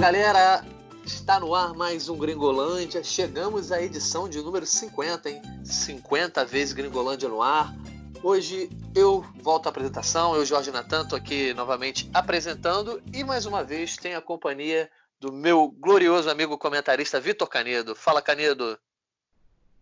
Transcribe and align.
Galera, 0.00 0.64
está 1.04 1.40
no 1.40 1.52
ar 1.56 1.74
mais 1.74 2.08
um 2.08 2.16
Gringolândia. 2.16 3.02
Chegamos 3.02 3.72
à 3.72 3.82
edição 3.82 4.28
de 4.28 4.40
número 4.40 4.64
50, 4.64 5.28
hein? 5.28 5.42
50 5.64 6.44
vezes 6.44 6.72
Gringolândia 6.72 7.28
no 7.28 7.42
ar. 7.42 7.74
Hoje 8.22 8.70
eu 8.94 9.24
volto 9.42 9.66
à 9.66 9.70
apresentação, 9.70 10.36
eu, 10.36 10.46
Jorge 10.46 10.70
Natan, 10.70 11.02
estou 11.02 11.18
aqui 11.18 11.52
novamente 11.52 12.08
apresentando 12.14 13.02
e 13.12 13.24
mais 13.24 13.44
uma 13.44 13.64
vez 13.64 13.96
tenho 13.96 14.16
a 14.16 14.22
companhia 14.22 14.88
do 15.18 15.32
meu 15.32 15.68
glorioso 15.68 16.30
amigo 16.30 16.56
comentarista 16.56 17.20
Vitor 17.20 17.48
Canedo. 17.48 17.96
Fala, 17.96 18.22
Canedo. 18.22 18.78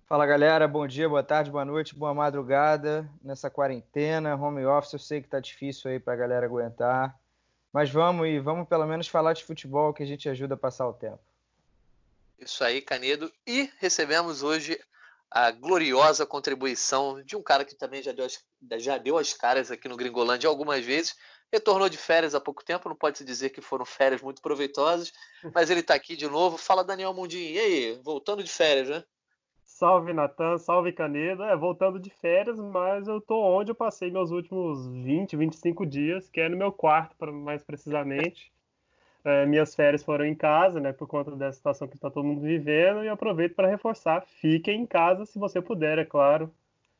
Fala 0.07 0.25
galera, 0.25 0.67
bom 0.67 0.87
dia, 0.87 1.09
boa 1.09 1.23
tarde, 1.23 1.51
boa 1.51 1.65
noite, 1.65 1.95
boa 1.95 2.15
madrugada 2.15 3.07
nessa 3.23 3.51
quarentena, 3.51 4.35
home 4.35 4.65
office. 4.65 4.95
Eu 4.95 4.99
sei 4.99 5.21
que 5.21 5.29
tá 5.29 5.41
difícil 5.41 5.91
aí 5.91 6.01
pra 6.01 6.17
galera 6.17 6.47
aguentar, 6.47 7.15
mas 7.77 7.91
vamos 7.91 8.27
e 8.27 8.39
vamos 8.39 8.67
pelo 8.67 8.87
menos 8.87 9.07
falar 9.07 9.35
de 9.35 9.45
futebol 9.45 9.93
que 9.93 10.03
a 10.03 10.07
gente 10.07 10.31
ajuda 10.31 10.55
a 10.55 10.57
passar 10.57 10.89
o 10.89 10.95
tempo. 10.95 11.19
Isso 12.39 12.65
aí, 12.65 12.81
Canedo. 12.81 13.31
E 13.47 13.71
recebemos 13.79 14.43
hoje 14.43 14.81
a 15.31 15.51
gloriosa 15.51 16.25
contribuição 16.25 17.23
de 17.23 17.37
um 17.37 17.43
cara 17.43 17.67
que 17.67 17.75
também 17.75 18.03
já 18.03 18.13
deu 18.13 18.25
as, 18.25 18.43
já 18.79 18.97
deu 18.97 19.19
as 19.19 19.35
caras 19.35 19.71
aqui 19.71 19.89
no 19.89 19.97
Gringolândia 19.99 20.49
algumas 20.49 20.83
vezes. 20.83 21.15
Retornou 21.53 21.91
de 21.91 21.99
férias 21.99 22.35
há 22.35 22.41
pouco 22.41 22.65
tempo, 22.65 22.89
não 22.89 22.97
pode 22.97 23.19
se 23.19 23.27
dizer 23.27 23.51
que 23.51 23.61
foram 23.61 23.85
férias 23.85 24.23
muito 24.23 24.41
proveitosas, 24.41 25.13
mas 25.53 25.69
ele 25.69 25.81
está 25.81 25.95
aqui 25.95 26.17
de 26.17 26.27
novo. 26.27 26.57
Fala, 26.57 26.83
Daniel 26.83 27.13
Mundinho. 27.13 27.53
E 27.53 27.59
aí, 27.59 28.01
voltando 28.03 28.43
de 28.43 28.51
férias, 28.51 28.89
né? 28.89 29.05
Salve 29.67 30.13
Natan, 30.13 30.57
salve 30.57 30.93
Canedo. 30.93 31.43
É, 31.43 31.55
voltando 31.57 31.99
de 31.99 32.09
férias, 32.09 32.59
mas 32.59 33.09
eu 33.09 33.21
tô 33.21 33.39
onde 33.43 33.73
eu 33.73 33.75
passei 33.75 34.11
meus 34.11 34.31
últimos 34.31 34.87
20, 34.87 35.37
25 35.37 35.85
dias, 35.85 36.29
que 36.31 36.41
é 36.41 36.49
no 36.49 36.57
meu 36.57 36.73
quarto, 36.73 37.15
mais 37.33 37.63
precisamente. 37.63 38.51
É, 39.25 39.45
minhas 39.45 39.75
férias 39.75 40.05
foram 40.05 40.25
em 40.25 40.37
casa, 40.37 40.79
né, 40.79 40.93
por 40.93 41.09
conta 41.09 41.33
dessa 41.33 41.57
situação 41.57 41.89
que 41.89 41.97
está 41.97 42.09
todo 42.09 42.25
mundo 42.25 42.41
vivendo, 42.41 43.03
e 43.03 43.09
aproveito 43.09 43.57
para 43.57 43.69
reforçar: 43.69 44.25
fiquem 44.25 44.83
em 44.83 44.87
casa 44.87 45.27
se 45.27 45.39
você 45.39 45.61
puder, 45.61 45.99
é 45.99 46.05
claro. 46.05 46.51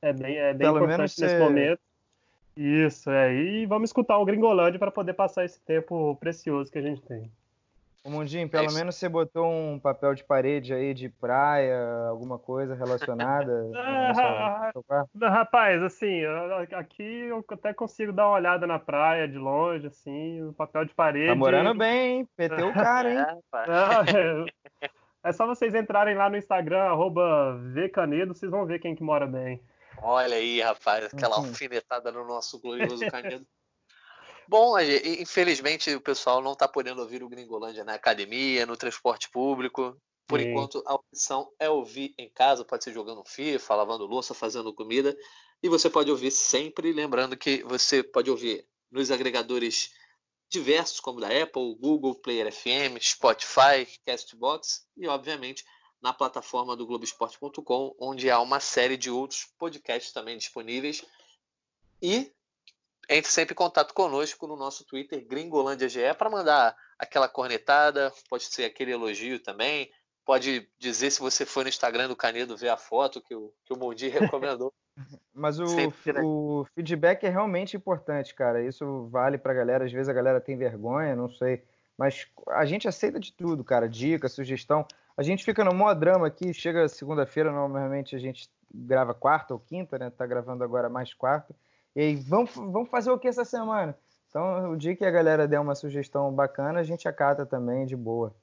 É 0.03 0.13
bem, 0.13 0.37
é 0.37 0.53
bem 0.53 0.69
importante 0.69 1.21
nesse 1.21 1.39
momento. 1.39 1.81
Isso, 2.57 3.11
é. 3.11 3.35
E 3.35 3.67
vamos 3.67 3.91
escutar 3.91 4.19
o 4.19 4.25
Gringolândia 4.25 4.79
para 4.79 4.91
poder 4.91 5.15
passar 5.15 5.45
esse 5.45 5.61
tempo 5.61 6.17
precioso 6.17 6.71
que 6.71 6.79
a 6.79 6.83
gente 6.83 7.01
tem. 7.03 7.31
Ô 8.07 8.11
Mundinho, 8.11 8.49
pelo 8.49 8.71
é 8.71 8.73
menos 8.73 8.95
você 8.95 9.09
botou 9.09 9.51
um 9.51 9.81
papel 9.81 10.15
de 10.15 10.23
parede 10.23 10.73
aí 10.73 10.95
de 10.95 11.09
praia, 11.09 12.07
alguma 12.09 12.39
coisa 12.39 12.73
relacionada? 12.73 13.69
ah, 13.75 14.71
rapaz, 15.29 15.83
assim, 15.83 16.23
aqui 16.73 17.03
eu 17.03 17.45
até 17.51 17.75
consigo 17.75 18.13
dar 18.13 18.29
uma 18.29 18.37
olhada 18.37 18.65
na 18.65 18.79
praia 18.79 19.27
de 19.27 19.37
longe, 19.37 19.89
assim, 19.89 20.41
o 20.41 20.53
papel 20.53 20.85
de 20.85 20.95
parede. 20.95 21.27
Tá 21.27 21.35
morando 21.35 21.77
bem, 21.77 22.19
hein? 22.19 22.29
Peteu 22.37 22.69
o 22.69 22.73
cara, 22.73 23.13
hein? 23.13 23.27
é, 24.83 24.89
é 25.25 25.33
só 25.33 25.45
vocês 25.45 25.75
entrarem 25.75 26.15
lá 26.15 26.31
no 26.31 26.37
Instagram, 26.37 26.85
arroba 26.85 27.59
Vcanedo, 27.75 28.35
vocês 28.35 28.53
vão 28.53 28.67
ver 28.67 28.79
quem 28.79 28.95
que 28.95 29.03
mora 29.03 29.27
bem. 29.27 29.61
Olha 30.01 30.37
aí, 30.37 30.61
rapaz, 30.61 31.07
aquela 31.07 31.41
uhum. 31.41 31.47
alfinetada 31.47 32.13
no 32.13 32.25
nosso 32.25 32.61
glorioso 32.61 33.05
Canedo. 33.11 33.45
Bom, 34.49 34.79
infelizmente 34.79 35.95
o 35.95 36.01
pessoal 36.01 36.41
não 36.41 36.53
está 36.53 36.69
podendo 36.69 37.01
ouvir 37.01 37.23
o 37.23 37.29
Gringolândia 37.29 37.85
na 37.85 37.95
academia, 37.95 38.65
no 38.65 38.77
transporte 38.77 39.29
público. 39.31 40.01
Por 40.27 40.41
Sim. 40.41 40.51
enquanto, 40.51 40.83
a 40.87 40.95
opção 40.95 41.53
é 41.59 41.71
ouvir 41.71 42.13
em 42.19 42.29
casa, 42.29 42.65
pode 42.65 42.83
ser 42.83 42.93
jogando 42.93 43.25
FIFA, 43.25 43.75
lavando 43.77 44.07
louça, 44.07 44.35
fazendo 44.35 44.75
comida. 44.75 45.17
E 45.63 45.69
você 45.69 45.89
pode 45.89 46.11
ouvir 46.11 46.31
sempre, 46.31 46.93
lembrando 46.93 47.37
que 47.37 47.63
você 47.63 48.03
pode 48.03 48.31
ouvir 48.31 48.67
nos 48.91 49.11
agregadores 49.11 49.93
diversos, 50.49 51.01
como 51.01 51.21
da 51.21 51.29
Apple, 51.29 51.77
Google, 51.77 52.15
Player 52.15 52.53
FM, 52.53 53.01
Spotify, 53.01 53.87
Castbox 54.05 54.87
e, 54.97 55.07
obviamente, 55.07 55.65
na 56.01 56.13
plataforma 56.13 56.77
do 56.77 56.87
Globoesporte.com, 56.87 57.95
onde 57.99 58.31
há 58.31 58.41
uma 58.41 58.61
série 58.61 58.97
de 58.97 59.11
outros 59.11 59.47
podcasts 59.59 60.13
também 60.13 60.37
disponíveis. 60.37 61.05
E 62.03 62.33
entre 63.09 63.31
sempre 63.31 63.53
em 63.53 63.57
contato 63.57 63.95
conosco 63.95 64.47
no 64.47 64.57
nosso 64.57 64.85
Twitter, 64.85 65.25
GringolândiaGE, 65.27 66.15
para 66.17 66.31
mandar 66.31 66.77
aquela 66.99 67.29
cornetada, 67.29 68.13
pode 68.29 68.45
ser 68.45 68.65
aquele 68.65 68.93
elogio 68.93 69.39
também, 69.41 69.91
pode 70.25 70.69
dizer 70.79 71.11
se 71.11 71.21
você 71.21 71.47
foi 71.47 71.63
no 71.63 71.69
Instagram 71.69 72.09
do 72.09 72.17
Canedo 72.17 72.57
ver 72.57 72.69
a 72.69 72.77
foto 72.77 73.23
que 73.23 73.35
o, 73.35 73.53
que 73.65 73.73
o 73.73 73.79
Mundi 73.79 74.09
recomendou. 74.09 74.73
Mas 75.33 75.61
o, 75.61 75.67
sempre, 75.67 76.13
né? 76.13 76.21
o 76.23 76.67
feedback 76.75 77.25
é 77.25 77.29
realmente 77.29 77.77
importante, 77.77 78.35
cara. 78.35 78.65
Isso 78.65 79.07
vale 79.09 79.37
para 79.37 79.53
a 79.53 79.55
galera. 79.55 79.85
Às 79.85 79.93
vezes 79.93 80.09
a 80.09 80.13
galera 80.13 80.41
tem 80.41 80.57
vergonha, 80.57 81.15
não 81.15 81.29
sei. 81.29 81.63
Mas 81.99 82.27
a 82.49 82.65
gente 82.65 82.89
aceita 82.89 83.21
de 83.21 83.33
tudo, 83.33 83.63
cara. 83.63 83.89
Dica, 83.89 84.29
sugestão. 84.29 84.87
A 85.17 85.23
gente 85.23 85.45
fica 85.45 85.63
no 85.63 85.75
maior 85.75 85.95
drama 85.95 86.27
aqui. 86.27 86.53
Chega 86.53 86.89
segunda-feira, 86.89 87.53
normalmente 87.53 88.17
a 88.17 88.19
gente 88.19 88.49
grava 88.75 89.15
quarta 89.15 89.55
ou 89.55 89.61
quinta, 89.61 89.99
né? 89.99 90.11
Tá 90.11 90.27
gravando 90.27 90.65
agora 90.65 90.89
mais 90.89 91.13
quarta. 91.13 91.55
E 91.97 92.01
aí, 92.01 92.17
vamos, 92.17 92.55
vamos 92.55 92.91
fazer 92.91 93.11
o 93.11 93.19
que 93.19 93.27
essa 93.27 93.43
semana? 93.43 93.97
Então, 94.29 94.73
o 94.73 94.77
dia 94.77 94.95
que 94.95 95.03
a 95.03 95.11
galera 95.11 95.49
der 95.49 95.59
uma 95.59 95.75
sugestão 95.75 96.31
bacana, 96.31 96.81
a 96.81 96.83
gente 96.83 97.09
acata 97.09 97.47
também 97.47 97.87
de 97.87 97.97
boa. 97.97 98.37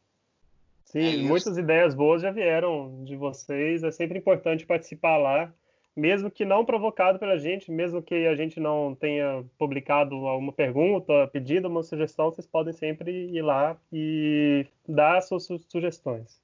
Sim, 0.85 1.23
é 1.23 1.27
muitas 1.27 1.55
ideias 1.55 1.93
boas 1.93 2.23
já 2.23 2.31
vieram 2.31 3.03
de 3.03 3.15
vocês. 3.15 3.83
É 3.83 3.91
sempre 3.91 4.17
importante 4.17 4.65
participar 4.65 5.17
lá, 5.17 5.53
mesmo 5.95 6.31
que 6.31 6.43
não 6.43 6.65
provocado 6.65 7.19
pela 7.19 7.37
gente, 7.37 7.71
mesmo 7.71 8.01
que 8.01 8.25
a 8.25 8.35
gente 8.35 8.59
não 8.59 8.95
tenha 8.95 9.45
publicado 9.59 10.15
alguma 10.15 10.51
pergunta, 10.51 11.27
pedido 11.31 11.67
uma 11.67 11.83
sugestão, 11.83 12.31
vocês 12.31 12.47
podem 12.47 12.73
sempre 12.73 13.11
ir 13.11 13.43
lá 13.43 13.77
e 13.91 14.65
dar 14.87 15.21
suas 15.21 15.47
sugestões. 15.69 16.41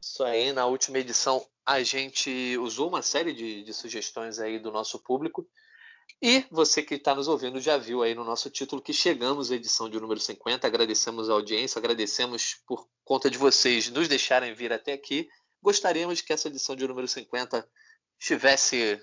Isso 0.00 0.24
aí, 0.24 0.54
na 0.54 0.64
última 0.64 0.98
edição 0.98 1.44
a 1.66 1.82
gente 1.82 2.56
usou 2.58 2.88
uma 2.88 3.02
série 3.02 3.34
de, 3.34 3.62
de 3.62 3.74
sugestões 3.74 4.38
aí 4.38 4.58
do 4.58 4.72
nosso 4.72 4.98
público. 4.98 5.46
E 6.20 6.46
você 6.50 6.82
que 6.82 6.94
está 6.94 7.14
nos 7.14 7.28
ouvindo 7.28 7.60
já 7.60 7.76
viu 7.76 8.02
aí 8.02 8.14
no 8.14 8.24
nosso 8.24 8.48
título 8.48 8.80
que 8.80 8.92
chegamos 8.92 9.50
à 9.50 9.54
edição 9.54 9.88
de 9.88 10.00
número 10.00 10.18
50. 10.18 10.66
Agradecemos 10.66 11.28
a 11.28 11.34
audiência, 11.34 11.78
agradecemos 11.78 12.54
por 12.66 12.88
conta 13.04 13.30
de 13.30 13.36
vocês 13.36 13.90
nos 13.90 14.08
deixarem 14.08 14.54
vir 14.54 14.72
até 14.72 14.94
aqui. 14.94 15.28
Gostaríamos 15.62 16.22
que 16.22 16.32
essa 16.32 16.48
edição 16.48 16.74
de 16.74 16.88
número 16.88 17.06
50 17.06 17.68
estivesse 18.18 18.98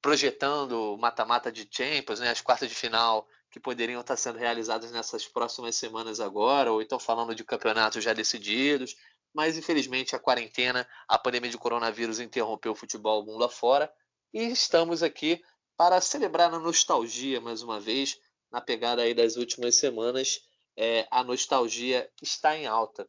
projetando 0.00 0.96
mata-mata 0.96 1.50
de 1.50 1.68
Champions, 1.68 2.20
né, 2.20 2.30
as 2.30 2.40
quartas 2.40 2.68
de 2.68 2.74
final 2.74 3.26
que 3.50 3.58
poderiam 3.58 4.00
estar 4.00 4.16
sendo 4.16 4.38
realizadas 4.38 4.92
nessas 4.92 5.26
próximas 5.26 5.74
semanas 5.76 6.20
agora, 6.20 6.72
ou 6.72 6.82
então 6.82 7.00
falando 7.00 7.34
de 7.34 7.42
campeonatos 7.42 8.04
já 8.04 8.12
decididos. 8.12 8.94
Mas 9.34 9.58
infelizmente 9.58 10.14
a 10.14 10.20
quarentena, 10.20 10.86
a 11.08 11.18
pandemia 11.18 11.50
de 11.50 11.58
coronavírus 11.58 12.20
interrompeu 12.20 12.72
o 12.72 12.76
futebol 12.76 13.24
mundo 13.24 13.42
afora. 13.42 13.92
E 14.32 14.42
estamos 14.44 15.02
aqui 15.02 15.42
para 15.76 16.00
celebrar 16.00 16.52
a 16.52 16.58
nostalgia 16.58 17.40
mais 17.40 17.62
uma 17.62 17.80
vez, 17.80 18.18
na 18.50 18.60
pegada 18.60 19.02
aí 19.02 19.14
das 19.14 19.36
últimas 19.36 19.74
semanas, 19.76 20.40
é, 20.76 21.06
a 21.10 21.22
nostalgia 21.24 22.08
está 22.22 22.56
em 22.56 22.66
alta. 22.66 23.08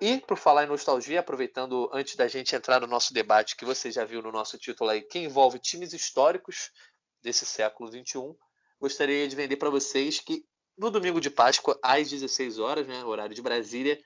E, 0.00 0.18
por 0.20 0.36
falar 0.36 0.64
em 0.64 0.68
nostalgia, 0.68 1.20
aproveitando 1.20 1.88
antes 1.92 2.16
da 2.16 2.26
gente 2.26 2.54
entrar 2.54 2.80
no 2.80 2.86
nosso 2.86 3.14
debate, 3.14 3.56
que 3.56 3.64
você 3.64 3.90
já 3.90 4.04
viu 4.04 4.20
no 4.20 4.32
nosso 4.32 4.58
título 4.58 4.90
aí, 4.90 5.02
que 5.02 5.18
envolve 5.18 5.58
times 5.58 5.92
históricos 5.92 6.70
desse 7.22 7.46
século 7.46 7.88
XXI, 7.88 8.34
gostaria 8.80 9.28
de 9.28 9.36
vender 9.36 9.56
para 9.56 9.70
vocês 9.70 10.18
que 10.18 10.44
no 10.76 10.90
domingo 10.90 11.20
de 11.20 11.30
Páscoa, 11.30 11.78
às 11.82 12.10
16 12.10 12.58
horas, 12.58 12.86
né, 12.86 13.04
horário 13.04 13.34
de 13.34 13.42
Brasília, 13.42 14.02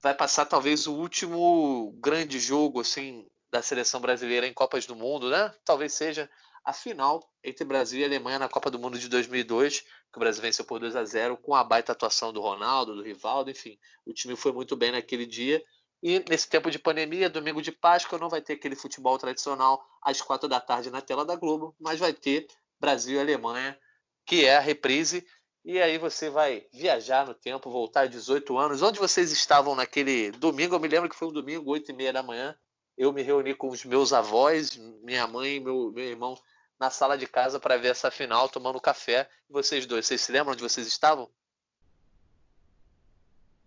vai 0.00 0.14
passar 0.14 0.46
talvez 0.46 0.86
o 0.86 0.94
último 0.94 1.92
grande 2.00 2.38
jogo 2.38 2.80
assim 2.80 3.26
da 3.50 3.62
seleção 3.62 4.00
brasileira 4.00 4.46
em 4.46 4.52
Copas 4.52 4.86
do 4.86 4.96
Mundo, 4.96 5.30
né? 5.30 5.52
Talvez 5.64 5.92
seja 5.94 6.28
a 6.64 6.72
final 6.72 7.28
entre 7.42 7.64
Brasil 7.64 8.00
e 8.00 8.04
Alemanha 8.04 8.38
na 8.38 8.48
Copa 8.48 8.70
do 8.70 8.78
Mundo 8.78 8.98
de 8.98 9.08
2002, 9.08 9.80
que 9.80 10.16
o 10.16 10.20
Brasil 10.20 10.42
venceu 10.42 10.64
por 10.64 10.80
2 10.80 10.96
a 10.96 11.04
0 11.04 11.36
com 11.36 11.54
a 11.54 11.64
baita 11.64 11.92
atuação 11.92 12.32
do 12.32 12.40
Ronaldo, 12.40 12.96
do 12.96 13.02
Rivaldo, 13.02 13.50
enfim, 13.50 13.78
o 14.06 14.12
time 14.12 14.36
foi 14.36 14.52
muito 14.52 14.76
bem 14.76 14.92
naquele 14.92 15.26
dia. 15.26 15.62
E 16.02 16.24
nesse 16.28 16.48
tempo 16.48 16.70
de 16.70 16.78
pandemia, 16.78 17.28
domingo 17.28 17.60
de 17.60 17.72
Páscoa, 17.72 18.18
não 18.18 18.28
vai 18.28 18.40
ter 18.40 18.54
aquele 18.54 18.76
futebol 18.76 19.18
tradicional 19.18 19.84
às 20.02 20.22
quatro 20.22 20.48
da 20.48 20.60
tarde 20.60 20.90
na 20.90 21.00
tela 21.00 21.24
da 21.24 21.34
Globo, 21.34 21.74
mas 21.80 21.98
vai 21.98 22.12
ter 22.12 22.46
Brasil 22.78 23.16
e 23.16 23.20
Alemanha, 23.20 23.76
que 24.24 24.44
é 24.44 24.56
a 24.56 24.60
reprise. 24.60 25.26
E 25.64 25.80
aí 25.80 25.98
você 25.98 26.30
vai 26.30 26.66
viajar 26.72 27.26
no 27.26 27.34
tempo, 27.34 27.70
voltar 27.70 28.02
a 28.02 28.06
18 28.06 28.56
anos. 28.56 28.80
Onde 28.80 28.98
vocês 28.98 29.32
estavam 29.32 29.74
naquele 29.74 30.30
domingo? 30.30 30.74
Eu 30.74 30.80
me 30.80 30.88
lembro 30.88 31.10
que 31.10 31.16
foi 31.16 31.28
um 31.28 31.32
domingo, 31.32 31.70
8 31.70 31.90
e 31.90 31.94
meia 31.94 32.12
da 32.12 32.22
manhã. 32.22 32.56
Eu 32.98 33.12
me 33.12 33.22
reuni 33.22 33.54
com 33.54 33.68
os 33.68 33.84
meus 33.84 34.12
avós, 34.12 34.76
minha 35.02 35.26
mãe 35.26 35.56
e 35.56 35.60
meu, 35.60 35.92
meu 35.92 36.04
irmão 36.04 36.36
na 36.78 36.90
sala 36.90 37.16
de 37.16 37.26
casa 37.26 37.58
para 37.58 37.76
ver 37.76 37.92
essa 37.92 38.10
final, 38.10 38.48
tomando 38.48 38.80
café. 38.80 39.28
E 39.48 39.52
vocês 39.52 39.86
dois, 39.86 40.06
vocês 40.06 40.20
se 40.20 40.32
lembram 40.32 40.52
onde 40.52 40.62
vocês 40.62 40.86
estavam? 40.86 41.28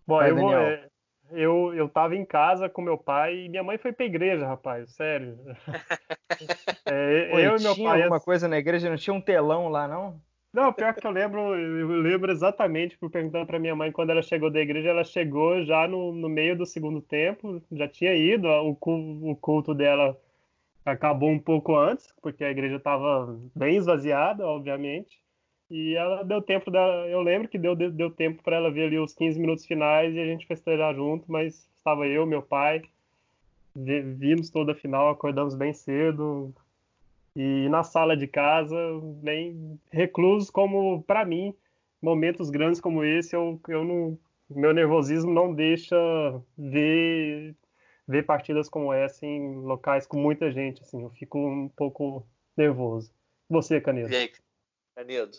Bom, 0.05 0.17
Vai, 0.17 0.31
eu, 0.31 0.35
vou, 0.35 0.53
é, 0.53 0.89
eu, 1.31 1.73
eu 1.73 1.89
tava 1.89 2.15
em 2.15 2.25
casa 2.25 2.69
com 2.69 2.81
meu 2.81 2.97
pai 2.97 3.35
e 3.35 3.49
minha 3.49 3.63
mãe 3.63 3.77
foi 3.77 3.93
pra 3.93 4.05
igreja, 4.05 4.45
rapaz, 4.45 4.93
sério. 4.93 5.37
é, 6.85 7.29
Pô, 7.29 7.39
eu 7.39 7.57
e 7.57 7.61
meu 7.61 7.73
tinha 7.73 7.89
pai. 7.89 8.01
alguma 8.01 8.19
coisa 8.19 8.47
na 8.47 8.57
igreja? 8.57 8.89
Não 8.89 8.97
tinha 8.97 9.13
um 9.13 9.21
telão 9.21 9.69
lá, 9.69 9.87
não? 9.87 10.21
Não, 10.53 10.73
pior 10.73 10.93
que 10.93 11.05
eu 11.05 11.11
lembro, 11.11 11.55
eu 11.55 11.87
lembro 12.01 12.29
exatamente, 12.31 12.97
por 12.97 13.09
perguntando 13.09 13.45
para 13.45 13.57
minha 13.59 13.73
mãe 13.75 13.89
quando 13.91 14.09
ela 14.09 14.21
chegou 14.21 14.51
da 14.51 14.59
igreja, 14.59 14.89
ela 14.89 15.03
chegou 15.03 15.63
já 15.63 15.87
no, 15.87 16.11
no 16.11 16.27
meio 16.27 16.57
do 16.57 16.65
segundo 16.65 17.01
tempo, 17.01 17.61
já 17.71 17.87
tinha 17.87 18.13
ido, 18.13 18.47
o, 18.49 18.77
o 19.31 19.35
culto 19.37 19.73
dela 19.73 20.19
acabou 20.85 21.29
um 21.29 21.39
pouco 21.39 21.75
antes, 21.77 22.13
porque 22.21 22.43
a 22.43 22.51
igreja 22.51 22.75
estava 22.77 23.39
bem 23.55 23.77
esvaziada, 23.77 24.45
obviamente. 24.45 25.21
E 25.69 25.95
ela 25.95 26.23
deu 26.23 26.41
tempo 26.41 26.69
dela, 26.69 27.07
eu 27.07 27.21
lembro 27.21 27.47
que 27.47 27.57
deu, 27.57 27.75
deu 27.75 28.11
tempo 28.11 28.43
para 28.43 28.57
ela 28.57 28.71
ver 28.71 28.87
ali 28.87 28.99
os 28.99 29.13
15 29.13 29.39
minutos 29.39 29.65
finais 29.65 30.13
e 30.13 30.19
a 30.19 30.25
gente 30.25 30.45
festejar 30.47 30.93
junto, 30.95 31.31
mas 31.31 31.69
estava 31.77 32.05
eu, 32.07 32.25
meu 32.25 32.41
pai, 32.41 32.81
vimos 33.75 34.49
toda 34.49 34.73
a 34.73 34.75
final, 34.75 35.09
acordamos 35.09 35.55
bem 35.55 35.73
cedo, 35.73 36.53
e 37.35 37.69
na 37.69 37.83
sala 37.83 38.15
de 38.15 38.27
casa, 38.27 38.75
bem 39.21 39.79
reclusos, 39.91 40.49
como 40.49 41.01
para 41.03 41.25
mim, 41.25 41.55
momentos 42.01 42.49
grandes 42.49 42.81
como 42.81 43.03
esse, 43.03 43.35
eu, 43.35 43.59
eu 43.67 43.83
não, 43.83 44.19
meu 44.49 44.73
nervosismo 44.73 45.31
não 45.31 45.53
deixa 45.53 45.95
ver, 46.57 47.55
ver 48.07 48.25
partidas 48.25 48.67
como 48.67 48.93
essa 48.93 49.25
em 49.25 49.55
locais 49.55 50.05
com 50.05 50.17
muita 50.17 50.51
gente, 50.51 50.81
assim, 50.81 51.01
eu 51.03 51.09
fico 51.11 51.37
um 51.37 51.69
pouco 51.69 52.25
nervoso. 52.57 53.13
Você, 53.49 53.79
Canedo? 53.79 54.11
E 54.11 54.15
aí, 54.15 54.31
Canedo? 54.95 55.37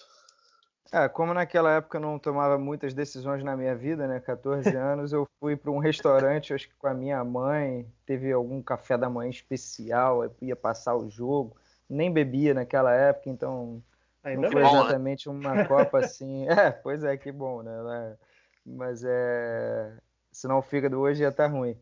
É, 0.90 1.08
como 1.08 1.32
naquela 1.32 1.72
época 1.72 1.96
eu 1.96 2.02
não 2.02 2.18
tomava 2.18 2.58
muitas 2.58 2.92
decisões 2.92 3.42
na 3.42 3.56
minha 3.56 3.74
vida, 3.74 4.06
né? 4.06 4.20
14 4.20 4.68
anos, 4.76 5.12
eu 5.12 5.26
fui 5.40 5.56
para 5.56 5.70
um 5.70 5.78
restaurante, 5.78 6.52
acho 6.52 6.68
que 6.68 6.74
com 6.74 6.86
a 6.86 6.92
minha 6.92 7.22
mãe, 7.24 7.86
teve 8.04 8.30
algum 8.30 8.62
café 8.62 8.98
da 8.98 9.08
manhã 9.08 9.30
especial, 9.30 10.34
ia 10.40 10.56
passar 10.56 10.94
o 10.94 11.08
jogo 11.08 11.56
nem 11.92 12.12
bebia 12.12 12.54
naquela 12.54 12.92
época, 12.92 13.28
então 13.30 13.82
Ainda 14.24 14.42
não 14.42 14.52
foi 14.52 14.62
bom, 14.62 14.68
exatamente 14.68 15.28
né? 15.28 15.34
uma 15.34 15.64
Copa 15.66 15.98
assim. 16.04 16.48
É, 16.48 16.70
pois 16.70 17.02
é, 17.04 17.16
que 17.16 17.32
bom, 17.32 17.62
né? 17.62 18.16
Mas 18.64 19.04
é. 19.04 19.92
Senão 20.30 20.58
o 20.58 20.62
fígado 20.62 20.98
hoje 20.98 21.22
ia 21.22 21.28
estar 21.28 21.48
tá 21.48 21.50
ruim. 21.50 21.76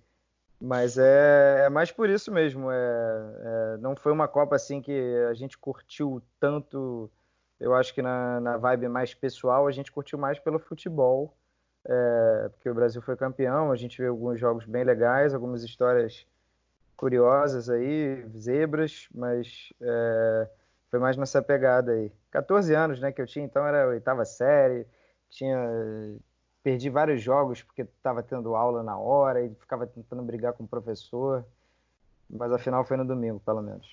Mas 0.61 0.99
é, 0.99 1.65
é 1.67 1.69
mais 1.69 1.91
por 1.91 2.09
isso 2.09 2.33
mesmo. 2.33 2.71
É, 2.71 2.75
é, 2.75 3.77
não 3.79 3.95
foi 3.95 4.13
uma 4.13 4.27
Copa 4.27 4.57
assim 4.57 4.81
que 4.81 5.17
a 5.29 5.35
gente 5.35 5.57
curtiu 5.57 6.23
tanto. 6.39 7.11
Eu 7.59 7.75
acho 7.75 7.95
que 7.95 8.03
na, 8.03 8.41
na 8.41 8.57
vibe 8.57 8.89
mais 8.89 9.15
pessoal 9.15 9.67
a 9.67 9.73
gente 9.73 9.93
curtiu 9.93 10.19
mais 10.19 10.39
pelo 10.39 10.59
futebol, 10.59 11.37
é, 11.87 12.49
porque 12.53 12.69
o 12.71 12.75
Brasil 12.75 13.03
foi 13.03 13.17
campeão. 13.17 13.71
A 13.71 13.77
gente 13.77 13.99
viu 13.99 14.11
alguns 14.11 14.41
jogos 14.41 14.65
bem 14.65 14.83
legais, 14.83 15.35
algumas 15.35 15.63
histórias 15.63 16.27
curiosas 17.01 17.71
aí, 17.71 18.23
zebras, 18.37 19.09
mas 19.15 19.73
é, 19.81 20.51
foi 20.91 21.01
mais 21.01 21.17
nessa 21.17 21.41
pegada 21.41 21.93
aí. 21.93 22.13
14 22.31 22.75
anos, 22.75 23.01
né, 23.01 23.11
que 23.11 23.23
eu 23.23 23.27
tinha, 23.27 23.43
então 23.43 23.67
era 23.67 23.89
oitava 23.89 24.23
série, 24.27 24.87
tinha 25.31 25.59
perdi 26.63 26.91
vários 26.91 27.23
jogos 27.23 27.63
porque 27.63 27.81
estava 27.81 28.23
tendo 28.23 28.55
aula 28.55 28.83
na 28.83 28.99
hora 28.99 29.43
e 29.43 29.49
ficava 29.55 29.87
tentando 29.87 30.23
brigar 30.23 30.53
com 30.53 30.65
o 30.65 30.69
professor, 30.69 31.43
mas 32.29 32.53
a 32.53 32.59
final 32.59 32.85
foi 32.85 32.99
no 32.99 33.07
domingo, 33.07 33.41
pelo 33.41 33.63
menos. 33.63 33.89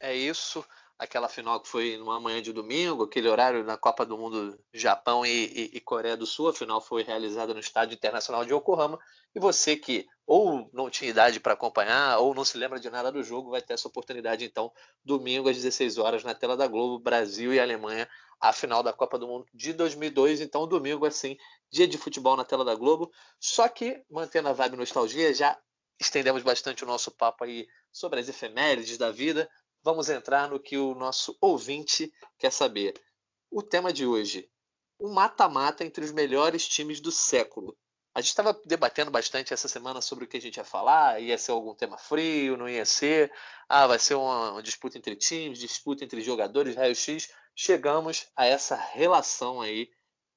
É 0.00 0.12
isso 0.12 0.64
aquela 0.98 1.28
final 1.28 1.60
que 1.60 1.68
foi 1.68 1.96
numa 1.98 2.18
manhã 2.18 2.42
de 2.42 2.52
domingo, 2.52 3.04
aquele 3.04 3.28
horário 3.28 3.62
na 3.62 3.76
Copa 3.76 4.04
do 4.04 4.18
Mundo 4.18 4.58
Japão 4.74 5.24
e, 5.24 5.30
e, 5.30 5.70
e, 5.76 5.80
Coreia 5.80 6.16
do 6.16 6.26
Sul, 6.26 6.48
a 6.48 6.52
final 6.52 6.80
foi 6.80 7.04
realizada 7.04 7.54
no 7.54 7.60
Estádio 7.60 7.94
Internacional 7.94 8.44
de 8.44 8.52
Yokohama, 8.52 8.98
e 9.32 9.38
você 9.38 9.76
que 9.76 10.08
ou 10.28 10.68
não 10.74 10.90
tinha 10.90 11.08
idade 11.08 11.40
para 11.40 11.54
acompanhar, 11.54 12.18
ou 12.18 12.34
não 12.34 12.44
se 12.44 12.58
lembra 12.58 12.78
de 12.78 12.90
nada 12.90 13.10
do 13.10 13.22
jogo, 13.22 13.50
vai 13.50 13.62
ter 13.62 13.72
essa 13.72 13.88
oportunidade 13.88 14.44
então, 14.44 14.70
domingo 15.02 15.48
às 15.48 15.56
16 15.56 15.96
horas 15.96 16.22
na 16.22 16.34
tela 16.34 16.54
da 16.54 16.66
Globo, 16.66 16.98
Brasil 16.98 17.54
e 17.54 17.58
Alemanha, 17.58 18.06
a 18.38 18.52
final 18.52 18.82
da 18.82 18.92
Copa 18.92 19.18
do 19.18 19.26
Mundo 19.26 19.46
de 19.54 19.72
2002, 19.72 20.42
então 20.42 20.68
domingo 20.68 21.06
assim, 21.06 21.34
dia 21.70 21.88
de 21.88 21.96
futebol 21.96 22.36
na 22.36 22.44
tela 22.44 22.62
da 22.62 22.74
Globo, 22.74 23.10
só 23.40 23.70
que 23.70 24.04
mantendo 24.10 24.50
a 24.50 24.52
vibe 24.52 24.76
nostalgia, 24.76 25.32
já 25.32 25.58
estendemos 25.98 26.42
bastante 26.42 26.84
o 26.84 26.86
nosso 26.86 27.10
papo 27.10 27.44
aí 27.44 27.66
sobre 27.90 28.20
as 28.20 28.28
efemérides 28.28 28.98
da 28.98 29.10
vida, 29.10 29.48
vamos 29.82 30.10
entrar 30.10 30.46
no 30.46 30.60
que 30.60 30.76
o 30.76 30.94
nosso 30.94 31.38
ouvinte 31.40 32.12
quer 32.38 32.52
saber. 32.52 32.92
O 33.50 33.62
tema 33.62 33.90
de 33.94 34.04
hoje: 34.04 34.46
o 34.98 35.08
mata-mata 35.08 35.84
entre 35.84 36.04
os 36.04 36.12
melhores 36.12 36.68
times 36.68 37.00
do 37.00 37.10
século. 37.10 37.74
A 38.14 38.20
gente 38.20 38.30
estava 38.30 38.58
debatendo 38.64 39.10
bastante 39.10 39.52
essa 39.52 39.68
semana 39.68 40.00
sobre 40.00 40.24
o 40.24 40.28
que 40.28 40.36
a 40.36 40.40
gente 40.40 40.56
ia 40.56 40.64
falar. 40.64 41.20
Ia 41.20 41.38
ser 41.38 41.52
algum 41.52 41.74
tema 41.74 41.96
frio, 41.96 42.56
não 42.56 42.68
ia 42.68 42.84
ser? 42.84 43.32
Ah, 43.68 43.86
vai 43.86 43.98
ser 43.98 44.14
uma, 44.14 44.52
uma 44.52 44.62
disputa 44.62 44.98
entre 44.98 45.14
times, 45.14 45.58
disputa 45.58 46.04
entre 46.04 46.20
jogadores, 46.20 46.74
raio-x. 46.74 47.30
Chegamos 47.54 48.26
a 48.36 48.46
essa 48.46 48.76
relação 48.76 49.60
aí 49.60 49.90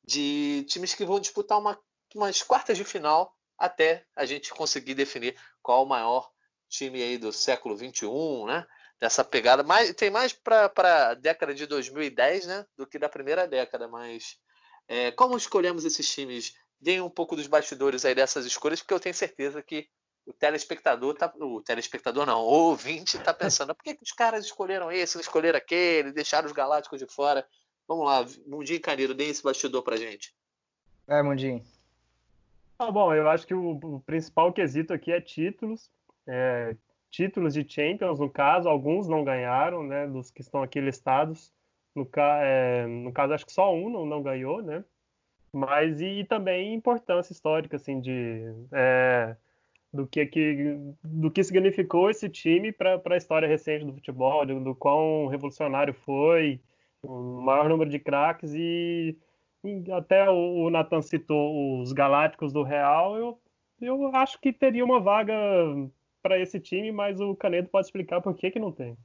de 0.04 0.66
times 0.68 0.94
que 0.94 1.06
vão 1.06 1.20
disputar 1.20 1.58
uma, 1.58 1.80
umas 2.16 2.42
quartas 2.42 2.78
de 2.78 2.84
final 2.84 3.36
até 3.58 4.06
a 4.16 4.26
gente 4.26 4.54
conseguir 4.54 4.96
definir 4.96 5.36
qual 5.62 5.84
o 5.84 5.88
maior 5.88 6.32
time 6.68 7.02
aí 7.02 7.18
do 7.18 7.32
século 7.32 7.76
21, 7.76 8.48
né? 8.48 8.66
dessa 9.02 9.24
pegada. 9.24 9.64
Mais, 9.64 9.92
tem 9.96 10.12
mais 10.12 10.32
para 10.32 11.10
a 11.10 11.14
década 11.16 11.56
de 11.56 11.66
2010 11.66 12.46
né, 12.46 12.66
do 12.78 12.86
que 12.86 13.00
da 13.00 13.10
primeira 13.10 13.48
década, 13.48 13.88
mas 13.88 14.38
é, 14.88 15.12
como 15.12 15.36
escolhemos 15.36 15.84
esses 15.84 16.08
times? 16.08 16.54
Deem 16.82 17.00
um 17.00 17.10
pouco 17.10 17.36
dos 17.36 17.48
bastidores 17.48 18.04
aí 18.04 18.16
dessas 18.16 18.46
escolhas, 18.46 18.82
porque 18.82 18.94
eu 18.94 19.00
tenho 19.00 19.14
certeza 19.14 19.62
que 19.62 19.88
o 20.26 20.34
telespectador 20.34 21.14
tá. 21.16 21.32
O 21.40 21.62
telespectador 21.62 22.26
não, 22.26 22.40
o 22.42 22.50
ouvinte 22.50 23.18
está 23.18 23.34
pensando, 23.34 23.76
por 23.76 23.84
que, 23.84 23.96
que 23.96 24.04
os 24.04 24.12
caras 24.12 24.46
escolheram 24.46 24.92
esse, 24.92 25.16
não 25.16 25.22
escolheram 25.22 25.58
aquele, 25.58 26.12
deixaram 26.12 26.48
os 26.48 26.54
galácticos 26.54 27.00
de 27.00 27.08
fora? 27.08 27.46
Vamos 27.88 28.06
lá, 28.06 28.26
Mundinho 28.48 28.78
e 28.78 28.80
Caneiro, 28.80 29.14
deem 29.14 29.30
esse 29.30 29.44
bastidor 29.44 29.84
pra 29.84 29.98
gente. 29.98 30.34
É, 31.08 31.22
Mundinho. 31.22 31.64
Ah, 32.80 32.92
bom, 32.92 33.14
eu 33.14 33.30
acho 33.30 33.46
que 33.46 33.54
o, 33.54 33.72
o 33.72 34.00
principal 34.02 34.52
quesito 34.52 34.94
aqui 34.94 35.12
é 35.12 35.22
títulos. 35.22 35.92
É, 36.26 36.76
títulos 37.12 37.54
de 37.54 37.68
Champions, 37.68 38.20
no 38.20 38.30
caso, 38.30 38.70
alguns 38.70 39.08
não 39.08 39.24
ganharam, 39.24 39.84
né, 39.84 40.08
dos 40.08 40.32
que 40.32 40.42
estão 40.42 40.64
aqui 40.64 40.80
listados. 40.80 41.52
No, 41.94 42.10
é, 42.16 42.88
no 42.88 43.12
caso, 43.12 43.34
acho 43.34 43.46
que 43.46 43.52
só 43.52 43.74
um 43.74 43.90
não, 43.90 44.06
não 44.06 44.24
ganhou, 44.24 44.64
né? 44.64 44.84
Mas 45.54 46.00
e, 46.00 46.22
e 46.22 46.24
também 46.24 46.74
importância 46.74 47.34
histórica, 47.34 47.76
assim, 47.76 48.00
de 48.00 48.54
é, 48.72 49.36
do 49.94 50.08
que, 50.08 50.26
que 50.26 50.78
do 51.04 51.30
que 51.30 51.44
significou 51.44 52.10
esse 52.10 52.30
time 52.30 52.72
para 52.72 53.02
a 53.04 53.18
história 53.18 53.48
recente 53.48 53.86
do 53.86 53.94
futebol, 53.94 54.46
do, 54.46 54.60
do 54.62 54.76
quão 54.76 55.28
revolucionário 55.28 55.94
foi, 55.94 56.62
o 57.04 57.42
maior 57.42 57.68
número 57.68 57.90
de 57.90 58.00
craques 58.00 58.54
e, 58.54 59.18
e 59.64 59.92
até 59.92 60.30
o, 60.30 60.66
o 60.66 60.70
Nathan 60.70 61.02
citou 61.02 61.82
os 61.82 61.92
Galácticos 61.92 62.54
do 62.54 62.64
Real, 62.64 63.18
eu, 63.18 63.40
eu 63.82 64.16
acho 64.16 64.40
que 64.40 64.54
teria 64.54 64.86
uma 64.86 65.02
vaga 65.02 65.34
para 66.22 66.40
esse 66.40 66.60
time, 66.60 66.92
mas 66.92 67.20
o 67.20 67.36
Canedo 67.36 67.68
pode 67.68 67.88
explicar 67.88 68.22
por 68.22 68.36
que, 68.36 68.52
que 68.52 68.60
não 68.60 68.72
tem. 68.72 68.96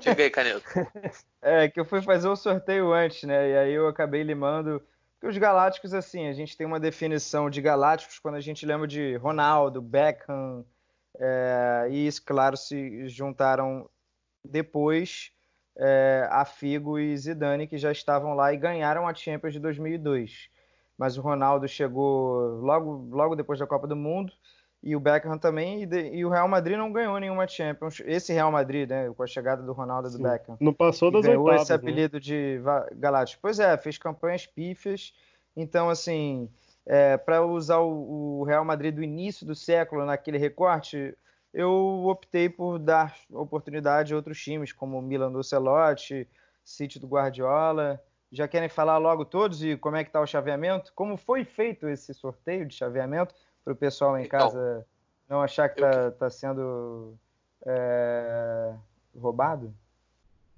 Chega 0.00 0.22
aí, 0.22 0.30
Canedo. 0.30 0.62
é, 1.42 1.68
que 1.68 1.80
eu 1.80 1.84
fui 1.84 2.02
fazer 2.02 2.28
o 2.28 2.36
sorteio 2.36 2.92
antes, 2.92 3.24
né? 3.24 3.50
E 3.50 3.56
aí 3.56 3.72
eu 3.72 3.88
acabei 3.88 4.22
limando. 4.22 4.82
Que 5.20 5.26
os 5.26 5.36
galácticos, 5.36 5.92
assim, 5.94 6.28
a 6.28 6.32
gente 6.32 6.56
tem 6.56 6.66
uma 6.66 6.78
definição 6.78 7.50
de 7.50 7.60
galácticos 7.60 8.18
quando 8.18 8.36
a 8.36 8.40
gente 8.40 8.64
lembra 8.64 8.86
de 8.86 9.16
Ronaldo, 9.16 9.82
Beckham, 9.82 10.64
é, 11.18 11.88
e 11.90 12.06
isso, 12.06 12.24
claro, 12.24 12.56
se 12.56 13.08
juntaram 13.08 13.88
depois 14.44 15.32
é, 15.76 16.28
a 16.30 16.44
Figo 16.44 16.98
e 16.98 17.16
Zidane, 17.16 17.66
que 17.66 17.76
já 17.76 17.90
estavam 17.90 18.34
lá 18.34 18.52
e 18.52 18.56
ganharam 18.56 19.08
a 19.08 19.14
Champions 19.14 19.52
de 19.52 19.60
2002. 19.60 20.48
Mas 20.96 21.16
o 21.16 21.20
Ronaldo 21.20 21.66
chegou 21.68 22.60
logo, 22.60 23.08
logo 23.10 23.36
depois 23.36 23.58
da 23.58 23.66
Copa 23.66 23.86
do 23.86 23.96
Mundo 23.96 24.32
e 24.82 24.94
o 24.94 25.00
Beckham 25.00 25.36
também, 25.38 25.82
e, 25.82 25.86
de, 25.86 26.14
e, 26.14 26.24
o 26.24 26.28
Real 26.28 26.48
Madrid 26.48 26.76
não 26.76 26.92
ganhou 26.92 27.18
nenhuma 27.18 27.48
Champions. 27.48 28.00
Esse 28.06 28.32
Real 28.32 28.50
Madrid, 28.52 28.88
né, 28.88 29.12
com 29.14 29.22
a 29.22 29.26
chegada 29.26 29.62
do 29.62 29.72
Ronaldo 29.72 30.08
e 30.08 30.12
do 30.12 30.22
Beckham. 30.22 30.56
Não 30.60 30.72
passou 30.72 31.10
das 31.10 31.24
ganhou 31.24 31.44
oitavas, 31.44 31.62
esse 31.62 31.72
né? 31.72 31.76
apelido 31.76 32.14
né? 32.14 32.20
de 32.20 32.60
Galáctico. 32.94 33.42
Pois 33.42 33.58
é, 33.58 33.76
fez 33.76 33.98
campanhas 33.98 34.46
pífias. 34.46 35.12
Então, 35.56 35.90
assim, 35.90 36.48
é, 36.86 37.16
para 37.16 37.44
usar 37.44 37.78
o, 37.78 38.40
o, 38.40 38.44
Real 38.44 38.64
Madrid 38.64 38.94
do 38.94 39.02
início 39.02 39.44
do 39.44 39.54
século 39.54 40.04
naquele 40.04 40.38
recorte, 40.38 41.16
eu 41.52 42.06
optei 42.06 42.48
por 42.48 42.78
dar 42.78 43.16
oportunidade 43.30 44.12
a 44.12 44.16
outros 44.16 44.40
times, 44.40 44.72
como 44.72 44.98
o 44.98 45.02
Milan 45.02 45.32
do 45.32 45.42
Celote, 45.42 46.28
City 46.64 47.00
do 47.00 47.08
Guardiola. 47.08 48.00
Já 48.30 48.46
querem 48.46 48.68
falar 48.68 48.98
logo 48.98 49.24
todos 49.24 49.62
e 49.62 49.76
como 49.76 49.96
é 49.96 50.04
que 50.04 50.10
está 50.10 50.20
o 50.20 50.26
chaveamento? 50.26 50.92
Como 50.94 51.16
foi 51.16 51.44
feito 51.44 51.88
esse 51.88 52.14
sorteio 52.14 52.64
de 52.64 52.74
chaveamento? 52.74 53.34
Para 53.64 53.72
o 53.72 53.76
pessoal 53.76 54.18
em 54.18 54.24
então, 54.24 54.38
casa 54.38 54.86
não 55.28 55.42
achar 55.42 55.68
que 55.68 55.80
está 55.80 56.10
tá 56.12 56.30
sendo 56.30 57.18
é, 57.66 58.74
roubado? 59.14 59.74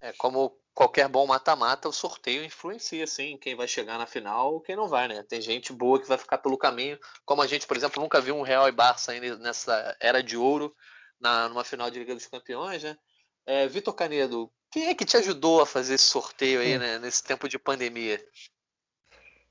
É, 0.00 0.12
como 0.12 0.57
qualquer 0.73 1.09
bom 1.09 1.26
mata-mata, 1.26 1.88
o 1.88 1.92
sorteio 1.92 2.45
influencia, 2.45 3.07
sim, 3.07 3.37
quem 3.37 3.54
vai 3.54 3.69
chegar 3.69 3.99
na 3.99 4.07
final 4.07 4.54
ou 4.54 4.61
quem 4.61 4.76
não 4.76 4.88
vai, 4.88 5.09
né? 5.09 5.23
Tem 5.23 5.40
gente 5.40 5.73
boa 5.73 6.00
que 6.00 6.09
vai 6.09 6.16
ficar 6.16 6.38
pelo 6.38 6.57
caminho, 6.57 6.99
como 7.25 7.42
a 7.42 7.47
gente, 7.47 7.66
por 7.66 7.76
exemplo, 7.76 8.00
nunca 8.00 8.21
viu 8.21 8.37
um 8.37 8.42
Real 8.42 8.69
e 8.69 8.73
Barça 8.73 9.12
ainda 9.12 9.37
nessa 9.37 9.97
era 10.00 10.23
de 10.23 10.37
ouro, 10.37 10.75
na, 11.21 11.49
numa 11.49 11.64
final 11.64 11.90
de 11.90 11.99
Liga 11.99 12.14
dos 12.14 12.26
Campeões, 12.26 12.83
né? 12.83 12.97
É, 13.45 13.66
Vitor 13.66 13.95
Canedo, 13.95 14.50
Quem 14.71 14.87
é 14.87 14.95
que 14.95 15.04
te 15.04 15.16
ajudou 15.16 15.61
a 15.61 15.66
fazer 15.66 15.95
esse 15.95 16.04
sorteio 16.04 16.61
aí, 16.61 16.78
né, 16.78 16.99
nesse 16.99 17.25
tempo 17.25 17.49
de 17.49 17.59
pandemia? 17.59 18.25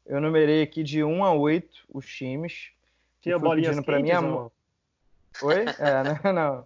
Eu 0.05 0.21
numerei 0.21 0.63
aqui 0.63 0.81
de 0.81 1.03
1 1.03 1.23
a 1.23 1.33
8 1.33 1.85
os 1.89 2.07
times. 2.07 2.71
Tinha 3.21 3.37
bolinhas 3.37 3.79
para 3.83 3.99
minha 3.99 4.21
mãe. 4.21 4.49
Oi? 5.43 5.65
É, 5.79 6.03
não, 6.03 6.33
não. 6.33 6.65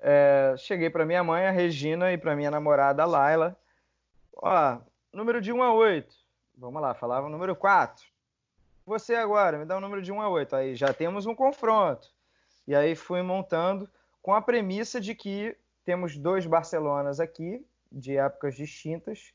É, 0.00 0.54
cheguei 0.58 0.90
para 0.90 1.06
minha 1.06 1.24
mãe, 1.24 1.46
a 1.46 1.50
Regina, 1.50 2.12
e 2.12 2.18
para 2.18 2.36
minha 2.36 2.50
namorada, 2.50 3.02
a 3.02 3.06
Laila. 3.06 3.56
Ó, 4.36 4.78
número 5.12 5.40
de 5.40 5.52
1 5.52 5.62
a 5.62 5.72
8. 5.72 6.14
Vamos 6.56 6.80
lá, 6.82 6.94
falava 6.94 7.26
o 7.26 7.30
número 7.30 7.56
4. 7.56 8.04
Você 8.86 9.14
agora, 9.14 9.58
me 9.58 9.64
dá 9.64 9.76
um 9.76 9.80
número 9.80 10.02
de 10.02 10.12
1 10.12 10.20
a 10.20 10.28
8. 10.28 10.56
Aí 10.56 10.74
já 10.74 10.92
temos 10.92 11.26
um 11.26 11.34
confronto. 11.34 12.08
E 12.66 12.74
aí 12.74 12.94
fui 12.94 13.22
montando 13.22 13.88
com 14.22 14.34
a 14.34 14.42
premissa 14.42 15.00
de 15.00 15.14
que 15.14 15.56
temos 15.84 16.16
dois 16.16 16.46
Barcelonas 16.46 17.20
aqui, 17.20 17.64
de 17.92 18.16
épocas 18.16 18.56
distintas, 18.56 19.32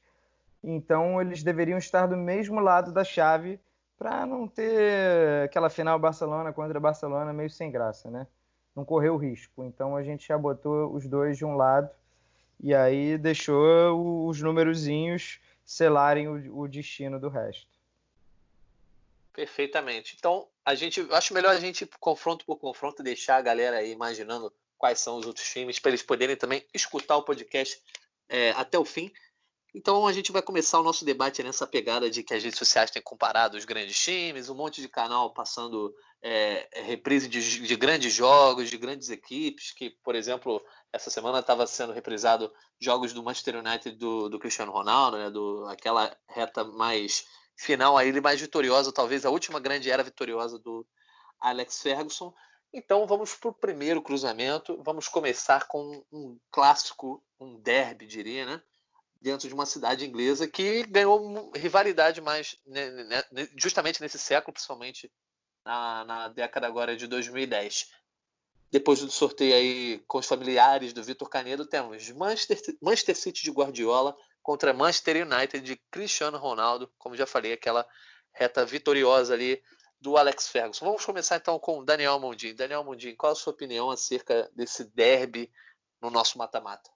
então 0.64 1.22
eles 1.22 1.44
deveriam 1.44 1.78
estar 1.78 2.08
do 2.08 2.18
mesmo 2.18 2.60
lado 2.60 2.92
da 2.92 3.04
chave 3.04 3.60
para 4.00 4.26
não 4.26 4.48
ter 4.48 5.44
aquela 5.44 5.70
final 5.70 6.00
Barcelona 6.00 6.54
contra 6.54 6.80
Barcelona 6.80 7.34
meio 7.34 7.50
sem 7.50 7.70
graça, 7.70 8.10
né? 8.10 8.26
Não 8.74 8.86
correu 8.86 9.18
risco. 9.18 9.66
Então 9.66 9.94
a 9.98 10.02
gente 10.02 10.26
já 10.26 10.38
botou 10.38 10.94
os 10.94 11.06
dois 11.06 11.38
de 11.38 11.44
um 11.44 11.58
lado 11.58 11.90
e 12.62 12.74
aí 12.74 13.18
deixou 13.18 14.26
os 14.26 14.42
numerozinhos 14.42 15.42
selarem 15.66 16.30
o, 16.30 16.62
o 16.62 16.68
destino 16.68 17.20
do 17.20 17.28
resto. 17.28 17.68
Perfeitamente. 19.34 20.16
Então, 20.18 20.48
a 20.66 20.76
gente 20.76 21.06
acho 21.12 21.34
melhor 21.34 21.52
a 21.52 21.60
gente 21.60 21.86
confronto 22.00 22.46
por 22.46 22.58
confronto 22.58 23.04
deixar 23.04 23.38
a 23.38 23.42
galera 23.42 23.78
aí 23.78 23.92
imaginando 23.92 24.52
quais 24.78 25.00
são 25.00 25.18
os 25.18 25.26
outros 25.26 25.48
times 25.50 25.78
para 25.78 25.92
eles 25.92 26.02
poderem 26.02 26.36
também 26.36 26.66
escutar 26.74 27.18
o 27.18 27.24
podcast 27.24 27.82
é, 28.28 28.52
até 28.52 28.80
o 28.80 28.86
fim. 28.86 29.12
Então 29.74 30.08
a 30.08 30.14
gente 30.14 30.32
vai 30.32 30.42
começar 30.42 30.80
o 30.80 30.84
nosso 30.84 31.06
debate 31.06 31.44
nessa 31.44 31.68
pegada 31.68 32.10
de 32.10 32.24
que 32.24 32.34
as 32.34 32.44
redes 32.44 32.58
sociais 32.58 32.90
têm 32.90 33.02
comparado 33.02 33.56
os 33.56 33.66
grandes 33.66 34.00
times, 34.00 34.50
um 34.50 34.56
monte 34.56 34.82
de 34.82 34.90
canal 34.90 35.32
passando 35.32 35.94
é, 36.22 36.68
reprise 36.84 37.28
de, 37.28 37.62
de, 37.62 37.76
grandes 37.76 38.14
jogos, 38.14 38.70
de 38.70 38.78
grandes 38.78 39.10
equipes, 39.10 39.72
que, 39.72 39.92
por 40.04 40.16
exemplo, 40.16 40.62
essa 40.92 41.10
semana 41.12 41.40
estava 41.40 41.68
sendo 41.68 41.94
reprisado 41.94 42.52
jogos 42.80 43.14
do 43.14 43.24
Manchester 43.24 43.58
United 43.58 43.96
do, 43.96 44.28
do 44.28 44.40
Cristiano 44.40 44.72
Ronaldo, 44.72 45.18
né, 45.18 45.30
do, 45.30 45.66
aquela 45.68 46.16
reta 46.28 46.64
mais 46.64 47.26
final 47.56 47.98
aí, 47.98 48.20
mais 48.20 48.42
vitoriosa, 48.42 48.92
talvez 48.92 49.26
a 49.26 49.30
última 49.30 49.60
grande 49.60 49.92
era 49.92 50.04
vitoriosa 50.04 50.58
do 50.58 50.86
Alex 51.40 51.82
Ferguson. 51.82 52.34
Então 52.74 53.06
vamos 53.06 53.36
para 53.36 53.50
o 53.50 53.54
primeiro 53.54 54.02
cruzamento. 54.02 54.82
Vamos 54.84 55.08
começar 55.08 55.68
com 55.68 56.04
um 56.12 56.38
clássico, 56.52 57.24
um 57.40 57.60
derby, 57.60 58.06
diria, 58.06 58.46
né? 58.46 58.62
Dentro 59.22 59.48
de 59.48 59.54
uma 59.54 59.66
cidade 59.66 60.06
inglesa 60.06 60.48
que 60.48 60.84
ganhou 60.84 61.52
rivalidade 61.54 62.22
mais 62.22 62.56
justamente 63.58 64.00
nesse 64.00 64.18
século, 64.18 64.54
principalmente 64.54 65.12
na, 65.66 66.06
na, 66.06 66.28
década 66.30 66.68
agora 66.68 66.96
de 66.96 67.06
2010. 67.06 67.92
Depois 68.72 69.00
do 69.00 69.12
sorteio 69.12 69.56
aí 69.56 70.00
com 70.08 70.20
os 70.20 70.26
familiares 70.26 70.94
do 70.94 71.04
Vitor 71.04 71.28
Canedo, 71.28 71.66
temos 71.66 72.10
Manchester, 72.12 72.58
Manchester 72.82 73.16
City 73.18 73.44
de 73.44 73.52
Guardiola 73.52 74.16
contra 74.42 74.74
Manchester 74.74 75.28
United 75.28 75.60
de 75.66 75.76
Cristiano 75.92 76.38
Ronaldo, 76.38 76.90
como 76.98 77.16
já 77.16 77.26
falei, 77.26 77.54
aquela 77.54 77.86
reta 78.32 78.66
vitoriosa 78.66 79.34
ali 79.34 79.62
do 80.00 80.18
Alex 80.18 80.48
Ferguson. 80.48 80.86
Vamos 80.86 81.04
começar 81.04 81.38
então 81.38 81.60
com 81.60 81.80
o 81.80 81.86
Daniel 81.86 82.20
Mondin. 82.20 82.56
Daniel 82.56 82.84
Mondin, 82.84 83.16
qual 83.16 83.34
a 83.34 83.36
sua 83.36 83.52
opinião 83.52 83.92
acerca 83.92 84.50
desse 84.56 84.86
derby 84.86 85.52
no 86.02 86.10
nosso 86.10 86.38
mata-mata? 86.38 86.90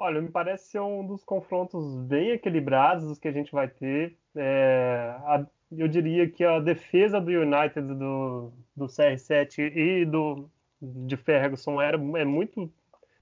Olha, 0.00 0.20
me 0.22 0.30
parece 0.30 0.70
ser 0.70 0.80
um 0.80 1.04
dos 1.04 1.24
confrontos 1.24 1.96
bem 1.96 2.30
equilibrados 2.30 3.18
que 3.18 3.26
a 3.26 3.32
gente 3.32 3.50
vai 3.50 3.68
ter. 3.68 4.16
É, 4.36 5.16
a, 5.24 5.44
eu 5.72 5.88
diria 5.88 6.30
que 6.30 6.44
a 6.44 6.60
defesa 6.60 7.20
do 7.20 7.30
United 7.32 7.80
do, 7.94 8.52
do 8.76 8.86
CR7 8.86 9.58
e 9.74 10.04
do 10.04 10.48
de 10.80 11.16
Ferguson 11.16 11.82
era 11.82 11.96
é 11.96 12.24
muito 12.24 12.72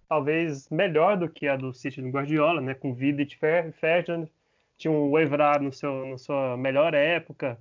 talvez 0.06 0.68
melhor 0.68 1.16
do 1.16 1.28
que 1.28 1.49
a 1.49 1.56
do 1.56 1.73
City 1.73 2.02
do 2.02 2.11
Guardiola, 2.11 2.61
né? 2.61 2.75
Com 2.75 2.92
Vidic 2.95 3.37
e 3.37 3.73
Ferdinand, 3.73 4.28
tinha 4.76 4.92
um 4.92 5.18
Evra 5.18 5.59
no 5.59 5.73
seu 5.73 6.06
na 6.06 6.18
sua 6.18 6.56
melhor 6.59 6.92
época, 6.95 7.59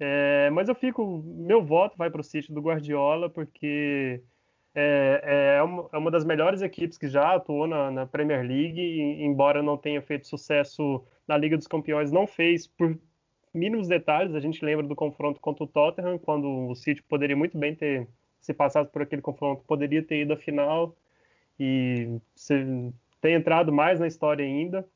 é, 0.00 0.50
mas 0.50 0.68
eu 0.68 0.74
fico. 0.74 1.22
Meu 1.24 1.62
voto 1.64 1.96
vai 1.96 2.10
para 2.10 2.20
o 2.20 2.24
City 2.24 2.52
do 2.52 2.60
Guardiola, 2.62 3.30
porque 3.30 4.22
é, 4.78 5.56
é, 5.56 5.62
uma, 5.62 5.88
é, 5.90 5.96
uma, 5.96 6.10
das 6.10 6.22
melhores 6.22 6.60
equipes 6.60 6.98
que 6.98 7.08
já 7.08 7.34
atuou 7.34 7.66
na, 7.66 7.90
na, 7.90 8.06
Premier 8.06 8.42
League, 8.42 8.78
embora 8.78 9.62
não 9.62 9.78
tenha 9.78 10.02
feito 10.02 10.26
sucesso 10.28 11.02
na 11.26 11.34
Liga 11.38 11.56
dos 11.56 11.66
Campeões, 11.66 12.12
não 12.12 12.26
fez 12.26 12.66
por 12.66 12.94
mínimos 13.54 13.88
detalhes. 13.88 14.34
A 14.34 14.40
gente 14.40 14.62
lembra 14.62 14.86
do 14.86 14.94
confronto 14.94 15.40
contra 15.40 15.64
o 15.64 15.66
Tottenham, 15.66 16.18
quando 16.18 16.68
o 16.68 16.74
City 16.74 17.02
poderia 17.02 17.34
muito 17.34 17.56
bem 17.56 17.74
ter 17.74 18.06
se 18.38 18.52
passado 18.52 18.90
por 18.90 19.00
aquele 19.00 19.22
confronto, 19.22 19.64
poderia 19.66 20.02
ter 20.02 20.20
ido 20.20 20.34
à 20.34 20.36
final 20.36 20.94
e 21.58 22.20
ter 23.20 23.30
entrado 23.30 23.72
mais 23.72 23.98
na 23.98 24.06
história 24.06 24.44
ainda. 24.44 24.86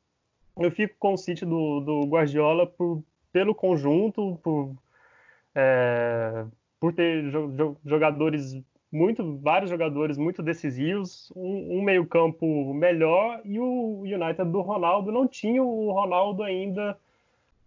Eu 0.59 0.71
fico 0.71 0.95
com 0.99 1.15
o 1.15 1.17
City 1.17 1.47
do, 1.47 1.81
do 1.81 2.03
Guardiola 2.03 2.67
por, 2.67 3.03
pelo 3.33 3.55
conjunto, 3.55 4.39
por 4.43 4.77
é, 5.55 6.45
por 6.79 6.93
ter 6.93 7.25
jogadores 7.85 8.63
muito, 8.93 9.39
vários 9.39 9.71
jogadores 9.71 10.19
muito 10.19 10.43
decisivos, 10.43 11.33
um, 11.37 11.79
um 11.79 11.83
meio 11.83 12.07
campo 12.07 12.75
melhor 12.75 13.41
e 13.45 13.59
o 13.59 14.01
United 14.01 14.51
do 14.51 14.61
Ronaldo 14.61 15.13
não 15.13 15.29
tinha 15.29 15.63
o 15.63 15.93
Ronaldo 15.93 16.43
ainda, 16.43 16.99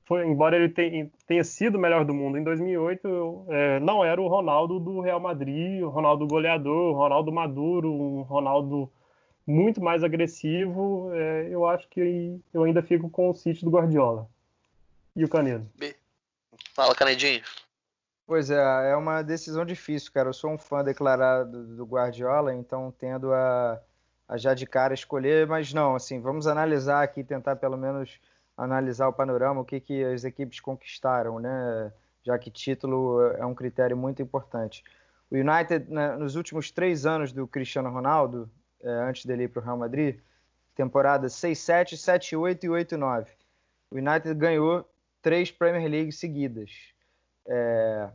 foi, 0.06 0.26
embora 0.26 0.58
ele 0.58 0.70
tenha, 0.70 1.10
tenha 1.26 1.44
sido 1.44 1.76
o 1.76 1.80
melhor 1.80 2.04
do 2.04 2.14
mundo 2.14 2.38
em 2.38 2.44
2008, 2.44 3.46
é, 3.50 3.80
não 3.80 4.04
era 4.04 4.22
o 4.22 4.28
Ronaldo 4.28 4.80
do 4.80 5.00
Real 5.00 5.20
Madrid, 5.20 5.82
o 5.82 5.90
Ronaldo 5.90 6.28
goleador, 6.28 6.94
o 6.94 6.98
Ronaldo 6.98 7.32
maduro, 7.32 7.92
um 7.92 8.22
Ronaldo 8.24 8.92
muito 9.48 9.82
mais 9.82 10.04
agressivo. 10.04 11.10
É, 11.14 11.48
eu 11.50 11.68
acho 11.68 11.88
que 11.90 12.42
eu 12.54 12.64
ainda 12.64 12.82
fico 12.82 13.10
com 13.10 13.30
o 13.30 13.34
City 13.34 13.64
do 13.64 13.72
Guardiola. 13.72 14.28
E 15.16 15.24
o 15.24 15.30
Canedo? 15.30 15.70
Fala, 16.74 16.96
Canedinho. 16.96 17.42
Pois 18.26 18.50
é, 18.50 18.92
é 18.92 18.96
uma 18.96 19.22
decisão 19.22 19.66
difícil, 19.66 20.12
cara. 20.12 20.30
Eu 20.30 20.34
sou 20.34 20.52
um 20.52 20.58
fã 20.58 20.84
declarado 20.84 21.76
do 21.76 21.86
Guardiola, 21.86 22.54
então 22.54 22.94
tendo 22.98 23.34
a, 23.34 23.82
a 24.28 24.38
já 24.38 24.54
de 24.54 24.66
cara 24.66 24.94
escolher, 24.94 25.46
mas 25.48 25.74
não, 25.74 25.96
assim, 25.96 26.22
vamos 26.22 26.48
analisar 26.48 27.04
aqui, 27.04 27.24
tentar 27.24 27.58
pelo 27.58 27.78
menos 27.78 28.20
analisar 28.58 29.08
o 29.08 29.14
panorama, 29.14 29.62
o 29.62 29.66
que, 29.66 29.80
que 29.80 30.04
as 30.06 30.24
equipes 30.24 30.60
conquistaram, 30.60 31.40
né? 31.40 31.92
Já 32.24 32.38
que 32.40 32.50
título 32.50 33.22
é 33.22 33.46
um 33.46 33.54
critério 33.54 33.98
muito 33.98 34.22
importante. 34.22 34.84
O 35.30 35.36
United, 35.36 35.92
né, 35.92 36.16
nos 36.16 36.36
últimos 36.36 36.72
três 36.72 37.06
anos 37.06 37.34
do 37.34 37.48
Cristiano 37.48 37.90
Ronaldo, 37.90 38.50
é, 38.82 38.90
antes 38.90 39.26
dele 39.26 39.44
ir 39.44 39.48
para 39.50 39.62
o 39.62 39.64
Real 39.64 39.78
Madrid, 39.78 40.20
temporada 40.76 41.28
6-7, 41.28 41.98
7-8 41.98 42.64
e 42.64 42.68
8-9. 42.68 43.28
O 43.92 43.98
United 43.98 44.34
ganhou 44.36 44.88
três 45.22 45.52
Premier 45.52 45.90
League 45.90 46.12
seguidas. 46.12 46.93
É, 47.46 48.10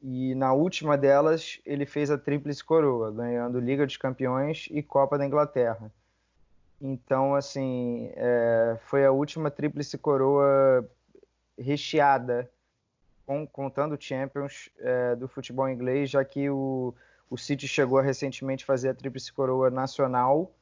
e 0.00 0.34
na 0.34 0.52
última 0.52 0.96
delas 0.96 1.60
ele 1.66 1.84
fez 1.84 2.10
a 2.10 2.18
tríplice 2.18 2.62
coroa, 2.62 3.10
ganhando 3.10 3.58
Liga 3.58 3.84
dos 3.84 3.96
Campeões 3.96 4.68
e 4.70 4.82
Copa 4.82 5.18
da 5.18 5.26
Inglaterra. 5.26 5.90
Então, 6.80 7.34
assim, 7.34 8.10
é, 8.14 8.76
foi 8.82 9.04
a 9.04 9.10
última 9.10 9.50
tríplice 9.50 9.98
coroa 9.98 10.88
recheada, 11.58 12.48
com, 13.26 13.46
contando 13.46 14.00
Champions 14.00 14.70
é, 14.78 15.16
do 15.16 15.26
futebol 15.26 15.68
inglês, 15.68 16.08
já 16.08 16.24
que 16.24 16.48
o, 16.48 16.94
o 17.28 17.36
City 17.36 17.66
chegou 17.66 17.98
a 17.98 18.02
recentemente 18.02 18.64
fazer 18.64 18.90
a 18.90 18.94
tríplice 18.94 19.32
coroa 19.32 19.70
nacional, 19.70 20.52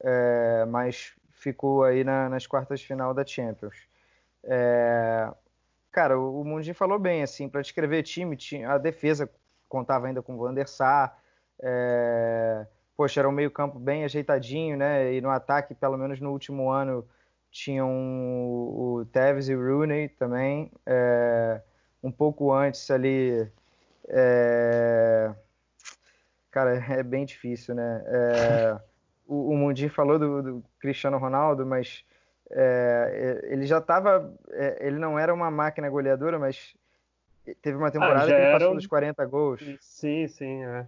é, 0.00 0.64
mas 0.68 1.14
ficou 1.32 1.82
aí 1.82 2.04
na, 2.04 2.28
nas 2.28 2.46
quartas 2.46 2.80
de 2.80 2.86
final 2.86 3.12
da 3.12 3.26
Champions. 3.26 3.76
É, 4.44 5.28
cara, 5.96 6.20
o 6.20 6.44
Mundi 6.44 6.74
falou 6.74 6.98
bem, 6.98 7.22
assim, 7.22 7.48
para 7.48 7.62
descrever 7.62 8.02
time, 8.02 8.36
a 8.66 8.76
defesa 8.76 9.30
contava 9.66 10.06
ainda 10.06 10.20
com 10.20 10.34
o 10.34 10.38
Van 10.38 10.66
Sar, 10.66 11.18
é... 11.58 12.66
poxa, 12.94 13.20
era 13.20 13.26
um 13.26 13.32
meio 13.32 13.50
campo 13.50 13.78
bem 13.78 14.04
ajeitadinho, 14.04 14.76
né, 14.76 15.14
e 15.14 15.22
no 15.22 15.30
ataque, 15.30 15.74
pelo 15.74 15.96
menos 15.96 16.20
no 16.20 16.32
último 16.32 16.70
ano, 16.70 17.08
tinham 17.50 17.88
o 17.88 19.06
Tevez 19.10 19.48
e 19.48 19.54
o 19.54 19.58
Rooney 19.58 20.10
também, 20.10 20.70
é... 20.84 21.62
um 22.02 22.12
pouco 22.12 22.52
antes 22.52 22.90
ali, 22.90 23.50
é... 24.06 25.32
cara, 26.50 26.74
é 26.92 27.02
bem 27.02 27.24
difícil, 27.24 27.74
né, 27.74 28.04
é... 28.06 28.78
o, 29.26 29.52
o 29.52 29.56
Mundi 29.56 29.88
falou 29.88 30.18
do, 30.18 30.42
do 30.42 30.64
Cristiano 30.78 31.16
Ronaldo, 31.16 31.64
mas 31.64 32.04
é, 32.50 33.42
é, 33.44 33.52
ele 33.52 33.66
já 33.66 33.78
estava. 33.78 34.32
É, 34.50 34.86
ele 34.86 34.98
não 34.98 35.18
era 35.18 35.32
uma 35.32 35.50
máquina 35.50 35.88
goleadora, 35.88 36.38
mas 36.38 36.74
teve 37.62 37.76
uma 37.76 37.90
temporada 37.90 38.24
ah, 38.24 38.26
que 38.26 38.32
ele 38.32 38.52
passou 38.52 38.72
um... 38.72 38.76
dos 38.76 38.86
40 38.86 39.26
gols. 39.26 39.60
Sim, 39.80 40.28
sim, 40.28 40.64
é. 40.64 40.86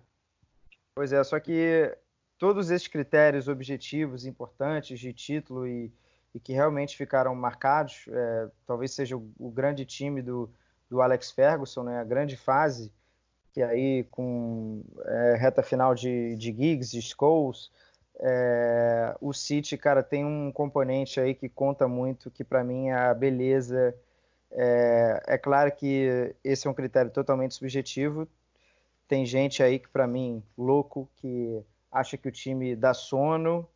Pois 0.94 1.12
é, 1.12 1.22
só 1.22 1.38
que 1.38 1.96
todos 2.38 2.70
esses 2.70 2.88
critérios 2.88 3.48
objetivos 3.48 4.24
importantes 4.24 4.98
de 4.98 5.12
título 5.12 5.66
e, 5.66 5.92
e 6.34 6.40
que 6.40 6.52
realmente 6.52 6.96
ficaram 6.96 7.34
marcados. 7.34 8.04
É, 8.08 8.48
talvez 8.66 8.92
seja 8.92 9.16
o, 9.16 9.30
o, 9.38 9.50
grande 9.50 9.84
time 9.84 10.22
do, 10.22 10.50
do 10.88 11.00
Alex 11.00 11.30
Ferguson, 11.30 11.82
né? 11.82 12.00
a 12.00 12.04
grande 12.04 12.36
fase, 12.36 12.92
que 13.52 13.62
aí 13.62 14.04
com 14.10 14.84
é, 15.04 15.36
reta 15.36 15.62
final 15.62 15.94
de, 15.94 16.36
de 16.36 16.46
Giggs, 16.46 16.90
de 16.90 17.02
Scholes, 17.02 17.70
é, 18.20 19.16
o 19.20 19.32
City, 19.32 19.76
cara, 19.76 20.02
tem 20.02 20.24
um 20.24 20.50
componente 20.50 21.20
aí 21.20 21.34
que 21.34 21.48
conta 21.48 21.86
muito, 21.86 22.30
que 22.30 22.42
para 22.42 22.64
mim 22.64 22.88
é 22.88 22.94
a 22.94 23.14
beleza. 23.14 23.94
É, 24.50 25.22
é, 25.26 25.38
claro 25.38 25.70
que 25.72 26.34
esse 26.42 26.66
é 26.66 26.70
um 26.70 26.74
critério 26.74 27.10
totalmente 27.10 27.54
subjetivo. 27.54 28.26
Tem 29.06 29.24
gente 29.24 29.62
aí 29.62 29.78
que, 29.78 29.88
para 29.88 30.06
mim, 30.06 30.42
louco, 30.56 31.08
que 31.16 31.62
acha 31.90 32.16
que 32.16 32.28
o 32.28 32.32
time 32.32 32.74
dá 32.74 32.92
sono, 32.92 33.66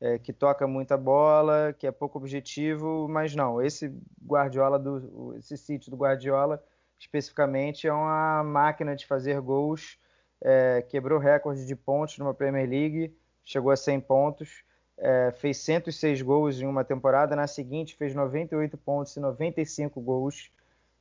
é, 0.00 0.18
que 0.18 0.32
toca 0.32 0.66
muita 0.66 0.96
bola, 0.96 1.72
que 1.78 1.86
é 1.86 1.92
pouco 1.92 2.18
objetivo, 2.18 3.08
mas 3.08 3.34
não. 3.36 3.62
Esse 3.62 3.94
Guardiola, 4.26 4.78
do, 4.78 5.36
esse 5.38 5.56
City 5.56 5.88
do 5.90 5.96
Guardiola, 5.96 6.62
especificamente, 6.98 7.86
é 7.86 7.92
uma 7.92 8.42
máquina 8.42 8.96
de 8.96 9.06
fazer 9.06 9.40
gols. 9.40 9.96
É, 10.40 10.82
quebrou 10.82 11.20
recorde 11.20 11.64
de 11.64 11.76
pontos 11.76 12.18
numa 12.18 12.34
Premier 12.34 12.68
League 12.68 13.16
chegou 13.44 13.70
a 13.70 13.76
100 13.76 14.00
pontos, 14.00 14.64
é, 14.98 15.32
fez 15.32 15.58
106 15.58 16.22
gols 16.22 16.60
em 16.60 16.66
uma 16.66 16.84
temporada, 16.84 17.34
na 17.34 17.46
seguinte 17.46 17.96
fez 17.96 18.14
98 18.14 18.76
pontos 18.78 19.16
e 19.16 19.20
95 19.20 20.00
gols. 20.00 20.50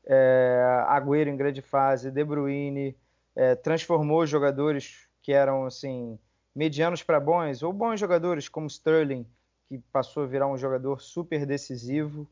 É, 0.05 0.83
Agüero 0.88 1.29
em 1.29 1.38
grande 1.38 1.62
fase, 1.62 2.10
De 2.10 2.24
Bruyne, 2.24 2.98
é, 3.36 3.55
transformou 3.55 4.25
jogadores 4.25 5.07
que 5.21 5.31
eram 5.31 5.65
assim 5.65 6.17
medianos 6.55 7.03
para 7.03 7.19
bons 7.19 7.63
ou 7.63 7.71
bons 7.71 8.00
jogadores 8.00 8.50
como 8.50 8.67
Sterling, 8.67 9.25
que 9.67 9.77
passou 9.91 10.24
a 10.24 10.27
virar 10.27 10.48
um 10.48 10.57
jogador 10.57 11.01
super 11.01 11.45
decisivo. 11.45 12.27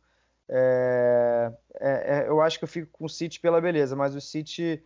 É, 0.50 1.52
é, 1.80 2.26
eu 2.28 2.42
acho 2.42 2.58
que 2.58 2.64
eu 2.64 2.68
fico 2.68 2.90
com 2.92 3.06
o 3.06 3.10
City 3.10 3.40
pela 3.40 3.62
beleza, 3.62 3.96
mas 3.96 4.16
o 4.16 4.22
City 4.22 4.84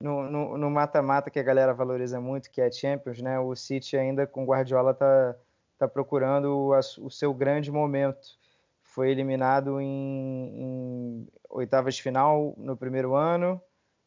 no 0.00 0.70
mata-mata 0.70 1.30
que 1.30 1.38
a 1.38 1.42
galera 1.42 1.72
valoriza 1.72 2.20
muito, 2.20 2.50
que 2.50 2.60
é 2.60 2.70
Champions, 2.70 3.20
né? 3.20 3.38
O 3.38 3.54
City 3.54 3.96
ainda 3.96 4.26
com 4.26 4.44
Guardiola 4.44 4.92
tá, 4.92 5.36
tá 5.78 5.88
procurando 5.88 6.46
o, 6.46 6.78
o 6.78 7.10
seu 7.10 7.32
grande 7.32 7.70
momento. 7.70 8.38
Foi 8.82 9.10
eliminado 9.10 9.80
em, 9.80 9.86
em 9.86 11.28
oitavas 11.48 11.94
de 11.94 12.02
final 12.02 12.54
no 12.56 12.76
primeiro 12.76 13.14
ano, 13.14 13.60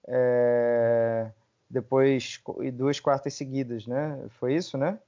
é, 0.07 1.29
depois 1.69 2.41
e 2.61 2.71
duas 2.71 2.99
quartas 2.99 3.33
seguidas, 3.33 3.85
né? 3.85 4.23
Foi 4.29 4.53
isso, 4.53 4.77
né? 4.77 4.99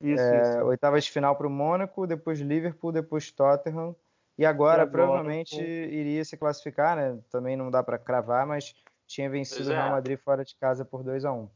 Isso, 0.00 0.22
é, 0.22 0.42
isso. 0.42 0.64
Oitavas 0.64 1.04
de 1.04 1.10
final 1.10 1.36
para 1.36 1.46
o 1.46 1.50
Mônaco, 1.50 2.06
depois 2.06 2.40
Liverpool, 2.40 2.90
depois 2.90 3.30
Tottenham. 3.30 3.94
E 4.38 4.46
agora, 4.46 4.82
e 4.82 4.82
agora 4.82 4.86
provavelmente 4.90 5.60
iria 5.60 6.24
se 6.24 6.36
classificar, 6.36 6.96
né? 6.96 7.18
Também 7.30 7.56
não 7.56 7.70
dá 7.70 7.82
para 7.82 7.98
cravar, 7.98 8.46
mas 8.46 8.74
tinha 9.10 9.28
vencido 9.28 9.70
o 9.70 9.72
Real 9.72 9.88
é. 9.88 9.90
Madrid 9.90 10.18
fora 10.18 10.44
de 10.44 10.54
casa 10.54 10.84
por 10.84 11.02
2 11.02 11.24
a 11.24 11.32
1 11.32 11.48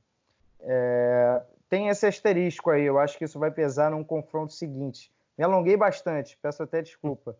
é, 0.60 1.42
Tem 1.68 1.88
esse 1.88 2.04
asterisco 2.04 2.70
aí, 2.70 2.82
eu 2.82 2.98
acho 2.98 3.16
que 3.16 3.24
isso 3.24 3.38
vai 3.38 3.50
pesar 3.50 3.92
num 3.92 4.02
confronto 4.02 4.52
seguinte. 4.52 5.12
Me 5.38 5.44
alonguei 5.44 5.76
bastante, 5.76 6.36
peço 6.42 6.62
até 6.62 6.82
desculpa, 6.82 7.36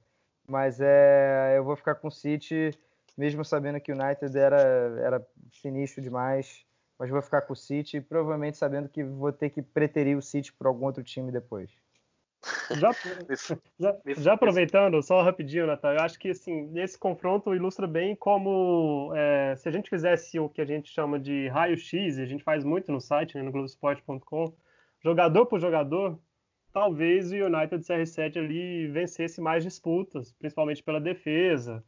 mas 0.47 0.80
é, 0.80 1.54
eu 1.56 1.64
vou 1.64 1.75
ficar 1.75 1.97
com 1.97 2.09
o 2.09 2.12
City, 2.12 2.71
mesmo 3.16 3.44
sabendo 3.44 3.80
que 3.80 3.92
o 3.92 3.94
United 3.94 4.38
era, 4.38 4.61
era 5.00 5.26
sinistro 5.52 6.00
demais, 6.00 6.64
mas 6.97 7.11
vou 7.11 7.21
ficar 7.21 7.42
com 7.42 7.52
o 7.52 7.56
City, 7.56 8.00
provavelmente 8.00 8.56
sabendo 8.56 8.88
que 8.88 9.02
vou 9.02 9.33
ter 9.33 9.50
que 9.50 9.62
preterir 9.62 10.16
o 10.16 10.23
City 10.23 10.52
por 10.52 10.68
algum 10.68 10.87
outro 10.87 11.02
time 11.02 11.33
depois. 11.33 11.71
Já, 12.70 12.90
já, 13.78 13.96
já, 14.06 14.32
aproveitando, 14.32 15.02
só 15.02 15.22
rapidinho, 15.22 15.66
Natal, 15.66 15.94
eu 15.94 16.00
acho 16.00 16.18
que 16.18 16.30
assim, 16.30 16.70
esse 16.78 16.98
confronto 16.98 17.54
ilustra 17.54 17.86
bem 17.86 18.14
como 18.14 19.12
é, 19.14 19.54
se 19.56 19.69
a 19.69 19.73
gente 19.73 19.90
fizesse 19.90 20.38
o 20.38 20.49
que 20.49 20.60
a 20.60 20.64
gente 20.64 20.90
chama 20.90 21.19
de 21.19 21.49
raio-x, 21.49 22.19
a 22.19 22.26
gente 22.26 22.45
faz 22.45 22.64
muito 22.64 22.90
no 22.92 23.00
site, 23.00 23.36
né, 23.36 23.42
no 23.42 23.52
Globoesporte.com, 23.52 24.54
jogador 25.02 25.47
por 25.47 25.60
jogador, 25.60 26.19
talvez 26.73 27.32
o 27.32 27.36
United 27.36 27.84
CR7 27.84 28.36
ali 28.36 28.88
vencesse 28.88 29.40
mais 29.40 29.62
disputas, 29.62 30.32
principalmente 30.32 30.82
pela 30.82 31.00
defesa. 31.00 31.84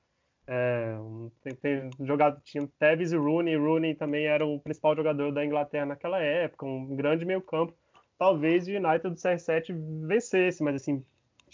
É, 0.48 0.96
tem, 1.42 1.54
tem 1.57 1.90
jogado, 2.07 2.40
tinha 2.44 2.68
Tevez 2.78 3.12
e 3.12 3.16
Rooney, 3.16 3.57
Rooney 3.57 3.96
também 3.96 4.26
era 4.26 4.46
o 4.46 4.61
principal 4.61 4.94
jogador 4.94 5.33
da 5.33 5.44
Inglaterra 5.44 5.87
naquela 5.87 6.20
época, 6.20 6.64
um 6.64 6.94
grande 6.94 7.24
meio 7.24 7.42
campo 7.42 7.74
talvez 8.18 8.66
o 8.66 8.70
United 8.70 9.11
do 9.11 9.16
CR7 9.16 9.74
vencesse, 10.07 10.62
mas 10.62 10.76
assim, 10.76 11.05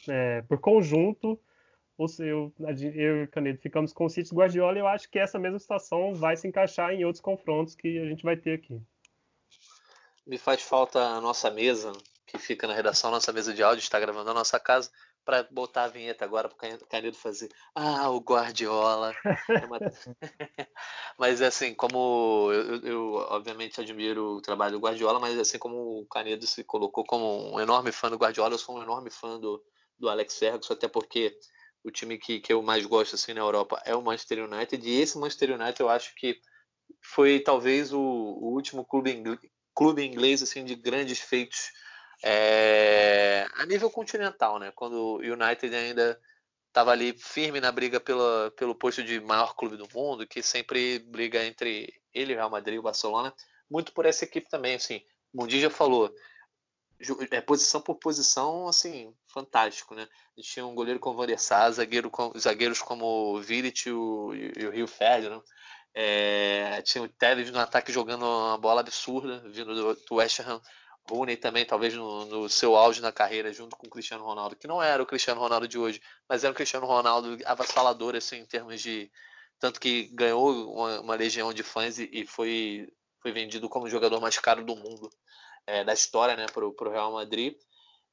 é, 0.09 0.42
por 0.42 0.59
conjunto, 0.59 1.38
o 1.96 2.09
seu, 2.09 2.53
eu 2.94 3.22
e 3.22 3.25
o 3.25 3.29
Canedo 3.29 3.59
ficamos 3.59 3.92
com 3.92 4.07
o 4.07 4.11
City 4.11 4.35
Guardiola 4.35 4.77
e 4.77 4.81
eu 4.81 4.87
acho 4.87 5.09
que 5.09 5.18
essa 5.18 5.38
mesma 5.38 5.59
situação 5.59 6.14
vai 6.14 6.37
se 6.37 6.48
encaixar 6.48 6.92
em 6.92 7.05
outros 7.05 7.20
confrontos 7.20 7.75
que 7.75 7.98
a 7.98 8.07
gente 8.07 8.22
vai 8.22 8.37
ter 8.37 8.55
aqui. 8.55 8.81
Me 10.27 10.38
faz 10.38 10.62
falta 10.62 11.01
a 11.01 11.20
nossa 11.20 11.51
mesa, 11.51 11.92
que 12.27 12.38
fica 12.38 12.66
na 12.66 12.75
redação, 12.75 13.11
nossa 13.11 13.33
mesa 13.33 13.53
de 13.53 13.62
áudio, 13.62 13.83
está 13.83 13.98
gravando 13.98 14.27
na 14.27 14.35
nossa 14.35 14.59
casa 14.59 14.90
para 15.24 15.44
botar 15.44 15.85
a 15.85 15.88
vinheta 15.88 16.24
agora 16.24 16.48
para 16.48 16.76
o 16.76 16.87
Canedo 16.87 17.16
fazer. 17.16 17.48
Ah, 17.74 18.11
o 18.11 18.18
Guardiola. 18.18 19.14
mas 21.18 21.40
assim, 21.40 21.74
como 21.74 22.50
eu, 22.52 22.76
eu, 22.82 23.12
obviamente 23.30 23.80
admiro 23.80 24.37
o 24.37 24.40
trabalho 24.40 24.72
do 24.72 24.80
Guardiola, 24.80 25.20
mas 25.20 25.38
assim 25.38 25.58
como 25.58 26.00
o 26.00 26.06
Canedo 26.06 26.46
se 26.46 26.64
colocou 26.64 27.04
como 27.04 27.54
um 27.54 27.61
enorme 27.61 27.92
fã 27.92 28.11
do 28.11 28.16
Guardiola, 28.16 28.54
eu 28.54 28.58
sou 28.58 28.78
um 28.78 28.82
enorme 28.82 29.11
fã 29.11 29.38
do, 29.38 29.62
do 29.98 30.08
Alex 30.08 30.38
Ferguson, 30.38 30.72
até 30.72 30.88
porque 30.88 31.38
o 31.85 31.90
time 31.90 32.18
que, 32.18 32.40
que 32.40 32.52
eu 32.52 32.62
mais 32.62 32.85
gosto 32.87 33.14
assim 33.14 33.32
na 33.32 33.40
Europa 33.40 33.80
é 33.85 33.94
o 33.94 34.02
Manchester 34.02 34.44
United, 34.44 34.88
e 34.88 35.00
esse 35.00 35.18
Manchester 35.18 35.52
United 35.52 35.80
eu 35.80 35.88
acho 35.88 36.14
que 36.16 36.40
foi 37.00 37.40
talvez 37.40 37.92
o, 37.92 38.00
o 38.00 38.52
último 38.52 38.85
clube, 38.85 39.11
inglês, 39.12 39.40
clube 39.74 40.04
inglês 40.04 40.42
assim 40.42 40.64
de 40.64 40.74
grandes 40.74 41.20
feitos 41.20 41.70
é, 42.22 43.46
a 43.54 43.66
nível 43.66 43.90
continental, 43.90 44.58
né? 44.58 44.72
Quando 44.74 44.94
o 44.94 45.16
United 45.18 45.74
ainda 45.74 46.20
estava 46.68 46.92
ali 46.92 47.12
firme 47.18 47.61
na 47.61 47.70
briga 47.70 48.00
pela, 48.00 48.50
pelo 48.52 48.74
posto 48.74 49.02
de 49.02 49.20
maior 49.20 49.54
clube 49.54 49.76
do 49.76 49.88
mundo, 49.92 50.26
que 50.26 50.42
sempre 50.42 51.00
briga 51.00 51.44
entre 51.44 51.92
ele, 52.14 52.35
Real 52.35 52.48
Madrid 52.50 52.78
e 52.78 52.82
Barcelona, 52.82 53.35
muito 53.70 53.92
por 53.92 54.06
essa 54.06 54.24
equipe 54.24 54.48
também, 54.48 54.74
assim. 54.74 55.02
O 55.32 55.42
Mundi 55.42 55.61
já 55.61 55.68
falou, 55.68 56.14
é, 57.30 57.40
posição 57.40 57.80
por 57.80 57.96
posição, 57.96 58.68
assim, 58.68 59.14
fantástico, 59.26 59.94
né? 59.94 60.06
A 60.37 60.40
gente 60.40 60.52
tinha 60.52 60.66
um 60.66 60.74
goleiro 60.74 61.00
como 61.00 61.16
Van 61.16 61.26
der 61.26 61.38
Sar, 61.38 61.70
zagueiro 61.72 62.11
com, 62.11 62.32
zagueiros 62.38 62.80
como 62.80 63.35
o 63.35 63.42
e 63.42 63.90
o, 63.90 64.35
e 64.35 64.66
o 64.66 64.70
Rio 64.70 64.87
Ferdinand, 64.87 65.42
é, 65.94 66.80
tinha 66.82 67.04
o 67.04 67.08
Tevez 67.08 67.50
no 67.50 67.58
ataque 67.58 67.92
jogando 67.92 68.24
uma 68.24 68.56
bola 68.56 68.80
absurda, 68.80 69.42
vindo 69.50 69.74
do, 69.74 69.94
do 69.94 70.14
West 70.14 70.40
Ham, 70.40 70.61
Rooney 71.09 71.37
também, 71.37 71.65
talvez 71.65 71.95
no, 71.95 72.25
no, 72.27 72.49
seu 72.49 72.77
auge 72.77 73.01
na 73.01 73.12
carreira, 73.12 73.53
junto 73.53 73.77
com 73.77 73.87
o 73.87 73.91
Cristiano 73.91 74.25
Ronaldo, 74.25 74.57
que 74.57 74.67
não 74.67 74.83
era 74.83 75.03
o 75.03 75.07
Cristiano 75.07 75.41
Ronaldo 75.41 75.67
de 75.67 75.79
hoje, 75.79 76.01
mas 76.29 76.45
era 76.45 76.53
o 76.53 76.57
Cristiano 76.57 76.87
Ronaldo 76.87 77.37
avassalador, 77.45 78.15
assim, 78.15 78.38
em 78.38 78.47
termos 78.47 78.81
de. 78.81 79.11
Tanto 79.59 79.81
que 79.81 80.05
ganhou 80.12 80.73
uma, 80.73 81.01
uma 81.01 81.15
legião 81.15 81.53
de 81.53 81.62
fãs 81.62 81.99
e, 81.99 82.09
e, 82.12 82.27
foi, 82.27 82.88
foi 83.21 83.33
vendido 83.33 83.69
como 83.69 83.87
o 83.87 83.91
jogador 83.91 84.21
mais 84.21 84.38
caro 84.38 84.65
do 84.65 84.75
mundo, 84.75 85.09
é, 85.67 85.85
da 85.85 85.93
história, 85.93 86.37
né, 86.37 86.47
para 86.53 86.67
o 86.67 86.91
Real 86.91 87.12
Madrid. 87.12 87.55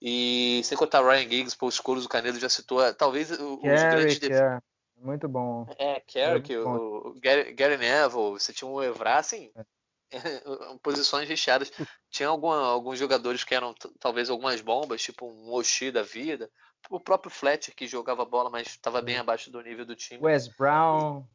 E 0.02 0.62
sem 0.64 0.78
contar 0.78 1.02
Ryan 1.02 1.30
Giggs, 1.30 1.58
Paul 1.58 1.72
Scholes, 1.72 2.06
o 2.06 2.10
Canedo 2.10 2.40
já 2.40 2.48
citou, 2.48 2.94
talvez 2.94 3.32
os 3.32 3.60
grandes. 3.60 4.30
É. 4.30 4.60
Muito 5.02 5.28
bom. 5.30 5.66
É, 5.78 6.02
Carrick, 6.02 6.56
o, 6.58 7.10
o 7.10 7.20
Gary, 7.22 7.54
Gary 7.54 7.78
Neville, 7.78 8.32
você 8.32 8.52
tinha 8.52 8.70
um 8.70 8.82
Evra, 8.84 9.16
assim, 9.16 9.50
é. 9.56 9.64
posições 10.84 11.28
recheadas. 11.28 11.72
Tinha 12.10 12.30
alguma, 12.30 12.58
alguns 12.68 12.98
jogadores 12.98 13.44
que 13.44 13.56
eram 13.56 13.74
talvez 14.00 14.30
algumas 14.30 14.62
bombas, 14.62 15.02
tipo 15.02 15.28
um 15.28 15.52
Oshi 15.54 15.92
da 15.92 16.04
vida. 16.04 16.50
O 16.90 17.00
próprio 17.00 17.32
Fletcher, 17.32 17.76
que 17.76 17.88
jogava 17.88 18.24
bola, 18.26 18.50
mas 18.50 18.68
estava 18.68 19.02
bem 19.02 19.18
abaixo 19.18 19.52
do 19.52 19.62
nível 19.62 19.86
do 19.86 19.96
time. 19.96 20.22
Wes 20.22 20.48
Brown. 20.48 21.26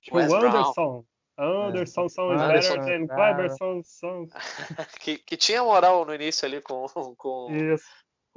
Tipo, 0.00 0.16
Wes 0.16 0.32
Anderson. 0.32 0.72
Brown. 0.74 1.04
Anderson 1.38 2.08
são 2.08 2.32
é. 2.32 2.36
Anderson, 2.36 2.76
better 2.76 2.84
than 2.84 3.06
Cleberson 3.08 3.82
que, 5.00 5.18
que 5.18 5.36
tinha 5.36 5.62
moral 5.62 6.04
no 6.04 6.14
início 6.14 6.46
ali 6.46 6.60
com, 6.60 6.86
com, 7.16 7.78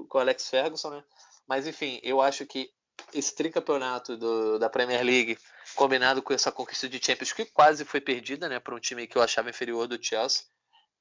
com 0.07 0.17
o 0.17 0.17
Alex 0.17 0.49
Ferguson, 0.49 0.89
né? 0.89 1.03
Mas 1.47 1.67
enfim, 1.67 1.99
eu 2.01 2.21
acho 2.21 2.45
que 2.45 2.69
esse 3.13 3.33
tricampeonato 3.35 4.17
do, 4.17 4.59
da 4.59 4.69
Premier 4.69 5.03
League, 5.03 5.37
combinado 5.75 6.21
com 6.21 6.33
essa 6.33 6.51
conquista 6.51 6.87
de 6.87 7.03
Champions, 7.03 7.33
que 7.33 7.45
quase 7.45 7.85
foi 7.85 8.01
perdida 8.01 8.49
né, 8.49 8.59
para 8.59 8.75
um 8.75 8.79
time 8.79 9.07
que 9.07 9.17
eu 9.17 9.21
achava 9.21 9.49
inferior 9.49 9.87
do 9.87 10.03
Chelsea, 10.03 10.43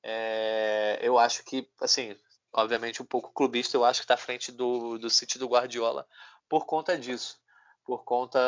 é, 0.02 0.98
eu 1.02 1.18
acho 1.18 1.42
que, 1.44 1.68
assim, 1.80 2.16
obviamente 2.52 3.02
um 3.02 3.06
pouco 3.06 3.32
clubista, 3.32 3.76
eu 3.76 3.84
acho 3.84 4.00
que 4.00 4.04
está 4.04 4.14
à 4.14 4.18
frente 4.18 4.52
do, 4.52 4.98
do 4.98 5.10
City 5.10 5.38
do 5.38 5.48
Guardiola 5.48 6.06
por 6.48 6.66
conta 6.66 6.96
disso. 6.96 7.42
Por 7.84 8.02
conta 8.02 8.38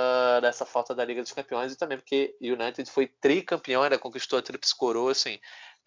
dessa 0.40 0.64
falta 0.64 0.94
da 0.94 1.04
Liga 1.04 1.22
dos 1.22 1.32
Campeões 1.32 1.72
e 1.72 1.76
também 1.76 1.98
porque 1.98 2.34
o 2.40 2.46
United 2.46 2.90
foi 2.90 3.06
tricampeão, 3.06 3.82
ainda 3.82 3.98
conquistou 3.98 4.38
a 4.38 4.42
Trips 4.42 4.72
Coroa, 4.72 5.12
assim, 5.12 5.38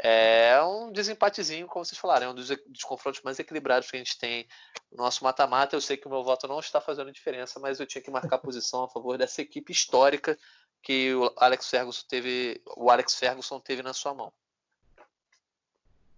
É 0.01 0.61
um 0.63 0.93
desempatezinho, 0.93 1.67
como 1.67 1.83
vocês 1.83 1.99
falaram, 1.99 2.27
é 2.27 2.29
um 2.29 2.35
dos, 2.35 2.47
dos 2.47 2.83
confrontos 2.83 3.21
mais 3.21 3.37
equilibrados 3.37 3.91
que 3.91 3.97
a 3.97 3.99
gente 3.99 4.17
tem 4.17 4.47
no 4.89 5.03
nosso 5.03 5.23
mata-mata. 5.25 5.75
Eu 5.75 5.81
sei 5.81 5.97
que 5.97 6.07
o 6.07 6.09
meu 6.09 6.23
voto 6.23 6.47
não 6.47 6.59
está 6.59 6.79
fazendo 6.79 7.11
diferença, 7.11 7.59
mas 7.59 7.79
eu 7.79 7.85
tinha 7.85 8.01
que 8.01 8.09
marcar 8.09 8.37
posição 8.37 8.83
a 8.83 8.89
favor 8.89 9.17
dessa 9.17 9.41
equipe 9.41 9.73
histórica 9.73 10.37
que 10.81 11.13
o 11.13 11.33
Alex 11.35 11.69
Ferguson 11.69 12.05
teve, 12.07 12.61
o 12.77 12.89
Alex 12.89 13.15
Ferguson 13.15 13.59
teve 13.59 13.83
na 13.83 13.93
sua 13.93 14.13
mão. 14.13 14.31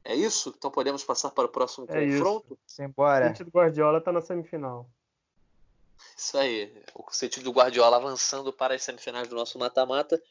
É 0.03 0.15
isso? 0.15 0.53
Então 0.55 0.69
podemos 0.69 1.03
passar 1.03 1.31
para 1.31 1.45
o 1.45 1.49
próximo 1.49 1.85
é 1.89 2.05
confronto? 2.05 2.57
Simbora. 2.65 3.25
O 3.25 3.27
sentido 3.29 3.45
do 3.47 3.57
Guardiola 3.57 3.97
está 3.97 4.11
na 4.11 4.21
semifinal. 4.21 4.87
Isso 6.15 6.37
aí. 6.37 6.83
O 6.95 7.11
sentido 7.11 7.43
do 7.43 7.51
Guardiola 7.51 7.97
avançando 7.97 8.51
para 8.51 8.75
as 8.75 8.83
semifinais 8.83 9.27
do 9.27 9.35
nosso 9.35 9.57
mata-mata. 9.59 10.21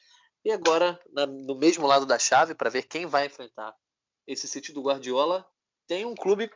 E 0.44 0.50
agora, 0.50 0.98
na, 1.12 1.26
no 1.26 1.54
mesmo 1.54 1.86
lado 1.86 2.06
da 2.06 2.18
chave, 2.18 2.54
para 2.54 2.70
ver 2.70 2.84
quem 2.84 3.06
vai 3.06 3.26
enfrentar 3.26 3.74
esse 4.26 4.48
City 4.48 4.72
do 4.72 4.82
Guardiola, 4.82 5.46
tem 5.86 6.04
um 6.04 6.14
clube 6.14 6.50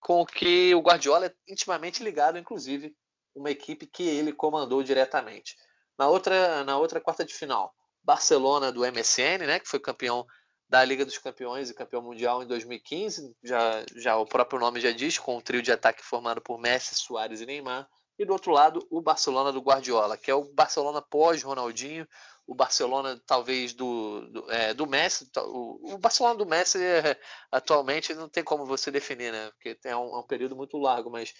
com 0.00 0.20
o 0.20 0.26
que 0.26 0.74
o 0.74 0.80
Guardiola 0.80 1.26
é 1.26 1.34
intimamente 1.48 2.02
ligado, 2.02 2.38
inclusive, 2.38 2.94
uma 3.34 3.50
equipe 3.50 3.86
que 3.86 4.02
ele 4.02 4.32
comandou 4.32 4.82
diretamente. 4.82 5.54
Na 5.98 6.08
outra, 6.08 6.64
na 6.64 6.78
outra 6.78 7.00
quarta 7.00 7.24
de 7.24 7.34
final, 7.34 7.74
Barcelona 8.02 8.72
do 8.72 8.80
MSN, 8.80 9.46
né, 9.46 9.60
que 9.60 9.68
foi 9.68 9.78
campeão 9.78 10.26
da 10.68 10.84
Liga 10.84 11.04
dos 11.04 11.18
Campeões 11.18 11.68
e 11.68 11.74
campeão 11.74 12.00
mundial 12.00 12.42
em 12.42 12.46
2015, 12.46 13.36
já, 13.42 13.84
já 13.96 14.16
o 14.16 14.24
próprio 14.24 14.60
nome 14.60 14.80
já 14.80 14.92
diz, 14.92 15.18
com 15.18 15.36
um 15.36 15.40
trio 15.40 15.60
de 15.60 15.72
ataque 15.72 16.02
formado 16.02 16.40
por 16.40 16.58
Messi, 16.58 16.94
Soares 16.94 17.40
e 17.40 17.46
Neymar. 17.46 17.88
E 18.16 18.24
do 18.24 18.32
outro 18.32 18.52
lado, 18.52 18.86
o 18.90 19.00
Barcelona 19.00 19.50
do 19.50 19.60
Guardiola, 19.60 20.16
que 20.16 20.30
é 20.30 20.34
o 20.34 20.44
Barcelona 20.44 21.02
pós-Ronaldinho, 21.02 22.06
o 22.50 22.54
Barcelona 22.54 23.22
talvez 23.24 23.72
do, 23.72 24.22
do, 24.26 24.50
é, 24.50 24.74
do 24.74 24.84
Messi. 24.84 25.30
O, 25.36 25.94
o, 25.94 25.98
Barcelona 25.98 26.34
do 26.34 26.44
Messi 26.44 26.82
é, 26.82 27.16
atualmente 27.48 28.12
não 28.12 28.28
tem 28.28 28.42
como 28.42 28.66
você 28.66 28.90
definir, 28.90 29.30
né? 29.30 29.52
Porque 29.52 29.78
é 29.84 29.96
um, 29.96 30.16
é 30.16 30.18
um, 30.18 30.26
período 30.26 30.56
muito 30.56 30.76
largo, 30.76 31.08
mas 31.08 31.32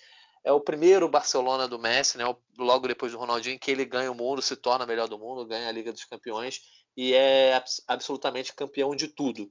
é 0.44 0.52
o 0.52 0.60
primeiro 0.60 1.08
Barcelona 1.08 1.66
do 1.66 1.80
Messi, 1.80 2.16
né? 2.16 2.24
Logo 2.56 2.86
depois 2.86 3.10
do 3.10 3.18
Ronaldinho, 3.18 3.58
que 3.58 3.72
ele 3.72 3.84
ganha 3.84 4.12
o 4.12 4.14
mundo, 4.14 4.40
se 4.40 4.54
torna 4.54 4.86
melhor 4.86 5.08
do 5.08 5.18
mundo, 5.18 5.44
ganha 5.44 5.68
a 5.68 5.72
Liga 5.72 5.92
dos 5.92 6.04
Campeões 6.04 6.60
e 6.96 7.12
é 7.12 7.60
absolutamente 7.88 8.54
campeão 8.54 8.94
de 8.94 9.08
tudo. 9.08 9.50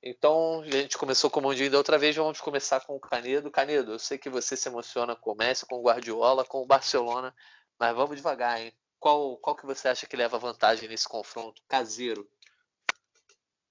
Então, 0.00 0.60
a 0.60 0.70
gente 0.70 0.96
começou 0.96 1.28
com 1.28 1.40
o 1.40 1.42
Mundinho 1.42 1.72
da 1.72 1.78
outra 1.78 1.98
vez, 1.98 2.14
vamos 2.14 2.40
começar 2.40 2.78
com 2.82 2.94
o 2.94 3.00
Canedo. 3.00 3.50
Canedo, 3.50 3.94
eu 3.94 3.98
sei 3.98 4.16
que 4.16 4.30
você 4.30 4.56
se 4.56 4.68
emociona 4.68 5.16
com 5.16 5.32
o 5.32 5.36
Messi, 5.36 5.66
com 5.66 5.80
o 5.80 5.82
Guardiola, 5.82 6.44
com 6.44 6.62
o 6.62 6.66
Barcelona, 6.66 7.34
mas 7.80 7.96
vamos 7.96 8.14
devagar, 8.14 8.60
hein? 8.60 8.72
Qual, 9.04 9.36
qual 9.36 9.54
que 9.54 9.66
você 9.66 9.88
acha 9.88 10.06
que 10.06 10.16
leva 10.16 10.38
vantagem 10.38 10.88
nesse 10.88 11.06
confronto 11.06 11.60
caseiro? 11.68 12.26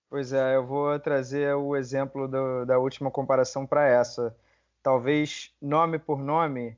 Pois 0.08 0.32
é, 0.32 0.56
eu 0.56 0.64
vou 0.64 1.00
trazer 1.00 1.56
o 1.56 1.76
exemplo 1.76 2.28
do, 2.28 2.68
da 2.68 2.78
última 2.78 3.10
comparação 3.10 3.66
para 3.66 3.88
essa. 3.88 4.38
Talvez 4.84 5.52
nome 5.60 5.98
por 5.98 6.22
nome. 6.22 6.78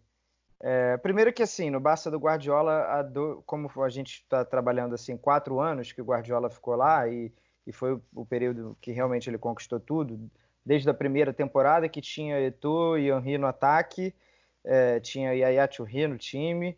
É, 0.62 0.96
primeiro 0.96 1.34
que 1.34 1.44
assim, 1.44 1.70
no 1.70 1.82
Barça 1.82 2.10
do 2.10 2.18
Guardiola, 2.18 3.04
do, 3.04 3.44
como 3.46 3.70
a 3.84 3.90
gente 3.90 4.22
está 4.22 4.46
trabalhando 4.46 4.96
assim 4.96 5.18
quatro 5.18 5.60
anos 5.60 5.92
que 5.92 6.02
o 6.02 6.06
Guardiola 6.06 6.50
ficou 6.50 6.78
lá 6.78 7.06
e, 7.10 7.34
e 7.68 7.74
foi 7.74 7.96
o, 7.96 8.02
o, 8.16 8.26
período 8.26 8.78
que 8.80 8.94
realmente 8.94 9.30
ele 9.30 9.38
conquistou 9.38 9.82
tudo, 9.82 10.32
desde 10.66 10.90
a 10.90 10.94
primeira 10.94 11.34
temporada 11.34 11.90
que 11.90 12.00
tinha 12.00 12.40
Eto'o 12.40 12.98
e 12.98 13.10
Henry 13.10 13.38
no 13.38 13.48
ataque, 13.48 14.16
é, 14.64 15.02
tinha 15.02 15.34
Yaya 15.34 15.70
Churri 15.70 16.08
no 16.08 16.18
time, 16.18 16.78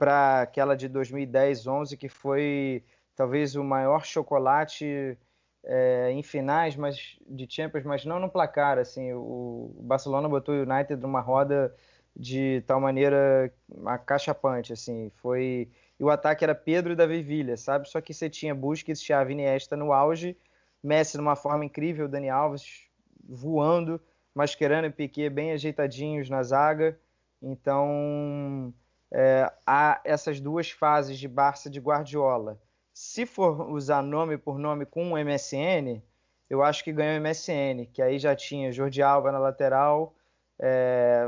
para 0.00 0.40
aquela 0.40 0.74
de 0.74 0.88
2010, 0.88 1.66
11, 1.66 1.96
que 1.98 2.08
foi 2.08 2.82
talvez 3.14 3.54
o 3.54 3.62
maior 3.62 4.02
chocolate 4.02 5.18
é, 5.62 6.10
em 6.10 6.22
finais 6.22 6.74
mas 6.74 7.18
de 7.28 7.46
Champions, 7.48 7.84
mas 7.84 8.06
não 8.06 8.18
no 8.18 8.30
placar. 8.30 8.78
Assim, 8.78 9.12
o 9.12 9.76
Barcelona 9.82 10.26
botou 10.26 10.54
o 10.54 10.62
United 10.62 10.96
numa 11.02 11.20
roda 11.20 11.76
de 12.16 12.62
tal 12.66 12.80
maneira 12.80 13.52
acachapante, 13.86 14.72
assim, 14.72 15.10
foi... 15.16 15.70
E 15.98 16.02
o 16.02 16.08
ataque 16.08 16.42
era 16.42 16.54
Pedro 16.54 16.94
e 16.94 16.96
Davi 16.96 17.20
Villa, 17.20 17.58
sabe? 17.58 17.86
Só 17.86 18.00
que 18.00 18.14
você 18.14 18.30
tinha 18.30 18.54
Busquets, 18.54 19.04
Xavi 19.04 19.34
Iniesta 19.34 19.76
no 19.76 19.92
auge, 19.92 20.34
Messi 20.82 21.18
numa 21.18 21.36
forma 21.36 21.62
incrível, 21.62 22.08
Dani 22.08 22.30
Alves 22.30 22.88
voando, 23.22 24.00
Mascherano 24.34 24.86
e 24.86 24.90
Piquet 24.90 25.28
bem 25.28 25.52
ajeitadinhos 25.52 26.30
na 26.30 26.42
zaga. 26.42 26.98
Então, 27.42 28.72
é, 29.12 29.50
há 29.66 30.00
essas 30.04 30.40
duas 30.40 30.70
fases 30.70 31.18
de 31.18 31.26
Barça 31.26 31.68
de 31.68 31.80
Guardiola. 31.80 32.58
Se 32.92 33.26
for 33.26 33.70
usar 33.70 34.02
nome 34.02 34.38
por 34.38 34.58
nome 34.58 34.86
com 34.86 35.12
o 35.12 35.18
MSN, 35.18 36.02
eu 36.48 36.62
acho 36.62 36.84
que 36.84 36.92
ganhou 36.92 37.18
o 37.18 37.20
MSN, 37.20 37.86
que 37.92 38.02
aí 38.02 38.18
já 38.18 38.34
tinha 38.34 38.72
Jordi 38.72 39.02
Alba 39.02 39.32
na 39.32 39.38
lateral, 39.38 40.14
é, 40.58 41.26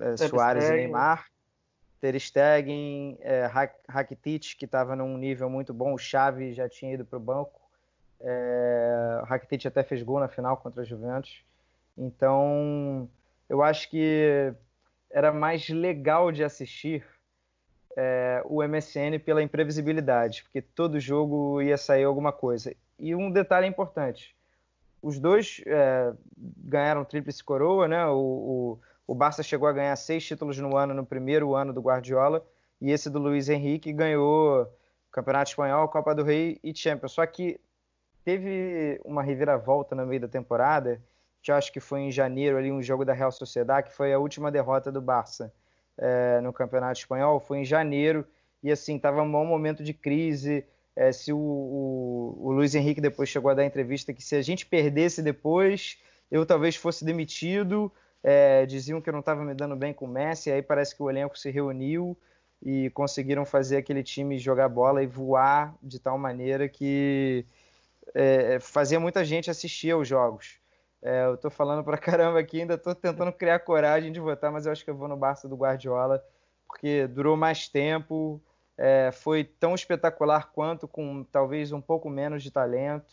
é, 0.00 0.16
Soares 0.16 0.68
e 0.68 0.72
Neymar, 0.72 1.26
Ter 2.00 2.18
Stegen, 2.20 3.18
é, 3.20 3.50
Rakitic, 3.88 4.56
que 4.56 4.64
estava 4.64 4.94
num 4.94 5.16
nível 5.18 5.50
muito 5.50 5.74
bom, 5.74 5.94
o 5.94 5.98
Xavi 5.98 6.52
já 6.52 6.68
tinha 6.68 6.92
ido 6.94 7.04
para 7.04 7.16
o 7.16 7.20
banco, 7.20 7.60
é, 8.20 9.22
Rakitic 9.24 9.66
até 9.66 9.82
fez 9.82 10.02
gol 10.02 10.20
na 10.20 10.28
final 10.28 10.56
contra 10.56 10.82
a 10.82 10.84
Juventus. 10.84 11.44
Então, 11.96 13.08
eu 13.48 13.62
acho 13.62 13.90
que 13.90 14.54
era 15.14 15.32
mais 15.32 15.68
legal 15.68 16.32
de 16.32 16.42
assistir 16.42 17.06
é, 17.96 18.42
o 18.46 18.60
MSN 18.64 19.20
pela 19.24 19.40
imprevisibilidade, 19.40 20.42
porque 20.42 20.60
todo 20.60 20.98
jogo 20.98 21.62
ia 21.62 21.78
sair 21.78 22.02
alguma 22.02 22.32
coisa. 22.32 22.74
E 22.98 23.14
um 23.14 23.30
detalhe 23.30 23.68
importante: 23.68 24.34
os 25.00 25.20
dois 25.20 25.62
é, 25.66 26.12
ganharam 26.36 27.04
tríplice 27.04 27.44
coroa, 27.44 27.86
né? 27.86 28.04
O, 28.08 28.16
o, 28.16 28.80
o, 29.06 29.14
Barça 29.14 29.40
chegou 29.40 29.68
a 29.68 29.72
ganhar 29.72 29.94
seis 29.94 30.26
títulos 30.26 30.58
no 30.58 30.76
ano 30.76 30.92
no 30.92 31.06
primeiro 31.06 31.54
ano 31.54 31.72
do 31.72 31.80
Guardiola, 31.80 32.44
e 32.80 32.90
esse 32.90 33.08
do 33.08 33.20
Luiz 33.20 33.48
Henrique 33.48 33.92
ganhou 33.92 34.66
Campeonato 35.12 35.50
Espanhol, 35.50 35.88
Copa 35.88 36.12
do 36.12 36.24
Rei 36.24 36.58
e 36.60 36.76
Champions. 36.76 37.12
Só 37.12 37.24
que 37.24 37.60
teve 38.24 39.00
uma 39.04 39.22
reviravolta 39.22 39.94
no 39.94 40.04
meio 40.04 40.22
da 40.22 40.28
temporada 40.28 41.00
que 41.44 41.52
acho 41.52 41.70
que 41.70 41.78
foi 41.78 42.00
em 42.00 42.10
janeiro 42.10 42.56
ali 42.56 42.72
um 42.72 42.82
jogo 42.82 43.04
da 43.04 43.12
Real 43.12 43.30
Sociedade, 43.30 43.90
que 43.90 43.94
foi 43.94 44.14
a 44.14 44.18
última 44.18 44.50
derrota 44.50 44.90
do 44.90 45.02
Barça 45.02 45.52
é, 45.98 46.40
no 46.40 46.54
Campeonato 46.54 46.98
Espanhol, 46.98 47.38
foi 47.38 47.58
em 47.58 47.64
janeiro, 47.66 48.26
e 48.62 48.72
assim, 48.72 48.96
estava 48.96 49.20
um 49.20 49.30
bom 49.30 49.44
momento 49.44 49.84
de 49.84 49.92
crise, 49.92 50.64
é, 50.96 51.12
se 51.12 51.34
o, 51.34 51.36
o, 51.36 52.38
o, 52.46 52.52
Luiz 52.52 52.74
Henrique 52.74 52.98
depois 52.98 53.28
chegou 53.28 53.50
a 53.50 53.54
dar 53.54 53.66
entrevista 53.66 54.14
que 54.14 54.22
se 54.22 54.34
a 54.34 54.40
gente 54.40 54.64
perdesse 54.64 55.20
depois, 55.20 55.98
eu 56.30 56.46
talvez 56.46 56.76
fosse 56.76 57.04
demitido, 57.04 57.92
é, 58.22 58.64
diziam 58.64 59.02
que 59.02 59.10
eu 59.10 59.12
não 59.12 59.20
estava 59.20 59.44
me 59.44 59.52
dando 59.52 59.76
bem 59.76 59.92
com 59.92 60.06
o 60.06 60.08
Messi, 60.08 60.50
aí 60.50 60.62
parece 60.62 60.96
que 60.96 61.02
o 61.02 61.10
elenco 61.10 61.38
se 61.38 61.50
reuniu 61.50 62.16
e 62.62 62.88
conseguiram 62.90 63.44
fazer 63.44 63.76
aquele 63.76 64.02
time 64.02 64.38
jogar 64.38 64.70
bola 64.70 65.02
e 65.02 65.06
voar 65.06 65.74
de 65.82 66.00
tal 66.00 66.16
maneira 66.16 66.70
que 66.70 67.44
é, 68.14 68.58
fazia 68.60 68.98
muita 68.98 69.22
gente 69.26 69.50
assistir 69.50 69.90
aos 69.90 70.08
jogos. 70.08 70.63
É, 71.04 71.26
eu 71.26 71.36
tô 71.36 71.50
falando 71.50 71.84
pra 71.84 71.98
caramba 71.98 72.40
aqui, 72.40 72.62
ainda 72.62 72.78
tô 72.78 72.94
tentando 72.94 73.30
criar 73.30 73.58
coragem 73.58 74.10
de 74.10 74.18
votar, 74.18 74.50
mas 74.50 74.64
eu 74.64 74.72
acho 74.72 74.82
que 74.82 74.90
eu 74.90 74.96
vou 74.96 75.06
no 75.06 75.18
Barça 75.18 75.46
do 75.46 75.54
Guardiola, 75.54 76.24
porque 76.66 77.06
durou 77.06 77.36
mais 77.36 77.68
tempo, 77.68 78.40
é, 78.78 79.10
foi 79.12 79.44
tão 79.44 79.74
espetacular 79.74 80.50
quanto, 80.50 80.88
com 80.88 81.22
talvez 81.24 81.72
um 81.72 81.80
pouco 81.80 82.08
menos 82.08 82.42
de 82.42 82.50
talento. 82.50 83.12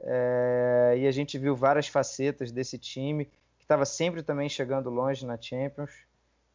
É, 0.00 0.96
e 0.98 1.06
a 1.06 1.10
gente 1.10 1.38
viu 1.38 1.56
várias 1.56 1.88
facetas 1.88 2.52
desse 2.52 2.76
time, 2.76 3.24
que 3.24 3.64
estava 3.64 3.86
sempre 3.86 4.22
também 4.22 4.50
chegando 4.50 4.90
longe 4.90 5.24
na 5.24 5.40
Champions. 5.40 5.92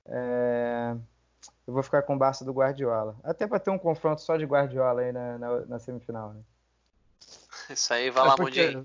É, 0.06 0.96
eu 1.66 1.74
vou 1.74 1.82
ficar 1.82 2.04
com 2.04 2.16
o 2.16 2.18
Barça 2.18 2.46
do 2.46 2.54
Guardiola. 2.54 3.16
Até 3.24 3.48
para 3.48 3.60
ter 3.60 3.72
um 3.72 3.78
confronto 3.80 4.22
só 4.22 4.38
de 4.38 4.46
Guardiola 4.46 5.02
aí 5.02 5.12
na, 5.12 5.38
na, 5.40 5.60
na 5.66 5.80
semifinal. 5.80 6.34
Né? 6.34 6.42
Isso 7.72 7.92
aí, 7.92 8.12
vai 8.12 8.28
lá, 8.28 8.34
é 8.34 8.38
porque, 8.38 8.84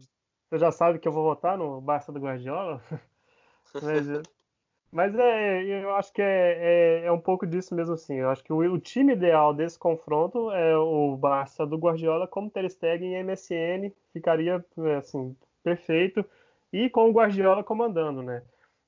você 0.54 0.58
já 0.58 0.70
sabe 0.70 1.00
que 1.00 1.08
eu 1.08 1.12
vou 1.12 1.24
votar 1.24 1.58
no 1.58 1.80
Barça 1.80 2.12
do 2.12 2.20
Guardiola. 2.20 2.80
mas, 3.82 4.06
mas 4.92 5.14
é, 5.18 5.82
eu 5.82 5.92
acho 5.96 6.12
que 6.12 6.22
é, 6.22 7.02
é, 7.02 7.06
é, 7.06 7.12
um 7.12 7.18
pouco 7.18 7.44
disso 7.44 7.74
mesmo 7.74 7.94
assim. 7.94 8.14
Eu 8.14 8.30
acho 8.30 8.44
que 8.44 8.52
o, 8.52 8.58
o, 8.58 8.78
time 8.78 9.14
ideal 9.14 9.52
desse 9.52 9.76
confronto 9.76 10.52
é 10.52 10.76
o 10.76 11.16
Barça 11.16 11.66
do 11.66 11.76
Guardiola 11.76 12.28
como 12.28 12.50
Ter 12.50 12.70
Stegen 12.70 13.14
em 13.14 13.24
MSN. 13.24 13.92
Ficaria 14.12 14.64
assim, 14.96 15.36
perfeito. 15.64 16.24
E 16.72 16.88
com 16.88 17.10
o 17.10 17.12
Guardiola 17.12 17.64
comandando, 17.64 18.22
né? 18.22 18.42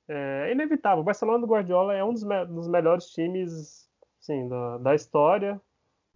É 0.08 0.52
inevitável. 0.52 1.00
O 1.00 1.04
Barcelona 1.04 1.40
do 1.40 1.48
Guardiola 1.48 1.94
é 1.94 2.04
um 2.04 2.12
dos, 2.12 2.22
me 2.22 2.44
dos 2.44 2.68
melhores 2.68 3.06
times 3.06 3.90
assim, 4.20 4.48
da, 4.48 4.78
da 4.78 4.94
história. 4.94 5.60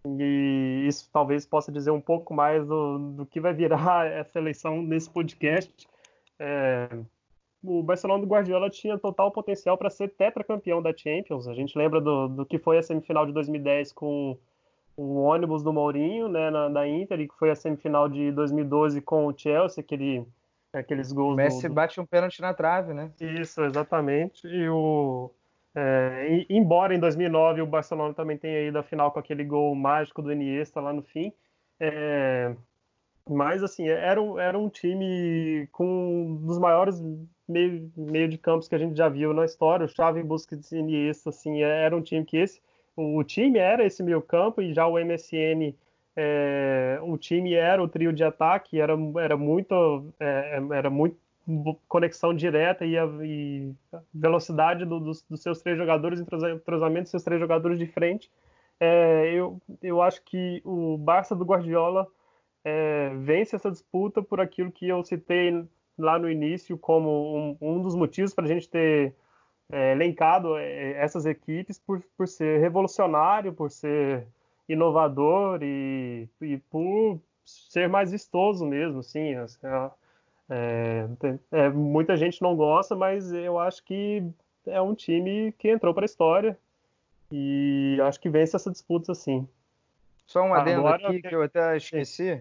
E 0.04 0.84
isso 0.86 1.08
talvez 1.12 1.44
possa 1.44 1.70
dizer 1.70 1.90
um 1.90 2.00
pouco 2.00 2.32
mais 2.32 2.66
do, 2.66 2.98
do 3.16 3.26
que 3.26 3.40
vai 3.40 3.52
virar 3.52 4.06
essa 4.10 4.38
eleição 4.38 4.82
nesse 4.82 5.10
podcast. 5.10 5.86
É, 6.38 6.88
o 7.62 7.82
Barcelona 7.82 8.22
do 8.22 8.26
Guardiola 8.26 8.70
tinha 8.70 8.98
total 8.98 9.30
potencial 9.30 9.76
para 9.76 9.90
ser 9.90 10.08
tetracampeão 10.08 10.80
da 10.80 10.96
Champions. 10.96 11.46
A 11.46 11.54
gente 11.54 11.76
lembra 11.76 12.00
do, 12.00 12.28
do 12.28 12.46
que 12.46 12.58
foi 12.58 12.78
a 12.78 12.82
semifinal 12.82 13.26
de 13.26 13.32
2010 13.32 13.92
com 13.92 14.38
o 14.96 15.16
ônibus 15.16 15.62
do 15.62 15.72
Mourinho, 15.72 16.28
né, 16.28 16.50
na, 16.50 16.68
da 16.68 16.88
Inter, 16.88 17.18
que 17.28 17.38
foi 17.38 17.50
a 17.50 17.54
semifinal 17.54 18.08
de 18.08 18.32
2012 18.32 19.00
com 19.02 19.26
o 19.26 19.36
Chelsea, 19.36 19.82
aquele, 19.82 20.26
aqueles 20.72 21.12
gols. 21.12 21.34
O 21.34 21.36
Messi 21.36 21.68
do... 21.68 21.74
bate 21.74 22.00
um 22.00 22.06
pênalti 22.06 22.40
na 22.40 22.54
trave, 22.54 22.94
né? 22.94 23.10
Isso, 23.20 23.62
exatamente. 23.62 24.46
E 24.46 24.68
o 24.68 25.30
é, 25.74 26.46
embora 26.48 26.94
em 26.94 26.98
2009 26.98 27.62
o 27.62 27.66
Barcelona 27.66 28.12
também 28.12 28.36
tenha 28.36 28.60
ido 28.62 28.78
à 28.78 28.82
final 28.82 29.12
com 29.12 29.20
aquele 29.20 29.44
gol 29.44 29.74
mágico 29.74 30.20
do 30.20 30.32
Iniesta 30.32 30.80
lá 30.80 30.92
no 30.92 31.02
fim, 31.02 31.32
é, 31.78 32.54
mas 33.28 33.62
assim 33.62 33.88
era 33.88 34.20
um, 34.20 34.38
era 34.38 34.58
um 34.58 34.68
time 34.68 35.68
com 35.70 35.86
um 35.86 36.46
dos 36.46 36.58
maiores 36.58 37.00
meio, 37.48 37.90
meio 37.96 38.28
de 38.28 38.38
campos 38.38 38.68
que 38.68 38.74
a 38.74 38.78
gente 38.78 38.96
já 38.96 39.08
viu 39.08 39.32
na 39.32 39.44
história, 39.44 39.86
o 39.86 39.88
Xavi, 39.88 40.22
Busquets 40.22 40.72
e 40.72 40.78
Iniesta, 40.78 41.30
assim, 41.30 41.62
era 41.62 41.96
um 41.96 42.02
time 42.02 42.24
que 42.24 42.36
esse 42.36 42.60
o 42.96 43.22
time 43.24 43.58
era 43.58 43.84
esse 43.84 44.02
meio 44.02 44.20
campo 44.20 44.60
e 44.60 44.74
já 44.74 44.86
o 44.86 44.98
MSN 44.98 45.74
é, 46.16 46.98
o 47.02 47.16
time 47.16 47.54
era 47.54 47.82
o 47.82 47.88
trio 47.88 48.12
de 48.12 48.24
ataque, 48.24 48.80
era, 48.80 48.94
era 49.22 49.36
muito 49.36 50.12
é, 50.18 50.60
era 50.72 50.90
muito 50.90 51.16
conexão 51.88 52.34
direta 52.34 52.84
e 52.84 52.96
a, 52.96 53.06
e 53.22 53.74
velocidade 54.12 54.84
do, 54.84 55.00
dos, 55.00 55.22
dos, 55.22 55.42
seus 55.42 55.60
três 55.62 55.76
jogadores, 55.76 56.20
entrosamento 56.20 57.02
dos 57.02 57.10
seus 57.10 57.24
três 57.24 57.40
jogadores 57.40 57.78
de 57.78 57.86
frente. 57.86 58.30
É, 58.78 59.32
eu, 59.34 59.60
eu 59.82 60.00
acho 60.00 60.22
que 60.24 60.62
o 60.64 60.96
Barça 60.96 61.34
do 61.34 61.44
Guardiola 61.44 62.06
é, 62.64 63.10
vence 63.16 63.56
essa 63.56 63.70
disputa 63.70 64.22
por 64.22 64.40
aquilo 64.40 64.70
que 64.70 64.88
eu 64.88 65.02
citei 65.04 65.64
lá 65.98 66.18
no 66.18 66.30
início 66.30 66.78
como 66.78 67.36
um, 67.36 67.56
um 67.60 67.82
dos 67.82 67.94
motivos 67.94 68.32
para 68.32 68.44
a 68.44 68.48
gente 68.48 68.68
ter 68.68 69.14
é, 69.70 69.92
elencado 69.92 70.56
é, 70.56 70.92
essas 70.92 71.26
equipes 71.26 71.78
por, 71.78 72.02
por 72.16 72.26
ser 72.26 72.60
revolucionário, 72.60 73.52
por 73.52 73.70
ser 73.70 74.26
inovador 74.68 75.60
e, 75.62 76.28
e 76.40 76.58
por 76.70 77.20
ser 77.44 77.88
mais 77.88 78.12
vistoso 78.12 78.64
mesmo, 78.64 79.02
sim. 79.02 79.34
É, 80.50 81.06
é, 81.52 81.68
muita 81.68 82.16
gente 82.16 82.42
não 82.42 82.56
gosta, 82.56 82.96
mas 82.96 83.32
eu 83.32 83.56
acho 83.56 83.84
que 83.84 84.24
é 84.66 84.80
um 84.80 84.94
time 84.94 85.52
que 85.52 85.70
entrou 85.70 85.94
para 85.94 86.04
a 86.04 86.06
história 86.06 86.58
e 87.30 87.96
acho 88.02 88.18
que 88.18 88.28
vence 88.28 88.56
essa 88.56 88.70
disputa 88.70 89.12
assim. 89.12 89.48
Só 90.26 90.42
um 90.42 90.52
adendo 90.52 90.80
Agora, 90.80 91.08
aqui 91.08 91.22
que 91.22 91.34
eu 91.34 91.42
até 91.42 91.76
esqueci. 91.76 92.40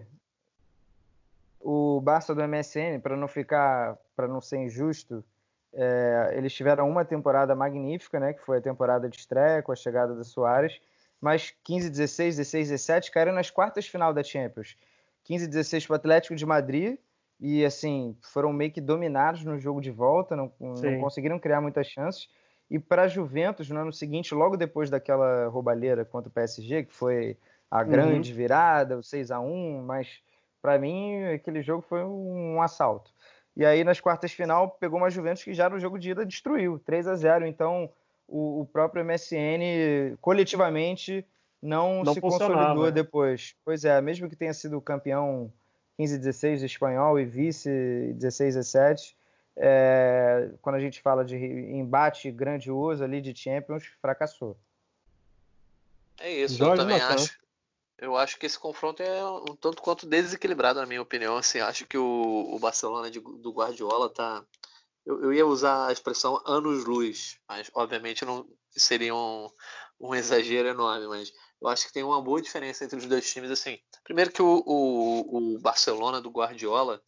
O 1.60 2.00
Barça 2.00 2.34
do 2.34 2.42
MSN, 2.42 3.00
para 3.00 3.16
não 3.16 3.28
ficar, 3.28 3.96
para 4.16 4.26
não 4.26 4.40
ser 4.40 4.58
injusto, 4.58 5.22
é, 5.72 6.32
eles 6.34 6.52
tiveram 6.52 6.88
uma 6.88 7.04
temporada 7.04 7.54
magnífica, 7.54 8.18
né, 8.18 8.32
que 8.32 8.42
foi 8.42 8.58
a 8.58 8.62
temporada 8.62 9.08
de 9.08 9.18
estreia 9.18 9.62
com 9.62 9.70
a 9.70 9.76
chegada 9.76 10.14
do 10.14 10.24
Soares, 10.24 10.80
mas 11.20 11.54
15, 11.62 11.90
16, 11.90 12.36
16, 12.36 12.68
17 12.70 13.10
caíram 13.12 13.32
nas 13.32 13.50
quartas 13.50 13.86
final 13.86 14.12
da 14.12 14.22
Champions. 14.22 14.76
15, 15.24 15.46
16 15.46 15.86
para 15.86 15.94
o 15.94 15.96
Atlético 15.96 16.34
de 16.34 16.46
Madrid 16.46 16.98
e 17.40 17.64
assim 17.64 18.14
foram 18.20 18.52
meio 18.52 18.70
que 18.70 18.80
dominados 18.80 19.44
no 19.44 19.58
jogo 19.58 19.80
de 19.80 19.90
volta, 19.90 20.36
não, 20.36 20.52
não 20.60 21.00
conseguiram 21.00 21.38
criar 21.38 21.60
muitas 21.60 21.86
chances. 21.86 22.28
E 22.70 22.78
para 22.78 23.02
a 23.02 23.08
Juventus, 23.08 23.68
no 23.70 23.80
ano 23.80 23.92
seguinte, 23.92 24.34
logo 24.34 24.56
depois 24.56 24.90
daquela 24.90 25.48
roubalheira 25.48 26.04
contra 26.04 26.28
o 26.28 26.32
PSG, 26.32 26.84
que 26.84 26.94
foi 26.94 27.36
a 27.70 27.80
uhum. 27.80 27.88
grande 27.88 28.30
uhum. 28.30 28.36
virada, 28.36 28.98
o 28.98 29.02
6 29.02 29.30
a 29.30 29.40
1 29.40 29.82
mas 29.82 30.20
para 30.60 30.78
mim 30.78 31.24
aquele 31.24 31.62
jogo 31.62 31.82
foi 31.82 32.04
um 32.04 32.60
assalto. 32.60 33.10
E 33.56 33.64
aí 33.64 33.82
nas 33.82 34.00
quartas 34.00 34.32
final 34.32 34.70
pegou 34.70 34.98
uma 34.98 35.10
Juventus 35.10 35.42
que 35.42 35.54
já 35.54 35.68
no 35.68 35.80
jogo 35.80 35.98
de 35.98 36.10
ida 36.10 36.26
destruiu, 36.26 36.78
3 36.78 37.08
a 37.08 37.14
0 37.14 37.46
Então 37.46 37.90
o, 38.28 38.60
o 38.60 38.66
próprio 38.66 39.04
MSN 39.04 40.16
coletivamente 40.20 41.26
não, 41.62 42.02
não 42.02 42.14
se 42.14 42.20
consolidou 42.20 42.90
depois. 42.90 43.54
Pois 43.64 43.84
é, 43.84 44.00
mesmo 44.00 44.28
que 44.28 44.36
tenha 44.36 44.54
sido 44.54 44.80
campeão 44.80 45.52
15 45.96 46.18
16 46.18 46.62
espanhol 46.62 47.18
e 47.18 47.24
vice 47.24 48.12
16 48.14 48.54
17. 48.54 49.16
É, 49.56 50.50
quando 50.62 50.76
a 50.76 50.80
gente 50.80 51.02
fala 51.02 51.24
de 51.24 51.36
embate 51.36 52.30
grandioso 52.30 53.04
ali 53.04 53.20
de 53.20 53.34
Champions, 53.34 53.84
fracassou. 54.00 54.56
É 56.18 56.32
isso, 56.32 56.56
Jorge 56.56 56.82
eu 56.82 56.86
também 56.86 57.00
acho. 57.00 57.40
Eu 57.98 58.16
acho 58.16 58.38
que 58.38 58.46
esse 58.46 58.58
confronto 58.58 59.02
é 59.02 59.24
um 59.24 59.54
tanto 59.54 59.82
quanto 59.82 60.06
desequilibrado, 60.06 60.80
na 60.80 60.86
minha 60.86 61.02
opinião. 61.02 61.36
Assim, 61.36 61.60
acho 61.60 61.86
que 61.86 61.98
o, 61.98 62.48
o 62.50 62.58
Barcelona 62.58 63.10
de, 63.10 63.20
do 63.20 63.52
Guardiola 63.52 64.08
tá. 64.08 64.42
Eu, 65.04 65.22
eu, 65.24 65.32
ia 65.34 65.46
usar 65.46 65.88
a 65.88 65.92
expressão 65.92 66.40
anos-luz, 66.46 67.38
mas 67.46 67.70
obviamente 67.74 68.24
não 68.24 68.46
seria 68.70 69.14
um, 69.14 69.50
um 70.00 70.14
exagero 70.14 70.68
enorme, 70.68 71.08
mas 71.08 71.32
eu 71.60 71.68
acho 71.68 71.86
que 71.86 71.92
tem 71.92 72.02
uma 72.02 72.22
boa 72.22 72.40
diferença 72.40 72.84
entre 72.84 72.96
os 72.96 73.06
dois 73.06 73.30
times. 73.30 73.50
Assim, 73.50 73.78
primeiro 74.02 74.32
que 74.32 74.40
o, 74.40 74.62
o, 74.66 75.54
o 75.54 75.58
Barcelona 75.58 76.20
do 76.20 76.30
Guardiola 76.30 77.02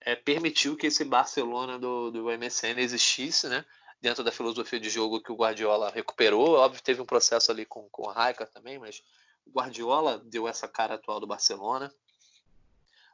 é, 0.00 0.16
permitiu 0.16 0.76
que 0.76 0.86
esse 0.86 1.04
Barcelona 1.04 1.78
do, 1.78 2.10
do 2.10 2.24
MSN 2.24 2.78
existisse, 2.78 3.48
né? 3.48 3.64
Dentro 4.00 4.24
da 4.24 4.32
filosofia 4.32 4.80
de 4.80 4.88
jogo 4.88 5.20
que 5.20 5.30
o 5.30 5.36
Guardiola 5.36 5.90
recuperou. 5.90 6.54
Óbvio, 6.54 6.82
teve 6.82 7.02
um 7.02 7.06
processo 7.06 7.52
ali 7.52 7.66
com, 7.66 7.86
com 7.90 8.04
o 8.04 8.10
Raika 8.10 8.46
também, 8.46 8.78
mas 8.78 9.02
o 9.44 9.50
Guardiola 9.50 10.18
deu 10.24 10.48
essa 10.48 10.66
cara 10.66 10.94
atual 10.94 11.20
do 11.20 11.26
Barcelona. 11.26 11.92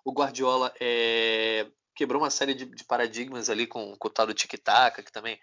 O 0.04 0.12
Guardiola 0.12 0.72
é, 0.80 1.66
quebrou 1.92 2.22
uma 2.22 2.30
série 2.30 2.54
de, 2.54 2.64
de, 2.66 2.84
paradigmas 2.84 3.50
ali 3.50 3.66
com, 3.66 3.96
com 3.96 4.06
o 4.06 4.10
tal 4.10 4.28
do 4.28 4.34
tic-tac, 4.34 5.02
que 5.02 5.10
também 5.10 5.40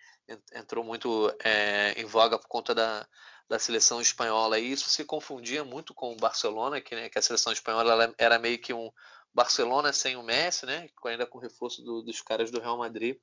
entrou 0.56 0.86
muito 0.86 1.30
é, 1.44 1.92
em 2.00 2.06
voga 2.06 2.40
por 2.40 2.48
conta 2.48 2.74
da, 2.74 3.06
da 3.50 3.60
seleção 3.60 4.02
espanhola. 4.02 4.60
E 4.60 4.72
isso 4.72 4.90
se 4.90 5.04
confundia 5.04 5.64
muito 5.64 5.94
com 5.94 6.12
o 6.12 6.18
Barcelona, 6.18 6.82
que, 6.82 6.96
né, 6.96 7.10
que 7.10 7.20
a 7.20 7.22
seleção 7.22 7.54
espanhola 7.54 8.14
era 8.18 8.40
meio 8.40 8.60
que 8.60 8.74
um 8.74 8.92
Barcelona 9.34 9.92
sem 9.92 10.16
o 10.16 10.24
Messi, 10.24 10.66
né, 10.66 10.90
ainda 11.06 11.26
com 11.26 11.40
reforço 11.40 11.82
do, 11.84 12.02
dos 12.02 12.22
caras 12.22 12.52
do 12.52 12.62
Real 12.62 12.78
Madrid. 12.78 13.18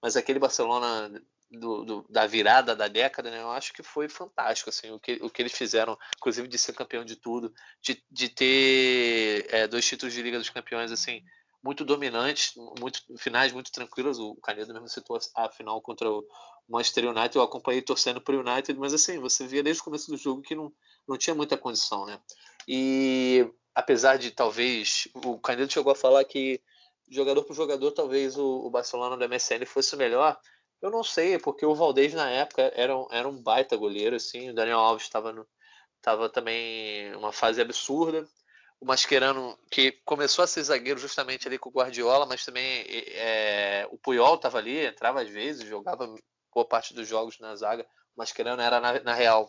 Mas 0.00 0.16
aquele 0.16 0.38
Barcelona 0.38 1.10
do, 1.50 1.84
do, 1.84 2.06
da 2.08 2.26
virada 2.26 2.76
da 2.76 2.88
década, 2.88 3.30
né, 3.30 3.40
eu 3.40 3.50
acho 3.50 3.72
que 3.72 3.82
foi 3.82 4.08
fantástico. 4.08 4.70
Assim, 4.70 4.90
o, 4.90 4.98
que, 4.98 5.18
o 5.22 5.30
que 5.30 5.42
eles 5.42 5.52
fizeram, 5.52 5.98
inclusive 6.16 6.46
de 6.46 6.58
ser 6.58 6.74
campeão 6.74 7.04
de 7.04 7.16
tudo, 7.16 7.52
de, 7.82 8.02
de 8.10 8.28
ter 8.28 9.46
é, 9.48 9.66
dois 9.66 9.86
títulos 9.86 10.14
de 10.14 10.22
Liga 10.22 10.38
dos 10.38 10.50
Campeões, 10.50 10.92
assim, 10.92 11.22
muito 11.62 11.84
dominantes, 11.84 12.54
muito 12.78 13.02
finais 13.16 13.52
muito 13.52 13.72
tranquilas. 13.72 14.18
O 14.18 14.36
Canedo 14.36 14.72
mesmo 14.72 14.88
citou 14.88 15.18
a 15.34 15.48
final 15.48 15.80
contra 15.80 16.10
o 16.10 16.24
Manchester 16.68 17.08
United. 17.08 17.36
Eu 17.36 17.42
acompanhei 17.42 17.82
torcendo 17.82 18.20
para 18.20 18.36
o 18.36 18.40
United, 18.40 18.78
mas 18.78 18.94
assim, 18.94 19.18
você 19.18 19.46
via 19.46 19.62
desde 19.62 19.80
o 19.80 19.84
começo 19.84 20.10
do 20.10 20.16
jogo 20.16 20.42
que 20.42 20.54
não, 20.54 20.72
não 21.06 21.16
tinha 21.16 21.34
muita 21.34 21.56
condição, 21.56 22.06
né? 22.06 22.20
E 22.66 23.48
apesar 23.74 24.18
de 24.18 24.30
talvez 24.30 25.08
o 25.14 25.38
Canedo 25.38 25.72
chegou 25.72 25.92
a 25.92 25.96
falar 25.96 26.24
que 26.24 26.60
jogador 27.10 27.42
por 27.44 27.54
jogador 27.54 27.90
talvez 27.92 28.36
o, 28.36 28.66
o 28.66 28.70
Barcelona 28.70 29.16
da 29.16 29.28
MSN 29.28 29.64
fosse 29.66 29.94
o 29.94 29.98
melhor. 29.98 30.38
Eu 30.80 30.90
não 30.90 31.02
sei, 31.02 31.38
porque 31.38 31.66
o 31.66 31.74
Valdez 31.74 32.14
na 32.14 32.30
época 32.30 32.70
era 32.74 32.94
era 33.10 33.28
um 33.28 33.42
baita 33.42 33.76
goleiro, 33.76 34.14
assim. 34.14 34.50
O 34.50 34.54
Daniel 34.54 34.78
Alves 34.78 35.04
estava 35.04 35.46
tava 36.00 36.28
também 36.28 37.12
uma 37.16 37.32
fase 37.32 37.60
absurda 37.60 38.28
o 38.80 38.86
Mascherano, 38.86 39.58
que 39.70 39.92
começou 40.04 40.44
a 40.44 40.46
ser 40.46 40.62
zagueiro 40.62 41.00
justamente 41.00 41.48
ali 41.48 41.58
com 41.58 41.68
o 41.68 41.72
Guardiola, 41.72 42.26
mas 42.26 42.44
também 42.44 42.84
é, 42.88 43.88
o 43.90 43.98
Puyol 43.98 44.36
estava 44.36 44.58
ali, 44.58 44.86
entrava 44.86 45.20
às 45.20 45.28
vezes, 45.28 45.68
jogava 45.68 46.14
boa 46.54 46.66
parte 46.66 46.94
dos 46.94 47.08
jogos 47.08 47.38
na 47.40 47.56
zaga. 47.56 47.84
O 48.16 48.18
Mascherano 48.18 48.62
era, 48.62 48.80
na, 48.80 49.00
na 49.00 49.14
real, 49.14 49.48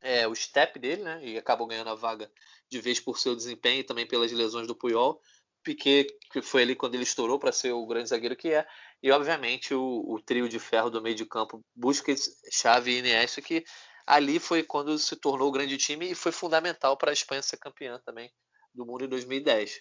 é, 0.00 0.26
o 0.26 0.34
step 0.34 0.78
dele, 0.78 1.02
né? 1.02 1.20
E 1.24 1.38
acabou 1.38 1.66
ganhando 1.66 1.90
a 1.90 1.94
vaga 1.94 2.30
de 2.68 2.80
vez 2.80 2.98
por 2.98 3.18
seu 3.18 3.34
desempenho 3.36 3.80
e 3.80 3.84
também 3.84 4.06
pelas 4.06 4.32
lesões 4.32 4.66
do 4.66 4.74
Puyol. 4.74 5.20
Piquet, 5.62 6.06
que 6.32 6.40
foi 6.42 6.62
ali 6.62 6.74
quando 6.74 6.94
ele 6.94 7.02
estourou 7.02 7.38
para 7.38 7.52
ser 7.52 7.72
o 7.72 7.86
grande 7.86 8.08
zagueiro 8.08 8.36
que 8.36 8.52
é. 8.52 8.66
E, 9.02 9.10
obviamente, 9.12 9.74
o, 9.74 10.04
o 10.08 10.20
trio 10.20 10.48
de 10.48 10.58
ferro 10.58 10.90
do 10.90 11.02
meio 11.02 11.14
de 11.14 11.26
campo, 11.26 11.60
Busquets, 11.74 12.28
Xavi 12.52 12.92
e 12.92 12.98
Iniesta, 12.98 13.40
que 13.40 13.64
ali 14.06 14.38
foi 14.38 14.62
quando 14.62 14.98
se 14.98 15.14
tornou 15.16 15.48
o 15.48 15.52
grande 15.52 15.76
time 15.76 16.10
e 16.10 16.14
foi 16.14 16.32
fundamental 16.32 16.96
para 16.96 17.10
a 17.10 17.12
Espanha 17.12 17.42
ser 17.42 17.58
campeã 17.58 18.00
também 18.04 18.32
do 18.74 18.86
mundo 18.86 19.04
em 19.04 19.08
2010. 19.08 19.80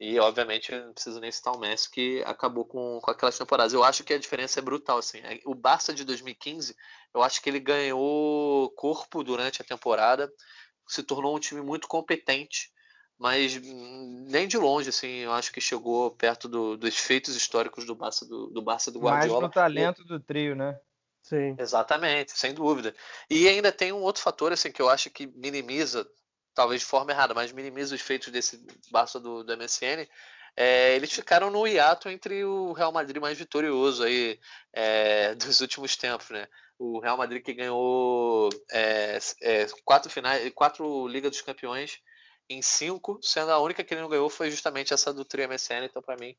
E, 0.00 0.18
obviamente, 0.18 0.72
não 0.72 0.94
preciso 0.94 1.20
nem 1.20 1.30
citar 1.30 1.54
o 1.54 1.58
Messi, 1.58 1.90
que 1.90 2.22
acabou 2.24 2.64
com, 2.64 2.98
com 3.02 3.10
aquelas 3.10 3.36
temporadas. 3.36 3.74
Eu 3.74 3.84
acho 3.84 4.02
que 4.02 4.14
a 4.14 4.18
diferença 4.18 4.58
é 4.58 4.62
brutal. 4.62 4.96
Assim. 4.96 5.18
É, 5.18 5.38
o 5.44 5.54
Barça 5.54 5.92
de 5.92 6.04
2015, 6.04 6.74
eu 7.14 7.22
acho 7.22 7.42
que 7.42 7.50
ele 7.50 7.60
ganhou 7.60 8.70
corpo 8.70 9.22
durante 9.22 9.60
a 9.60 9.64
temporada, 9.64 10.32
se 10.88 11.02
tornou 11.02 11.36
um 11.36 11.38
time 11.38 11.60
muito 11.60 11.86
competente, 11.86 12.70
mas 13.18 13.60
nem 13.60 14.48
de 14.48 14.56
longe, 14.56 14.88
assim, 14.88 15.18
eu 15.18 15.32
acho 15.32 15.52
que 15.52 15.60
chegou 15.60 16.10
perto 16.12 16.48
do, 16.48 16.78
dos 16.78 16.96
feitos 16.96 17.36
históricos 17.36 17.84
do 17.84 17.94
Barça 17.94 18.26
do, 18.26 18.46
do, 18.46 18.62
Barça 18.62 18.90
do 18.90 18.98
Guardiola. 18.98 19.42
Mais 19.42 19.42
no 19.42 19.52
talento 19.52 20.04
do 20.04 20.18
trio, 20.18 20.56
né? 20.56 20.80
Sim. 21.22 21.54
Exatamente, 21.58 22.32
sem 22.32 22.54
dúvida. 22.54 22.94
E 23.28 23.46
ainda 23.46 23.70
tem 23.70 23.92
um 23.92 24.00
outro 24.00 24.22
fator 24.22 24.52
assim 24.52 24.72
que 24.72 24.80
eu 24.80 24.88
acho 24.88 25.10
que 25.10 25.26
minimiza 25.26 26.10
talvez 26.54 26.80
de 26.80 26.86
forma 26.86 27.12
errada, 27.12 27.34
mas 27.34 27.52
minimiza 27.52 27.94
os 27.94 28.00
feitos 28.00 28.32
desse 28.32 28.64
Barça 28.90 29.18
do, 29.18 29.42
do 29.42 29.56
MSN. 29.56 30.06
É, 30.56 30.94
eles 30.96 31.12
ficaram 31.12 31.50
no 31.50 31.66
hiato 31.66 32.08
entre 32.08 32.44
o 32.44 32.72
Real 32.72 32.92
Madrid 32.92 33.20
mais 33.20 33.38
vitorioso 33.38 34.02
aí 34.02 34.38
é, 34.72 35.34
dos 35.36 35.60
últimos 35.60 35.96
tempos, 35.96 36.30
né? 36.30 36.46
O 36.78 36.98
Real 36.98 37.16
Madrid 37.16 37.42
que 37.42 37.52
ganhou 37.52 38.48
é, 38.70 39.18
é, 39.42 39.66
quatro 39.84 40.10
finais, 40.10 40.50
quatro 40.54 41.06
Liga 41.06 41.28
dos 41.28 41.42
Campeões 41.42 42.00
em 42.48 42.62
cinco, 42.62 43.18
sendo 43.22 43.52
a 43.52 43.60
única 43.60 43.84
que 43.84 43.94
ele 43.94 44.00
não 44.00 44.08
ganhou 44.08 44.28
foi 44.28 44.50
justamente 44.50 44.92
essa 44.92 45.12
do 45.12 45.24
Trio 45.24 45.48
MSN. 45.48 45.84
Então, 45.84 46.02
para 46.02 46.16
mim, 46.16 46.34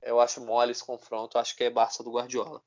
eu 0.00 0.20
acho 0.20 0.40
mole 0.40 0.72
esse 0.72 0.84
confronto. 0.84 1.38
Acho 1.38 1.54
que 1.54 1.64
é 1.64 1.70
Barça 1.70 2.02
do 2.02 2.12
Guardiola. 2.12 2.62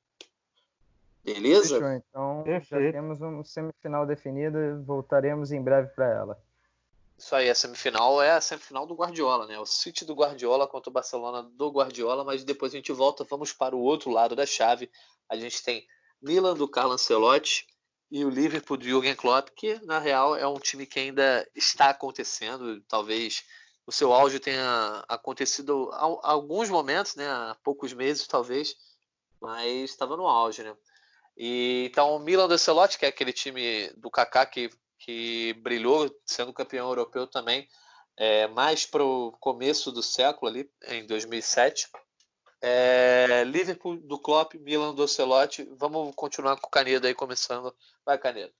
Beleza? 1.23 1.75
Fechou, 1.75 1.91
então 1.93 2.43
Perfeito. 2.43 2.85
já 2.85 2.91
temos 2.91 3.21
um 3.21 3.43
semifinal 3.43 4.05
definido 4.05 4.59
e 4.59 4.73
voltaremos 4.83 5.51
em 5.51 5.61
breve 5.61 5.87
para 5.95 6.09
ela. 6.09 6.43
Isso 7.17 7.35
aí, 7.35 7.49
a 7.49 7.55
semifinal 7.55 8.21
é 8.21 8.31
a 8.31 8.41
semifinal 8.41 8.85
do 8.85 8.95
Guardiola, 8.95 9.45
né? 9.45 9.59
O 9.59 9.65
City 9.65 10.03
do 10.03 10.15
Guardiola 10.15 10.67
contra 10.67 10.89
o 10.89 10.93
Barcelona 10.93 11.43
do 11.43 11.69
Guardiola, 11.69 12.23
mas 12.23 12.43
depois 12.43 12.73
a 12.73 12.75
gente 12.75 12.91
volta, 12.91 13.23
vamos 13.23 13.53
para 13.53 13.75
o 13.75 13.81
outro 13.81 14.09
lado 14.09 14.35
da 14.35 14.45
chave. 14.45 14.91
A 15.29 15.35
gente 15.35 15.63
tem 15.63 15.85
Milan 16.21 16.55
do 16.55 16.67
Carlo 16.67 16.93
Ancelotti 16.93 17.67
e 18.11 18.23
o 18.23 18.29
Liverpool 18.29 18.77
do 18.77 18.85
Jürgen 18.85 19.15
Klopp, 19.15 19.49
que 19.55 19.79
na 19.85 19.99
real 19.99 20.35
é 20.35 20.47
um 20.47 20.59
time 20.59 20.85
que 20.85 20.99
ainda 20.99 21.47
está 21.55 21.89
acontecendo, 21.89 22.81
talvez 22.87 23.43
o 23.85 23.91
seu 23.91 24.13
auge 24.13 24.39
tenha 24.39 25.03
acontecido 25.07 25.89
há 25.93 26.29
alguns 26.29 26.69
momentos, 26.69 27.15
né, 27.15 27.27
há 27.27 27.57
poucos 27.63 27.91
meses 27.91 28.27
talvez, 28.27 28.75
mas 29.41 29.89
estava 29.89 30.15
no 30.15 30.27
auge, 30.27 30.63
né? 30.63 30.75
E 31.35 31.87
então 31.89 32.15
o 32.15 32.19
Milan 32.19 32.47
do 32.47 32.53
Ancelotti, 32.53 32.97
que 32.97 33.05
é 33.05 33.09
aquele 33.09 33.33
time 33.33 33.89
do 33.97 34.09
Kaká 34.09 34.45
que 34.45 34.69
que 35.03 35.53
brilhou 35.61 36.09
sendo 36.25 36.53
campeão 36.53 36.87
europeu 36.87 37.27
também, 37.27 37.67
é, 38.15 38.47
mais 38.47 38.85
para 38.85 39.03
o 39.03 39.33
começo 39.33 39.91
do 39.91 40.01
século 40.01 40.49
ali, 40.49 40.69
em 40.87 41.05
2007. 41.05 41.89
É, 42.61 43.43
Liverpool 43.43 43.97
do 43.97 44.17
Klopp, 44.17 44.53
Milan 44.55 44.95
do 44.95 45.03
Ancelotti. 45.03 45.69
Vamos 45.77 46.15
continuar 46.15 46.55
com 46.55 46.67
o 46.67 46.71
Canedo 46.71 47.05
aí 47.05 47.13
começando. 47.13 47.75
Vai, 48.05 48.17
Canedo. 48.17 48.53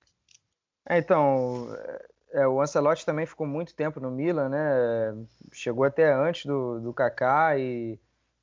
É, 0.89 0.97
então, 0.97 1.69
é, 2.31 2.45
o 2.45 2.61
Ancelotti 2.61 3.05
também 3.05 3.25
ficou 3.25 3.47
muito 3.47 3.73
tempo 3.73 4.01
no 4.01 4.11
Milan, 4.11 4.49
né? 4.49 5.25
Chegou 5.53 5.85
até 5.85 6.11
antes 6.11 6.45
do, 6.45 6.81
do 6.81 6.93
Kaká 6.93 7.57
e, 7.57 7.97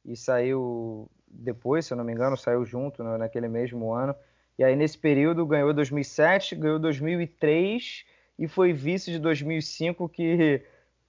e 0.07 0.17
saiu 0.17 1.11
depois, 1.29 1.85
se 1.85 1.93
eu 1.93 1.99
não 1.99 2.05
me 2.05 2.13
engano, 2.15 2.37
saiu 2.37 2.65
junto 2.65 3.05
né, 3.05 3.19
naquele 3.19 3.49
mesmo 3.49 3.93
ano. 3.93 4.15
E 4.59 4.65
aí, 4.65 4.77
nesse 4.77 4.99
período, 4.99 5.47
ganhou 5.47 5.73
2007, 5.73 6.55
ganhou 6.55 6.79
2003 6.79 8.05
e 8.39 8.49
foi 8.49 8.73
vice 8.73 9.11
de 9.11 9.19
2005, 9.19 10.09
que 10.09 10.63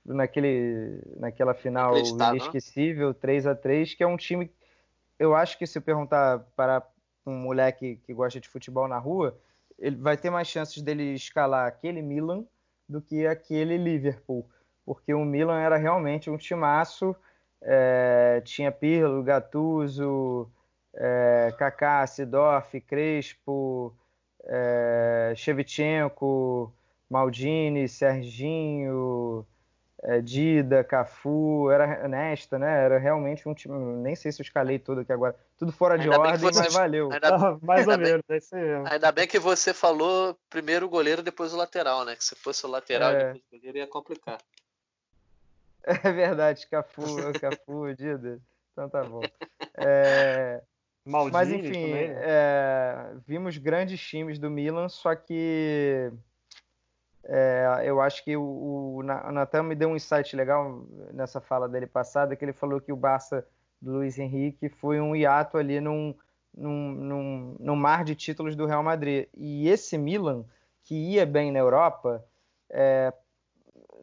naquele, 0.06 1.02
naquela 1.18 1.54
final 1.54 1.94
né? 1.94 2.02
inesquecível, 2.36 3.14
3 3.14 3.48
a 3.48 3.56
3 3.56 3.94
que 3.94 4.04
é 4.04 4.08
um 4.08 4.18
time. 4.18 4.52
Eu 5.20 5.36
acho 5.36 5.58
que 5.58 5.68
se 5.68 5.78
eu 5.78 5.82
perguntar 5.82 6.40
para 6.56 6.86
um 7.26 7.36
moleque 7.36 7.98
que 8.04 8.14
gosta 8.14 8.40
de 8.40 8.50
futebol 8.50 8.88
na 8.88 8.98
rua, 8.98 9.38
ele 9.78 9.96
vai 9.96 10.18
ter 10.18 10.30
mais 10.30 10.48
chances 10.48 10.82
dele 10.82 11.14
escalar 11.14 11.68
aquele 11.68 12.02
Milan 12.02 12.46
do 12.88 13.02
que 13.02 13.26
aquele 13.26 13.78
Liverpool, 13.78 14.48
porque 14.86 15.14
o 15.14 15.24
Milan 15.24 15.60
era 15.60 15.78
realmente 15.78 16.30
um 16.30 16.38
timaço, 16.38 17.16
é, 17.62 18.42
tinha 18.44 18.72
Pirlo, 18.72 19.24
Gattuso, 19.24 20.52
é, 20.94 21.54
Kaká, 21.58 22.06
Sidorf, 22.06 22.80
Crespo, 22.82 23.96
é, 24.44 25.34
Shevchenko, 25.36 26.74
Maldini, 27.10 27.88
Serginho, 27.88 29.46
é, 30.04 30.20
Dida, 30.22 30.84
Cafu, 30.84 31.70
era 31.70 32.08
nesta, 32.08 32.58
né? 32.58 32.86
Era 32.86 32.98
realmente 32.98 33.48
um 33.48 33.54
time. 33.54 33.74
Nem 34.02 34.16
sei 34.16 34.32
se 34.32 34.42
eu 34.42 34.44
escalei 34.44 34.80
tudo 34.80 35.02
aqui 35.02 35.14
agora. 35.14 35.36
Tudo 35.58 35.72
fora 35.72 35.98
de 35.98 36.10
ordem, 36.10 36.38
você, 36.38 36.60
mas 36.60 36.74
valeu. 36.74 37.12
Ainda, 37.12 37.30
mais 37.62 37.88
ainda 37.88 37.94
ou 37.94 38.00
menos, 38.00 38.24
é 38.30 38.38
isso 38.38 38.56
mesmo. 38.56 38.88
Ainda 38.88 39.12
bem 39.12 39.28
que 39.28 39.38
você 39.38 39.74
falou 39.74 40.36
primeiro 40.50 40.88
o 40.88 40.90
goleiro, 40.90 41.22
depois 41.22 41.54
o 41.54 41.58
lateral, 41.58 42.04
né? 42.04 42.16
Que 42.16 42.24
se 42.24 42.36
fosse 42.36 42.66
o 42.66 42.70
lateral 42.70 43.12
é. 43.12 43.34
depois 43.34 43.44
o 43.44 43.58
goleiro 43.58 43.78
ia 43.78 43.88
complicar. 43.88 44.38
É 45.84 46.12
verdade, 46.12 46.68
Cafu, 46.68 47.04
Cafu, 47.42 47.92
Dida. 47.96 48.40
Então 48.72 48.88
tá 48.88 49.04
bom. 49.04 49.22
É, 49.76 50.62
Maldini 51.06 51.34
Mas 51.34 51.52
enfim, 51.52 51.94
né? 51.94 52.16
é, 52.22 53.14
vimos 53.26 53.58
grandes 53.58 54.00
times 54.00 54.38
do 54.38 54.50
Milan, 54.50 54.88
só 54.88 55.16
que 55.16 56.12
é, 57.24 57.84
eu 57.86 58.02
acho 58.02 58.24
que 58.24 58.36
o, 58.36 58.98
o 58.98 59.04
Natan 59.04 59.64
me 59.64 59.76
deu 59.76 59.90
um 59.90 59.96
insight 59.96 60.36
legal 60.36 60.86
nessa 61.14 61.40
fala 61.40 61.68
dele 61.68 61.88
passada, 61.88 62.36
que 62.36 62.46
ele 62.46 62.54
falou 62.54 62.80
que 62.80 62.92
o 62.92 62.96
Barça 62.96 63.46
do 63.82 63.94
Luiz 63.94 64.18
Henrique 64.20 64.70
foi 64.70 65.00
um 65.00 65.16
hiato 65.16 65.58
ali 65.58 65.80
num, 65.80 66.16
num, 66.54 66.92
num, 66.92 67.56
num 67.60 67.76
mar 67.76 68.04
de 68.04 68.16
títulos 68.16 68.56
do 68.56 68.66
Real 68.66 68.84
Madrid. 68.84 69.28
E 69.36 69.68
esse 69.70 69.98
Milan, 69.98 70.46
que 70.84 70.96
ia 70.96 71.26
bem 71.26 71.52
na 71.52 71.60
Europa, 71.60 72.24
é, 72.70 73.14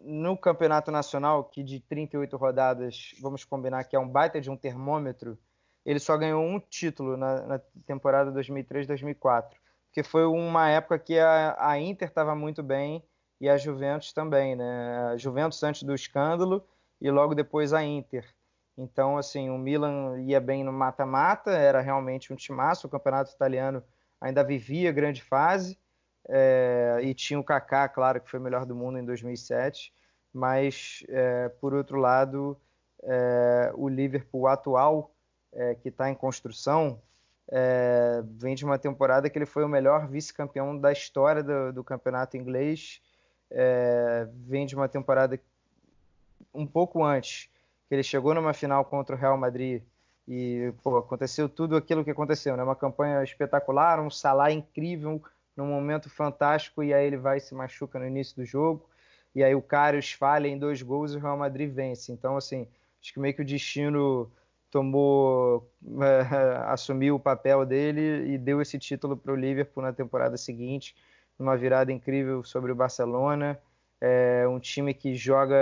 no 0.03 0.37
campeonato 0.37 0.91
nacional, 0.91 1.45
que 1.45 1.63
de 1.63 1.81
38 1.81 2.37
rodadas, 2.37 3.15
vamos 3.21 3.45
combinar 3.45 3.85
que 3.85 3.95
é 3.95 3.99
um 3.99 4.09
baita 4.09 4.41
de 4.41 4.51
um 4.51 4.57
termômetro, 4.57 5.39
ele 5.85 5.99
só 5.99 6.17
ganhou 6.17 6.43
um 6.43 6.61
título 6.61 7.17
na, 7.17 7.43
na 7.47 7.61
temporada 7.87 8.33
2003-2004, 8.33 9.51
que 9.93 10.03
foi 10.03 10.27
uma 10.27 10.69
época 10.69 10.99
que 10.99 11.19
a, 11.19 11.57
a 11.59 11.81
Inter 11.81 12.09
estava 12.09 12.35
muito 12.35 12.63
bem 12.63 13.03
e 13.41 13.49
a 13.49 13.57
Juventus 13.57 14.13
também, 14.13 14.57
né? 14.57 15.11
A 15.13 15.17
Juventus 15.17 15.63
antes 15.63 15.83
do 15.83 15.95
escândalo 15.95 16.65
e 17.01 17.11
logo 17.11 17.35
depois 17.35 17.73
a 17.73 17.83
Inter. 17.83 18.25
Então, 18.77 19.19
assim, 19.19 19.51
o 19.51 19.59
Milan 19.59 20.21
ia 20.21 20.41
bem 20.41 20.63
no 20.63 20.73
mata-mata, 20.73 21.51
era 21.51 21.81
realmente 21.81 22.33
um 22.33 22.37
timaço, 22.37 22.87
o 22.87 22.91
campeonato 22.91 23.33
italiano 23.33 23.83
ainda 24.21 24.45
vivia 24.45 24.93
grande 24.93 25.23
fase, 25.23 25.77
é, 26.29 27.01
e 27.03 27.15
tinha 27.15 27.41
o 27.41 27.45
Kaká, 27.45 27.89
claro, 27.89 28.21
que 28.21 28.31
foi 28.31 28.39
o 28.39 28.43
melhor 28.43 28.65
do 28.67 28.77
mundo 28.77 28.99
em 28.99 29.05
2007, 29.05 29.93
mas, 30.33 31.03
é, 31.09 31.49
por 31.61 31.75
outro 31.75 31.99
lado, 31.99 32.57
é, 33.03 33.73
o 33.75 33.89
Liverpool 33.89 34.47
atual 34.47 35.13
é, 35.53 35.75
que 35.75 35.89
está 35.89 36.11
em 36.11 36.15
construção, 36.15 37.01
é, 37.51 38.23
vem 38.25 38.55
de 38.55 38.65
uma 38.65 38.79
temporada 38.79 39.29
que 39.31 39.39
ele 39.39 39.47
foi 39.47 39.65
o 39.65 39.69
melhor 39.69 40.07
vice-campeão 40.07 40.79
da 40.79 40.93
história 40.93 41.43
do, 41.43 41.73
do 41.73 41.85
campeonato 41.85 42.37
inglês. 42.37 43.01
É, 43.51 44.29
vem 44.47 44.67
de 44.67 44.75
uma 44.75 44.89
temporada 44.89 45.41
um 46.53 46.67
pouco 46.67 47.03
antes, 47.03 47.49
que 47.89 47.95
ele 47.95 48.03
chegou 48.03 48.35
numa 48.35 48.53
final 48.53 48.85
contra 48.85 49.17
o 49.17 49.19
Real 49.19 49.37
Madrid 49.39 49.83
e 50.27 50.75
pô, 50.83 50.99
aconteceu 50.99 51.49
tudo 51.49 51.75
aquilo 51.75 52.05
que 52.05 52.11
aconteceu, 52.11 52.55
né? 52.57 52.63
Uma 52.63 52.77
campanha 52.77 53.23
espetacular, 53.23 53.99
um 53.99 54.11
Salah 54.11 54.53
incrível, 54.53 55.23
num 55.57 55.67
momento 55.67 56.11
fantástico 56.11 56.83
e 56.83 56.93
aí 56.93 57.07
ele 57.07 57.17
vai 57.17 57.39
e 57.39 57.41
se 57.41 57.55
machuca 57.55 57.99
no 57.99 58.07
início 58.07 58.37
do 58.37 58.45
jogo 58.45 58.87
e 59.35 59.43
aí 59.43 59.55
o 59.55 59.63
Karius 59.63 60.13
falha 60.13 60.47
em 60.47 60.59
dois 60.59 60.83
gols 60.83 61.13
e 61.13 61.17
o 61.17 61.21
Real 61.21 61.37
Madrid 61.37 61.73
vence. 61.73 62.13
Então 62.13 62.37
assim, 62.37 62.69
acho 63.01 63.15
que 63.15 63.21
meio 63.21 63.33
que 63.33 63.43
o 63.43 63.45
destino 63.45 64.31
tomou 64.71 65.71
é, 66.03 66.73
assumiu 66.73 67.17
o 67.17 67.21
papel 67.21 67.65
dele 67.65 68.33
e 68.33 68.39
deu 68.39 68.61
esse 68.61 68.79
título 68.79 69.17
para 69.17 69.33
o 69.33 69.37
Liverpool 69.37 69.83
na 69.83 69.93
temporada 69.93 70.37
seguinte, 70.37 70.95
numa 71.39 71.57
virada 71.57 71.93
incrível 71.93 72.43
sobre 72.43 72.73
o 72.73 72.77
Barcelona, 72.77 73.59
é 74.01 74.47
um 74.49 74.61
time 74.61 74.95
que 74.95 75.15
joga 75.15 75.57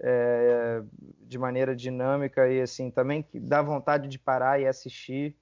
é, 0.00 0.82
de 1.22 1.38
maneira 1.38 1.74
dinâmica 1.74 2.48
e 2.48 2.60
assim 2.60 2.90
também 2.90 3.22
que 3.22 3.38
dá 3.40 3.62
vontade 3.62 4.08
de 4.08 4.18
parar 4.18 4.60
e 4.60 4.66
assistir. 4.66 5.36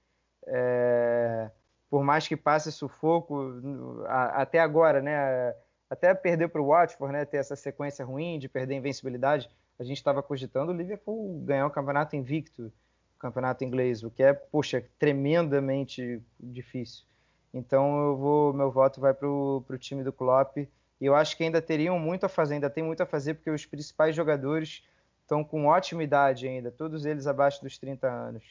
É, 0.46 1.51
por 1.90 2.03
mais 2.03 2.27
que 2.27 2.37
passe 2.37 2.72
sufoco 2.72 4.03
a, 4.07 4.42
até 4.42 4.59
agora, 4.59 5.03
né? 5.03 5.55
Até 5.90 6.14
perder 6.14 6.48
para 6.48 6.62
o 6.62 6.68
Watford, 6.68 7.12
né? 7.12 7.25
Ter 7.25 7.37
essa 7.37 7.55
sequência 7.55 8.05
ruim 8.05 8.38
de 8.38 8.48
perder 8.48 8.77
invencibilidade 8.77 9.51
a 9.83 9.85
gente 9.85 9.97
estava 9.97 10.23
cogitando 10.23 10.71
o 10.71 10.75
Liverpool 10.75 11.40
ganhar 11.45 11.66
o 11.66 11.71
campeonato 11.71 12.14
invicto, 12.14 12.73
o 13.16 13.18
campeonato 13.18 13.64
inglês, 13.64 14.03
o 14.03 14.11
que 14.11 14.23
é, 14.23 14.33
poxa, 14.33 14.85
tremendamente 14.99 16.23
difícil. 16.40 17.05
Então 17.53 17.99
eu 18.07 18.16
vou, 18.16 18.53
meu 18.53 18.71
voto 18.71 19.01
vai 19.01 19.12
para 19.12 19.29
o 19.29 19.64
time 19.79 20.03
do 20.03 20.12
Klopp. 20.12 20.57
E 20.57 20.68
eu 21.01 21.16
acho 21.16 21.37
que 21.37 21.42
ainda 21.42 21.61
teriam 21.61 21.99
muito 21.99 22.25
a 22.25 22.29
fazer, 22.29 22.55
ainda 22.55 22.71
tem 22.71 22.85
muito 22.85 23.03
a 23.03 23.07
fazer, 23.07 23.35
porque 23.35 23.51
os 23.51 23.66
principais 23.66 24.14
jogadores 24.14 24.85
estão 25.21 25.42
com 25.42 25.66
ótima 25.66 26.05
idade 26.05 26.47
ainda, 26.47 26.71
todos 26.71 27.05
eles 27.05 27.27
abaixo 27.27 27.61
dos 27.61 27.77
30 27.77 28.09
anos. 28.09 28.45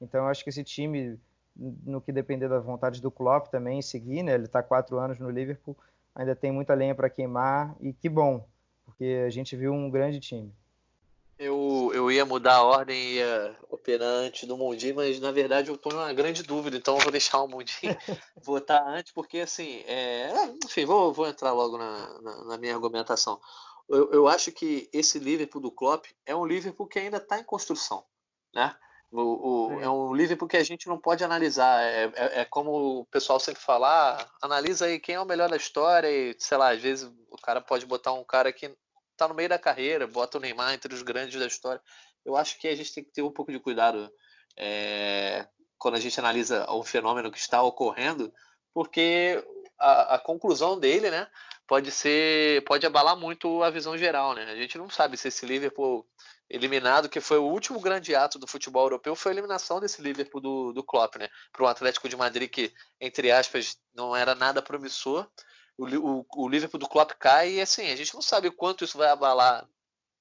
Então 0.00 0.24
eu 0.24 0.28
acho 0.28 0.42
que 0.42 0.48
esse 0.48 0.64
time, 0.64 1.20
no 1.54 2.00
que 2.00 2.10
depender 2.10 2.48
da 2.48 2.58
vontade 2.58 3.02
do 3.02 3.10
Klopp 3.10 3.48
também, 3.48 3.82
seguir, 3.82 4.22
né? 4.22 4.32
Ele 4.32 4.46
está 4.46 4.62
quatro 4.62 4.98
anos 4.98 5.18
no 5.18 5.28
Liverpool, 5.28 5.76
ainda 6.14 6.34
tem 6.34 6.50
muita 6.50 6.72
lenha 6.72 6.94
para 6.94 7.10
queimar 7.10 7.76
e 7.80 7.92
que 7.92 8.08
bom, 8.08 8.48
porque 8.86 9.22
a 9.26 9.30
gente 9.30 9.54
viu 9.54 9.72
um 9.72 9.90
grande 9.90 10.18
time. 10.20 10.50
Eu, 11.42 11.90
eu 11.94 12.12
ia 12.12 12.26
mudar 12.26 12.56
a 12.56 12.62
ordem 12.62 12.94
e 12.98 13.14
ia 13.14 13.56
operar 13.70 14.06
antes 14.06 14.46
do 14.46 14.58
Mundinho, 14.58 14.96
mas 14.96 15.18
na 15.18 15.32
verdade 15.32 15.70
eu 15.70 15.74
estou 15.74 15.90
numa 15.90 16.12
grande 16.12 16.42
dúvida, 16.42 16.76
então 16.76 16.96
eu 16.96 17.00
vou 17.00 17.10
deixar 17.10 17.40
o 17.40 17.48
Mundinho 17.48 17.96
votar 18.44 18.86
antes, 18.86 19.10
porque 19.10 19.38
assim, 19.38 19.82
é... 19.86 20.30
enfim, 20.62 20.84
vou, 20.84 21.14
vou 21.14 21.26
entrar 21.26 21.52
logo 21.52 21.78
na, 21.78 22.20
na, 22.20 22.44
na 22.44 22.58
minha 22.58 22.74
argumentação. 22.74 23.40
Eu, 23.88 24.12
eu, 24.12 24.28
acho 24.28 24.52
que 24.52 24.90
esse 24.92 25.18
Liverpool 25.18 25.62
do 25.62 25.72
Klopp 25.72 26.04
é 26.26 26.36
um 26.36 26.44
Liverpool 26.44 26.86
que 26.86 26.98
ainda 26.98 27.16
está 27.16 27.40
em 27.40 27.44
construção, 27.44 28.04
né? 28.54 28.76
O, 29.10 29.72
o, 29.72 29.80
é 29.80 29.88
um 29.88 30.14
Liverpool 30.14 30.46
que 30.46 30.58
a 30.58 30.62
gente 30.62 30.88
não 30.88 30.98
pode 30.98 31.24
analisar. 31.24 31.82
É, 31.82 32.04
é, 32.14 32.40
é, 32.42 32.44
como 32.44 33.00
o 33.00 33.06
pessoal 33.06 33.40
sempre 33.40 33.60
fala: 33.60 33.88
ah, 33.88 34.28
analisa 34.40 34.84
aí 34.86 35.00
quem 35.00 35.16
é 35.16 35.20
o 35.20 35.26
melhor 35.26 35.48
da 35.48 35.56
história. 35.56 36.08
E, 36.08 36.36
sei 36.38 36.56
lá, 36.56 36.70
às 36.70 36.80
vezes 36.80 37.10
o 37.30 37.36
cara 37.38 37.60
pode 37.60 37.86
botar 37.86 38.12
um 38.12 38.22
cara 38.22 38.52
que 38.52 38.72
tá 39.20 39.28
no 39.28 39.34
meio 39.34 39.48
da 39.48 39.58
carreira, 39.58 40.06
bota 40.06 40.38
o 40.38 40.40
Neymar 40.40 40.74
entre 40.74 40.92
os 40.94 41.02
grandes 41.02 41.38
da 41.38 41.46
história. 41.46 41.80
Eu 42.24 42.36
acho 42.36 42.58
que 42.58 42.68
a 42.68 42.74
gente 42.74 42.92
tem 42.92 43.04
que 43.04 43.12
ter 43.12 43.22
um 43.22 43.30
pouco 43.30 43.52
de 43.52 43.58
cuidado 43.58 44.10
é, 44.56 45.46
quando 45.78 45.94
a 45.94 46.00
gente 46.00 46.18
analisa 46.18 46.70
o 46.70 46.82
fenômeno 46.84 47.30
que 47.30 47.38
está 47.38 47.62
ocorrendo, 47.62 48.32
porque 48.74 49.42
a, 49.78 50.16
a, 50.16 50.18
conclusão 50.18 50.78
dele, 50.78 51.10
né, 51.10 51.26
pode 51.66 51.90
ser, 51.90 52.62
pode 52.64 52.86
abalar 52.86 53.16
muito 53.16 53.62
a 53.62 53.70
visão 53.70 53.96
geral, 53.96 54.34
né? 54.34 54.44
A 54.44 54.56
gente 54.56 54.76
não 54.76 54.90
sabe 54.90 55.16
se 55.16 55.28
esse 55.28 55.46
Liverpool 55.46 56.06
eliminado, 56.48 57.08
que 57.08 57.20
foi 57.20 57.38
o 57.38 57.44
último 57.44 57.80
grande 57.80 58.14
ato 58.14 58.38
do 58.38 58.46
futebol 58.46 58.84
europeu, 58.84 59.14
foi 59.14 59.30
a 59.30 59.34
eliminação 59.34 59.80
desse 59.80 60.02
Liverpool 60.02 60.40
do, 60.40 60.72
do 60.72 60.82
Klopp, 60.82 61.16
né? 61.16 61.28
Para 61.52 61.62
o 61.62 61.68
Atlético 61.68 62.08
de 62.08 62.16
Madrid 62.16 62.50
que, 62.50 62.72
entre 63.00 63.30
aspas, 63.30 63.78
não 63.94 64.14
era 64.14 64.34
nada 64.34 64.60
promissor. 64.60 65.28
O, 65.80 65.86
o, 65.86 66.26
o, 66.44 66.48
Liverpool 66.48 66.78
do 66.78 66.88
Klopp 66.88 67.12
cai 67.18 67.52
e 67.52 67.60
assim, 67.62 67.90
a 67.90 67.96
gente 67.96 68.12
não 68.12 68.20
sabe 68.20 68.48
o 68.48 68.52
quanto 68.52 68.84
isso 68.84 68.98
vai 68.98 69.08
abalar. 69.08 69.66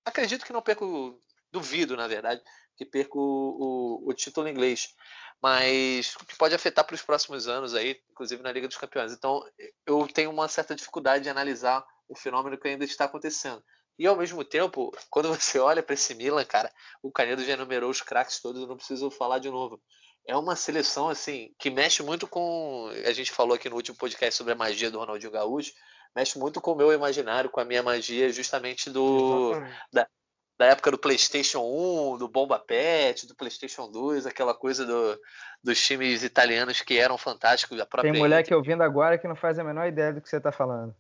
Acredito 0.06 0.46
que 0.46 0.54
não 0.54 0.62
perco, 0.62 1.22
duvido, 1.52 1.98
na 1.98 2.08
verdade, 2.08 2.42
que 2.78 2.86
perca 2.86 3.18
o, 3.18 4.02
o, 4.06 4.10
o 4.10 4.14
título 4.14 4.48
inglês. 4.48 4.96
Mas 5.42 6.16
que 6.16 6.38
pode 6.38 6.56
afetar 6.56 6.86
para 6.86 6.96
os 6.96 7.02
próximos 7.02 7.50
anos 7.50 7.76
aí, 7.76 8.02
inclusive 8.10 8.42
na 8.42 8.54
Liga 8.54 8.70
dos 8.70 8.78
Campeões. 8.78 9.12
Então, 9.12 9.44
eu 9.86 10.08
tenho 10.08 10.32
uma 10.32 10.48
certa 10.48 10.74
dificuldade 10.74 11.26
de 11.26 11.30
analisar 11.30 11.86
o 12.08 12.16
fenômeno 12.16 12.58
que 12.58 12.68
ainda 12.70 12.86
está 12.86 13.04
acontecendo. 13.04 13.62
E 13.98 14.08
ao 14.08 14.16
mesmo 14.16 14.46
tempo, 14.46 14.96
quando 15.10 15.28
você 15.28 15.60
olha 15.60 15.84
para 15.84 15.94
esse 15.94 16.16
Milan, 16.16 16.46
cara, 16.46 16.72
o 17.04 17.12
Canedo 17.12 17.44
já 17.44 17.52
enumerou 17.52 17.90
os 17.90 18.02
craques 18.02 18.40
todos, 18.40 18.62
eu 18.62 18.68
não 18.68 18.78
preciso 18.78 19.12
falar 19.12 19.40
de 19.40 19.50
novo. 19.50 19.82
É 20.30 20.36
uma 20.36 20.56
seleção 20.56 21.10
assim 21.10 21.52
que 21.58 21.72
mexe 21.72 22.04
muito 22.04 22.28
com. 22.28 22.92
A 23.04 23.12
gente 23.12 23.32
falou 23.32 23.56
aqui 23.56 23.68
no 23.68 23.76
último 23.76 23.98
podcast 23.98 24.36
sobre 24.36 24.54
a 24.54 24.56
magia 24.56 24.92
do 24.92 25.00
Ronaldinho 25.00 25.32
Gaúcho, 25.32 25.74
mexe 26.16 26.38
muito 26.38 26.62
com 26.62 26.74
o 26.74 26.76
meu 26.76 26.94
imaginário, 26.94 27.50
com 27.50 27.60
a 27.60 27.66
minha 27.66 27.82
magia, 27.82 28.32
justamente 28.32 28.92
do 28.92 29.54
da, 29.92 30.08
da, 30.56 30.68
época 30.68 30.92
do 30.92 31.00
PlayStation 31.00 31.62
1, 31.62 32.20
do 32.20 32.28
Bomba 32.28 32.60
Pet, 32.60 33.26
do 33.26 33.36
PlayStation 33.36 33.92
2, 33.92 34.28
aquela 34.28 34.54
coisa 34.54 34.86
do, 34.86 35.20
dos 35.64 35.84
times 35.84 36.22
italianos 36.22 36.80
que 36.82 37.00
eram 37.00 37.18
fantásticos. 37.18 37.84
Tem 38.00 38.14
mulher 38.14 38.44
que 38.44 38.54
ouvindo 38.54 38.84
agora 38.84 39.18
que 39.18 39.28
não 39.28 39.36
faz 39.36 39.58
a 39.58 39.64
menor 39.64 39.88
ideia 39.88 40.14
do 40.14 40.22
que 40.22 40.30
você 40.30 40.38
está 40.38 40.52
falando. 40.52 40.96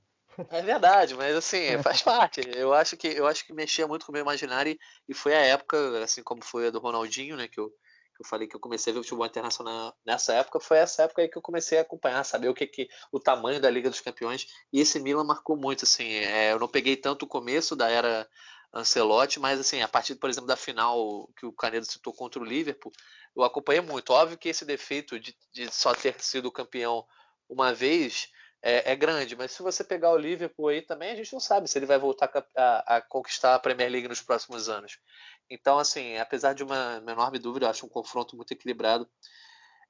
É 0.49 0.61
verdade, 0.61 1.15
mas 1.15 1.35
assim, 1.35 1.65
é. 1.65 1.83
faz 1.83 2.01
parte. 2.01 2.41
Eu 2.55 2.73
acho 2.73 2.97
que 2.97 3.07
eu 3.07 3.27
acho 3.27 3.45
que 3.45 3.53
mexia 3.53 3.87
muito 3.87 4.05
com 4.07 4.11
o 4.11 4.13
meu 4.13 4.23
imaginário 4.23 4.75
e 5.07 5.13
foi 5.13 5.35
a 5.35 5.41
época, 5.41 6.03
assim 6.03 6.23
como 6.23 6.43
foi 6.43 6.67
a 6.67 6.71
do 6.71 6.79
Ronaldinho, 6.79 7.35
né, 7.35 7.47
que 7.47 7.59
eu, 7.59 7.71
eu 8.19 8.25
falei 8.25 8.47
que 8.47 8.55
eu 8.55 8.59
comecei 8.59 8.91
a 8.91 8.93
ver 8.93 8.99
o 8.99 9.03
futebol 9.03 9.25
internacional 9.25 9.95
nessa 10.05 10.33
época, 10.33 10.59
foi 10.59 10.77
essa 10.77 11.03
época 11.03 11.21
aí 11.21 11.29
que 11.29 11.37
eu 11.37 11.41
comecei 11.41 11.77
a 11.77 11.81
acompanhar, 11.81 12.23
saber 12.23 12.49
o 12.49 12.53
que 12.53 12.67
que 12.67 12.89
o 13.11 13.19
tamanho 13.19 13.61
da 13.61 13.69
Liga 13.69 13.89
dos 13.89 14.01
Campeões, 14.01 14.47
e 14.73 14.81
esse 14.81 14.99
Milan 14.99 15.23
marcou 15.23 15.55
muito, 15.55 15.85
assim, 15.85 16.09
é, 16.09 16.51
eu 16.51 16.59
não 16.59 16.67
peguei 16.67 16.97
tanto 16.97 17.23
o 17.23 17.27
começo 17.27 17.75
da 17.75 17.89
era 17.89 18.27
Ancelotti, 18.73 19.39
mas 19.39 19.59
assim, 19.59 19.81
a 19.81 19.87
partir, 19.87 20.15
por 20.15 20.29
exemplo, 20.29 20.47
da 20.47 20.55
final 20.55 21.27
que 21.37 21.45
o 21.45 21.53
Canedo 21.53 21.85
citou 21.85 22.13
contra 22.13 22.41
o 22.41 22.45
Liverpool, 22.45 22.91
eu 23.35 23.43
acompanhei 23.43 23.81
muito. 23.81 24.11
Óbvio 24.11 24.37
que 24.37 24.49
esse 24.49 24.65
defeito 24.65 25.19
de, 25.19 25.35
de 25.51 25.73
só 25.73 25.93
ter 25.93 26.19
sido 26.19 26.51
campeão 26.51 27.05
uma 27.49 27.73
vez 27.73 28.29
é, 28.61 28.91
é, 28.91 28.95
grande, 28.95 29.35
mas 29.35 29.51
se 29.51 29.63
você 29.63 29.83
pegar 29.83 30.11
o 30.11 30.17
Liverpool 30.17 30.67
aí 30.67 30.81
também, 30.81 31.11
a 31.11 31.15
gente 31.15 31.31
não 31.31 31.39
sabe 31.39 31.67
se 31.67 31.79
ele 31.79 31.85
vai 31.85 31.97
voltar 31.97 32.29
a, 32.55 32.97
a, 32.97 33.01
conquistar 33.01 33.55
a 33.55 33.59
Premier 33.59 33.89
League 33.89 34.07
nos 34.07 34.21
próximos 34.21 34.67
anos. 34.67 34.99
Então, 35.49 35.79
assim, 35.79 36.17
apesar 36.17 36.53
de 36.53 36.63
uma, 36.63 36.99
uma, 36.99 37.11
enorme 37.11 37.39
dúvida, 37.39 37.65
eu 37.65 37.69
acho 37.69 37.85
um 37.85 37.89
confronto 37.89 38.35
muito 38.35 38.51
equilibrado. 38.51 39.07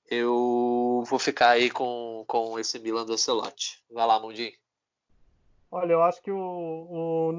Eu 0.10 1.04
vou 1.08 1.20
ficar 1.20 1.50
aí 1.50 1.70
com, 1.70 2.24
com 2.28 2.58
esse 2.58 2.80
Milan 2.80 3.06
do 3.06 3.14
Ancelotti. 3.14 3.84
Vai 3.92 4.08
lá, 4.08 4.20
Mundinho. 4.20 4.54
Olha, 5.72 5.94
eu 5.94 6.02
acho 6.02 6.22
que 6.24 6.32
o, 6.32 6.38
o 6.40 7.32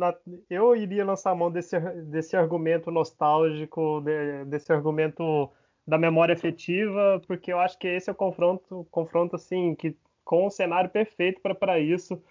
eu 0.48 0.76
iria 0.76 1.04
lançar 1.04 1.32
a 1.32 1.34
mão 1.34 1.50
desse, 1.50 1.78
desse 1.80 2.36
argumento 2.36 2.90
nostálgico, 2.90 4.00
de, 4.02 4.44
desse 4.44 4.72
argumento 4.72 5.50
da 5.84 5.98
memória 5.98 6.34
afetiva, 6.34 7.20
porque 7.26 7.52
eu 7.52 7.58
acho 7.58 7.76
que 7.76 7.88
esse 7.88 8.08
é 8.08 8.12
o 8.12 8.16
confronto, 8.16 8.86
confronto 8.90 9.34
assim 9.34 9.74
que 9.74 9.96
com 10.24 10.46
um 10.46 10.50
cenário 10.50 10.88
perfeito 10.88 11.40
para 11.40 11.80
isso. 11.80 12.22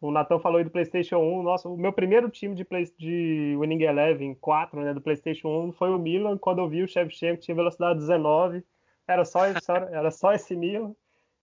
O 0.00 0.12
Nathan 0.12 0.38
falou 0.38 0.58
aí 0.58 0.64
do 0.64 0.70
PlayStation 0.70 1.18
1. 1.18 1.42
Nossa, 1.42 1.68
o 1.68 1.76
meu 1.76 1.92
primeiro 1.92 2.30
time 2.30 2.54
de, 2.54 2.64
play, 2.64 2.84
de 2.96 3.56
Winning 3.58 3.82
Eleven 3.82 4.34
4, 4.34 4.80
né, 4.80 4.94
do 4.94 5.00
PlayStation 5.00 5.48
1, 5.68 5.72
foi 5.72 5.90
o 5.90 5.98
Milan. 5.98 6.38
Quando 6.38 6.60
eu 6.60 6.68
vi 6.68 6.82
o 6.82 6.88
Shevchenko 6.88 7.42
tinha 7.42 7.54
velocidade 7.54 7.98
19, 7.98 8.64
era 9.06 9.24
só, 9.24 9.44
era 9.46 10.10
só 10.10 10.32
esse 10.32 10.54
Milan 10.54 10.94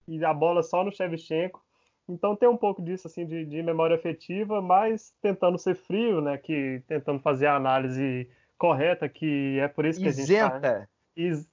e 0.07 0.23
a 0.23 0.33
bola 0.33 0.63
só 0.63 0.83
no 0.83 0.91
Shevchenko. 0.91 1.63
Então 2.07 2.35
tem 2.35 2.47
um 2.47 2.55
pouco 2.55 2.81
disso 2.81 3.07
assim 3.07 3.25
de, 3.25 3.45
de, 3.45 3.63
memória 3.63 3.95
afetiva, 3.95 4.61
mas 4.61 5.13
tentando 5.21 5.57
ser 5.57 5.75
frio, 5.75 6.21
né? 6.21 6.37
Que 6.37 6.81
tentando 6.87 7.19
fazer 7.19 7.47
a 7.47 7.55
análise 7.55 8.29
correta, 8.57 9.09
que 9.09 9.57
é 9.59 9.67
por 9.67 9.85
isso 9.85 9.99
que 9.99 10.07
isenta. 10.07 10.45
a 10.45 10.51
gente 10.51 10.61
tá, 10.61 10.87
is, 11.15 11.49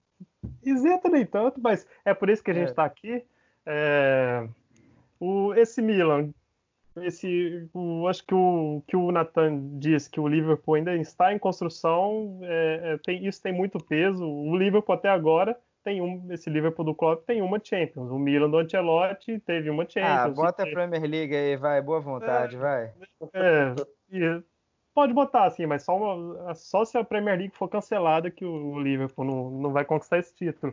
isenta 0.63 1.09
nem 1.09 1.25
tanto, 1.25 1.61
mas 1.61 1.87
é 2.05 2.13
por 2.13 2.29
isso 2.29 2.45
que 2.45 2.51
a 2.51 2.55
gente 2.55 2.69
está 2.69 2.83
é. 2.83 2.87
aqui. 2.87 3.25
É, 3.65 4.47
o, 5.19 5.55
esse 5.55 5.81
Milan, 5.81 6.33
esse, 6.97 7.69
o, 7.73 8.07
acho 8.07 8.25
que 8.27 8.35
o 8.35 8.83
que 8.87 8.97
o 8.97 9.11
Nathan 9.11 9.79
disse 9.79 10.11
que 10.11 10.21
o 10.21 10.29
Liverpool 10.29 10.75
ainda 10.75 10.95
está 10.97 11.33
em 11.33 11.39
construção, 11.39 12.39
é, 12.43 12.81
é, 12.93 12.99
tem, 12.99 13.27
isso 13.27 13.43
tem 13.43 13.53
muito 13.53 13.79
peso. 13.79 14.25
O 14.25 14.57
Liverpool 14.57 14.95
até 14.95 15.09
agora 15.09 15.59
tem 15.83 16.01
um, 16.01 16.27
esse 16.31 16.49
Liverpool 16.51 16.85
do 16.85 16.95
Klopp 16.95 17.25
tem 17.27 17.43
uma 17.43 17.59
Champions. 17.63 18.11
O 18.11 18.19
Milan 18.19 18.51
do 18.51 18.59
Ancelotti 18.59 19.39
teve 19.41 19.71
uma 19.71 19.85
ah, 19.85 19.89
Champions. 19.89 20.39
Ah, 20.39 20.43
bota 20.43 20.63
a 20.63 20.67
Premier 20.67 21.03
League 21.03 21.35
aí, 21.35 21.57
vai, 21.57 21.81
boa 21.81 22.01
vontade, 22.01 22.57
é, 22.57 22.59
vai. 22.59 22.93
É, 23.35 24.43
pode 24.95 25.13
botar 25.13 25.45
assim, 25.45 25.67
mas 25.67 25.83
só, 25.85 25.97
uma, 25.97 26.55
só 26.55 26.85
se 26.85 26.97
a 26.99 27.05
Premier 27.05 27.39
League 27.39 27.57
for 27.57 27.69
cancelada 27.69 28.31
que 28.31 28.45
o 28.45 28.79
Liverpool 28.79 29.25
não, 29.25 29.51
não 29.51 29.73
vai 29.73 29.85
conquistar 29.85 30.19
esse 30.19 30.35
título. 30.35 30.73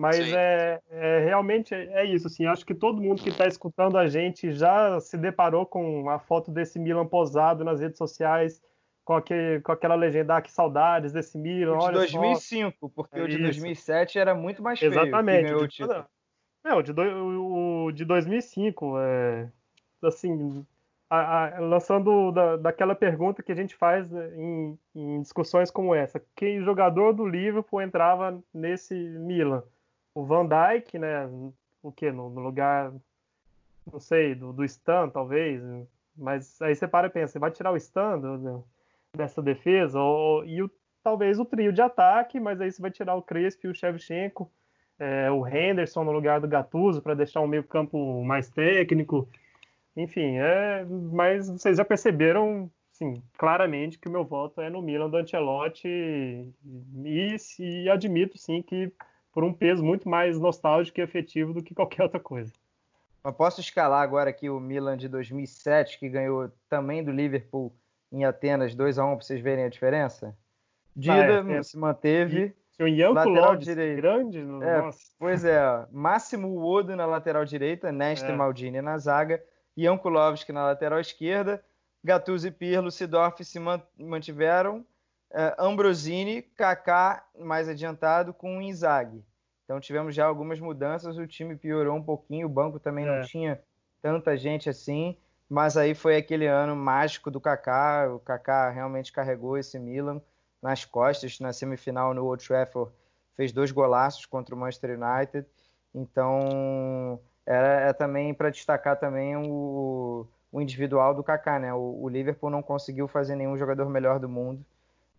Mas 0.00 0.32
é, 0.32 0.80
é, 0.88 1.18
realmente 1.26 1.74
é, 1.74 2.06
isso, 2.06 2.26
assim, 2.26 2.46
acho 2.46 2.64
que 2.64 2.74
todo 2.74 3.02
mundo 3.02 3.22
que 3.22 3.28
está 3.28 3.46
escutando 3.46 3.98
a 3.98 4.08
gente 4.08 4.50
já 4.50 4.98
se 4.98 5.18
deparou 5.18 5.66
com 5.66 6.08
a 6.08 6.18
foto 6.18 6.50
desse 6.50 6.78
Milan 6.78 7.06
posado 7.06 7.62
nas 7.64 7.80
redes 7.80 7.98
sociais, 7.98 8.62
com, 9.04 9.12
aquele, 9.12 9.60
com 9.60 9.72
aquela 9.72 9.94
legenda, 9.94 10.36
ah, 10.36 10.40
que 10.40 10.50
saudades 10.50 11.12
desse 11.12 11.36
Milan. 11.36 11.76
O 11.76 11.88
de 11.88 11.92
2005, 11.92 12.78
só. 12.80 12.88
porque 12.94 13.18
é 13.18 13.22
o 13.22 13.28
de 13.28 13.34
isso. 13.34 13.42
2007 13.42 14.18
era 14.18 14.34
muito 14.34 14.62
mais 14.62 14.78
feio. 14.78 14.90
Exatamente. 14.90 15.52
O 15.52 15.66
de, 15.68 15.82
é, 16.64 16.74
o 16.74 16.80
de, 16.80 16.92
do, 16.94 17.02
o 17.02 17.92
de 17.92 18.06
2005, 18.06 18.98
é, 19.00 19.50
assim, 20.02 20.64
a, 21.10 21.44
a, 21.44 21.60
lançando 21.60 22.32
da, 22.32 22.56
daquela 22.56 22.94
pergunta 22.94 23.42
que 23.42 23.52
a 23.52 23.56
gente 23.56 23.76
faz 23.76 24.10
né, 24.10 24.30
em, 24.34 24.78
em 24.94 25.20
discussões 25.20 25.70
como 25.70 25.94
essa, 25.94 26.22
que 26.34 26.62
jogador 26.62 27.12
do 27.12 27.26
Liverpool 27.26 27.82
entrava 27.82 28.42
nesse 28.54 28.94
Milan? 28.94 29.62
O 30.14 30.24
Van 30.24 30.46
Dijk, 30.46 30.98
né? 30.98 31.26
O 31.82 31.90
que? 31.92 32.10
No, 32.10 32.30
no, 32.30 32.40
lugar, 32.40 32.92
não 33.90 34.00
sei, 34.00 34.34
do, 34.34 34.52
do 34.52 34.64
Stan, 34.64 35.08
talvez. 35.08 35.62
Mas 36.16 36.60
aí 36.60 36.74
você 36.74 36.86
para 36.86 37.06
e 37.06 37.10
pensa, 37.10 37.38
vai 37.38 37.50
tirar 37.50 37.72
o 37.72 37.76
Stan 37.76 38.18
do, 38.18 38.64
dessa 39.16 39.40
defesa? 39.40 39.98
Ou, 40.00 40.44
e 40.44 40.62
o, 40.62 40.70
talvez 41.02 41.38
o 41.38 41.44
trio 41.44 41.72
de 41.72 41.80
ataque, 41.80 42.38
mas 42.38 42.60
aí 42.60 42.70
você 42.70 42.82
vai 42.82 42.90
tirar 42.90 43.14
o 43.14 43.22
Crespo 43.22 43.66
e 43.66 43.70
o 43.70 43.74
Shevchenko, 43.74 44.50
é, 44.98 45.30
o 45.30 45.46
Henderson 45.46 46.04
no 46.04 46.12
lugar 46.12 46.40
do 46.40 46.48
Gattuso 46.48 47.00
para 47.00 47.14
deixar 47.14 47.40
um 47.40 47.46
meio 47.46 47.64
campo 47.64 48.22
mais 48.22 48.50
técnico. 48.50 49.28
Enfim, 49.96 50.36
é, 50.38 50.84
mas 50.84 51.48
vocês 51.48 51.78
já 51.78 51.84
perceberam 51.84 52.70
sim, 52.92 53.22
claramente 53.38 53.98
que 53.98 54.08
o 54.08 54.12
meu 54.12 54.24
voto 54.24 54.60
é 54.60 54.68
no 54.68 54.82
Milan 54.82 55.08
do 55.08 55.16
Ancelotti 55.16 55.88
e, 55.88 57.36
e 57.58 57.88
admito 57.88 58.36
sim 58.36 58.60
que 58.60 58.92
por 59.32 59.44
um 59.44 59.52
peso 59.52 59.84
muito 59.84 60.08
mais 60.08 60.38
nostálgico 60.38 61.00
e 61.00 61.02
afetivo 61.02 61.52
do 61.52 61.62
que 61.62 61.74
qualquer 61.74 62.02
outra 62.02 62.20
coisa. 62.20 62.52
Eu 63.22 63.32
posso 63.32 63.60
escalar 63.60 64.02
agora 64.02 64.30
aqui 64.30 64.48
o 64.48 64.58
Milan 64.58 64.96
de 64.96 65.08
2007, 65.08 65.98
que 65.98 66.08
ganhou 66.08 66.50
também 66.68 67.04
do 67.04 67.12
Liverpool 67.12 67.72
em 68.10 68.24
Atenas 68.24 68.74
2 68.74 68.98
a 68.98 69.04
1 69.04 69.16
para 69.16 69.24
vocês 69.24 69.40
verem 69.40 69.64
a 69.64 69.68
diferença? 69.68 70.36
Dida 70.96 71.42
ah, 71.42 71.52
é, 71.52 71.56
é. 71.58 71.62
se 71.62 71.78
manteve. 71.78 72.54
E, 72.78 73.04
o 73.04 73.12
lateral 73.12 73.56
direito. 73.56 73.96
grande. 73.96 74.38
É, 74.38 74.42
nossa. 74.42 75.12
Pois 75.18 75.44
é, 75.44 75.60
Máximo 75.92 76.48
Wodo 76.58 76.96
na 76.96 77.04
lateral 77.04 77.44
direita, 77.44 77.92
Nesta 77.92 78.28
é. 78.28 78.34
Maldini 78.34 78.80
na 78.80 78.96
zaga, 78.96 79.42
Ianco 79.76 80.08
Lovski 80.08 80.50
na 80.50 80.64
lateral 80.64 80.98
esquerda, 80.98 81.62
Gattuso 82.02 82.48
e 82.48 82.50
Pirlo, 82.50 82.90
Sidorf 82.90 83.44
se 83.44 83.60
mantiveram 83.98 84.84
uh, 85.32 85.62
Ambrosini, 85.62 86.42
Kaká 86.42 87.24
mais 87.38 87.68
adiantado 87.68 88.32
com 88.32 88.58
o 88.58 88.62
Inzaghi. 88.62 89.24
Então 89.64 89.80
tivemos 89.80 90.14
já 90.14 90.26
algumas 90.26 90.58
mudanças, 90.58 91.16
o 91.16 91.26
time 91.26 91.56
piorou 91.56 91.96
um 91.96 92.02
pouquinho, 92.02 92.46
o 92.46 92.50
banco 92.50 92.80
também 92.80 93.06
é. 93.06 93.18
não 93.18 93.24
tinha 93.24 93.60
tanta 94.02 94.36
gente 94.36 94.68
assim, 94.68 95.16
mas 95.48 95.76
aí 95.76 95.94
foi 95.94 96.16
aquele 96.16 96.46
ano 96.46 96.74
mágico 96.74 97.30
do 97.30 97.40
Kaká, 97.40 98.08
o 98.12 98.18
Kaká 98.18 98.70
realmente 98.70 99.12
carregou 99.12 99.56
esse 99.56 99.78
Milan 99.78 100.20
nas 100.62 100.84
costas 100.84 101.38
na 101.40 101.52
semifinal 101.52 102.12
no 102.14 102.24
Old 102.24 102.46
Trafford, 102.46 102.92
fez 103.36 103.52
dois 103.52 103.70
golaços 103.70 104.26
contra 104.26 104.54
o 104.54 104.58
Manchester 104.58 104.98
United. 104.98 105.46
Então, 105.94 107.18
era, 107.46 107.88
é 107.88 107.92
também 107.92 108.32
para 108.34 108.50
destacar 108.50 108.98
também 108.98 109.36
o, 109.36 110.26
o, 110.52 110.60
individual 110.60 111.14
do 111.14 111.24
Kaká, 111.24 111.58
né? 111.58 111.72
O, 111.74 112.02
o, 112.02 112.08
Liverpool 112.08 112.50
não 112.50 112.62
conseguiu 112.62 113.08
fazer 113.08 113.34
nenhum 113.34 113.56
jogador 113.56 113.88
melhor 113.88 114.20
do 114.20 114.28
mundo, 114.28 114.64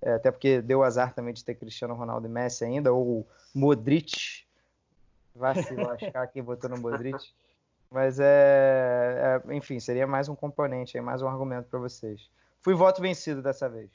é, 0.01 0.13
até 0.13 0.31
porque 0.31 0.61
deu 0.61 0.83
azar 0.83 1.13
também 1.13 1.33
de 1.33 1.43
ter 1.43 1.55
Cristiano 1.55 1.93
Ronaldo 1.93 2.27
e 2.27 2.29
Messi 2.29 2.63
ainda, 2.63 2.91
ou 2.91 3.27
Modric, 3.53 4.43
vai 5.35 5.61
se 5.61 5.73
lascar 5.75 6.27
quem 6.27 6.43
botou 6.43 6.69
no 6.69 6.77
Modric. 6.77 7.31
Mas 7.89 8.19
é, 8.19 9.41
é, 9.45 9.55
enfim, 9.55 9.79
seria 9.79 10.07
mais 10.07 10.29
um 10.29 10.35
componente, 10.35 10.99
mais 11.01 11.21
um 11.21 11.27
argumento 11.27 11.69
para 11.69 11.79
vocês. 11.79 12.29
Fui 12.61 12.73
voto 12.73 13.01
vencido 13.01 13.41
dessa 13.41 13.67
vez. 13.67 13.89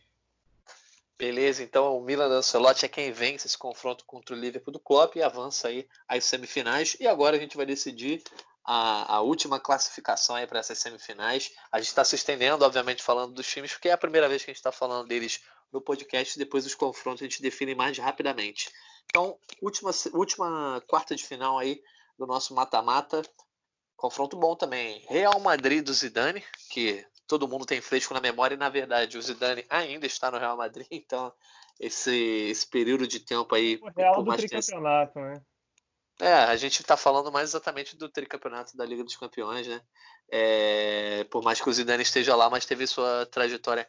Beleza, 1.18 1.62
então 1.62 1.96
o 1.96 2.02
Milan 2.02 2.28
Ancelotti 2.28 2.84
é 2.84 2.88
quem 2.88 3.10
vence 3.10 3.46
esse 3.46 3.56
confronto 3.56 4.04
contra 4.04 4.36
o 4.36 4.38
Liverpool 4.38 4.72
do 4.72 4.78
Klopp 4.78 5.16
e 5.16 5.22
avança 5.22 5.68
aí 5.68 5.88
às 6.06 6.24
semifinais. 6.24 6.94
E 7.00 7.06
agora 7.08 7.36
a 7.36 7.40
gente 7.40 7.56
vai 7.56 7.64
decidir 7.64 8.22
a, 8.62 9.14
a 9.14 9.20
última 9.22 9.58
classificação 9.58 10.36
aí 10.36 10.46
para 10.46 10.58
essas 10.58 10.78
semifinais. 10.78 11.52
A 11.72 11.78
gente 11.78 11.88
está 11.88 12.04
se 12.04 12.16
estendendo, 12.16 12.64
obviamente, 12.66 13.02
falando 13.02 13.32
dos 13.32 13.46
times, 13.46 13.72
porque 13.72 13.88
é 13.88 13.92
a 13.92 13.98
primeira 13.98 14.28
vez 14.28 14.44
que 14.44 14.50
a 14.50 14.52
gente 14.52 14.58
está 14.58 14.72
falando 14.72 15.08
deles 15.08 15.40
no 15.72 15.80
podcast. 15.80 16.38
Depois 16.38 16.66
os 16.66 16.74
confrontos 16.74 17.22
a 17.22 17.24
gente 17.24 17.42
define 17.42 17.74
mais 17.74 17.96
rapidamente. 17.98 18.70
Então, 19.06 19.38
última, 19.62 19.90
última 20.12 20.82
quarta 20.88 21.14
de 21.14 21.24
final 21.24 21.58
aí 21.58 21.80
do 22.18 22.26
nosso 22.26 22.54
mata-mata. 22.54 23.22
Confronto 23.96 24.36
bom 24.36 24.54
também. 24.54 25.04
Real 25.08 25.38
Madrid 25.40 25.84
do 25.84 25.94
Zidane, 25.94 26.44
que 26.70 27.04
todo 27.26 27.48
mundo 27.48 27.66
tem 27.66 27.80
fresco 27.80 28.14
na 28.14 28.20
memória, 28.20 28.54
e 28.54 28.58
na 28.58 28.68
verdade 28.68 29.16
o 29.16 29.22
Zidane 29.22 29.64
ainda 29.68 30.06
está 30.06 30.30
no 30.30 30.38
Real 30.38 30.56
Madrid, 30.56 30.86
então 30.90 31.32
esse, 31.80 32.14
esse 32.50 32.66
período 32.66 33.06
de 33.06 33.20
tempo 33.20 33.54
aí. 33.54 33.78
O 33.82 33.90
Real 33.90 34.22
do 34.22 34.36
tricampeonato, 34.36 35.14
tenha... 35.14 35.26
né? 35.26 35.42
É, 36.18 36.32
a 36.32 36.56
gente 36.56 36.80
está 36.80 36.96
falando 36.96 37.30
mais 37.30 37.50
exatamente 37.50 37.94
do 37.94 38.08
tricampeonato 38.08 38.74
da 38.74 38.86
Liga 38.86 39.04
dos 39.04 39.16
Campeões, 39.16 39.66
né? 39.66 39.82
É, 40.30 41.24
por 41.24 41.42
mais 41.42 41.60
que 41.60 41.68
o 41.68 41.72
Zidane 41.72 42.02
esteja 42.02 42.34
lá, 42.34 42.48
mas 42.48 42.64
teve 42.64 42.86
sua 42.86 43.26
trajetória 43.26 43.86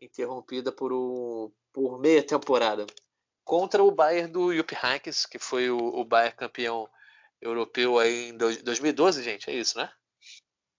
interrompida 0.00 0.70
por, 0.72 0.92
o, 0.92 1.52
por 1.72 1.98
meia 1.98 2.22
temporada. 2.22 2.86
Contra 3.44 3.82
o 3.82 3.90
Bayern 3.90 4.30
do 4.30 4.54
Jupp 4.54 4.74
Heynckes, 4.74 5.24
que 5.24 5.38
foi 5.38 5.70
o, 5.70 5.78
o 5.78 6.04
Bayern 6.04 6.36
campeão 6.36 6.88
europeu 7.40 7.98
aí 7.98 8.30
em 8.30 8.36
2012, 8.36 9.22
gente, 9.22 9.50
é 9.50 9.54
isso, 9.54 9.78
né? 9.78 9.90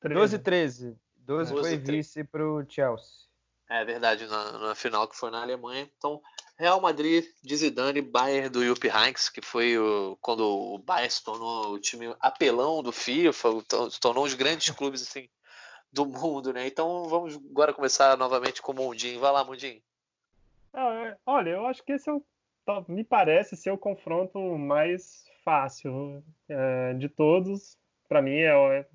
12 0.03 0.35
e 0.35 0.39
13. 0.39 0.97
12, 1.17 1.53
12 1.53 1.67
foi 1.67 1.77
vice 1.77 2.23
para 2.23 2.45
o 2.45 2.63
Chelsea. 2.67 3.29
É 3.69 3.85
verdade, 3.85 4.25
na, 4.25 4.51
na, 4.53 4.75
final 4.75 5.07
que 5.07 5.15
foi 5.15 5.29
na 5.29 5.41
Alemanha. 5.41 5.87
Então, 5.95 6.21
Real 6.57 6.81
Madrid 6.81 7.23
de 7.43 7.55
Zidane, 7.55 8.01
Bayern 8.01 8.49
do 8.49 8.65
Jupp 8.65 8.87
Heynckes, 8.87 9.29
que 9.29 9.41
foi 9.41 9.77
o, 9.77 10.17
quando 10.19 10.43
o 10.43 10.79
Bayern 10.79 11.11
se 11.11 11.23
tornou 11.23 11.73
o 11.73 11.79
time 11.79 12.15
apelão 12.19 12.81
do 12.81 12.91
FIFA, 12.91 13.49
se 13.91 13.99
tornou 13.99 14.23
um 14.23 14.27
dos 14.27 14.35
grandes 14.35 14.71
clubes 14.71 15.03
assim, 15.03 15.29
do 15.91 16.05
mundo, 16.05 16.53
né? 16.53 16.67
Então 16.67 17.05
vamos 17.05 17.35
agora 17.35 17.73
começar 17.73 18.17
novamente 18.17 18.61
com 18.61 18.71
o 18.71 18.75
Mundinho. 18.75 19.19
Vai 19.19 19.31
lá, 19.31 19.43
Mundinho. 19.43 19.81
É, 20.73 21.17
olha, 21.25 21.49
eu 21.49 21.65
acho 21.65 21.83
que 21.83 21.93
esse 21.93 22.09
é 22.09 22.13
o, 22.13 22.23
me 22.87 23.03
parece 23.03 23.55
ser 23.55 23.71
o 23.71 23.77
confronto 23.77 24.39
mais 24.57 25.25
fácil 25.43 26.23
é, 26.47 26.93
de 26.93 27.09
todos. 27.09 27.77
Para 28.07 28.21
mim 28.21 28.37
é, 28.37 28.85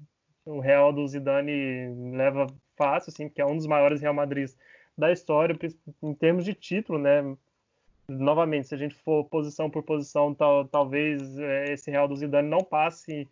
o 0.45 0.61
Real 0.61 0.93
do 0.93 1.07
Zidane 1.07 2.13
leva 2.17 2.47
fácil, 2.77 3.11
assim, 3.11 3.29
porque 3.29 3.41
é 3.41 3.47
um 3.47 3.57
dos 3.57 3.67
maiores 3.67 4.01
Real 4.01 4.15
Madrid 4.15 4.51
da 4.97 5.11
história 5.11 5.57
em 6.03 6.15
termos 6.15 6.45
de 6.45 6.55
título, 6.55 6.99
né? 6.99 7.37
Novamente, 8.07 8.69
se 8.69 8.75
a 8.75 8.79
gente 8.79 8.95
for 8.97 9.25
posição 9.25 9.71
por 9.71 9.83
posição, 9.83 10.35
tal, 10.35 10.67
talvez 10.67 11.39
é, 11.39 11.73
esse 11.73 11.91
Real 11.91 12.07
do 12.07 12.17
Zidane 12.17 12.49
não 12.49 12.61
passe, 12.61 13.29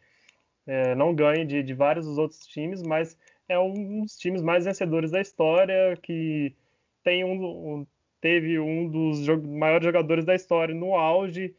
é, 0.66 0.94
não 0.94 1.14
ganhe 1.14 1.44
de, 1.44 1.62
de, 1.62 1.74
vários 1.74 2.06
dos 2.06 2.18
outros 2.18 2.46
times, 2.46 2.82
mas 2.82 3.16
é 3.49 3.59
um 3.59 4.03
dos 4.03 4.16
times 4.16 4.43
mais 4.43 4.64
vencedores 4.64 5.11
da 5.11 5.20
história, 5.20 5.97
que 6.03 6.55
tem 7.03 7.24
um, 7.24 7.86
teve 8.20 8.59
um 8.59 8.88
dos 8.88 9.26
maiores 9.45 9.84
jogadores 9.84 10.24
da 10.24 10.34
história 10.34 10.74
no 10.74 10.95
auge, 10.95 11.55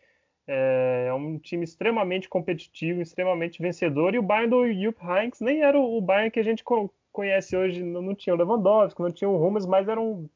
é, 0.47 1.05
é 1.09 1.13
um 1.13 1.37
time 1.37 1.63
extremamente 1.63 2.27
competitivo, 2.27 3.01
extremamente 3.01 3.61
vencedor. 3.61 4.13
E 4.13 4.19
o 4.19 4.23
Bayern 4.23 4.49
do 4.49 4.73
Jupp 4.73 4.99
Heynckes 5.05 5.41
nem 5.41 5.61
era 5.61 5.77
o 5.79 6.01
Bayern 6.01 6.31
que 6.31 6.39
a 6.39 6.43
gente 6.43 6.63
conhece 7.11 7.55
hoje. 7.55 7.83
Não 7.83 8.15
tinha 8.15 8.33
o 8.33 8.37
Lewandowski, 8.37 9.01
não 9.01 9.11
tinha 9.11 9.29
o 9.29 9.45
Hummels, 9.45 9.65
mas 9.65 9.87
era 9.87 9.99
um, 9.99 10.27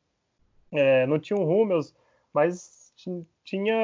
é, 0.72 1.06
não 1.08 1.20
tinha 1.20 1.38
o 1.38 1.44
Hummels, 1.50 1.94
mas 2.34 2.94
tinha 3.44 3.76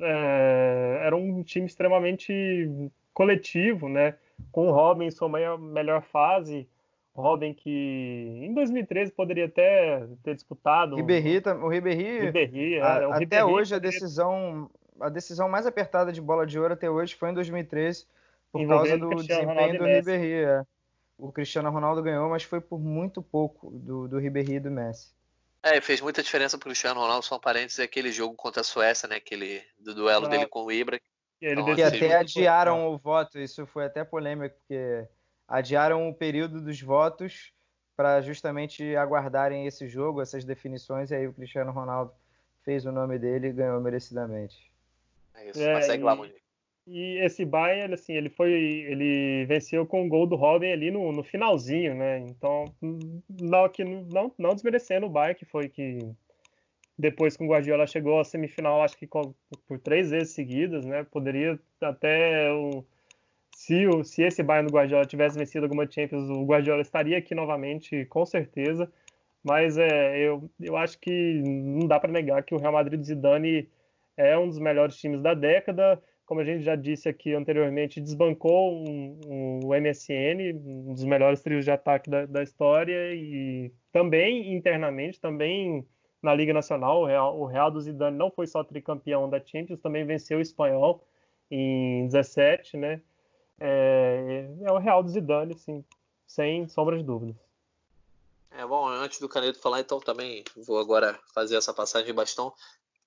é, 0.00 1.00
era 1.02 1.16
um 1.16 1.42
time 1.42 1.66
extremamente 1.66 2.90
coletivo, 3.12 3.88
né? 3.88 4.16
Com 4.50 4.68
o 4.68 4.72
Robin 4.72 5.06
em 5.06 5.10
sua 5.10 5.28
melhor 5.28 6.02
fase. 6.02 6.68
Robin 7.14 7.54
que 7.54 7.70
em 8.42 8.52
2013 8.52 9.12
poderia 9.12 9.46
até 9.46 10.06
ter 10.22 10.34
disputado. 10.34 10.96
Ribéry, 10.96 11.42
o 11.62 11.68
Ribéry, 11.68 12.20
Ribéry, 12.20 12.80
a, 12.80 12.86
é, 12.86 13.06
o 13.06 13.12
Ribéry 13.12 13.24
até 13.24 13.44
hoje 13.44 13.74
a 13.74 13.78
decisão 13.78 14.70
a 15.00 15.08
decisão 15.08 15.48
mais 15.48 15.66
apertada 15.66 16.12
de 16.12 16.20
bola 16.20 16.46
de 16.46 16.58
ouro 16.58 16.74
até 16.74 16.88
hoje 16.88 17.14
foi 17.14 17.30
em 17.30 17.34
2013, 17.34 18.06
por 18.52 18.66
causa 18.66 18.96
do 18.98 19.10
desempenho 19.16 19.78
do 19.78 19.84
Ribéry. 19.84 20.44
É. 20.44 20.62
O 21.16 21.30
Cristiano 21.30 21.70
Ronaldo 21.70 22.02
ganhou, 22.02 22.28
mas 22.28 22.42
foi 22.42 22.60
por 22.60 22.80
muito 22.80 23.22
pouco 23.22 23.70
do, 23.70 24.08
do 24.08 24.18
Ribéry 24.18 24.54
e 24.54 24.60
do 24.60 24.70
Messi. 24.70 25.12
É, 25.62 25.80
fez 25.80 26.00
muita 26.00 26.22
diferença 26.22 26.58
pro 26.58 26.68
Cristiano 26.68 27.00
Ronaldo, 27.00 27.24
só 27.24 27.36
um 27.36 27.40
parênteses, 27.40 27.78
é 27.78 27.84
aquele 27.84 28.10
jogo 28.10 28.34
contra 28.34 28.60
a 28.60 28.64
Suécia, 28.64 29.08
né? 29.08 29.16
Aquele 29.16 29.62
do 29.78 29.94
duelo 29.94 30.26
ah, 30.26 30.28
dele 30.28 30.46
com 30.46 30.64
o 30.64 30.72
Ibra. 30.72 31.00
Então, 31.40 31.74
que 31.74 31.82
até 31.82 32.16
adiaram 32.16 32.88
o 32.88 32.98
voto, 32.98 33.38
isso 33.38 33.64
foi 33.66 33.84
até 33.86 34.04
polêmico, 34.04 34.56
porque 34.56 35.06
adiaram 35.46 36.08
o 36.08 36.14
período 36.14 36.60
dos 36.60 36.80
votos 36.80 37.52
para 37.96 38.20
justamente 38.20 38.96
aguardarem 38.96 39.66
esse 39.66 39.86
jogo, 39.86 40.20
essas 40.20 40.44
definições, 40.44 41.10
e 41.10 41.14
aí 41.14 41.26
o 41.26 41.32
Cristiano 41.32 41.70
Ronaldo 41.70 42.12
fez 42.64 42.84
o 42.84 42.92
nome 42.92 43.18
dele 43.18 43.48
e 43.48 43.52
ganhou 43.52 43.80
merecidamente. 43.80 44.70
É 45.34 45.50
isso, 45.50 45.62
é, 45.62 45.80
segue 45.82 46.02
lá, 46.02 46.18
E 46.86 47.18
esse 47.24 47.44
Bayern, 47.44 47.94
assim, 47.94 48.14
ele 48.14 48.30
foi, 48.30 48.52
ele 48.52 49.44
venceu 49.46 49.86
com 49.86 50.04
o 50.04 50.08
gol 50.08 50.26
do 50.26 50.36
Robin 50.36 50.72
ali 50.72 50.90
no, 50.90 51.12
no 51.12 51.22
finalzinho, 51.22 51.94
né? 51.94 52.20
Então, 52.20 52.64
não, 53.28 53.68
que, 53.68 53.84
não, 53.84 54.32
não 54.36 54.54
desmerecendo 54.54 55.06
o 55.06 55.10
Bayern, 55.10 55.38
que 55.38 55.44
foi 55.44 55.68
que 55.68 55.98
depois 56.98 57.36
que 57.36 57.44
o 57.44 57.48
Guardiola 57.48 57.86
chegou 57.86 58.20
à 58.20 58.24
semifinal, 58.24 58.82
acho 58.82 58.96
que 58.96 59.06
por 59.06 59.78
três 59.82 60.10
vezes 60.10 60.34
seguidas, 60.34 60.84
né? 60.84 61.04
Poderia 61.04 61.58
até 61.80 62.50
o 62.52 62.84
se, 63.54 63.86
o, 63.86 64.04
se 64.04 64.22
esse 64.22 64.42
Bayern 64.42 64.68
do 64.68 64.74
Guardiola 64.74 65.04
tivesse 65.06 65.38
vencido 65.38 65.64
alguma 65.64 65.90
Champions, 65.90 66.28
o 66.28 66.44
Guardiola 66.44 66.82
estaria 66.82 67.18
aqui 67.18 67.34
novamente, 67.34 68.04
com 68.06 68.24
certeza. 68.26 68.90
Mas 69.42 69.76
é, 69.78 70.18
eu, 70.18 70.50
eu 70.60 70.76
acho 70.76 70.98
que 70.98 71.42
não 71.44 71.86
dá 71.86 72.00
para 72.00 72.10
negar 72.12 72.42
que 72.42 72.54
o 72.54 72.58
Real 72.58 72.72
Madrid 72.72 72.98
do 72.98 73.06
Zidane 73.06 73.68
é 74.16 74.36
um 74.38 74.48
dos 74.48 74.58
melhores 74.58 74.96
times 74.96 75.20
da 75.22 75.34
década. 75.34 76.02
Como 76.24 76.40
a 76.40 76.44
gente 76.44 76.62
já 76.62 76.74
disse 76.74 77.08
aqui 77.08 77.34
anteriormente, 77.34 78.00
desbancou 78.00 78.72
um, 78.72 79.20
um, 79.26 79.60
o 79.64 79.74
MSN, 79.74 80.54
um 80.64 80.94
dos 80.94 81.04
melhores 81.04 81.42
trios 81.42 81.64
de 81.64 81.70
ataque 81.70 82.08
da, 82.08 82.24
da, 82.24 82.42
história, 82.42 83.14
e 83.14 83.70
também 83.92 84.54
internamente, 84.54 85.20
também 85.20 85.86
na 86.22 86.34
Liga 86.34 86.54
Nacional, 86.54 87.02
o 87.02 87.06
Real, 87.06 87.38
o 87.38 87.44
Real 87.44 87.70
do 87.70 87.80
Zidane 87.80 88.16
não 88.16 88.30
foi 88.30 88.46
só 88.46 88.64
tricampeão 88.64 89.28
da 89.28 89.38
Champions, 89.44 89.80
também 89.80 90.06
venceu 90.06 90.38
o 90.38 90.40
Espanhol 90.40 91.06
em 91.50 92.06
17, 92.06 92.78
né? 92.78 93.02
É, 93.66 94.46
é 94.60 94.70
o 94.70 94.76
Real 94.76 95.02
do 95.02 95.08
Zidane, 95.08 95.58
sim, 95.58 95.82
sem 96.26 96.68
sombra 96.68 96.98
de 96.98 97.02
dúvidas. 97.02 97.34
É 98.50 98.66
bom, 98.66 98.86
antes 98.86 99.18
do 99.18 99.28
Caneto 99.28 99.58
falar, 99.58 99.80
então 99.80 99.98
também 100.00 100.44
vou 100.66 100.78
agora 100.78 101.18
fazer 101.32 101.56
essa 101.56 101.72
passagem 101.72 102.06
de 102.06 102.12
bastão. 102.12 102.52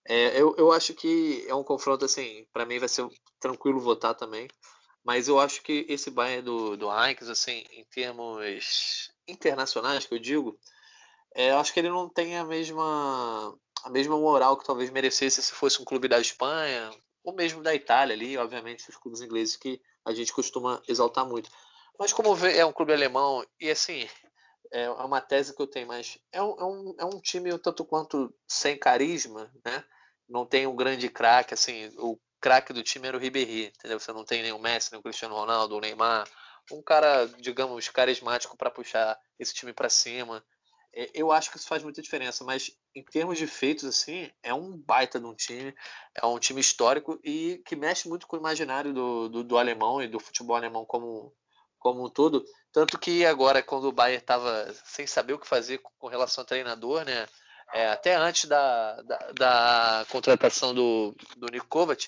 É, 0.03 0.41
eu, 0.41 0.55
eu 0.57 0.71
acho 0.71 0.95
que 0.95 1.45
é 1.47 1.53
um 1.53 1.63
confronto 1.63 2.05
assim, 2.05 2.47
para 2.51 2.65
mim 2.65 2.79
vai 2.79 2.89
ser 2.89 3.07
tranquilo 3.39 3.79
votar 3.79 4.15
também, 4.15 4.47
mas 5.03 5.27
eu 5.27 5.39
acho 5.39 5.61
que 5.61 5.85
esse 5.87 6.09
Bayern 6.09 6.41
do, 6.41 6.75
do 6.75 6.87
Heinz, 6.89 7.29
assim, 7.29 7.63
em 7.71 7.85
termos 7.85 9.11
internacionais, 9.27 10.07
que 10.07 10.15
eu 10.15 10.19
digo, 10.19 10.59
é, 11.35 11.51
eu 11.51 11.59
acho 11.59 11.71
que 11.71 11.79
ele 11.79 11.89
não 11.89 12.09
tem 12.09 12.35
a 12.35 12.43
mesma 12.43 13.55
a 13.83 13.89
mesma 13.91 14.17
moral 14.17 14.57
que 14.57 14.65
talvez 14.65 14.89
merecesse 14.89 15.39
se 15.39 15.51
fosse 15.53 15.79
um 15.79 15.85
clube 15.85 16.07
da 16.07 16.19
Espanha, 16.19 16.89
ou 17.23 17.31
mesmo 17.33 17.61
da 17.61 17.75
Itália 17.75 18.15
ali, 18.15 18.37
obviamente, 18.37 18.89
os 18.89 18.97
clubes 18.97 19.21
ingleses 19.21 19.55
que 19.55 19.79
a 20.07 20.13
gente 20.13 20.33
costuma 20.33 20.81
exaltar 20.87 21.25
muito. 21.25 21.49
Mas 21.99 22.13
como 22.13 22.35
é 22.47 22.65
um 22.65 22.73
clube 22.73 22.93
alemão, 22.93 23.45
e 23.59 23.69
assim, 23.69 24.07
é 24.71 24.89
uma 24.89 25.21
tese 25.21 25.55
que 25.55 25.61
eu 25.61 25.67
tenho, 25.67 25.87
mas 25.87 26.17
é 26.31 26.41
um, 26.41 26.59
é 26.59 26.63
um, 26.63 26.95
é 26.99 27.05
um 27.05 27.19
time 27.19 27.57
tanto 27.59 27.85
quanto 27.85 28.33
sem 28.47 28.77
carisma, 28.77 29.51
né? 29.65 29.83
não 30.27 30.45
tem 30.45 30.67
um 30.67 30.75
grande 30.75 31.09
craque, 31.09 31.53
assim, 31.53 31.89
o 31.97 32.19
craque 32.39 32.73
do 32.73 32.83
time 32.83 33.07
era 33.07 33.17
o 33.17 33.19
Ribéry, 33.19 33.67
entendeu? 33.67 33.99
Você 33.99 34.11
não 34.11 34.25
tem 34.25 34.41
nem 34.41 34.51
o 34.51 34.59
Messi, 34.59 34.91
nem 34.91 34.99
o 34.99 35.03
Cristiano 35.03 35.35
Ronaldo, 35.35 35.75
o 35.75 35.79
Neymar, 35.79 36.27
um 36.71 36.81
cara, 36.81 37.25
digamos, 37.39 37.87
carismático 37.89 38.57
para 38.57 38.69
puxar 38.69 39.17
esse 39.39 39.53
time 39.53 39.71
para 39.71 39.89
cima. 39.89 40.43
É, 40.97 41.11
eu 41.13 41.31
acho 41.31 41.51
que 41.51 41.57
isso 41.57 41.67
faz 41.67 41.83
muita 41.83 42.01
diferença, 42.01 42.43
mas 42.43 42.71
em 42.95 43.03
termos 43.03 43.37
de 43.37 43.45
feitos, 43.45 43.85
assim, 43.85 44.31
é 44.41 44.51
um 44.51 44.75
baita 44.75 45.19
de 45.19 45.27
um 45.27 45.35
time, 45.35 45.75
é 46.15 46.25
um 46.25 46.39
time 46.39 46.59
histórico 46.59 47.19
e 47.23 47.61
que 47.67 47.75
mexe 47.75 48.09
muito 48.09 48.25
com 48.25 48.35
o 48.35 48.39
imaginário 48.39 48.91
do, 48.91 49.29
do, 49.29 49.43
do 49.43 49.57
alemão 49.59 50.01
e 50.01 50.07
do 50.07 50.19
futebol 50.19 50.55
alemão 50.55 50.83
como, 50.85 51.31
como 51.77 52.03
um 52.03 52.09
todo. 52.09 52.43
Tanto 52.71 52.97
que 52.97 53.23
agora, 53.23 53.61
quando 53.61 53.85
o 53.85 53.91
Bayern 53.91 54.19
estava 54.19 54.73
sem 54.85 55.05
saber 55.05 55.33
o 55.33 55.39
que 55.39 55.47
fazer 55.47 55.79
com 55.99 56.07
relação 56.07 56.41
ao 56.41 56.47
treinador, 56.47 57.05
né? 57.05 57.27
É, 57.73 57.89
até 57.89 58.15
antes 58.15 58.45
da, 58.45 59.01
da, 59.03 59.17
da, 59.33 60.05
contratação 60.09 60.73
do, 60.73 61.13
do 61.35 61.47
Nick 61.51 61.67
Kovac, 61.67 62.07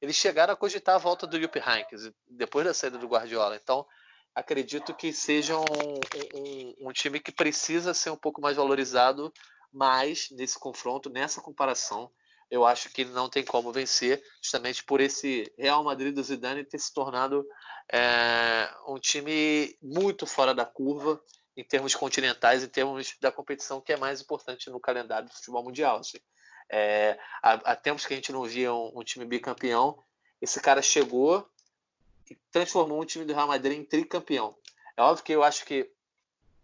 eles 0.00 0.16
chegaram 0.16 0.52
a 0.52 0.56
cogitar 0.56 0.96
a 0.96 0.98
volta 0.98 1.26
do 1.26 1.40
Jupp 1.40 1.58
Heynckes, 1.58 2.10
depois 2.28 2.66
da 2.66 2.74
saída 2.74 2.98
do 2.98 3.08
Guardiola. 3.08 3.56
Então, 3.56 3.86
acredito 4.36 4.94
que 4.94 5.14
seja 5.14 5.56
um, 5.56 5.64
um, 6.34 6.88
um, 6.88 6.92
time 6.92 7.18
que 7.18 7.32
precisa 7.32 7.94
ser 7.94 8.10
um 8.10 8.16
pouco 8.16 8.38
mais 8.38 8.58
valorizado, 8.58 9.32
mas 9.72 10.28
nesse 10.30 10.58
confronto, 10.58 11.08
nessa 11.08 11.40
comparação, 11.40 12.12
eu 12.50 12.62
acho 12.66 12.90
que 12.90 13.02
não 13.06 13.30
tem 13.30 13.42
como 13.42 13.72
vencer, 13.72 14.22
justamente 14.42 14.84
por 14.84 15.00
esse 15.00 15.50
Real 15.58 15.82
Madrid 15.82 16.14
do 16.14 16.22
Zidane 16.22 16.64
ter 16.64 16.78
se 16.78 16.92
tornado 16.92 17.46
é, 17.90 18.70
um 18.86 18.98
time 18.98 19.74
muito 19.82 20.26
fora 20.26 20.54
da 20.54 20.66
curva 20.66 21.18
em 21.56 21.64
termos 21.64 21.94
continentais, 21.94 22.62
em 22.62 22.68
termos 22.68 23.16
da 23.18 23.32
competição 23.32 23.80
que 23.80 23.94
é 23.94 23.96
mais 23.96 24.20
importante 24.20 24.68
no 24.68 24.78
calendário 24.78 25.28
do 25.28 25.34
futebol 25.34 25.64
mundial. 25.64 26.00
Assim. 26.00 26.18
É, 26.70 27.18
há, 27.42 27.52
há, 27.54 27.74
tempos 27.74 28.04
que 28.04 28.12
a 28.12 28.16
gente 28.16 28.32
não 28.32 28.44
via 28.44 28.72
um, 28.72 29.00
um 29.00 29.02
time 29.02 29.24
bicampeão, 29.24 29.98
esse 30.42 30.60
cara 30.60 30.82
chegou 30.82 31.48
transformou 32.50 33.00
o 33.00 33.04
time 33.04 33.24
do 33.24 33.34
Real 33.34 33.46
Madrid 33.46 33.78
em 33.78 33.84
tricampeão. 33.84 34.56
É 34.96 35.02
óbvio 35.02 35.24
que 35.24 35.32
eu 35.32 35.42
acho 35.42 35.64
que, 35.64 35.90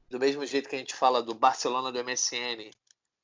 do 0.09 0.19
mesmo 0.19 0.45
jeito 0.47 0.69
que 0.69 0.77
a 0.77 0.79
gente 0.79 0.95
fala 0.95 1.23
do 1.23 1.35
Barcelona 1.35 1.93
do 1.93 2.05
MSN 2.05 2.71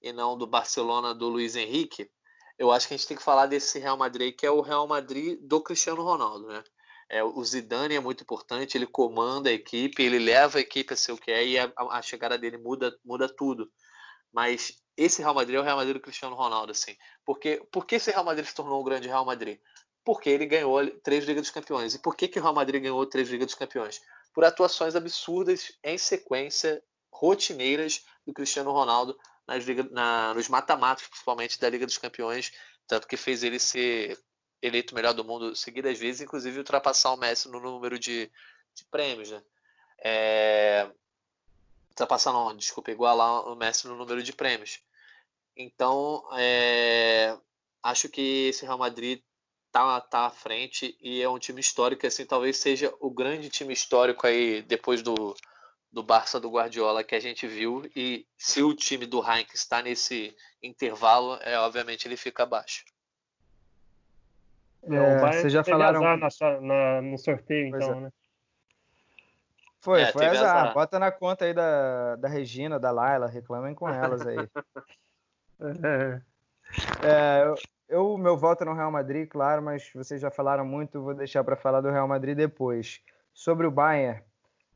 e 0.03 0.13
não 0.13 0.37
do 0.37 0.47
Barcelona 0.47 1.15
do 1.15 1.29
Luiz 1.29 1.57
Henrique, 1.57 2.11
eu 2.59 2.71
acho 2.71 2.87
que 2.87 2.95
a 2.95 2.97
gente 2.97 3.07
tem 3.07 3.17
que 3.17 3.23
falar 3.23 3.47
desse 3.47 3.79
Real 3.79 3.97
Madrid, 3.97 4.35
que 4.37 4.45
é 4.45 4.51
o 4.51 4.61
Real 4.61 4.87
Madrid 4.87 5.39
do 5.41 5.61
Cristiano 5.63 6.03
Ronaldo, 6.03 6.49
né? 6.49 6.63
É, 7.11 7.25
o 7.25 7.43
Zidane 7.43 7.95
é 7.95 8.01
muito 8.01 8.23
importante, 8.23 8.77
ele 8.77 8.87
comanda 8.87 9.49
a 9.49 9.53
equipe, 9.53 10.03
ele 10.03 10.19
leva 10.19 10.59
a 10.59 10.61
equipe 10.61 10.93
a 10.93 10.97
ser 10.97 11.13
o 11.13 11.17
que 11.17 11.31
é 11.31 11.47
e 11.47 11.59
a, 11.59 11.73
a 11.77 12.03
chegada 12.03 12.37
dele 12.37 12.59
muda, 12.59 12.95
muda 13.03 13.29
tudo. 13.29 13.71
Mas 14.31 14.83
esse 14.95 15.23
Real 15.23 15.35
Madrid 15.35 15.57
é 15.57 15.61
o 15.61 15.63
Real 15.63 15.77
Madrid 15.77 15.97
do 15.97 16.03
Cristiano 16.03 16.37
Ronaldo, 16.37 16.73
assim. 16.73 16.95
Porque, 17.25 17.67
por 17.73 17.87
que 17.87 17.95
esse 17.95 18.11
Real 18.11 18.25
Madrid 18.25 18.45
se 18.45 18.55
tornou 18.55 18.81
um 18.81 18.85
grande 18.85 19.09
Real 19.09 19.25
Madrid? 19.25 19.59
Porque 20.09 20.31
ele 20.31 20.47
ganhou 20.47 20.91
três 21.03 21.27
Ligas 21.27 21.43
dos 21.43 21.51
Campeões. 21.51 21.95
E 21.95 21.99
por 21.99 22.17
que, 22.17 22.29
que 22.29 22.39
o 22.39 22.43
Real 22.43 22.55
Madrid 22.55 22.81
ganhou 22.81 23.05
três 23.05 23.29
Ligas 23.29 23.49
dos 23.49 23.55
Campeões? 23.55 24.01
Por 24.33 24.43
atuações 24.43 24.97
absurdas 24.97 25.71
em 25.85 25.99
sequência, 25.99 26.83
rotineiras 27.13 28.07
do 28.27 28.33
Cristiano 28.33 28.73
Ronaldo 28.73 29.19
nas 29.47 29.65
Liga, 29.65 29.87
na, 29.91 30.33
nos 30.33 30.49
mata-matos, 30.49 31.07
principalmente 31.07 31.61
da 31.61 31.69
Liga 31.69 31.85
dos 31.85 31.99
Campeões, 31.99 32.53
tanto 32.87 33.07
que 33.07 33.19
fez 33.19 33.43
ele 33.43 33.59
ser 33.59 34.19
eleito 34.63 34.95
melhor 34.95 35.13
do 35.13 35.23
mundo 35.27 35.55
seguidas 35.55 35.99
vezes, 35.99 36.23
inclusive 36.23 36.57
ultrapassar 36.57 37.13
o 37.13 37.19
Messi 37.19 37.47
no 37.51 37.61
número 37.61 37.99
de, 37.99 38.33
de 38.75 38.85
prêmios. 38.91 39.31
Né? 39.31 39.43
É... 39.99 40.91
Ultrapassar 41.91 42.33
não, 42.33 42.57
desculpa, 42.57 42.91
igualar 42.91 43.47
o 43.47 43.55
Messi 43.55 43.87
no 43.87 43.95
número 43.95 44.23
de 44.23 44.33
prêmios. 44.33 44.81
Então, 45.55 46.25
é... 46.33 47.37
acho 47.83 48.09
que 48.09 48.49
esse 48.49 48.65
Real 48.65 48.79
Madrid 48.79 49.21
tá, 49.71 50.01
tá 50.01 50.27
à 50.27 50.31
frente 50.31 50.97
e 51.01 51.23
é 51.23 51.29
um 51.29 51.39
time 51.39 51.61
histórico, 51.61 52.07
assim, 52.07 52.25
talvez 52.25 52.57
seja 52.57 52.93
o 53.01 53.11
grande 53.11 53.49
time 53.49 53.73
histórico 53.73 54.27
aí 54.27 54.63
depois 54.63 55.03
do, 55.03 55.35
do 55.93 56.03
Barça 56.03 56.41
do 56.41 56.51
Guardiola 56.51 57.05
que 57.05 57.15
a 57.15 57.21
gente 57.21 57.47
viu. 57.47 57.89
E 57.95 58.27
se 58.37 58.63
o 58.63 58.75
time 58.75 59.07
do 59.07 59.21
Heinz 59.21 59.55
está 59.55 59.83
nesse 59.83 60.35
intervalo, 60.63 61.39
é 61.43 61.59
obviamente 61.59 62.07
ele 62.07 62.17
fica 62.17 62.43
abaixo. 62.43 62.85
É, 64.83 64.95
é 64.95 65.19
vocês 65.19 65.53
já 65.53 65.65
falaram 65.65 66.01
na, 66.01 66.17
na, 66.61 67.03
no 67.03 67.19
sorteio, 67.19 67.71
pois 67.71 67.85
então, 67.85 67.99
é. 67.99 68.01
né? 68.03 68.13
Foi, 69.81 70.03
é, 70.03 70.13
foi 70.13 70.27
azar. 70.27 70.57
azar. 70.57 70.75
Bota 70.75 70.99
na 70.99 71.13
conta 71.13 71.45
aí 71.45 71.55
da, 71.55 72.17
da 72.17 72.29
Regina, 72.29 72.81
da 72.81 72.91
Laila, 72.91 73.27
reclamem 73.27 73.75
com 73.75 73.89
elas 73.89 74.27
aí. 74.27 74.37
é, 75.61 76.21
é 77.03 77.55
eu, 77.89 78.17
meu 78.19 78.37
voto 78.37 78.63
é 78.63 78.67
no 78.67 78.75
Real 78.75 78.91
Madrid, 78.91 79.29
claro, 79.29 79.63
mas 79.63 79.91
vocês 79.95 80.21
já 80.21 80.31
falaram 80.31 80.65
muito, 80.65 81.03
vou 81.03 81.15
deixar 81.15 81.43
para 81.43 81.57
falar 81.57 81.81
do 81.81 81.91
Real 81.91 82.07
Madrid 82.07 82.37
depois. 82.37 83.01
Sobre 83.33 83.67
o 83.67 83.71
Bayern, 83.71 84.23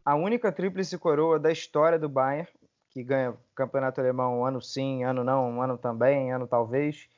a 0.04 0.14
única 0.14 0.50
tríplice 0.50 0.96
coroa 0.98 1.38
da 1.38 1.50
história 1.50 1.98
do 1.98 2.08
Bayern, 2.08 2.48
que 2.90 3.02
ganha 3.02 3.36
campeonato 3.54 4.00
alemão 4.00 4.40
um 4.40 4.44
ano 4.44 4.60
sim, 4.60 5.04
ano 5.04 5.24
não, 5.24 5.50
um 5.50 5.62
ano 5.62 5.78
também, 5.78 6.32
ano 6.32 6.46
talvez, 6.46 7.08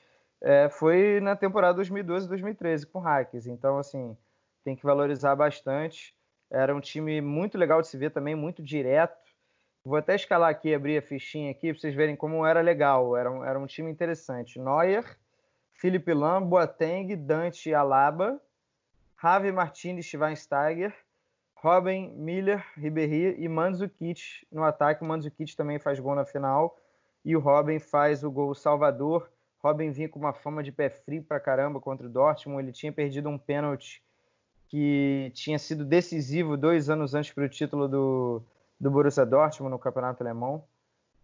é, 0.43 0.69
foi 0.69 1.21
na 1.21 1.35
temporada 1.35 1.81
2012-2013 1.81 2.87
com 2.91 2.99
o 2.99 3.03
Hackers. 3.03 3.47
Então, 3.47 3.79
assim, 3.79 4.17
tem 4.63 4.77
que 4.77 4.85
valorizar 4.85 5.35
bastante. 5.35 6.15
Era 6.51 6.75
um 6.75 6.81
time 6.81 7.21
muito 7.21 7.57
legal 7.57 7.81
de 7.81 7.89
se 7.89 7.97
ver 7.97 8.11
também, 8.11 8.35
muito 8.35 8.63
direto. 8.63 9.17
Vou 9.85 9.97
até 9.97 10.15
escalar 10.15 10.51
aqui, 10.51 10.75
abrir 10.75 10.99
a 10.99 11.03
fichinha 11.03 11.51
aqui, 11.51 11.73
para 11.73 11.81
vocês 11.81 11.95
verem 11.95 12.15
como 12.15 12.45
era 12.45 12.61
legal. 12.61 13.17
Era 13.17 13.31
um, 13.31 13.45
era 13.45 13.59
um 13.59 13.67
time 13.67 13.91
interessante. 13.91 14.59
Neuer, 14.59 15.05
Felipe 15.75 16.15
Lam, 16.15 16.47
Boateng, 16.47 17.15
Dante 17.17 17.75
Alaba, 17.75 18.41
Javi 19.21 19.53
Martinez 19.53 20.07
Schweinsteiger, 20.07 20.95
Robin 21.57 22.15
Miller, 22.17 22.65
Ribéry 22.77 23.37
e 23.39 23.49
Mandzukic 23.49 24.47
no 24.53 24.63
ataque. 24.63 25.03
O 25.03 25.07
Mandzukic 25.07 25.57
também 25.57 25.79
faz 25.79 25.99
gol 25.99 26.15
na 26.15 26.25
final 26.25 26.79
e 27.25 27.35
o 27.37 27.41
Robin 27.41 27.79
faz 27.79 28.23
o 28.23 28.31
gol 28.31 28.55
salvador. 28.55 29.31
Robin 29.63 29.91
vinha 29.91 30.09
com 30.09 30.19
uma 30.19 30.33
fama 30.33 30.63
de 30.63 30.71
pé 30.71 30.91
frio 30.91 31.23
pra 31.23 31.41
caramba 31.41 31.81
contra 31.81 32.07
o 32.07 32.11
Dortmund. 32.11 32.63
Ele 32.63 32.73
tinha 32.73 32.93
perdido 32.93 33.29
um 33.29 33.39
pênalti 33.39 34.03
que 34.69 35.33
tinha 35.35 35.59
sido 35.59 35.85
decisivo 35.85 36.57
dois 36.57 36.91
anos 36.91 37.15
antes 37.15 37.33
para 37.33 37.45
o 37.45 37.49
título 37.49 37.89
do, 37.89 38.43
do 38.79 38.91
Borussia 38.91 39.25
Dortmund 39.25 39.73
no 39.73 39.79
campeonato 39.79 40.23
alemão. 40.23 40.65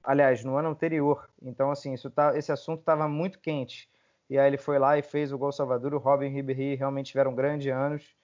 Aliás, 0.03 0.43
no 0.43 0.57
ano 0.57 0.71
anterior. 0.71 1.29
Então, 1.43 1.71
assim, 1.71 1.95
tá, 2.15 2.37
esse 2.37 2.51
assunto 2.51 2.81
estava 2.81 3.07
muito 3.07 3.39
quente 3.39 3.91
e 4.31 4.39
aí 4.39 4.47
ele 4.47 4.57
foi 4.57 4.79
lá 4.79 4.97
e 4.97 5.03
fez 5.03 5.33
o 5.33 5.39
gol 5.39 5.51
Salvador. 5.51 5.93
O 5.93 5.99
Robin 5.99 6.27
e 6.27 6.31
o 6.31 6.33
Ribéry 6.33 6.77
realmente 6.77 7.09
tiveram 7.09 7.35
grandes 7.35 7.71
anos. 7.71 8.17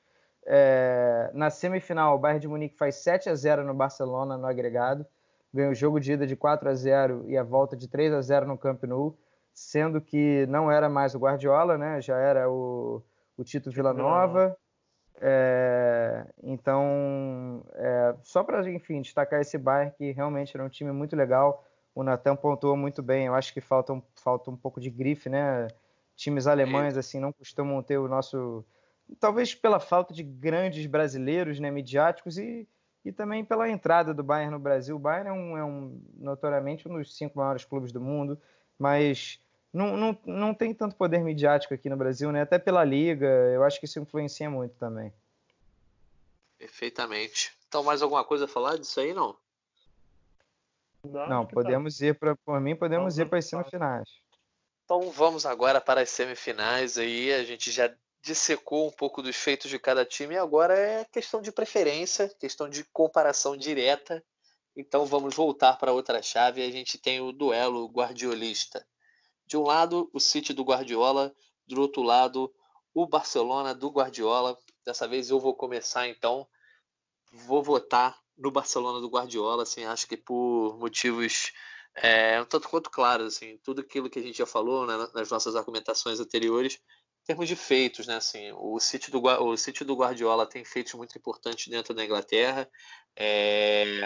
É, 0.47 1.29
na 1.35 1.51
semifinal, 1.51 2.15
o 2.15 2.19
Bayern 2.19 2.41
de 2.41 2.47
Munique 2.47 2.77
faz 2.77 2.95
7 2.95 3.29
a 3.29 3.35
0 3.35 3.65
no 3.65 3.75
Barcelona 3.75 4.39
no 4.39 4.47
agregado, 4.47 5.05
ganha 5.53 5.69
o 5.69 5.75
jogo 5.75 5.99
de 5.99 6.13
ida 6.13 6.25
de 6.25 6.37
4 6.37 6.69
a 6.69 6.75
0 6.75 7.25
e 7.27 7.37
a 7.37 7.43
volta 7.43 7.77
de 7.77 7.89
3 7.89 8.13
a 8.13 8.23
0 8.23 8.47
no 8.47 8.57
Camp 8.57 8.85
Nou, 8.85 9.19
sendo 9.53 10.01
que 10.01 10.47
não 10.47 10.71
era 10.71 10.89
mais 10.89 11.17
o 11.17 11.19
Guardiola, 11.19 11.77
né? 11.77 12.01
Já 12.01 12.17
era 12.17 12.49
o, 12.49 13.03
o 13.37 13.43
Tito 13.43 13.73
Villanova. 13.73 14.57
É, 15.21 16.25
então, 16.41 17.65
é, 17.75 18.15
só 18.23 18.45
para 18.45 18.71
enfim 18.71 19.01
destacar 19.01 19.41
esse 19.41 19.59
Bayern 19.59 19.93
que 19.97 20.13
realmente 20.13 20.57
era 20.57 20.65
um 20.65 20.69
time 20.69 20.93
muito 20.93 21.17
legal. 21.17 21.67
O 21.93 22.05
Natan 22.05 22.37
pontuou 22.37 22.77
muito 22.77 23.03
bem. 23.03 23.27
Eu 23.27 23.35
acho 23.35 23.53
que 23.53 23.61
falta 23.61 23.93
um, 23.93 24.03
falta 24.15 24.53
um 24.53 24.57
pouco 24.57 24.81
de 24.81 24.91
grife, 24.91 25.29
né? 25.29 25.67
Times 26.17 26.47
alemães 26.47 26.97
assim 26.97 27.21
não 27.21 27.33
costumam 27.33 27.83
ter 27.83 27.99
o 27.99 28.09
nosso 28.09 28.65
talvez 29.21 29.55
pela 29.55 29.79
falta 29.79 30.13
de 30.13 30.23
grandes 30.23 30.87
brasileiros 30.87 31.61
né, 31.61 31.71
midiáticos 31.71 32.39
e, 32.39 32.67
e 33.05 33.13
também 33.13 33.45
pela 33.45 33.69
entrada 33.69 34.13
do 34.13 34.23
Bayern 34.23 34.53
no 34.53 34.59
Brasil. 34.59 34.97
O 34.97 34.99
Bayern 34.99 35.29
é, 35.29 35.33
um, 35.33 35.57
é 35.57 35.65
um, 35.65 36.03
notoriamente 36.17 36.89
um 36.89 36.99
dos 36.99 37.17
cinco 37.17 37.39
maiores 37.39 37.65
clubes 37.65 37.93
do 37.93 38.01
mundo, 38.01 38.41
mas 38.79 39.41
não, 39.73 39.97
não, 39.97 40.19
não 40.25 40.55
tem 40.55 40.75
tanto 40.75 40.97
poder 40.97 41.23
midiático 41.23 41.75
aqui 41.75 41.89
no 41.89 41.97
Brasil, 41.97 42.33
né? 42.33 42.43
até 42.43 42.59
pela 42.59 42.85
liga. 42.85 43.27
Eu 43.27 43.63
acho 43.63 43.79
que 43.79 43.87
isso 43.87 44.01
influencia 44.01 44.51
muito 44.51 44.75
também. 44.77 45.13
Perfeitamente. 46.59 47.55
Então, 47.69 47.85
mais 47.85 48.03
alguma 48.03 48.25
coisa 48.25 48.47
a 48.47 48.49
falar 48.49 48.79
disso 48.79 48.99
aí, 48.99 49.13
não? 49.13 49.37
Não, 51.05 51.29
não 51.29 51.47
podemos 51.47 51.99
tá. 51.99 52.07
ir 52.07 52.19
para, 52.19 52.35
por 52.35 52.61
mim, 52.61 52.75
podemos 52.75 53.19
ir 53.19 53.29
para 53.29 53.39
as 53.39 53.45
semifinais. 53.45 54.09
Então 54.87 55.11
vamos 55.11 55.45
agora 55.45 55.81
para 55.81 56.03
as 56.03 56.11
semifinais 56.11 56.97
aí. 56.97 57.33
A 57.33 57.43
gente 57.43 57.73
já 57.73 57.93
dissecou 58.23 58.87
um 58.87 58.93
pouco 58.93 59.21
dos 59.21 59.35
feitos 59.35 59.69
de 59.69 59.81
cada 59.81 60.05
time. 60.05 60.39
Agora 60.39 60.79
é 60.79 61.05
questão 61.07 61.43
de 61.43 61.51
preferência, 61.51 62.29
questão 62.39 62.69
de 62.71 62.85
comparação 62.93 63.57
direta. 63.57 64.25
Então 64.77 65.05
vamos 65.05 65.35
voltar 65.35 65.77
para 65.77 65.93
outra 65.93 66.23
chave. 66.23 66.63
A 66.63 66.71
gente 66.71 66.99
tem 66.99 67.21
o 67.21 67.33
duelo 67.33 67.89
guardiolista. 67.89 68.87
De 69.45 69.57
um 69.57 69.65
lado, 69.65 70.09
o 70.13 70.21
City 70.21 70.53
do 70.53 70.63
Guardiola. 70.63 71.35
Do 71.67 71.81
outro 71.81 72.03
lado, 72.03 72.55
o 72.95 73.09
Barcelona 73.09 73.75
do 73.75 73.91
Guardiola. 73.91 74.57
Dessa 74.85 75.09
vez 75.09 75.31
eu 75.31 75.41
vou 75.41 75.53
começar 75.53 76.07
então. 76.07 76.47
Vou 77.33 77.61
votar 77.61 78.17
no 78.39 78.53
Barcelona 78.53 79.01
do 79.01 79.09
Guardiola. 79.11 79.65
Assim, 79.65 79.85
acho 79.85 80.07
que 80.07 80.17
por 80.17 80.79
motivos 80.79 81.53
é, 81.97 82.41
um 82.41 82.45
tanto 82.45 82.69
quanto 82.69 82.91
claro, 82.91 83.25
assim, 83.25 83.59
tudo 83.63 83.81
aquilo 83.81 84.11
que 84.11 84.19
a 84.19 84.23
gente 84.23 84.39
já 84.39 84.47
falou 84.47 84.87
né, 84.87 85.09
nas 85.15 85.31
nossas 85.31 85.57
argumentações 85.57 86.21
anteriores, 86.21 86.75
em 86.75 87.27
termos 87.27 87.49
de 87.49 87.57
feitos, 87.57 88.07
né, 88.07 88.17
assim, 88.17 88.53
o 88.53 88.79
City 88.79 89.11
do, 89.11 89.21
o 89.21 89.57
City 89.57 89.85
do 89.85 89.97
Guardiola 89.97 90.47
tem 90.47 90.65
feitos 90.65 90.95
muito 90.95 91.17
importantes 91.17 91.69
dentro 91.69 91.95
da 91.95 92.05
Inglaterra, 92.05 92.71
é, 93.17 94.05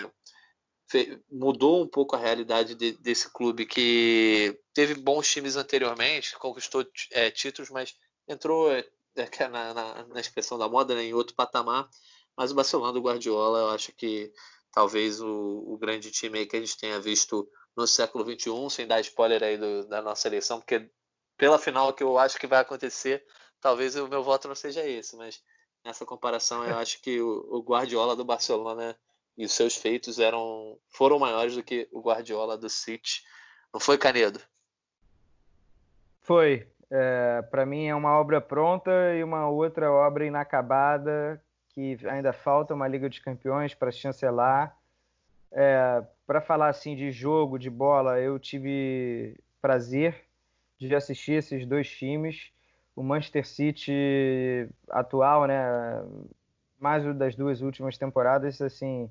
mudou 1.30 1.82
um 1.82 1.88
pouco 1.88 2.16
a 2.16 2.18
realidade 2.18 2.74
de, 2.74 2.93
desse 2.93 3.30
clube 3.30 3.66
que 3.66 4.59
teve 4.72 4.95
bons 4.95 5.28
times 5.30 5.57
anteriormente, 5.57 6.36
conquistou 6.38 6.84
é, 7.12 7.30
títulos, 7.30 7.70
mas 7.70 7.97
entrou 8.26 8.72
é, 8.72 8.84
é 9.16 9.49
na, 9.49 9.74
na, 9.74 10.07
na, 10.07 10.20
expressão 10.20 10.59
da 10.59 10.68
moda 10.68 10.95
né, 10.95 11.05
em 11.05 11.14
outro 11.14 11.34
patamar. 11.34 11.88
Mas 12.36 12.51
o 12.51 12.55
Barcelona 12.55 12.93
do 12.93 13.03
Guardiola, 13.03 13.59
eu 13.59 13.70
acho 13.70 13.93
que 13.93 14.32
talvez 14.72 15.20
o, 15.20 15.64
o 15.66 15.78
grande 15.78 16.11
time 16.11 16.47
que 16.47 16.57
a 16.57 16.61
gente 16.61 16.78
tenha 16.78 17.01
visto 17.01 17.49
no 17.76 17.86
século 17.86 18.24
XXI, 18.24 18.70
sem 18.70 18.86
dar 18.86 19.00
spoiler 19.00 19.42
aí 19.42 19.56
do, 19.56 19.86
da 19.86 20.02
nossa 20.02 20.28
eleição, 20.28 20.58
porque 20.58 20.90
pela 21.36 21.58
final 21.58 21.92
que 21.92 22.02
eu 22.02 22.18
acho 22.18 22.38
que 22.38 22.46
vai 22.46 22.60
acontecer, 22.60 23.24
talvez 23.60 23.96
o 23.96 24.08
meu 24.08 24.22
voto 24.22 24.48
não 24.48 24.54
seja 24.54 24.86
esse, 24.86 25.16
mas 25.16 25.42
nessa 25.84 26.04
comparação 26.04 26.64
eu 26.64 26.76
acho 26.76 27.00
que 27.00 27.20
o, 27.20 27.46
o 27.50 27.62
Guardiola 27.62 28.14
do 28.14 28.24
Barcelona 28.24 28.96
e 29.36 29.44
os 29.44 29.52
seus 29.52 29.76
feitos 29.76 30.18
eram 30.18 30.78
foram 30.88 31.18
maiores 31.18 31.54
do 31.54 31.62
que 31.62 31.88
o 31.92 32.00
Guardiola 32.00 32.58
do 32.58 32.68
City. 32.68 33.24
Não 33.72 33.80
foi, 33.80 33.96
Canedo? 33.96 34.40
Foi. 36.20 36.68
É, 36.90 37.42
Para 37.42 37.64
mim 37.64 37.86
é 37.86 37.94
uma 37.94 38.18
obra 38.18 38.40
pronta 38.40 38.90
e 39.16 39.22
uma 39.22 39.48
outra 39.48 39.90
obra 39.90 40.26
inacabada 40.26 41.42
que 41.70 41.96
ainda 42.06 42.32
falta 42.32 42.74
uma 42.74 42.88
Liga 42.88 43.08
dos 43.08 43.20
Campeões 43.20 43.74
para 43.74 43.92
chancelar. 43.92 44.76
É, 45.53 46.03
para 46.26 46.40
falar 46.40 46.68
assim 46.68 46.94
de 46.94 47.11
jogo, 47.11 47.59
de 47.59 47.68
bola, 47.68 48.20
eu 48.20 48.38
tive 48.38 49.36
prazer 49.61 50.24
de 50.78 50.94
assistir 50.94 51.32
esses 51.32 51.66
dois 51.66 51.90
times. 51.90 52.51
O 52.94 53.03
Manchester 53.03 53.46
City 53.46 54.68
atual, 54.88 55.46
né, 55.46 55.64
mais 56.78 57.05
das 57.16 57.34
duas 57.34 57.61
últimas 57.61 57.96
temporadas, 57.98 58.61
assim, 58.61 59.11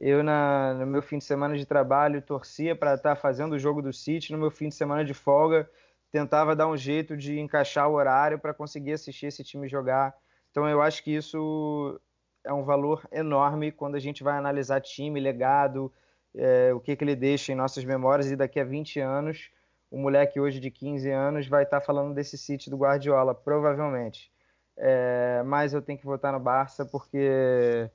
eu 0.00 0.22
na, 0.22 0.74
no 0.74 0.86
meu 0.86 1.02
fim 1.02 1.18
de 1.18 1.24
semana 1.24 1.56
de 1.56 1.66
trabalho 1.66 2.22
torcia 2.22 2.74
para 2.74 2.94
estar 2.94 3.14
tá 3.14 3.20
fazendo 3.20 3.52
o 3.52 3.58
jogo 3.58 3.82
do 3.82 3.92
City, 3.92 4.32
no 4.32 4.38
meu 4.38 4.50
fim 4.50 4.68
de 4.68 4.74
semana 4.74 5.04
de 5.04 5.14
folga 5.14 5.68
tentava 6.12 6.54
dar 6.54 6.68
um 6.68 6.76
jeito 6.76 7.16
de 7.16 7.40
encaixar 7.40 7.88
o 7.88 7.94
horário 7.94 8.38
para 8.38 8.52
conseguir 8.52 8.92
assistir 8.92 9.26
esse 9.26 9.42
time 9.42 9.66
jogar. 9.66 10.14
Então 10.50 10.68
eu 10.68 10.82
acho 10.82 11.02
que 11.02 11.10
isso 11.10 11.98
é 12.44 12.52
um 12.52 12.64
valor 12.64 13.06
enorme 13.12 13.70
quando 13.72 13.94
a 13.94 14.00
gente 14.00 14.22
vai 14.22 14.36
analisar 14.36 14.80
time, 14.80 15.20
legado, 15.20 15.92
é, 16.34 16.72
o 16.72 16.80
que, 16.80 16.96
que 16.96 17.04
ele 17.04 17.16
deixa 17.16 17.52
em 17.52 17.54
nossas 17.56 17.84
memórias 17.84 18.30
e 18.30 18.36
daqui 18.36 18.58
a 18.58 18.64
20 18.64 19.00
anos 19.00 19.50
o 19.90 19.98
moleque 19.98 20.40
hoje 20.40 20.58
de 20.58 20.70
15 20.70 21.10
anos 21.10 21.46
vai 21.46 21.64
estar 21.64 21.80
tá 21.80 21.86
falando 21.86 22.14
desse 22.14 22.38
City 22.38 22.70
do 22.70 22.78
Guardiola, 22.78 23.34
provavelmente. 23.34 24.32
É, 24.74 25.42
mas 25.44 25.74
eu 25.74 25.82
tenho 25.82 25.98
que 25.98 26.06
votar 26.06 26.32
no 26.32 26.40
Barça 26.40 26.86
porque 26.86 27.90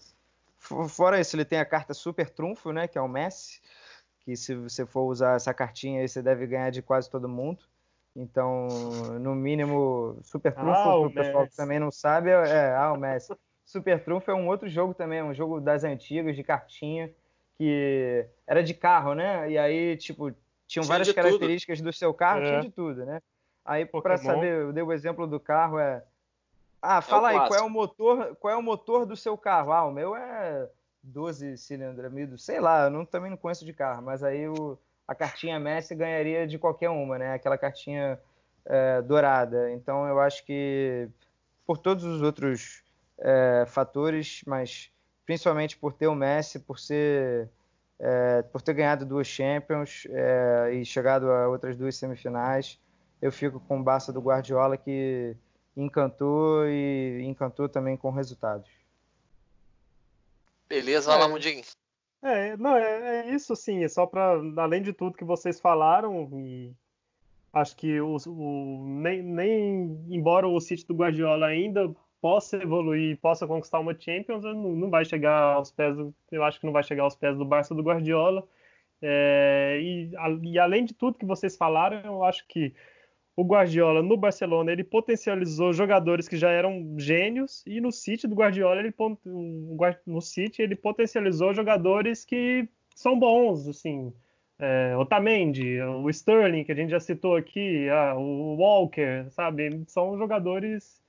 fora 0.60 1.20
isso 1.20 1.36
ele 1.36 1.44
tem 1.44 1.60
a 1.60 1.66
carta 1.66 1.96
super 1.96 2.30
trunfo, 2.30 2.72
né, 2.72 2.88
que 2.88 3.00
é 3.00 3.02
o 3.02 3.08
Messi, 3.08 3.60
que 4.20 4.36
se 4.36 4.54
você 4.54 4.86
for 4.86 5.06
usar 5.06 5.36
essa 5.36 5.54
cartinha 5.54 6.02
aí 6.02 6.08
você 6.08 6.22
deve 6.22 6.46
ganhar 6.46 6.70
de 6.70 6.84
quase 6.84 7.10
todo 7.10 7.28
mundo. 7.28 7.64
Então, 8.16 8.68
no 9.20 9.36
mínimo, 9.36 10.18
Super 10.24 10.52
Trunfo, 10.52 10.72
ah, 10.72 10.84
para 10.84 11.08
o 11.08 11.14
pessoal 11.14 11.48
que 11.48 11.56
também 11.56 11.80
não 11.80 11.92
sabe, 11.92 12.32
é, 12.32 12.50
é 12.50 12.76
ah, 12.76 12.92
o 12.92 12.98
Messi. 12.98 13.32
Super 13.68 14.02
Trunfo 14.02 14.32
é 14.32 14.34
um 14.34 14.48
outro 14.48 14.70
jogo 14.70 14.94
também, 14.94 15.22
um 15.22 15.34
jogo 15.34 15.60
das 15.60 15.84
antigas, 15.84 16.38
de 16.38 16.44
cartinha, 16.44 17.14
que 17.58 18.26
era 18.48 18.64
de 18.64 18.74
carro, 18.74 19.14
né? 19.14 19.52
E 19.52 19.58
aí, 19.58 19.98
tipo, 19.98 20.32
tinham 20.32 20.38
tinha 20.66 20.84
várias 20.84 21.12
características 21.12 21.80
tudo. 21.80 21.88
do 21.88 21.94
seu 21.94 22.14
carro, 22.14 22.42
é. 22.42 22.46
tinha 22.46 22.62
de 22.62 22.70
tudo, 22.70 23.06
né? 23.06 23.22
Aí, 23.66 23.86
para 23.86 24.18
saber, 24.18 24.54
eu 24.54 24.72
dei 24.72 24.82
o 24.82 24.94
exemplo 24.94 25.28
do 25.28 25.38
carro, 25.38 25.78
é... 25.78 26.02
Ah, 26.82 27.02
fala 27.02 27.34
é 27.34 27.38
aí, 27.38 27.48
qual 27.48 27.60
é 27.60 27.62
o 27.62 27.70
motor, 27.70 28.36
qual 28.38 28.54
é 28.54 28.56
o 28.56 28.64
motor 28.64 29.06
do 29.06 29.18
seu 29.18 29.38
carro? 29.38 29.74
Ah, 29.74 29.86
o 29.86 29.92
meu 29.92 30.16
é 30.16 30.70
12 31.04 31.58
cilindros, 31.58 32.46
sei 32.46 32.62
lá, 32.62 32.86
eu 32.86 32.90
não, 32.90 33.06
também 33.06 33.30
não 33.30 33.38
conheço 33.38 33.66
de 33.66 33.74
carro, 33.74 34.02
mas 34.02 34.24
aí 34.24 34.48
o 34.48 34.80
a 35.06 35.16
cartinha 35.16 35.60
Messi 35.60 35.96
ganharia 35.96 36.46
de 36.46 36.60
qualquer 36.60 36.90
uma, 36.90 37.18
né? 37.18 37.34
Aquela 37.34 37.58
cartinha 37.58 38.20
é, 38.66 39.02
dourada. 39.02 39.72
Então 39.72 40.06
eu 40.06 40.20
acho 40.20 40.46
que 40.46 41.08
por 41.66 41.78
todos 41.78 42.04
os 42.04 42.22
outros 42.22 42.84
é, 43.20 43.66
fatores, 43.68 44.42
mas 44.46 44.92
principalmente 45.26 45.78
por 45.78 45.94
ter 45.94 46.08
o 46.08 46.16
Messi, 46.16 46.60
por 46.60 46.80
ser 46.80 47.50
é, 48.00 48.44
por 48.44 48.62
ter 48.62 48.74
ganhado 48.74 49.06
duas 49.06 49.28
Champions 49.28 50.08
é, 50.10 50.72
e 50.74 50.86
chegado 50.86 51.32
a 51.32 51.48
outras 51.48 51.76
duas 51.76 51.96
semifinais, 51.96 52.80
eu 53.22 53.32
fico 53.32 53.60
com 53.60 53.80
o 53.80 53.84
Barça 53.84 54.14
do 54.14 54.22
Guardiola 54.22 54.78
que 54.78 55.36
encantou 55.76 56.68
e 56.68 57.24
encantou 57.24 57.68
também 57.68 57.98
com 57.98 58.12
resultados. 58.12 58.70
Beleza, 60.70 61.12
é. 61.12 61.28
Mundinho. 61.28 61.64
É, 62.22 62.58
não, 62.58 62.76
é, 62.76 63.28
é 63.28 63.36
isso 63.36 63.56
sim, 63.56 63.84
é 63.84 63.88
só 63.88 64.06
para, 64.06 64.42
além 64.58 64.82
de 64.82 64.92
tudo 64.92 65.18
que 65.18 65.24
vocês 65.24 65.60
falaram, 65.60 66.30
e 66.34 66.74
acho 67.54 67.76
que 67.76 68.02
o, 68.02 68.18
o, 68.26 68.84
nem, 68.86 69.22
nem 69.22 70.06
embora 70.10 70.48
o 70.48 70.60
City 70.60 70.86
do 70.86 70.96
Guardiola 70.96 71.48
ainda 71.48 71.96
possa 72.22 72.58
evoluir, 72.58 73.18
possa 73.20 73.48
conquistar 73.48 73.80
uma 73.80 73.98
Champions, 73.98 74.44
não, 74.44 74.76
não 74.76 74.90
vai 74.90 75.06
chegar 75.06 75.54
aos 75.54 75.72
pés 75.72 75.96
do, 75.96 76.14
eu 76.32 76.44
acho 76.44 76.60
que 76.60 76.66
não 76.66 76.74
vai 76.74 76.84
chegar 76.84 77.04
aos 77.04 77.16
pés 77.16 77.38
do 77.38 77.46
Barça 77.46 77.76
do 77.76 77.84
Guardiola. 77.84 78.48
É, 79.02 79.80
e, 79.82 80.12
a, 80.18 80.30
e 80.44 80.60
além 80.60 80.86
de 80.86 80.94
tudo 80.94 81.20
que 81.20 81.26
vocês 81.26 81.56
falaram, 81.56 82.02
eu 82.04 82.24
acho 82.24 82.48
que 82.48 82.74
o 83.36 83.44
Guardiola 83.44 84.02
no 84.02 84.18
Barcelona 84.18 84.72
ele 84.72 84.84
potencializou 84.84 85.72
jogadores 85.72 86.28
que 86.28 86.38
já 86.38 86.50
eram 86.50 86.96
gênios 86.98 87.64
e 87.68 87.80
no 87.80 87.92
City 87.92 88.28
do 88.28 88.36
Guardiola 88.36 88.80
ele 88.80 88.94
no 90.08 90.22
City 90.22 90.64
ele 90.64 90.76
potencializou 90.76 91.54
jogadores 91.54 92.26
que 92.26 92.68
são 92.96 93.18
bons 93.20 93.68
assim 93.68 94.12
é, 94.60 94.98
Otamendi, 94.98 95.80
o 95.82 96.10
Sterling 96.10 96.64
que 96.64 96.72
a 96.72 96.76
gente 96.76 96.90
já 96.90 97.00
citou 97.00 97.36
aqui, 97.36 97.88
ah, 97.90 98.16
o 98.18 98.56
Walker, 98.56 99.30
sabe, 99.30 99.84
são 99.88 100.18
jogadores 100.18 101.00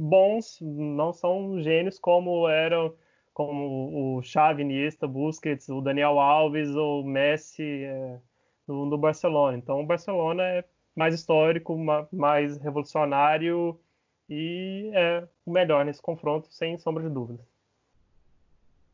bons, 0.00 0.58
não 0.60 1.12
são 1.12 1.60
gênios 1.60 1.98
como 1.98 2.48
eram 2.48 2.94
como 3.32 4.16
o 4.18 4.22
Xavi, 4.22 4.62
Iniesta, 4.62 5.06
Busquets, 5.06 5.68
o 5.68 5.80
Daniel 5.80 6.18
Alves 6.18 6.74
ou 6.74 7.04
Messi 7.04 7.84
é, 7.84 8.18
no, 8.66 8.86
no 8.86 8.98
Barcelona. 8.98 9.56
Então 9.56 9.80
o 9.80 9.86
Barcelona 9.86 10.42
é 10.42 10.64
mais 10.94 11.14
histórico, 11.14 11.76
mais 12.12 12.58
revolucionário 12.58 13.78
e 14.28 14.90
é 14.92 15.26
o 15.46 15.52
melhor 15.52 15.84
nesse 15.84 16.02
confronto, 16.02 16.52
sem 16.52 16.76
sombra 16.78 17.02
de 17.02 17.08
dúvidas. 17.08 17.46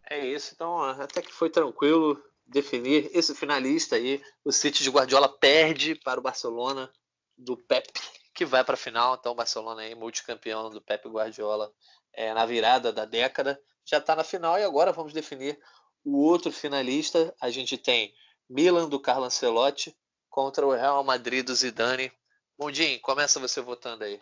É 0.09 0.25
isso, 0.25 0.53
então 0.55 0.81
até 0.81 1.21
que 1.21 1.33
foi 1.33 1.51
tranquilo 1.51 2.23
definir 2.47 3.11
esse 3.13 3.35
finalista 3.35 3.97
aí. 3.97 4.23
O 4.45 4.53
City 4.53 4.85
de 4.85 4.91
Guardiola 4.91 5.29
perde 5.29 5.95
para 5.97 6.21
o 6.21 6.23
Barcelona 6.23 6.89
do 7.37 7.57
Pep, 7.57 7.89
que 8.37 8.45
vai 8.45 8.63
para 8.63 8.75
a 8.75 8.77
final. 8.77 9.17
Então, 9.19 9.33
o 9.33 9.35
Barcelona 9.35 9.81
aí, 9.81 9.95
multicampeão 9.95 10.69
do 10.69 10.81
Pep 10.81 11.09
Guardiola 11.09 11.73
é, 12.13 12.35
na 12.35 12.45
virada 12.45 12.93
da 12.93 13.07
década, 13.07 13.59
já 13.85 13.97
está 13.97 14.15
na 14.15 14.23
final. 14.23 14.59
E 14.59 14.63
agora 14.63 14.93
vamos 14.93 15.15
definir 15.15 15.59
o 16.05 16.19
outro 16.19 16.53
finalista. 16.53 17.35
A 17.41 17.49
gente 17.51 17.79
tem 17.79 18.15
Milan 18.49 18.89
do 18.91 19.01
Carlo 19.01 19.25
Ancelotti 19.25 19.97
contra 20.29 20.67
o 20.67 20.73
Real 20.73 21.03
Madrid 21.03 21.45
do 21.45 21.55
Zidane. 21.55 22.13
Mundinho, 22.59 23.01
começa 23.01 23.41
você 23.41 23.61
votando 23.63 24.05
aí. 24.05 24.21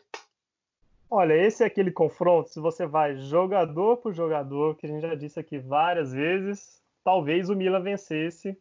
Olha, 1.11 1.35
esse 1.35 1.63
é 1.63 1.67
aquele 1.67 1.93
confronto, 1.93 2.49
se 2.49 2.59
você 2.59 2.87
vai 2.87 3.17
jogador 3.17 3.99
por 3.99 4.13
jogador, 4.13 4.75
que 4.75 4.87
a 4.87 4.89
gente 4.89 5.03
já 5.03 5.15
disse 5.15 5.39
aqui 5.39 5.59
várias 5.59 6.13
vezes, 6.13 6.83
talvez 7.05 7.49
o 7.49 7.55
Milan 7.55 7.83
vencesse, 7.83 8.59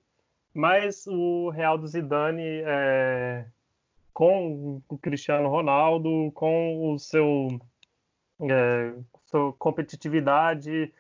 mas 0.54 1.08
o 1.08 1.50
Real 1.50 1.78
do 1.78 1.88
Zidane, 1.88 2.62
é, 2.66 3.46
com 4.14 4.82
o 4.88 4.98
Cristiano 4.98 5.50
Ronaldo, 5.50 6.32
com 6.34 6.94
o 6.94 7.00
seu, 7.00 7.60
é, 8.42 8.94
sua 9.26 9.52
competitividade, 9.54 10.94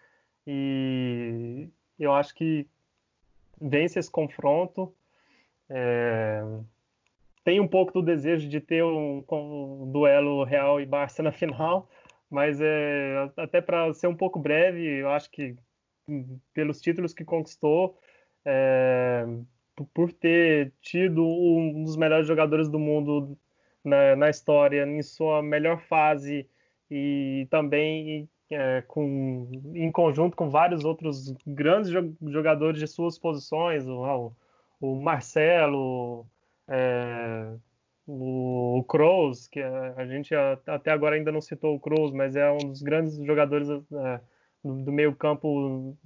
e 0.47 1.69
eu 1.99 2.13
acho 2.13 2.33
que 2.33 2.67
vence 3.61 3.99
esse 3.99 4.11
confronto. 4.11 4.93
É, 5.69 6.43
tem 7.43 7.59
um 7.59 7.67
pouco 7.67 7.91
do 7.93 8.01
desejo 8.01 8.47
de 8.47 8.59
ter 8.59 8.83
um, 8.83 9.23
um 9.29 9.91
duelo 9.91 10.43
Real 10.43 10.81
e 10.81 10.85
Barça 10.85 11.21
na 11.21 11.31
final, 11.31 11.89
mas 12.29 12.59
é, 12.61 13.29
até 13.37 13.61
para 13.61 13.93
ser 13.93 14.07
um 14.07 14.15
pouco 14.15 14.39
breve, 14.39 15.01
eu 15.01 15.09
acho 15.09 15.29
que 15.29 15.55
pelos 16.53 16.81
títulos 16.81 17.13
que 17.13 17.23
conquistou, 17.23 17.97
é, 18.45 19.25
por 19.93 20.11
ter 20.11 20.71
tido 20.81 21.25
um 21.25 21.83
dos 21.83 21.95
melhores 21.95 22.27
jogadores 22.27 22.69
do 22.69 22.79
mundo 22.79 23.37
na, 23.83 24.15
na 24.15 24.29
história, 24.29 24.85
em 24.85 25.01
sua 25.01 25.41
melhor 25.41 25.81
fase 25.81 26.47
e 26.89 27.47
também 27.49 28.29
é, 28.51 28.81
com, 28.87 29.49
em 29.73 29.91
conjunto 29.91 30.37
com 30.37 30.49
vários 30.49 30.85
outros 30.85 31.33
grandes 31.45 31.91
jogadores 32.21 32.79
de 32.79 32.87
suas 32.87 33.17
posições, 33.17 33.87
o, 33.87 34.33
o 34.79 35.01
Marcelo, 35.01 36.25
é, 36.67 37.53
o, 38.05 38.83
Kroos, 38.87 39.47
que 39.47 39.61
a, 39.61 40.05
gente 40.05 40.33
até 40.67 40.91
agora 40.91 41.15
ainda 41.15 41.31
não 41.31 41.41
citou 41.41 41.75
o 41.75 41.79
Kroos, 41.79 42.11
mas 42.11 42.35
é 42.35 42.51
um 42.51 42.57
dos 42.57 42.81
grandes 42.81 43.15
jogadores 43.17 43.69
é, 43.69 44.21
do, 44.63 44.83
do 44.83 44.91
meio 44.91 45.15
campo 45.15 45.97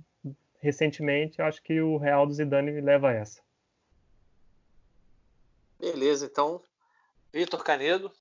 recentemente, 0.60 1.42
acho 1.42 1.62
que 1.62 1.82
o 1.82 1.98
Real 1.98 2.26
do 2.26 2.34
Zidane 2.34 2.82
leva 2.82 3.12
essa. 3.12 3.47
Beleza, 5.80 6.26
então, 6.26 6.62
Vitor 7.32 7.64
Canedo. 7.64 8.12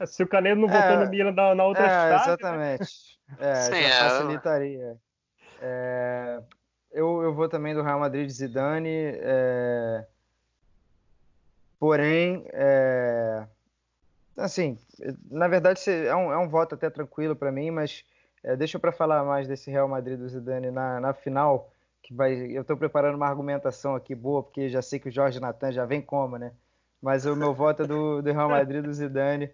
É, 0.00 0.06
se 0.06 0.22
o 0.22 0.26
Canedo 0.26 0.60
não 0.60 0.68
votou 0.68 0.90
é, 0.90 1.04
no 1.04 1.10
Milan 1.10 1.32
na, 1.32 1.54
na 1.54 1.64
outra 1.64 1.84
é, 1.84 1.88
chave, 1.88 2.10
né? 2.10 2.22
Exatamente. 2.22 3.18
Né? 3.28 3.50
É, 3.50 3.54
Sim, 3.62 3.82
já 3.82 3.88
é, 3.88 4.08
facilitaria. 4.08 4.96
É, 5.60 6.42
eu, 6.90 7.22
eu 7.22 7.34
vou 7.34 7.48
também 7.48 7.74
do 7.74 7.82
Real 7.82 8.00
Madrid 8.00 8.26
de 8.26 8.32
Zidane. 8.32 8.88
É, 8.90 10.06
porém, 11.78 12.44
é, 12.52 13.46
assim, 14.36 14.78
na 15.30 15.48
verdade 15.48 15.80
é 15.88 16.14
um, 16.14 16.32
é 16.32 16.38
um 16.38 16.48
voto 16.48 16.74
até 16.74 16.90
tranquilo 16.90 17.36
para 17.36 17.52
mim, 17.52 17.70
mas 17.70 18.04
é, 18.42 18.56
deixa 18.56 18.78
para 18.78 18.92
falar 18.92 19.24
mais 19.24 19.46
desse 19.46 19.70
Real 19.70 19.88
Madrid 19.88 20.18
do 20.18 20.28
Zidane 20.28 20.70
na, 20.70 21.00
na 21.00 21.12
final, 21.12 21.71
que 22.02 22.12
vai, 22.12 22.34
eu 22.34 22.62
estou 22.62 22.76
preparando 22.76 23.14
uma 23.14 23.28
argumentação 23.28 23.94
aqui 23.94 24.14
boa, 24.14 24.42
porque 24.42 24.68
já 24.68 24.82
sei 24.82 24.98
que 24.98 25.08
o 25.08 25.12
Jorge 25.12 25.38
Natan 25.38 25.72
já 25.72 25.84
vem 25.84 26.02
como, 26.02 26.36
né? 26.36 26.52
Mas 27.00 27.24
o 27.24 27.36
meu 27.36 27.54
voto 27.54 27.84
é 27.84 27.86
do, 27.86 28.20
do 28.20 28.32
Real 28.32 28.48
Madrid 28.48 28.82
do 28.82 28.92
Zidane. 28.92 29.50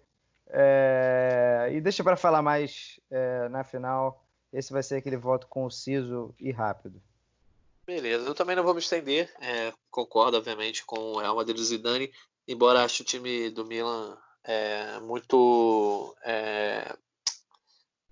É, 0.47 1.69
e 1.71 1.79
deixa 1.79 2.03
para 2.03 2.17
falar 2.17 2.41
mais 2.41 2.99
é, 3.11 3.47
na 3.49 3.63
final. 3.63 4.25
Esse 4.51 4.73
vai 4.73 4.81
ser 4.81 4.95
aquele 4.95 5.17
voto 5.17 5.45
conciso 5.47 6.33
e 6.39 6.51
rápido. 6.51 6.99
Beleza, 7.85 8.27
eu 8.27 8.35
também 8.35 8.55
não 8.55 8.63
vou 8.63 8.73
me 8.73 8.79
estender. 8.79 9.31
É, 9.39 9.71
concordo, 9.91 10.37
obviamente, 10.37 10.83
com 10.85 10.99
o 10.99 11.19
Real 11.19 11.35
Madrid 11.35 11.55
do 11.55 11.63
Zidane, 11.63 12.11
embora 12.47 12.83
acho 12.83 13.03
o 13.03 13.05
time 13.05 13.49
do 13.51 13.65
Milan 13.65 14.17
é, 14.43 14.99
muito 15.01 16.15
é, 16.23 16.95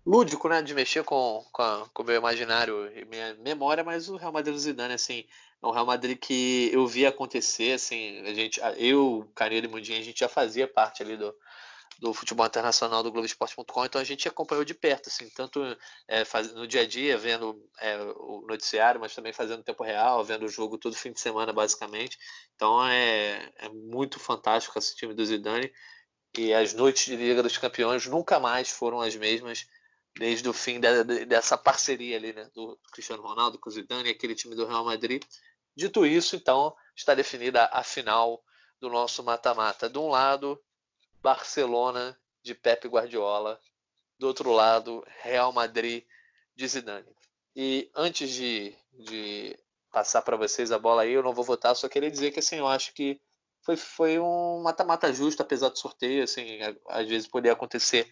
lúdico, 0.08 0.47
né, 0.47 0.62
de 0.62 0.74
mexer 0.74 1.03
com, 1.03 1.45
com, 1.51 1.89
com 1.93 2.01
o 2.01 2.05
meu 2.05 2.16
imaginário 2.16 2.89
e 2.97 3.03
minha 3.03 3.36
memória, 3.36 3.84
mas 3.84 4.08
o 4.08 4.16
Real 4.16 4.32
Madrid 4.32 4.53
do 4.55 4.60
Zidane, 4.60 4.93
assim, 4.93 5.26
é 5.62 5.68
um 5.68 5.72
Real 5.72 5.86
Madrid 5.86 6.18
que 6.18 6.70
eu 6.72 6.88
vi 6.88 7.05
acontecer, 7.05 7.74
assim, 7.74 8.22
a 8.26 8.34
gente, 8.34 8.58
eu, 8.78 9.30
Canedo 9.36 9.68
e 9.68 9.70
Mundinho, 9.70 9.99
a 9.99 10.03
gente 10.03 10.22
já 10.22 10.30
fazia 10.30 10.66
parte 10.66 11.03
ali 11.03 11.18
do, 11.18 11.36
do 11.99 12.14
futebol 12.14 12.45
internacional 12.45 13.03
do 13.03 13.12
Globoesporte.com, 13.12 13.86
então 13.86 13.99
a 13.99 14.03
gente 14.05 14.30
acompanhou 14.30 14.64
de 14.64 14.74
perto, 14.74 15.10
assim, 15.10 15.30
tanto 15.30 15.60
é, 16.08 16.24
faz, 16.24 16.53
no 16.53 16.66
dia 16.66 16.82
a 16.82 16.88
dia, 16.88 17.18
vendo 17.18 17.62
é, 17.82 17.97
o 18.16 18.45
noticiário, 18.47 19.01
mas 19.01 19.14
também 19.14 19.34
fazendo 19.34 19.62
tempo 19.62 19.84
real, 19.84 20.24
vendo 20.24 20.45
o 20.45 20.49
jogo 20.49 20.78
todo 20.78 20.95
fim 20.95 21.12
de 21.12 21.20
semana, 21.20 21.51
basicamente. 21.51 22.18
Então 22.55 22.82
é, 22.88 23.51
é 23.58 23.68
muito 23.68 24.22
fantástico 24.22 24.80
esse 24.80 24.95
time 24.95 25.14
do 25.14 25.26
Zidane. 25.26 25.70
E 26.38 26.53
as 26.53 26.74
noites 26.74 27.05
de 27.05 27.16
Liga 27.16 27.41
dos 27.41 27.58
Campeões 27.58 28.05
nunca 28.05 28.39
mais 28.39 28.70
foram 28.70 29.01
as 29.01 29.16
mesmas 29.16 29.66
desde 30.18 30.47
o 30.49 30.53
fim 30.53 30.80
de, 30.80 31.26
dessa 31.26 31.57
parceria 31.57 32.18
ali, 32.18 32.34
né, 32.34 32.49
do 32.53 32.78
Cristiano 32.91 33.22
Ronaldo 33.22 33.59
com 33.59 33.70
o 33.70 33.72
Zidane 33.72 34.09
e 34.09 34.11
aquele 34.11 34.36
time 34.36 34.55
do 34.55 34.65
Real 34.65 34.84
Madrid. 34.84 35.24
Dito 35.76 36.05
isso, 36.05 36.36
então, 36.36 36.76
está 36.95 37.13
definida 37.13 37.70
a 37.72 37.84
final 37.84 38.43
do 38.80 38.89
nosso 38.89 39.24
mata-mata. 39.24 39.89
De 39.89 39.97
um 39.99 40.09
lado, 40.09 40.59
Barcelona 41.22 42.18
de 42.41 42.55
Pepe 42.55 42.88
Guardiola, 42.88 43.59
do 44.18 44.28
outro 44.28 44.51
lado, 44.51 45.05
Real 45.22 45.51
Madrid 45.51 46.03
de 46.55 46.68
Zidane. 46.68 47.15
E 47.55 47.89
antes 47.95 48.32
de, 48.32 48.76
de 48.93 49.57
passar 49.91 50.22
para 50.22 50.38
vocês 50.38 50.72
a 50.72 50.80
bola 50.80 51.03
aí, 51.03 51.13
eu 51.13 51.24
não 51.24 51.34
vou 51.34 51.43
votar, 51.43 51.76
só 51.76 51.88
queria 51.88 52.09
dizer 52.09 52.32
que 52.32 52.39
assim, 52.39 52.57
eu 52.57 52.68
acho 52.68 52.93
que 52.93 53.20
foi, 53.61 53.76
foi 53.76 54.20
um 54.20 54.61
mata-mata 54.63 55.11
justo, 55.11 55.41
apesar 55.41 55.70
do 55.70 55.78
sorteio, 55.78 56.24
assim, 56.24 56.59
às 56.88 57.07
vezes 57.07 57.28
poderia 57.28 57.53
acontecer 57.53 58.09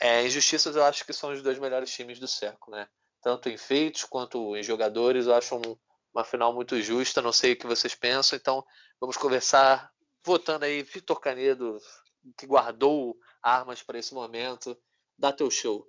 é, 0.00 0.26
injustiças, 0.26 0.74
eu 0.74 0.84
acho 0.84 1.04
que 1.04 1.12
são 1.12 1.30
os 1.30 1.42
dois 1.42 1.58
melhores 1.58 1.92
times 1.92 2.18
do 2.18 2.26
século, 2.26 2.76
né? 2.76 2.88
Tanto 3.22 3.50
em 3.50 3.58
feitos 3.58 4.04
quanto 4.04 4.56
em 4.56 4.62
jogadores, 4.62 5.26
eu 5.26 5.34
acho 5.34 5.54
um, 5.56 5.76
uma 6.12 6.24
final 6.24 6.54
muito 6.54 6.80
justa, 6.80 7.20
não 7.20 7.32
sei 7.32 7.52
o 7.52 7.56
que 7.56 7.66
vocês 7.66 7.94
pensam, 7.94 8.36
então 8.36 8.64
vamos 8.98 9.18
conversar 9.18 9.92
votando 10.24 10.64
aí, 10.64 10.82
Vitor 10.82 11.20
Canedo, 11.20 11.78
que 12.36 12.46
guardou 12.46 13.14
armas 13.42 13.82
para 13.82 13.98
esse 13.98 14.14
momento, 14.14 14.76
dá 15.18 15.32
teu 15.32 15.50
show. 15.50 15.86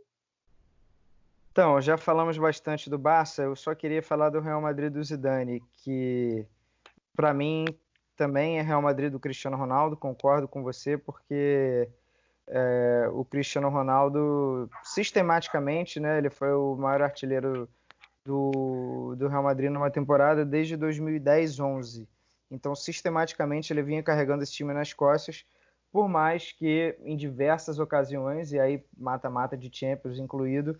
Então, 1.51 1.81
já 1.81 1.97
falamos 1.97 2.37
bastante 2.37 2.89
do 2.89 2.97
Barça, 2.97 3.43
eu 3.43 3.55
só 3.55 3.73
queria 3.73 4.03
falar 4.03 4.29
do 4.29 4.39
Real 4.41 4.61
Madrid 4.61 4.91
do 4.91 5.03
Zidane, 5.03 5.63
que 5.73 6.45
para 7.15 7.33
mim 7.33 7.65
também 8.15 8.59
é 8.59 8.61
Real 8.61 8.81
Madrid 8.81 9.11
do 9.11 9.19
Cristiano 9.19 9.57
Ronaldo, 9.57 9.97
concordo 9.97 10.47
com 10.47 10.63
você, 10.63 10.97
porque 10.97 11.89
é, 12.47 13.09
o 13.13 13.23
Cristiano 13.23 13.69
Ronaldo, 13.69 14.69
sistematicamente, 14.83 15.99
né, 15.99 16.17
ele 16.17 16.29
foi 16.29 16.53
o 16.53 16.75
maior 16.75 17.01
artilheiro 17.01 17.69
do, 18.25 19.15
do 19.17 19.27
Real 19.27 19.43
Madrid 19.43 19.69
numa 19.71 19.89
temporada 19.89 20.45
desde 20.45 20.77
2010-11. 20.77 22.07
Então, 22.49 22.75
sistematicamente, 22.75 23.71
ele 23.71 23.81
vinha 23.81 24.03
carregando 24.03 24.43
esse 24.43 24.51
time 24.51 24.73
nas 24.73 24.93
costas, 24.93 25.45
por 25.91 26.07
mais 26.07 26.51
que 26.51 26.95
em 27.03 27.15
diversas 27.15 27.79
ocasiões, 27.79 28.51
e 28.51 28.59
aí 28.59 28.83
mata-mata 28.97 29.57
de 29.57 29.69
Champions 29.73 30.19
incluído, 30.19 30.79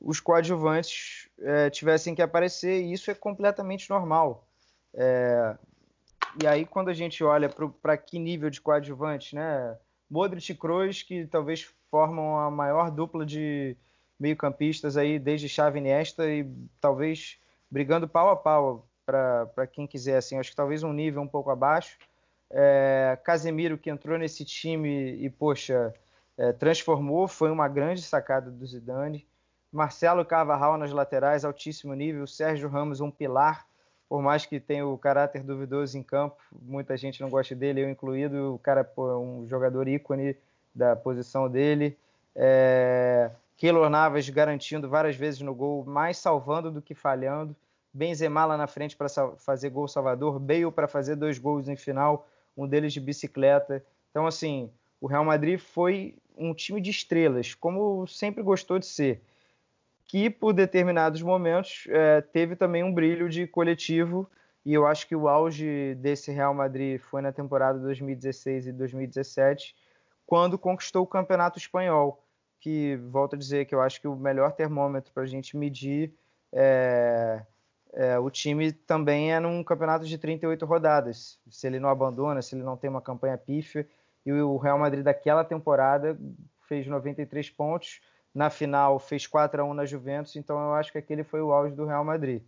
os 0.00 0.20
coadjuvantes 0.20 1.28
é, 1.40 1.70
tivessem 1.70 2.14
que 2.14 2.22
aparecer, 2.22 2.82
e 2.82 2.92
isso 2.92 3.10
é 3.10 3.14
completamente 3.14 3.88
normal. 3.88 4.46
É, 4.92 5.56
e 6.42 6.46
aí, 6.46 6.66
quando 6.66 6.90
a 6.90 6.94
gente 6.94 7.24
olha 7.24 7.48
para 7.48 7.96
que 7.96 8.18
nível 8.18 8.50
de 8.50 8.60
coadjuvante, 8.60 9.34
né? 9.34 9.76
Modric 10.10 10.50
e 10.50 10.54
Kroos, 10.54 11.02
que 11.02 11.26
talvez 11.26 11.62
formam 11.90 12.38
a 12.38 12.50
maior 12.50 12.90
dupla 12.90 13.24
de 13.24 13.76
meio-campistas 14.18 14.96
aí 14.96 15.18
desde 15.18 15.48
Xavi 15.48 15.78
Iniesta 15.78 16.28
e 16.28 16.48
talvez 16.80 17.38
brigando 17.70 18.08
pau 18.08 18.30
a 18.30 18.36
pau 18.36 18.88
para 19.04 19.66
quem 19.70 19.86
quiser, 19.86 20.16
assim, 20.16 20.38
acho 20.38 20.50
que 20.50 20.56
talvez 20.56 20.82
um 20.82 20.92
nível 20.92 21.22
um 21.22 21.28
pouco 21.28 21.50
abaixo. 21.50 21.96
É, 22.50 23.18
Casemiro, 23.24 23.78
que 23.78 23.90
entrou 23.90 24.18
nesse 24.18 24.44
time 24.44 25.16
e, 25.16 25.30
poxa, 25.30 25.94
é, 26.36 26.52
transformou, 26.52 27.28
foi 27.28 27.50
uma 27.50 27.68
grande 27.68 28.02
sacada 28.02 28.50
do 28.50 28.66
Zidane. 28.66 29.26
Marcelo 29.70 30.24
Carvajal 30.24 30.76
nas 30.76 30.92
laterais, 30.92 31.44
altíssimo 31.44 31.94
nível. 31.94 32.26
Sérgio 32.26 32.68
Ramos, 32.68 33.00
um 33.00 33.10
pilar 33.10 33.66
por 34.08 34.22
mais 34.22 34.46
que 34.46 34.60
tenha 34.60 34.86
o 34.86 34.96
caráter 34.96 35.42
duvidoso 35.42 35.98
em 35.98 36.02
campo, 36.02 36.36
muita 36.62 36.96
gente 36.96 37.20
não 37.20 37.28
gosta 37.28 37.54
dele, 37.54 37.82
eu 37.82 37.90
incluído, 37.90 38.54
o 38.54 38.58
cara 38.58 38.88
é 38.96 39.00
um 39.00 39.46
jogador 39.48 39.88
ícone 39.88 40.36
da 40.74 40.94
posição 40.94 41.48
dele. 41.48 41.96
É... 42.34 43.30
Keylor 43.56 43.88
Navas 43.88 44.28
garantindo 44.28 44.88
várias 44.88 45.16
vezes 45.16 45.40
no 45.40 45.54
gol, 45.54 45.84
mais 45.84 46.18
salvando 46.18 46.70
do 46.70 46.82
que 46.82 46.94
falhando. 46.94 47.56
Benzema 47.92 48.44
lá 48.44 48.56
na 48.56 48.66
frente 48.66 48.94
para 48.94 49.08
fazer 49.38 49.70
gol 49.70 49.88
salvador, 49.88 50.38
Bale 50.38 50.70
para 50.70 50.86
fazer 50.86 51.16
dois 51.16 51.38
gols 51.38 51.66
em 51.66 51.76
final, 51.76 52.28
um 52.56 52.66
deles 52.66 52.92
de 52.92 53.00
bicicleta. 53.00 53.82
Então, 54.10 54.26
assim, 54.26 54.70
o 55.00 55.06
Real 55.06 55.24
Madrid 55.24 55.58
foi 55.58 56.14
um 56.36 56.52
time 56.52 56.80
de 56.80 56.90
estrelas, 56.90 57.54
como 57.54 58.06
sempre 58.06 58.42
gostou 58.42 58.78
de 58.78 58.84
ser 58.84 59.22
que 60.06 60.30
por 60.30 60.52
determinados 60.52 61.20
momentos 61.22 61.86
é, 61.88 62.20
teve 62.20 62.56
também 62.56 62.84
um 62.84 62.92
brilho 62.92 63.28
de 63.28 63.46
coletivo 63.46 64.30
e 64.64 64.72
eu 64.74 64.86
acho 64.86 65.06
que 65.06 65.16
o 65.16 65.28
auge 65.28 65.94
desse 65.96 66.30
Real 66.30 66.54
Madrid 66.54 67.00
foi 67.00 67.20
na 67.20 67.32
temporada 67.32 67.78
2016 67.78 68.68
e 68.68 68.72
2017 68.72 69.74
quando 70.26 70.58
conquistou 70.58 71.02
o 71.02 71.06
Campeonato 71.06 71.58
Espanhol 71.58 72.22
que 72.60 72.96
volto 72.96 73.34
a 73.34 73.38
dizer 73.38 73.66
que 73.66 73.74
eu 73.74 73.80
acho 73.80 74.00
que 74.00 74.08
o 74.08 74.16
melhor 74.16 74.52
termômetro 74.52 75.12
para 75.12 75.22
a 75.22 75.26
gente 75.26 75.56
medir 75.56 76.12
é, 76.52 77.42
é, 77.92 78.18
o 78.18 78.30
time 78.30 78.72
também 78.72 79.32
é 79.32 79.40
num 79.40 79.62
campeonato 79.64 80.04
de 80.04 80.18
38 80.18 80.66
rodadas. 80.66 81.38
Se 81.48 81.66
ele 81.66 81.80
não 81.80 81.88
abandona 81.88 82.42
se 82.42 82.54
ele 82.54 82.62
não 82.62 82.76
tem 82.76 82.90
uma 82.90 83.00
campanha 83.00 83.38
pífia 83.38 83.88
e 84.24 84.32
o 84.32 84.56
Real 84.56 84.78
Madrid 84.78 85.04
daquela 85.04 85.44
temporada 85.44 86.18
fez 86.68 86.86
93 86.86 87.48
pontos 87.50 88.00
na 88.36 88.50
final 88.50 88.98
fez 88.98 89.26
4 89.26 89.62
a 89.62 89.64
1 89.64 89.72
na 89.72 89.86
Juventus, 89.86 90.36
então 90.36 90.58
eu 90.58 90.74
acho 90.74 90.92
que 90.92 90.98
aquele 90.98 91.24
foi 91.24 91.40
o 91.40 91.54
auge 91.54 91.74
do 91.74 91.86
Real 91.86 92.04
Madrid. 92.04 92.42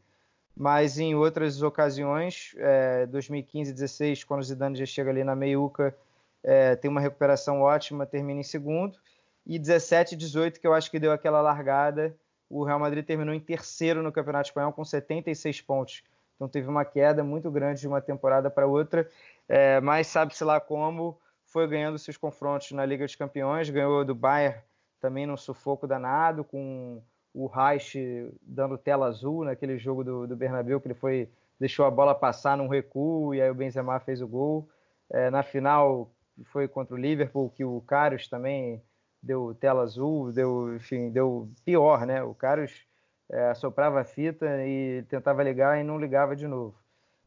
Mas 0.55 0.99
em 0.99 1.15
outras 1.15 1.63
ocasiões, 1.63 2.55
é, 2.59 3.07
2015 3.07 3.73
16, 3.73 4.23
quando 4.23 4.41
o 4.41 4.45
Zidane 4.45 4.77
já 4.77 4.85
chega 4.85 5.09
ali 5.09 5.25
na 5.25 5.35
meiuca, 5.35 5.97
é, 6.45 6.77
tem 6.77 6.91
uma 6.91 7.01
recuperação 7.01 7.63
ótima, 7.63 8.05
termina 8.05 8.39
em 8.39 8.43
segundo. 8.45 8.99
E 9.47 9.59
17 9.59 10.15
18, 10.15 10.61
que 10.61 10.67
eu 10.67 10.75
acho 10.75 10.91
que 10.91 10.99
deu 10.99 11.11
aquela 11.11 11.41
largada, 11.41 12.15
o 12.51 12.65
Real 12.65 12.79
Madrid 12.79 13.03
terminou 13.03 13.33
em 13.33 13.41
terceiro 13.41 14.03
no 14.03 14.13
Campeonato 14.13 14.51
Espanhol 14.51 14.75
com 14.75 14.85
76 14.85 15.63
pontos. 15.63 16.03
Então 16.37 16.47
teve 16.51 16.69
uma 16.69 16.85
queda 16.85 17.25
muito 17.25 17.51
grande 17.51 17.81
de 17.81 17.89
uma 17.89 18.03
temporada 18.03 18.51
para 18.51 18.67
outra, 18.67 19.11
é, 19.49 19.81
mas 19.81 20.07
sabe-se 20.09 20.45
lá 20.45 20.61
como 20.61 21.19
foi 21.47 21.67
ganhando 21.67 21.99
seus 21.99 22.19
confrontos 22.19 22.73
na 22.73 22.85
Liga 22.85 23.07
dos 23.07 23.17
Campeões, 23.17 23.71
ganhou 23.71 24.05
do 24.05 24.15
Bayern 24.15 24.68
também 25.01 25.27
no 25.27 25.37
sufoco 25.37 25.87
danado, 25.87 26.45
com 26.45 27.03
o 27.33 27.47
Reich 27.47 27.97
dando 28.43 28.79
tela 28.79 29.07
azul 29.07 29.45
naquele 29.45 29.79
jogo 29.79 30.03
do, 30.03 30.27
do 30.27 30.37
Bernabéu, 30.37 30.81
que 30.81 30.89
ele 30.89 30.95
foi 30.95 31.29
deixou 31.59 31.85
a 31.85 31.91
bola 31.91 32.15
passar 32.15 32.57
num 32.57 32.69
recuo 32.69 33.35
e 33.35 33.43
aí 33.43 33.51
o 33.51 33.55
Benzema 33.55 33.99
fez 34.01 34.23
o 34.23 34.29
gol. 34.29 34.69
É, 35.11 35.31
na 35.31 35.43
final 35.43 36.11
foi 36.45 36.69
contra 36.69 36.95
o 36.95 36.99
Liverpool, 36.99 37.51
que 37.51 37.65
o 37.65 37.81
Karius 37.81 38.29
também 38.29 38.83
deu 39.23 39.55
tela 39.55 39.83
azul, 39.83 40.33
deu, 40.33 40.77
enfim, 40.77 41.11
deu 41.11 41.51
pior, 41.65 42.07
né? 42.07 42.23
O 42.23 42.35
Karius 42.35 42.87
é, 43.31 43.53
soprava 43.55 44.01
a 44.01 44.05
fita 44.05 44.47
e 44.65 45.05
tentava 45.09 45.43
ligar 45.43 45.79
e 45.81 45.85
não 45.85 45.99
ligava 45.99 46.37
de 46.37 46.47
novo. 46.47 46.77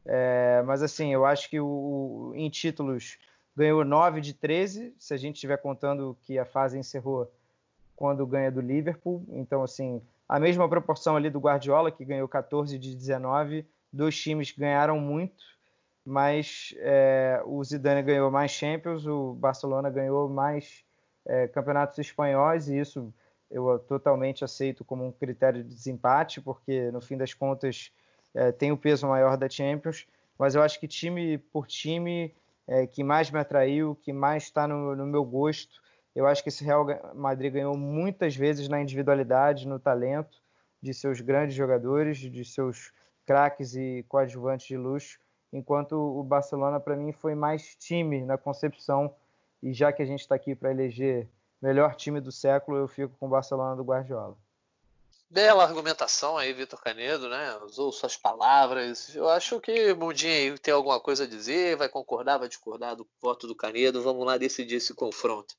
É, 0.04 0.62
mas 0.66 0.82
assim, 0.82 1.12
eu 1.12 1.24
acho 1.24 1.48
que 1.48 1.60
o, 1.60 2.32
em 2.34 2.48
títulos 2.48 3.18
ganhou 3.54 3.84
9 3.84 4.20
de 4.20 4.32
13, 4.32 4.94
se 4.98 5.12
a 5.12 5.16
gente 5.16 5.34
estiver 5.36 5.58
contando 5.58 6.16
que 6.22 6.38
a 6.38 6.44
fase 6.44 6.78
encerrou 6.78 7.30
quando 8.02 8.26
ganha 8.26 8.50
do 8.50 8.60
Liverpool. 8.60 9.24
Então, 9.28 9.62
assim, 9.62 10.02
a 10.28 10.40
mesma 10.40 10.68
proporção 10.68 11.14
ali 11.14 11.30
do 11.30 11.38
Guardiola, 11.38 11.88
que 11.92 12.04
ganhou 12.04 12.26
14 12.26 12.76
de 12.76 12.96
19. 12.96 13.64
Dois 13.92 14.20
times 14.20 14.50
ganharam 14.50 14.98
muito, 14.98 15.44
mas 16.04 16.74
é, 16.78 17.40
o 17.46 17.62
Zidane 17.62 18.02
ganhou 18.02 18.28
mais 18.28 18.50
Champions, 18.50 19.06
o 19.06 19.34
Barcelona 19.34 19.88
ganhou 19.88 20.28
mais 20.28 20.84
é, 21.24 21.46
campeonatos 21.46 21.96
espanhóis, 21.96 22.68
e 22.68 22.76
isso 22.76 23.14
eu 23.48 23.78
totalmente 23.78 24.44
aceito 24.44 24.84
como 24.84 25.06
um 25.06 25.12
critério 25.12 25.62
de 25.62 25.72
desempate, 25.72 26.40
porque 26.40 26.90
no 26.90 27.00
fim 27.00 27.16
das 27.16 27.32
contas 27.32 27.92
é, 28.34 28.50
tem 28.50 28.72
o 28.72 28.76
peso 28.76 29.06
maior 29.06 29.36
da 29.36 29.48
Champions, 29.48 30.08
mas 30.36 30.56
eu 30.56 30.62
acho 30.62 30.80
que 30.80 30.88
time 30.88 31.38
por 31.38 31.68
time 31.68 32.34
é, 32.66 32.84
que 32.84 33.04
mais 33.04 33.30
me 33.30 33.38
atraiu, 33.38 33.94
que 33.94 34.12
mais 34.12 34.42
está 34.42 34.66
no, 34.66 34.96
no, 34.96 35.06
meu 35.06 35.24
gosto, 35.24 35.80
eu 36.14 36.26
acho 36.26 36.42
que 36.42 36.48
esse 36.48 36.64
Real 36.64 36.86
Madrid 37.14 37.52
ganhou 37.52 37.76
muitas 37.76 38.36
vezes 38.36 38.68
na 38.68 38.80
individualidade, 38.80 39.66
no 39.66 39.78
talento 39.78 40.42
de 40.80 40.92
seus 40.92 41.20
grandes 41.20 41.54
jogadores, 41.54 42.18
de 42.18 42.44
seus 42.44 42.92
craques 43.24 43.74
e 43.74 44.04
coadjuvantes 44.08 44.66
de 44.66 44.76
luxo, 44.76 45.18
enquanto 45.52 45.92
o 45.92 46.22
Barcelona 46.22 46.80
para 46.80 46.96
mim 46.96 47.12
foi 47.12 47.34
mais 47.34 47.74
time 47.76 48.24
na 48.24 48.36
concepção 48.36 49.14
e 49.62 49.72
já 49.72 49.92
que 49.92 50.02
a 50.02 50.06
gente 50.06 50.20
está 50.20 50.34
aqui 50.34 50.54
para 50.54 50.70
eleger 50.70 51.28
melhor 51.60 51.94
time 51.94 52.20
do 52.20 52.32
século, 52.32 52.76
eu 52.76 52.88
fico 52.88 53.16
com 53.18 53.26
o 53.26 53.30
Barcelona 53.30 53.76
do 53.76 53.84
Guardiola. 53.84 54.36
Bela 55.30 55.62
argumentação 55.62 56.36
aí, 56.36 56.52
Vitor 56.52 56.82
Canedo, 56.82 57.26
né? 57.26 57.56
Usou 57.64 57.90
suas 57.90 58.16
palavras. 58.18 59.14
Eu 59.14 59.30
acho 59.30 59.60
que 59.60 59.92
o 59.92 59.96
Mundinho 59.96 60.58
tem 60.58 60.74
alguma 60.74 61.00
coisa 61.00 61.24
a 61.24 61.26
dizer, 61.26 61.76
vai 61.76 61.88
concordar, 61.88 62.36
vai 62.36 62.48
discordar 62.48 62.96
do 62.96 63.06
voto 63.18 63.46
do 63.46 63.54
Canedo. 63.54 64.02
Vamos 64.02 64.26
lá 64.26 64.36
decidir 64.36 64.74
esse 64.74 64.92
confronto. 64.92 65.54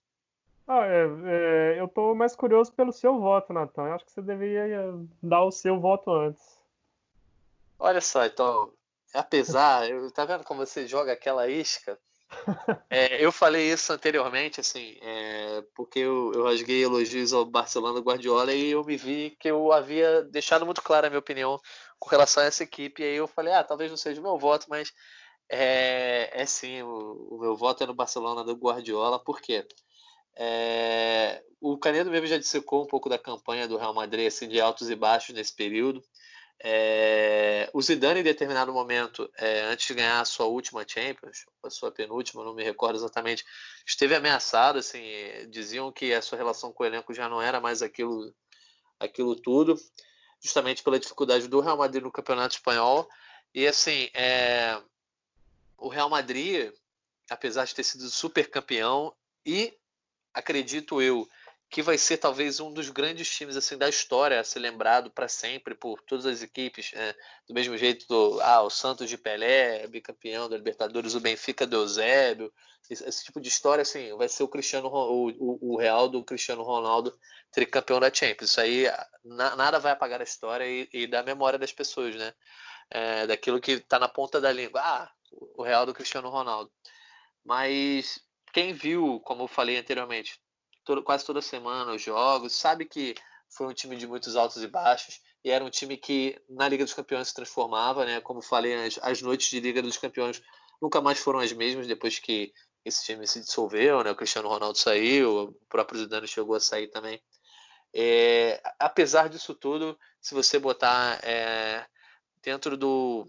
Ah, 0.67 0.85
é, 0.85 1.05
é, 1.25 1.79
eu 1.79 1.85
estou 1.85 2.15
mais 2.15 2.35
curioso 2.35 2.71
pelo 2.71 2.93
seu 2.93 3.19
voto, 3.19 3.51
Natan. 3.51 3.87
Eu 3.87 3.93
acho 3.93 4.05
que 4.05 4.11
você 4.11 4.21
deveria 4.21 4.93
dar 5.21 5.43
o 5.43 5.51
seu 5.51 5.79
voto 5.79 6.11
antes. 6.11 6.61
Olha 7.77 7.99
só, 7.99 8.25
então, 8.25 8.71
apesar, 9.13 9.89
eu, 9.89 10.09
tá 10.11 10.23
vendo 10.23 10.43
como 10.45 10.65
você 10.65 10.87
joga 10.87 11.11
aquela 11.11 11.47
isca? 11.49 11.99
É, 12.89 13.23
eu 13.23 13.31
falei 13.31 13.71
isso 13.71 13.91
anteriormente, 13.91 14.59
assim, 14.59 14.97
é, 15.01 15.63
porque 15.75 15.99
eu, 15.99 16.31
eu 16.33 16.43
rasguei 16.43 16.83
elogios 16.83 17.33
ao 17.33 17.45
Barcelona 17.45 17.99
Guardiola 17.99 18.53
e 18.53 18.71
eu 18.71 18.83
me 18.83 18.95
vi 18.95 19.35
que 19.39 19.49
eu 19.49 19.71
havia 19.71 20.23
deixado 20.23 20.65
muito 20.65 20.81
clara 20.81 21.07
a 21.07 21.09
minha 21.09 21.19
opinião 21.19 21.59
com 21.99 22.09
relação 22.09 22.43
a 22.43 22.45
essa 22.45 22.63
equipe. 22.63 23.01
E 23.01 23.05
aí 23.05 23.15
eu 23.15 23.27
falei, 23.27 23.53
ah, 23.53 23.63
talvez 23.63 23.89
não 23.89 23.97
seja 23.97 24.19
o 24.19 24.23
meu 24.23 24.37
voto, 24.37 24.67
mas 24.69 24.93
é, 25.49 26.29
é 26.33 26.45
sim, 26.45 26.81
o, 26.81 27.27
o, 27.31 27.39
meu 27.39 27.55
voto 27.55 27.83
é 27.83 27.87
no 27.87 27.93
Barcelona 27.93 28.43
do 28.43 28.55
Guardiola, 28.55 29.19
por 29.19 29.41
quê? 29.41 29.67
É, 30.35 31.43
o 31.61 31.77
Canedo 31.77 32.09
mesmo 32.09 32.27
já 32.27 32.37
dissecou 32.37 32.83
um 32.83 32.87
pouco 32.87 33.09
da 33.09 33.17
campanha 33.17 33.67
do 33.67 33.77
Real 33.77 33.93
Madrid, 33.93 34.27
assim, 34.27 34.47
de 34.47 34.59
altos 34.59 34.89
e 34.89 34.95
baixos 34.95 35.35
nesse 35.35 35.55
período. 35.55 36.03
É, 36.65 37.69
o 37.73 37.81
Zidane, 37.81 38.21
em 38.21 38.23
determinado 38.23 38.71
momento, 38.71 39.29
é, 39.37 39.61
antes 39.63 39.87
de 39.87 39.93
ganhar 39.95 40.21
a 40.21 40.25
sua 40.25 40.45
última 40.45 40.85
Champions, 40.87 41.45
a 41.61 41.69
sua 41.69 41.91
penúltima, 41.91 42.43
não 42.43 42.53
me 42.53 42.63
recordo 42.63 42.95
exatamente, 42.95 43.43
esteve 43.85 44.15
ameaçado. 44.15 44.79
Assim, 44.79 45.03
diziam 45.49 45.91
que 45.91 46.13
a 46.13 46.21
sua 46.21 46.37
relação 46.37 46.71
com 46.71 46.83
o 46.83 46.85
elenco 46.85 47.13
já 47.13 47.27
não 47.27 47.41
era 47.41 47.59
mais 47.59 47.81
aquilo, 47.81 48.33
aquilo 48.99 49.35
tudo, 49.35 49.75
justamente 50.41 50.83
pela 50.83 50.99
dificuldade 50.99 51.47
do 51.47 51.59
Real 51.59 51.77
Madrid 51.77 52.01
no 52.01 52.11
Campeonato 52.11 52.55
Espanhol. 52.55 53.09
E 53.53 53.67
assim, 53.67 54.09
é, 54.13 54.81
o 55.77 55.89
Real 55.89 56.09
Madrid, 56.09 56.71
apesar 57.29 57.65
de 57.65 57.75
ter 57.75 57.83
sido 57.83 58.09
super 58.09 58.49
campeão 58.49 59.13
e 59.45 59.77
acredito 60.33 61.01
eu 61.01 61.27
que 61.69 61.81
vai 61.81 61.97
ser 61.97 62.17
talvez 62.17 62.59
um 62.59 62.71
dos 62.71 62.89
grandes 62.89 63.27
times 63.27 63.57
assim 63.57 63.75
da 63.75 63.89
história 63.89 64.39
a 64.39 64.43
ser 64.43 64.59
lembrado 64.59 65.09
para 65.09 65.27
sempre 65.27 65.73
por 65.73 65.99
todas 66.03 66.27
as 66.27 66.43
equipes, 66.43 66.91
né? 66.93 67.15
do 67.47 67.53
mesmo 67.53 67.75
jeito 67.75 68.07
do 68.07 68.39
ah, 68.41 68.61
o 68.61 68.69
Santos 68.69 69.09
de 69.09 69.17
Pelé, 69.17 69.87
bicampeão 69.87 70.47
da 70.47 70.55
Libertadores, 70.55 71.15
o 71.15 71.19
Benfica 71.19 71.65
do 71.65 71.77
Eusébio, 71.77 72.53
esse, 72.87 73.03
esse, 73.03 73.23
tipo 73.23 73.41
de 73.41 73.47
história 73.47 73.81
assim, 73.81 74.15
vai 74.17 74.29
ser 74.29 74.43
o 74.43 74.47
Cristiano 74.47 74.87
o, 74.87 75.73
o, 75.73 75.77
Real 75.77 76.07
do 76.07 76.23
Cristiano 76.23 76.61
Ronaldo 76.61 77.17
tricampeão 77.51 77.99
da 77.99 78.13
Champions. 78.13 78.51
Isso 78.51 78.61
aí 78.61 78.85
na, 79.23 79.55
nada 79.55 79.79
vai 79.79 79.93
apagar 79.93 80.19
a 80.19 80.23
história 80.23 80.67
e, 80.67 80.87
e 80.93 81.07
da 81.07 81.23
memória 81.23 81.57
das 81.57 81.71
pessoas, 81.71 82.15
né? 82.15 82.33
É, 82.91 83.25
daquilo 83.25 83.59
que 83.59 83.71
está 83.71 83.97
na 83.97 84.07
ponta 84.07 84.39
da 84.39 84.51
língua. 84.51 84.79
Ah, 84.79 85.11
o 85.55 85.63
Real 85.63 85.87
do 85.87 85.93
Cristiano 85.93 86.29
Ronaldo. 86.29 86.71
Mas 87.43 88.19
quem 88.53 88.71
viu, 88.71 89.19
como 89.21 89.43
eu 89.43 89.47
falei 89.47 89.77
anteriormente, 89.77 90.39
todo, 90.85 91.03
quase 91.03 91.25
toda 91.25 91.41
semana 91.41 91.91
os 91.91 92.01
jogos, 92.01 92.53
sabe 92.53 92.85
que 92.85 93.15
foi 93.49 93.67
um 93.67 93.73
time 93.73 93.97
de 93.97 94.07
muitos 94.07 94.35
altos 94.35 94.61
e 94.63 94.67
baixos 94.67 95.19
e 95.43 95.49
era 95.49 95.65
um 95.65 95.69
time 95.69 95.97
que 95.97 96.39
na 96.47 96.69
Liga 96.69 96.85
dos 96.85 96.93
Campeões 96.93 97.27
se 97.27 97.33
transformava, 97.33 98.05
né? 98.05 98.21
Como 98.21 98.41
falei, 98.41 98.85
as, 98.85 98.99
as 99.01 99.21
noites 99.21 99.49
de 99.49 99.59
Liga 99.59 99.81
dos 99.81 99.97
Campeões 99.97 100.41
nunca 100.81 101.01
mais 101.01 101.19
foram 101.19 101.39
as 101.39 101.51
mesmas 101.51 101.87
depois 101.87 102.19
que 102.19 102.53
esse 102.85 103.03
time 103.03 103.25
se 103.27 103.39
dissolveu, 103.41 104.03
né? 104.03 104.11
O 104.11 104.15
Cristiano 104.15 104.47
Ronaldo 104.47 104.77
saiu, 104.77 105.45
o 105.45 105.53
próprio 105.67 105.99
Zidane 105.99 106.27
chegou 106.27 106.55
a 106.55 106.59
sair 106.59 106.87
também. 106.87 107.21
É, 107.93 108.61
apesar 108.79 109.29
disso 109.29 109.53
tudo, 109.53 109.97
se 110.21 110.33
você 110.33 110.57
botar 110.59 111.19
é, 111.23 111.85
dentro 112.41 112.77
do, 112.77 113.27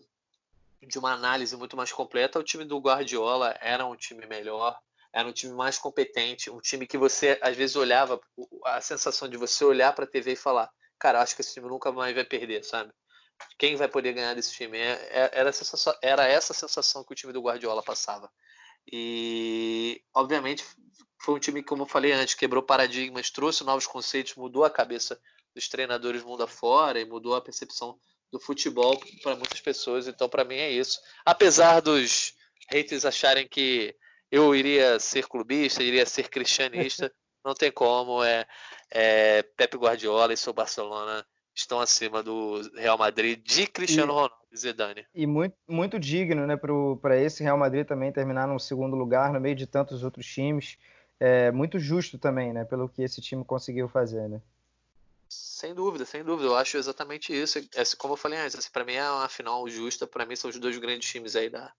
de 0.83 0.99
uma 0.99 1.13
análise 1.13 1.57
muito 1.57 1.77
mais 1.77 1.93
completa, 1.93 2.39
o 2.39 2.45
time 2.45 2.65
do 2.65 2.79
Guardiola 2.79 3.57
era 3.61 3.85
um 3.85 3.97
time 3.97 4.27
melhor, 4.27 4.79
era 5.15 5.29
um 5.29 5.33
time 5.33 5.55
mais 5.55 5.79
competente, 5.79 6.51
um 6.51 6.61
time 6.61 6.89
que 6.89 6.99
você 6.99 7.39
às 7.41 7.57
vezes 7.57 7.77
olhava, 7.77 8.21
a 8.65 8.81
sensação 8.81 9.29
de 9.29 9.37
você 9.37 9.65
olhar 9.65 9.93
para 9.95 10.05
a 10.05 10.09
TV 10.09 10.33
e 10.33 10.37
falar, 10.37 10.69
cara, 10.99 11.23
acho 11.23 11.37
que 11.37 11.41
esse 11.41 11.55
time 11.55 11.69
nunca 11.69 11.93
mais 11.93 12.13
vai 12.13 12.25
perder, 12.25 12.65
sabe? 12.65 12.93
Quem 13.57 13.77
vai 13.77 13.87
poder 13.87 14.13
ganhar 14.13 14.35
desse 14.35 14.53
time? 14.53 14.77
É, 14.77 14.91
é, 15.11 15.31
era, 15.33 15.53
sensação, 15.53 15.95
era 16.03 16.27
essa 16.27 16.53
sensação 16.53 17.05
que 17.05 17.13
o 17.13 17.15
time 17.15 17.33
do 17.33 17.41
Guardiola 17.41 17.81
passava. 17.81 18.29
E, 18.91 20.03
obviamente, 20.13 20.65
foi 21.23 21.37
um 21.37 21.39
time 21.39 21.63
que, 21.63 21.69
como 21.69 21.85
eu 21.85 21.87
falei 21.87 22.11
antes, 22.11 22.35
quebrou 22.35 22.63
paradigmas, 22.63 23.31
trouxe 23.31 23.63
novos 23.63 23.87
conceitos, 23.87 24.35
mudou 24.35 24.65
a 24.65 24.71
cabeça 24.71 25.21
dos 25.55 25.69
treinadores 25.69 26.25
mundo 26.25 26.43
afora 26.43 27.01
e 27.01 27.05
mudou 27.05 27.37
a 27.37 27.41
percepção 27.41 27.97
do 28.33 28.41
futebol 28.41 29.01
para 29.23 29.37
muitas 29.37 29.61
pessoas. 29.61 30.09
Então, 30.09 30.29
para 30.29 30.45
mim, 30.45 30.57
é 30.57 30.73
isso. 30.73 30.99
Apesar 31.25 31.81
dos 31.81 32.35
haters 32.69 33.05
acharem 33.05 33.47
que 33.47 33.95
eu 34.35 34.55
iria 34.55 34.99
ser 34.99 35.29
clubista, 35.29 35.83
iria 35.83 36.05
ser 36.05 36.29
cristianista, 36.29 37.13
não 37.45 37.55
tem 37.55 37.71
como. 37.71 38.23
É, 38.23 38.45
é 38.91 39.43
Pepe 39.43 39.77
Guardiola 39.77 40.33
e 40.33 40.37
seu 40.37 40.53
Barcelona 40.53 41.25
estão 41.55 41.79
acima 41.79 42.21
do 42.21 42.61
Real 42.75 42.99
Madrid 42.99 43.41
de 43.41 43.67
Cristiano 43.69 44.11
e, 44.11 44.15
Ronaldo 44.15 44.35
e 44.51 44.57
Zidane. 44.57 45.07
E 45.15 45.25
muito, 45.25 45.57
muito 45.69 46.01
digno, 46.01 46.47
né, 46.49 46.57
para 47.01 47.17
esse 47.17 47.45
Real 47.45 47.57
Madrid 47.57 47.87
também 47.87 48.11
terminar 48.11 48.49
no 48.49 48.59
segundo 48.59 48.97
lugar 48.97 49.33
no 49.33 49.41
meio 49.41 49.55
de 49.55 49.67
tantos 49.67 50.03
outros 50.03 50.27
times. 50.27 50.77
É 51.21 51.53
muito 51.53 51.79
justo 51.79 52.19
também, 52.19 52.53
né, 52.53 52.65
pelo 52.65 52.89
que 52.89 53.03
esse 53.03 53.21
time 53.21 53.45
conseguiu 53.45 53.89
fazer, 53.89 54.29
né? 54.29 54.43
Sem 55.29 55.73
dúvida, 55.73 56.05
sem 56.05 56.25
dúvida. 56.25 56.49
Eu 56.49 56.57
acho 56.57 56.77
exatamente 56.77 57.33
isso. 57.33 57.59
Como 57.97 58.15
eu 58.15 58.19
falei 58.19 58.39
antes, 58.39 58.69
para 58.69 58.85
mim 58.85 58.95
é 58.95 59.11
uma 59.11 59.29
final 59.29 59.67
justa. 59.69 60.07
Para 60.07 60.27
mim 60.27 60.37
são 60.37 60.51
os 60.51 60.59
dois 60.59 60.77
grandes 60.79 61.09
times 61.09 61.35
aí 61.35 61.49
da, 61.49 61.73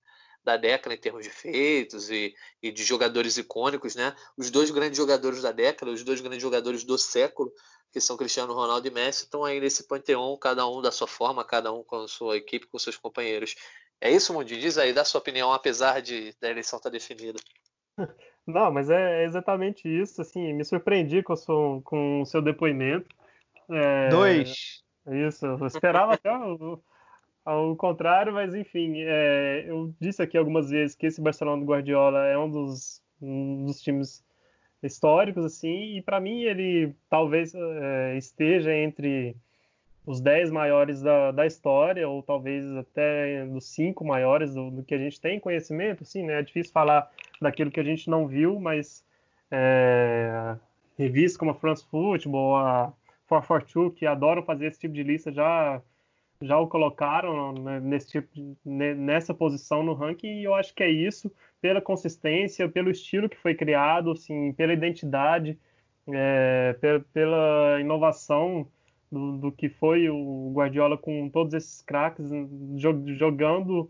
da 0.46 0.56
década 0.56 0.94
em 0.94 0.98
termos 0.98 1.24
de 1.24 1.32
feitos 1.32 2.12
e, 2.12 2.36
e, 2.62 2.72
de 2.72 2.84
jogadores 2.84 3.36
icônicos, 3.38 3.96
né? 3.96 4.16
Os 4.38 4.52
dois 4.52 4.70
grandes 4.70 4.98
jogadores 4.98 5.42
da 5.42 5.52
década, 5.52 5.92
os 5.92 6.04
dois 6.04 6.22
grandes 6.22 6.42
jogadores 6.42 6.84
do 6.84 6.98
século, 6.98 7.52
que 7.92 8.00
são 8.00 8.16
Cristiano 8.16 8.54
Ronaldo 8.54 8.88
e 8.88 8.92
Messi, 8.92 9.24
estão 9.24 9.44
aí 9.44 9.60
nesse 9.60 9.88
panteão, 9.88 10.38
cada 10.38 10.68
um 10.68 10.82
da 10.82 10.92
sua 10.92 11.08
forma, 11.08 11.44
cada 11.44 11.74
um 11.74 11.84
com 11.84 12.04
a 12.04 12.08
sua 12.08 12.38
equipe, 12.38 12.68
com 12.68 12.78
seus 12.78 12.96
companheiros. 12.96 13.56
É 14.00 14.12
isso, 14.12 14.34
Mundi? 14.34 14.60
Diz 14.60 14.78
aí, 14.78 14.94
dá 14.94 15.04
sua 15.04 15.20
opinião, 15.20 15.52
apesar 15.52 16.00
de 16.02 16.36
da 16.40 16.50
eleição 16.50 16.78
estar 16.78 16.92
tá 16.92 16.94
definida. 16.94 17.40
Não, 18.46 18.72
mas 18.72 18.92
é 18.92 19.26
exatamente 19.26 19.88
isso. 19.88 20.22
Assim, 20.22 20.54
me 20.54 20.64
surpreendi 20.64 21.24
com 21.24 21.34
o 21.34 21.38
seu, 21.38 21.82
com 21.84 22.22
o 22.22 22.26
seu 22.26 22.42
depoimento. 22.42 23.08
É... 23.72 24.10
Dois. 24.10 24.84
Isso, 25.08 25.46
eu 25.46 25.66
esperava 25.66 26.14
até 26.14 26.32
o, 26.32 26.80
ao 27.46 27.76
contrário, 27.76 28.34
mas 28.34 28.56
enfim, 28.56 28.96
é, 28.98 29.66
eu 29.68 29.94
disse 30.00 30.22
aqui 30.22 30.38
algumas 30.38 30.70
vezes 30.72 30.96
que 30.96 31.06
esse 31.06 31.22
Barcelona 31.22 31.64
do 31.64 31.72
Guardiola 31.72 32.26
é 32.26 32.38
um 32.38 32.50
dos, 32.50 33.04
um 33.22 33.66
dos 33.66 33.82
times 33.82 34.26
históricos, 34.82 35.46
assim, 35.46 35.98
e 35.98 36.02
para 36.02 36.20
mim 36.20 36.42
ele 36.42 36.94
talvez 37.10 37.54
é, 37.54 38.18
esteja 38.18 38.74
entre 38.74 39.36
os 40.06 40.20
10 40.22 40.52
maiores 40.52 41.02
da, 41.02 41.32
da 41.32 41.46
história, 41.46 42.08
ou 42.08 42.22
talvez 42.22 42.66
até 42.76 43.46
dos 43.46 43.66
cinco 43.66 44.06
maiores 44.06 44.54
do, 44.54 44.70
do, 44.70 44.84
que 44.84 44.94
a 44.94 44.98
gente 44.98 45.20
tem 45.20 45.40
conhecimento, 45.40 46.04
assim, 46.04 46.24
né? 46.24 46.40
É 46.40 46.44
difícil 46.44 46.72
falar 46.72 47.12
daquilo 47.42 47.72
que 47.72 47.80
a 47.80 47.84
gente 47.84 48.10
não 48.10 48.28
viu, 48.28 48.60
mas 48.60 49.04
é, 49.50 50.56
revistas 50.98 51.38
como 51.38 51.52
a 51.52 51.56
France 51.56 51.86
Football, 51.90 52.56
a 52.58 52.94
442, 53.28 53.98
que 53.98 54.06
adoram 54.06 54.44
fazer 54.44 54.68
esse 54.68 54.80
tipo 54.80 54.94
de 54.94 55.02
lista, 55.04 55.32
já 55.32 55.82
já 56.46 56.60
o 56.60 56.68
colocaram 56.68 57.54
né, 57.54 57.80
nesse 57.80 58.10
tipo, 58.10 58.58
nessa 58.64 59.34
posição 59.34 59.84
no 59.84 59.94
ranking 59.94 60.40
e 60.40 60.44
eu 60.44 60.54
acho 60.54 60.74
que 60.74 60.84
é 60.84 60.90
isso 60.90 61.32
pela 61.62 61.82
consistência, 61.82 62.70
pelo 62.70 62.92
estilo 62.92 63.30
que 63.30 63.38
foi 63.38 63.56
criado, 63.56 64.12
assim, 64.12 64.54
pela 64.54 64.74
identidade, 64.74 65.58
é, 66.08 66.76
pela, 67.14 67.80
inovação 67.82 68.68
do, 69.12 69.38
do, 69.38 69.52
que 69.52 69.70
foi 69.70 70.10
o 70.10 70.52
Guardiola 70.54 70.98
com 70.98 71.30
todos 71.30 71.54
esses 71.54 71.82
craques 71.82 72.30
jogando, 72.76 73.90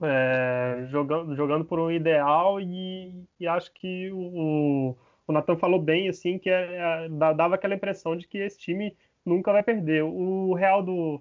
é, 0.00 0.86
jogando 0.90 1.34
jogando 1.34 1.64
por 1.64 1.80
um 1.80 1.90
ideal 1.90 2.60
e, 2.60 3.12
e 3.40 3.46
acho 3.48 3.72
que 3.72 4.10
o, 4.12 4.96
o 5.26 5.32
Nathan 5.32 5.56
falou 5.56 5.80
bem 5.80 6.08
assim 6.08 6.38
que 6.38 6.48
é, 6.50 7.06
é, 7.06 7.08
dava 7.08 7.56
aquela 7.56 7.74
impressão 7.74 8.16
de 8.16 8.28
que 8.28 8.38
esse 8.38 8.58
time 8.58 8.96
nunca 9.24 9.52
vai 9.52 9.62
perder. 9.62 10.02
O 10.04 10.54
Real 10.54 10.82
do 10.82 11.20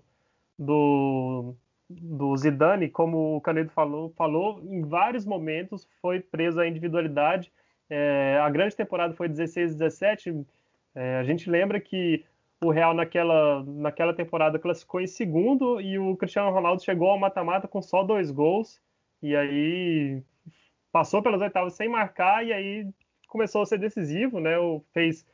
do, 0.58 1.56
do 1.90 2.36
Zidane, 2.36 2.90
como 2.90 3.38
o 3.38 3.42
Canedo 3.42 3.72
falou, 3.72 4.10
falou, 4.12 4.62
em 4.64 4.82
vários 4.82 5.26
momentos 5.26 5.88
foi 6.02 6.20
preso 6.20 6.60
à 6.60 6.68
individualidade. 6.68 7.52
É, 7.90 8.40
a 8.42 8.50
grande 8.50 8.76
temporada 8.76 9.14
foi 9.14 9.30
16 9.30 9.76
17. 9.76 10.46
É, 10.96 11.18
a 11.18 11.24
gente 11.24 11.50
lembra 11.50 11.80
que 11.80 12.26
o 12.62 12.72
Real 12.72 12.94
naquela, 12.94 13.64
naquela 13.64 14.14
temporada 14.14 14.58
classificou 14.58 15.00
em 15.00 15.08
segundo 15.08 15.80
e 15.80 16.00
o 16.00 16.16
Cristiano 16.18 16.52
Ronaldo 16.52 16.84
chegou 16.84 17.10
ao 17.10 17.20
mata-mata 17.20 17.68
com 17.68 17.82
só 17.82 18.04
dois 18.04 18.32
gols. 18.32 18.82
E 19.22 19.36
aí 19.36 20.22
passou 20.92 21.22
pelas 21.22 21.42
oitavas 21.42 21.74
sem 21.74 21.88
marcar 21.88 22.46
e 22.46 22.52
aí 22.52 22.88
começou 23.28 23.62
a 23.62 23.66
ser 23.66 23.78
decisivo, 23.78 24.40
né? 24.40 24.58
O, 24.58 24.84
fez 24.94 25.26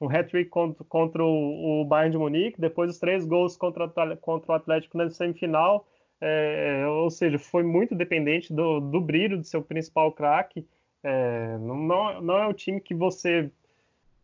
um 0.00 0.08
hat-trick 0.08 0.48
contra, 0.48 0.84
contra 0.84 1.24
o, 1.24 1.84
Bayern 1.84 2.12
de 2.12 2.18
Munique, 2.18 2.60
depois 2.60 2.90
os 2.90 2.98
três 2.98 3.24
gols 3.24 3.56
contra, 3.56 3.88
contra 4.16 4.52
o 4.52 4.54
Atlético 4.54 4.96
na 4.96 5.10
semifinal, 5.10 5.86
é, 6.20 6.84
ou 6.86 7.10
seja, 7.10 7.38
foi 7.38 7.62
muito 7.62 7.94
dependente 7.94 8.52
do, 8.52 8.80
do 8.80 9.00
brilho 9.00 9.38
do 9.38 9.44
seu 9.44 9.62
principal 9.62 10.12
craque. 10.12 10.66
É, 11.02 11.56
não, 11.58 12.20
não 12.20 12.38
é 12.38 12.46
o 12.46 12.52
time 12.52 12.80
que 12.80 12.94
você 12.94 13.50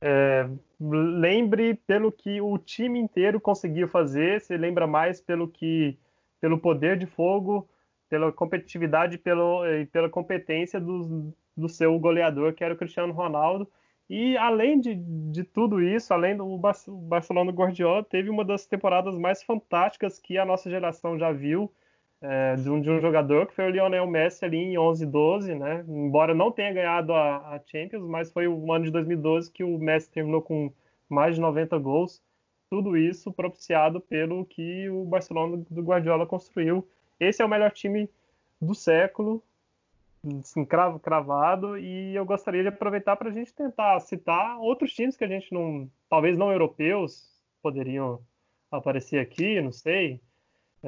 é, 0.01 0.49
lembre 0.81 1.75
pelo 1.87 2.13
que 2.13 2.41
o 2.41 2.59
time 2.59 2.99
inteiro 2.99 3.41
conseguiu 3.41 3.89
fazer, 3.89 4.41
se 4.41 4.57
lembra 4.57 4.87
mais 4.87 5.21
pelo 5.21 5.49
que 5.49 5.99
pelo 6.39 6.59
poder 6.59 6.99
de 6.99 7.07
fogo, 7.07 7.67
pela 8.09 8.31
competitividade 8.31 9.19
pelo, 9.19 9.67
e 9.67 9.87
pela 9.87 10.09
competência 10.09 10.79
do, 10.79 11.33
do 11.57 11.69
seu 11.69 11.99
goleador, 11.99 12.53
que 12.53 12.63
era 12.63 12.75
o 12.75 12.77
Cristiano 12.77 13.13
Ronaldo. 13.13 13.67
E 14.09 14.37
além 14.37 14.79
de, 14.81 14.95
de 14.95 15.43
tudo 15.43 15.83
isso, 15.83 16.15
além 16.15 16.37
do 16.37 16.57
Barcelona 17.09 17.51
Guardiola, 17.51 18.05
teve 18.05 18.31
uma 18.31 18.45
das 18.45 18.65
temporadas 18.65 19.17
mais 19.17 19.43
fantásticas 19.43 20.19
que 20.19 20.39
a 20.39 20.45
nossa 20.45 20.71
geração 20.71 21.19
já 21.19 21.33
viu 21.33 21.73
é, 22.21 22.57
de, 22.57 22.71
um, 22.71 22.81
de, 22.81 22.91
um, 22.91 23.01
jogador, 23.01 23.47
que 23.47 23.55
foi 23.55 23.67
o 23.67 23.71
Lionel 23.71 24.07
Messi 24.07 24.45
ali 24.45 24.57
em 24.59 24.79
11 24.79 25.07
12, 25.07 25.55
né? 25.55 25.85
Embora 25.89 26.35
não 26.35 26.51
tenha 26.51 26.73
ganhado 26.73 27.13
a, 27.13 27.55
a, 27.55 27.61
Champions, 27.67 28.07
mas 28.07 28.31
foi 28.31 28.47
o 28.49 28.73
ano 28.73 28.85
de 28.85 28.91
2012 28.91 29.51
que 29.51 29.65
o 29.65 29.79
Messi 29.79 30.11
terminou 30.11 30.41
com 30.41 30.73
mais 31.09 31.35
de 31.35 31.41
90 31.41 31.77
gols. 31.79 32.23
Tudo 32.71 32.97
isso 32.97 33.33
propiciado 33.33 34.01
pelo 34.01 34.45
que 34.45 34.89
o 34.89 35.05
Barcelona 35.05 35.65
do 35.71 35.83
Guardiola 35.83 36.27
construiu. 36.27 36.87
Esse 37.21 37.43
é 37.43 37.45
o 37.45 37.49
melhor 37.49 37.71
time 37.73 38.09
do 38.61 38.75
século, 38.75 39.43
assim, 40.41 40.65
cravo, 40.65 40.99
cravado, 40.99 41.79
e 41.79 42.15
eu 42.15 42.25
gostaria 42.25 42.63
de 42.63 42.69
aproveitar 42.69 43.17
para 43.17 43.29
a 43.29 43.33
gente 43.33 43.55
tentar 43.55 43.99
citar 44.01 44.59
outros 44.59 44.93
times 44.93 45.17
que 45.17 45.25
a 45.25 45.29
gente 45.29 45.53
não, 45.53 45.91
talvez 46.09 46.37
não 46.37 46.51
europeus, 46.53 47.29
poderiam 47.63 48.21
aparecer 48.71 49.19
aqui, 49.19 49.61
não 49.61 49.73
sei. 49.73 50.21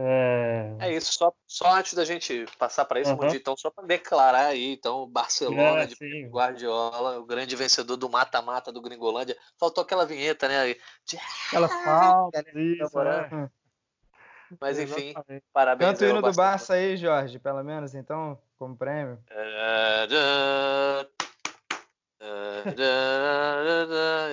É, 0.01 0.77
é 0.79 0.95
isso, 0.95 1.13
só, 1.13 1.33
só 1.47 1.75
antes 1.75 1.95
da 1.95 2.05
gente 2.05 2.47
passar 2.57 2.85
para 2.85 3.01
isso, 3.01 3.13
uhum. 3.13 3.35
então, 3.35 3.57
só 3.57 3.69
para 3.71 3.85
declarar 3.85 4.47
aí, 4.47 4.73
então, 4.73 5.09
Barcelona 5.09 5.83
é, 5.83 5.87
de 5.87 5.97
sim. 5.97 6.29
Guardiola, 6.29 7.19
o 7.19 7.27
grande 7.27 7.57
vencedor 7.57 7.97
do 7.97 8.09
mata-mata 8.09 8.71
do 8.71 8.81
Gringolândia. 8.81 9.37
Faltou 9.59 9.83
aquela 9.83 10.07
vinheta, 10.07 10.47
né? 10.47 10.75
De... 11.05 11.19
Aquela 11.49 11.69
falta, 11.69 12.45
isso, 12.55 12.99
né? 13.03 13.51
Mas 14.61 14.79
enfim, 14.79 15.11
Exatamente. 15.11 15.45
parabéns. 15.53 15.91
Tanto 15.91 16.05
hino 16.05 16.23
do 16.23 16.33
Barça 16.33 16.75
aí, 16.75 16.97
Jorge, 16.97 17.39
pelo 17.39 17.63
menos, 17.63 17.95
então, 17.95 18.39
como 18.59 18.77
prêmio. 18.77 19.19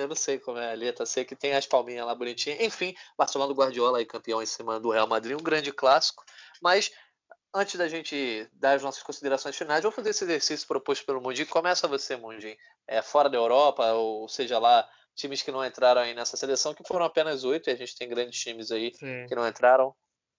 Eu 0.00 0.08
não 0.08 0.16
sei 0.16 0.38
como 0.38 0.58
é 0.58 0.72
a 0.72 0.74
letra, 0.74 1.06
sei 1.06 1.24
que 1.24 1.36
tem 1.36 1.54
as 1.54 1.66
palminhas 1.66 2.06
lá 2.06 2.14
bonitinhas. 2.14 2.60
Enfim, 2.60 2.94
Barcelona 3.16 3.52
do 3.52 3.58
Guardiola 3.58 3.98
aí 3.98 4.04
campeão 4.04 4.42
em 4.42 4.46
cima 4.46 4.80
do 4.80 4.90
Real 4.90 5.06
Madrid, 5.06 5.38
um 5.38 5.42
grande 5.42 5.72
clássico. 5.72 6.24
Mas 6.60 6.90
antes 7.54 7.76
da 7.76 7.88
gente 7.88 8.48
dar 8.52 8.72
as 8.72 8.82
nossas 8.82 9.02
considerações 9.02 9.56
finais, 9.56 9.82
vou 9.82 9.92
fazer 9.92 10.10
esse 10.10 10.24
exercício 10.24 10.66
proposto 10.66 11.06
pelo 11.06 11.20
Mundinho. 11.20 11.48
Começa 11.48 11.88
você, 11.88 12.16
Mundinho. 12.16 12.56
É, 12.86 13.00
fora 13.00 13.30
da 13.30 13.38
Europa, 13.38 13.92
ou 13.92 14.28
seja 14.28 14.58
lá, 14.58 14.86
times 15.14 15.42
que 15.42 15.50
não 15.50 15.64
entraram 15.64 16.02
aí 16.02 16.14
nessa 16.14 16.36
seleção, 16.36 16.74
que 16.74 16.86
foram 16.86 17.06
apenas 17.06 17.44
oito, 17.44 17.70
e 17.70 17.72
a 17.72 17.76
gente 17.76 17.96
tem 17.96 18.08
grandes 18.08 18.38
times 18.38 18.70
aí 18.70 18.92
Sim. 18.94 19.26
que 19.26 19.34
não 19.34 19.48
entraram. 19.48 19.94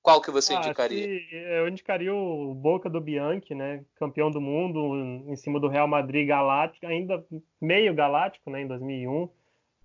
Qual 0.07 0.21
que 0.21 0.31
você 0.31 0.53
ah, 0.53 0.59
indicaria? 0.59 1.21
Eu 1.59 1.67
indicaria 1.67 2.15
o 2.15 2.53
Boca 2.53 2.89
do 2.89 3.01
Bianchi, 3.01 3.53
né? 3.53 3.83
Campeão 3.95 4.31
do 4.31 4.39
mundo 4.39 4.95
em 5.29 5.35
cima 5.35 5.59
do 5.59 5.67
Real 5.67 5.85
Madrid 5.85 6.25
Galáctico, 6.25 6.87
ainda 6.87 7.21
meio 7.59 7.93
galáctico, 7.93 8.49
né? 8.49 8.61
Em 8.61 8.67
2001, 8.67 9.27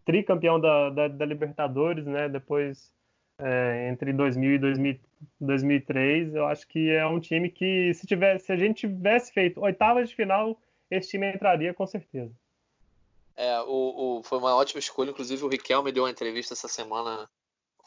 tricampeão 0.05 0.61
da, 0.61 0.91
da, 0.91 1.09
da 1.09 1.25
Libertadores, 1.25 2.07
né? 2.07 2.29
Depois 2.29 2.95
é, 3.37 3.89
entre 3.91 4.12
2000 4.12 4.55
e 4.55 4.59
2000, 4.59 5.01
2003, 5.41 6.37
eu 6.37 6.47
acho 6.47 6.68
que 6.68 6.89
é 6.89 7.05
um 7.05 7.18
time 7.18 7.51
que 7.51 7.93
se 7.93 8.07
tivesse, 8.07 8.47
se 8.47 8.53
a 8.53 8.57
gente 8.57 8.87
tivesse 8.87 9.33
feito 9.33 9.61
oitavas 9.61 10.09
de 10.09 10.14
final, 10.14 10.57
esse 10.89 11.11
time 11.11 11.35
entraria 11.35 11.75
com 11.75 11.85
certeza. 11.85 12.33
É, 13.35 13.61
o, 13.62 14.18
o, 14.18 14.23
foi 14.23 14.39
uma 14.39 14.55
ótima 14.55 14.79
escolha. 14.79 15.11
Inclusive, 15.11 15.43
o 15.43 15.49
Riquelme 15.49 15.91
deu 15.91 16.05
uma 16.05 16.11
entrevista 16.11 16.55
essa 16.55 16.68
semana 16.68 17.29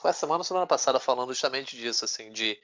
foi 0.06 0.12
a 0.12 0.14
semana 0.14 0.44
semana 0.44 0.68
passada 0.68 1.00
falando 1.00 1.34
justamente 1.34 1.76
disso, 1.76 2.06
assim, 2.06 2.32
de, 2.32 2.60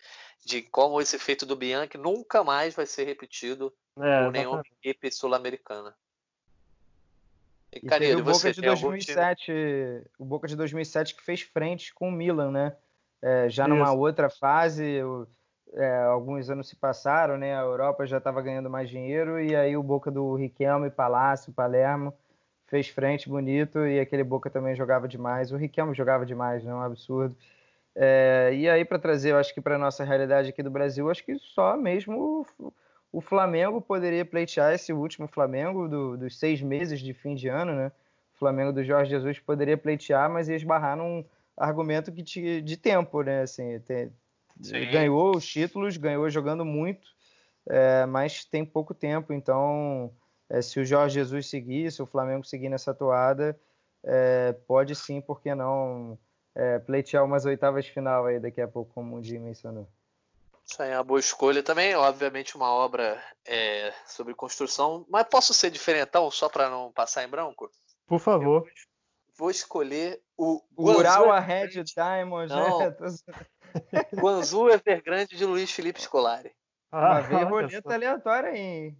de 0.45 0.61
como 0.61 1.01
esse 1.01 1.17
feito 1.17 1.43
do 1.43 1.55
Bianchi 1.55 1.97
nunca 1.97 2.43
mais 2.43 2.75
vai 2.75 2.85
ser 2.85 3.05
repetido 3.05 3.73
é, 3.97 4.23
por 4.23 4.31
nenhuma 4.31 4.61
equipe 4.79 5.11
sul-americana. 5.11 5.95
E, 7.73 7.79
e 7.79 8.15
o 8.15 8.23
Boca 8.23 8.53
de 8.53 8.61
2007, 8.61 9.51
o 10.19 10.25
Boca 10.25 10.47
de 10.47 10.55
2007 10.55 11.15
que 11.15 11.23
fez 11.23 11.41
frente 11.41 11.91
com 11.95 12.09
o 12.09 12.11
Milan, 12.11 12.51
né? 12.51 12.75
É, 13.19 13.49
já 13.49 13.63
Isso. 13.63 13.73
numa 13.73 13.91
outra 13.91 14.29
fase, 14.29 14.99
é, 15.73 15.97
alguns 16.03 16.47
anos 16.47 16.67
se 16.67 16.75
passaram, 16.75 17.39
né? 17.39 17.57
A 17.57 17.61
Europa 17.61 18.05
já 18.05 18.19
estava 18.19 18.41
ganhando 18.41 18.69
mais 18.69 18.87
dinheiro 18.87 19.41
e 19.41 19.55
aí 19.55 19.75
o 19.75 19.81
Boca 19.81 20.11
do 20.11 20.35
Riquelme, 20.35 20.91
Palácio, 20.91 21.53
Palermo 21.53 22.13
fez 22.72 22.88
frente 22.88 23.28
bonito 23.28 23.86
e 23.86 23.99
aquele 23.99 24.24
Boca 24.24 24.49
também 24.49 24.74
jogava 24.74 25.05
demais. 25.05 25.51
O 25.51 25.57
Riquelme 25.57 25.93
jogava 25.93 26.26
demais, 26.26 26.63
não 26.63 26.72
é 26.72 26.76
um 26.76 26.82
absurdo. 26.82 27.36
É, 27.93 28.51
e 28.53 28.69
aí, 28.69 28.86
para 28.86 28.97
trazer, 28.97 29.32
eu 29.32 29.38
acho 29.38 29.53
que 29.53 29.59
para 29.59 29.78
nossa 29.78 30.05
realidade 30.05 30.49
aqui 30.49 30.63
do 30.63 30.72
Brasil, 30.72 31.11
acho 31.11 31.22
que 31.22 31.38
só 31.38 31.76
mesmo 31.76 32.47
o, 32.57 32.74
o 33.11 33.19
Flamengo 33.19 33.82
poderia 33.82 34.24
pleitear 34.24 34.74
esse 34.74 34.93
último 34.93 35.28
Flamengo 35.28 35.89
do, 35.89 36.16
dos 36.16 36.39
seis 36.39 36.62
meses 36.62 37.01
de 37.01 37.13
fim 37.13 37.36
de 37.36 37.50
ano, 37.50 37.75
né? 37.75 37.91
O 38.33 38.39
Flamengo 38.39 38.71
do 38.71 38.86
Jorge 38.86 39.12
Jesus 39.12 39.37
poderia 39.37 39.78
pleitear, 39.78 40.29
mas 40.29 40.47
ia 40.47 40.55
esbarrar 40.55 40.95
num 40.95 41.25
argumento 41.58 42.09
que 42.09 42.24
te, 42.24 42.62
de 42.62 42.78
tempo, 42.78 43.21
né? 43.21 43.41
Assim, 43.41 43.82
tem, 43.82 44.13
ganhou 44.89 45.36
os 45.36 45.45
títulos, 45.45 45.97
ganhou 45.97 46.29
jogando 46.29 46.63
muito, 46.63 47.05
é, 47.67 48.05
mas 48.05 48.45
tem 48.45 48.63
pouco 48.63 48.93
tempo, 48.93 49.33
então 49.33 50.09
é, 50.51 50.61
se 50.61 50.79
o 50.79 50.86
Jorge 50.86 51.15
Jesus 51.15 51.47
seguir, 51.47 51.89
se 51.91 52.01
o 52.01 52.05
Flamengo 52.05 52.43
seguir 52.43 52.67
nessa 52.67 52.93
toada, 52.93 53.57
é, 54.03 54.51
pode 54.67 54.93
sim, 54.95 55.21
por 55.21 55.41
que 55.41 55.55
não, 55.55 56.19
é, 56.53 56.78
pleitear 56.79 57.23
umas 57.23 57.45
oitavas 57.45 57.86
de 57.86 57.91
final 57.91 58.25
aí 58.25 58.37
daqui 58.37 58.59
a 58.59 58.67
pouco, 58.67 58.93
como 58.93 59.15
o 59.15 59.23
Jim 59.23 59.39
mencionou. 59.39 59.87
Isso 60.65 60.83
aí 60.83 60.91
é 60.91 60.97
uma 60.97 61.03
boa 61.03 61.19
escolha 61.19 61.63
também, 61.63 61.95
obviamente 61.95 62.55
uma 62.55 62.71
obra 62.71 63.21
é, 63.45 63.93
sobre 64.05 64.33
construção, 64.33 65.05
mas 65.09 65.25
posso 65.28 65.53
ser 65.53 65.71
diferentão 65.71 66.29
só 66.29 66.49
para 66.49 66.69
não 66.69 66.91
passar 66.91 67.23
em 67.23 67.29
branco? 67.29 67.71
Por 68.05 68.19
favor. 68.19 68.67
Eu 68.67 68.73
vou 69.37 69.49
escolher 69.49 70.21
o 70.37 70.61
Ural 70.78 71.32
a 71.32 71.39
Red 71.39 71.83
Diamond. 71.83 72.49
Não. 72.49 72.79
Né? 73.89 74.05
Guanzu 74.13 74.67
Evergrande 74.67 75.37
de 75.37 75.45
Luiz 75.45 75.71
Felipe 75.71 76.01
Scolari. 76.01 76.51
Ah, 76.91 77.21
Uma 77.21 77.45
roleta 77.45 77.93
aleatória 77.93 78.49
aí. 78.49 78.93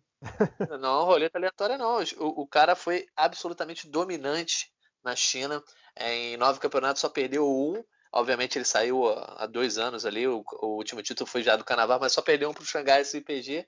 Não, 0.80 1.06
roleta 1.06 1.38
aleatória 1.38 1.78
não. 1.78 2.00
O, 2.18 2.42
o, 2.42 2.48
cara 2.48 2.76
foi 2.76 3.08
absolutamente 3.16 3.88
dominante 3.88 4.72
na 5.04 5.16
China. 5.16 5.64
É, 5.96 6.14
em 6.14 6.38
nove 6.38 6.60
campeonatos 6.60 7.02
só 7.02 7.10
perdeu 7.10 7.48
um. 7.48 7.84
Obviamente 8.14 8.58
ele 8.58 8.66
saiu 8.66 9.08
há 9.10 9.46
dois 9.48 9.78
anos 9.78 10.06
ali. 10.06 10.28
O, 10.28 10.44
o 10.62 10.68
último 10.76 11.02
título 11.02 11.28
foi 11.28 11.42
já 11.42 11.56
do 11.56 11.64
Carnaval, 11.64 12.00
mas 12.00 12.14
só 12.14 12.22
perdeu 12.22 12.50
um 12.50 12.54
para 12.54 12.64
o 12.64 12.66
Xangai 12.66 13.02
SPG. 13.02 13.66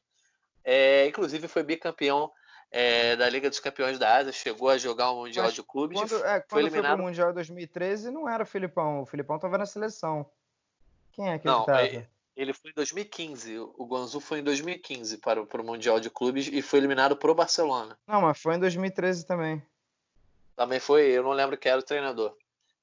É, 0.64 1.08
inclusive 1.08 1.48
foi 1.48 1.64
bicampeão 1.64 2.32
é, 2.74 3.16
da 3.16 3.30
Liga 3.30 3.50
dos 3.50 3.60
Campeões 3.60 4.00
da 4.00 4.18
Ásia, 4.18 4.32
chegou 4.32 4.68
a 4.68 4.78
jogar 4.80 5.12
o 5.12 5.22
Mundial 5.22 5.46
Mas 5.46 5.54
de 5.54 5.62
Clubes. 5.62 6.00
Quando, 6.00 6.26
é, 6.26 6.40
quando 6.40 6.50
foi 6.50 6.62
eliminado. 6.62 6.88
Foi 6.88 6.96
pro 6.98 7.06
Mundial 7.06 7.34
2013 7.34 8.10
não 8.10 8.28
era 8.28 8.44
o 8.44 8.48
Filipão, 8.48 9.02
o 9.02 9.06
Filipão 9.06 9.36
estava 9.36 9.60
na 9.60 9.66
seleção. 9.66 10.26
Quem 11.12 11.30
é 11.30 11.38
que 11.38 11.46
não, 11.46 11.66
ele 11.68 11.88
estava? 11.88 12.13
Ele, 12.36 12.54
foi 12.54 12.72
em 12.72 12.74
2015, 12.74 13.60
o 13.60 13.86
Guangzhou 13.86 14.20
foi 14.20 14.40
em 14.40 14.44
2015 14.44 15.20
para, 15.20 15.46
para 15.46 15.62
o 15.62 15.66
Mundial 15.66 16.00
de 16.00 16.10
Clubes 16.10 16.48
e 16.52 16.62
foi 16.62 16.80
eliminado 16.80 17.16
pro 17.16 17.36
Barcelona. 17.36 17.98
Não, 18.08 18.22
mas 18.22 18.42
foi 18.42 18.56
em 18.56 18.60
2013 18.60 19.26
também. 19.26 19.62
Também 20.56 20.80
foi, 20.80 21.04
eu 21.12 21.24
não 21.24 21.32
lembro 21.32 21.58
quem 21.58 21.72
era 21.72 21.80
o 21.80 21.86
treinador. 21.86 22.36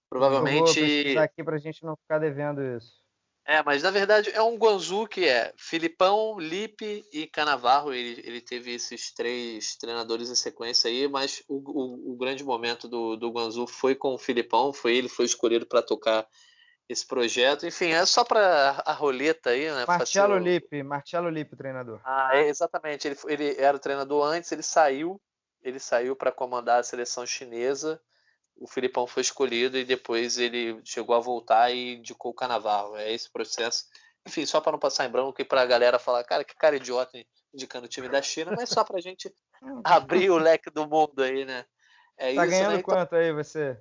Provavelmente. 0.09 0.81
Eu 0.81 1.15
vou 1.15 1.23
aqui 1.23 1.43
pra 1.43 1.59
gente 1.59 1.85
não 1.85 1.97
ficar 1.97 2.19
devendo 2.19 2.63
isso. 2.63 3.01
É, 3.47 3.63
mas 3.65 3.83
na 3.83 3.91
verdade 3.91 4.31
é 4.31 4.41
um 4.43 4.57
Guangzhou 4.57 5.09
que 5.09 5.27
é 5.27 5.53
Filipão, 5.57 6.39
Lipe 6.39 7.05
e 7.13 7.27
Canavarro. 7.27 7.93
Ele, 7.93 8.21
ele 8.25 8.41
teve 8.41 8.73
esses 8.73 9.13
três 9.13 9.77
treinadores 9.77 10.31
em 10.31 10.35
sequência 10.37 10.89
aí, 10.89 11.09
mas 11.09 11.43
o, 11.49 11.57
o, 11.57 12.13
o 12.13 12.17
grande 12.17 12.45
momento 12.45 12.87
do, 12.87 13.17
do 13.17 13.31
Guangzhou 13.31 13.67
foi 13.67 13.95
com 13.95 14.15
o 14.15 14.19
Filipão, 14.19 14.73
foi 14.73 14.97
ele 14.97 15.09
foi 15.09 15.25
escolhido 15.25 15.67
para 15.67 15.83
tocar 15.83 16.27
esse 16.93 17.07
projeto. 17.07 17.67
Enfim, 17.67 17.91
é 17.91 18.05
só 18.05 18.25
para 18.25 18.83
a 18.85 18.93
roleta 18.93 19.51
aí, 19.51 19.71
né? 19.71 19.85
Marcelo 19.87 20.35
o... 20.35 20.39
Lipe, 20.39 20.83
Marcelo 20.83 21.29
Lipe, 21.29 21.57
treinador. 21.57 22.01
Ah, 22.05 22.31
é, 22.35 22.49
exatamente. 22.49 23.07
Ele, 23.07 23.17
ele 23.29 23.57
era 23.59 23.77
o 23.77 23.81
treinador 23.81 24.25
antes, 24.27 24.51
ele 24.53 24.63
saiu, 24.63 25.21
ele 25.63 25.79
saiu 25.79 26.17
para 26.17 26.33
comandar 26.33 26.81
a 26.81 26.83
seleção 26.83 27.27
chinesa 27.27 28.01
o 28.61 28.67
Filipão 28.67 29.07
foi 29.07 29.23
escolhido 29.23 29.79
e 29.79 29.85
depois 29.85 30.39
ele 30.39 30.79
chegou 30.85 31.17
a 31.17 31.21
voltar 31.21 31.71
e 31.71 31.95
indicou 31.95 32.31
o 32.31 32.35
Canavarro. 32.35 32.95
É 32.97 33.11
esse 33.11 33.31
processo. 33.33 33.87
Enfim, 34.27 34.45
só 34.45 34.61
para 34.61 34.73
não 34.73 34.79
passar 34.79 35.07
em 35.07 35.11
branco 35.11 35.41
e 35.41 35.45
para 35.45 35.63
a 35.63 35.67
galera 35.67 35.99
falar, 35.99 36.23
cara, 36.25 36.45
que 36.45 36.55
cara 36.55 36.77
idiota 36.77 37.19
indicando 37.55 37.87
o 37.87 37.89
time 37.89 38.07
da 38.09 38.21
China, 38.21 38.53
mas 38.55 38.69
só 38.69 38.85
para 38.85 38.99
a 38.99 39.01
gente 39.01 39.35
abrir 39.83 40.31
o 40.31 40.37
leque 40.37 40.71
do 40.71 40.87
mundo 40.87 41.23
aí, 41.23 41.47
né? 41.47 41.65
É 42.19 42.35
tá 42.35 42.45
isso, 42.45 42.55
ganhando 42.55 42.77
né? 42.77 42.83
quanto 42.83 43.17
aí 43.17 43.33
você? 43.33 43.79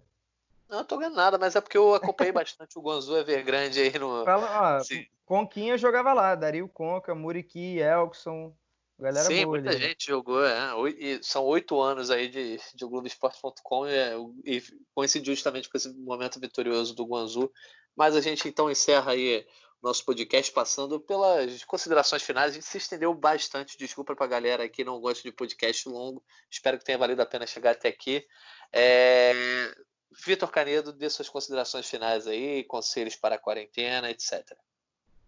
Não, 0.69 0.83
tô 0.83 0.97
ganhando 0.97 1.15
nada, 1.15 1.37
mas 1.37 1.55
é 1.55 1.61
porque 1.61 1.77
eu 1.77 1.95
acompanhei 1.95 2.31
bastante 2.31 2.77
o 2.77 2.81
Guangzhou 2.81 3.17
Evergrande 3.17 3.81
aí 3.81 3.97
no. 3.97 4.23
Fala, 4.23 4.79
ó, 4.79 4.83
Conquinha 5.25 5.77
jogava 5.77 6.13
lá, 6.13 6.35
Dario 6.35 6.67
Conca, 6.69 7.15
Muriqui, 7.15 7.79
Elkson, 7.79 8.55
Galera 8.99 9.25
Sim, 9.25 9.45
boa, 9.45 9.57
muita 9.57 9.69
ali. 9.69 9.79
gente 9.79 10.07
jogou, 10.07 10.45
é. 10.45 10.73
E 10.97 11.23
são 11.23 11.45
oito 11.45 11.79
anos 11.79 12.11
aí 12.11 12.27
de, 12.27 12.59
de 12.75 12.85
Globoesporte.com 12.85 13.87
e, 13.87 14.57
e 14.57 14.63
coincidiu 14.93 15.33
justamente 15.33 15.69
com 15.69 15.77
esse 15.77 15.89
momento 15.93 16.37
vitorioso 16.37 16.93
do 16.93 17.05
Guanzu. 17.05 17.49
Mas 17.95 18.13
a 18.13 18.19
gente 18.19 18.47
então 18.49 18.69
encerra 18.69 19.13
aí 19.13 19.47
nosso 19.81 20.03
podcast 20.03 20.51
passando 20.51 20.99
pelas 20.99 21.63
considerações 21.63 22.23
finais. 22.23 22.51
A 22.51 22.55
gente 22.55 22.65
se 22.65 22.77
estendeu 22.77 23.13
bastante, 23.13 23.77
desculpa 23.77 24.13
para 24.13 24.25
a 24.25 24.29
galera 24.29 24.67
que 24.67 24.83
não 24.83 24.99
gosta 24.99 25.23
de 25.23 25.31
podcast 25.31 25.87
longo. 25.87 26.21
Espero 26.51 26.77
que 26.77 26.83
tenha 26.83 26.97
valido 26.97 27.21
a 27.21 27.25
pena 27.25 27.47
chegar 27.47 27.71
até 27.71 27.87
aqui. 27.87 28.27
É... 28.73 29.33
Vitor 30.25 30.51
Canedo, 30.51 30.91
dê 30.91 31.09
suas 31.09 31.29
considerações 31.29 31.87
finais 31.89 32.27
aí, 32.27 32.63
conselhos 32.63 33.15
para 33.15 33.35
a 33.35 33.39
quarentena, 33.39 34.09
etc. 34.09 34.57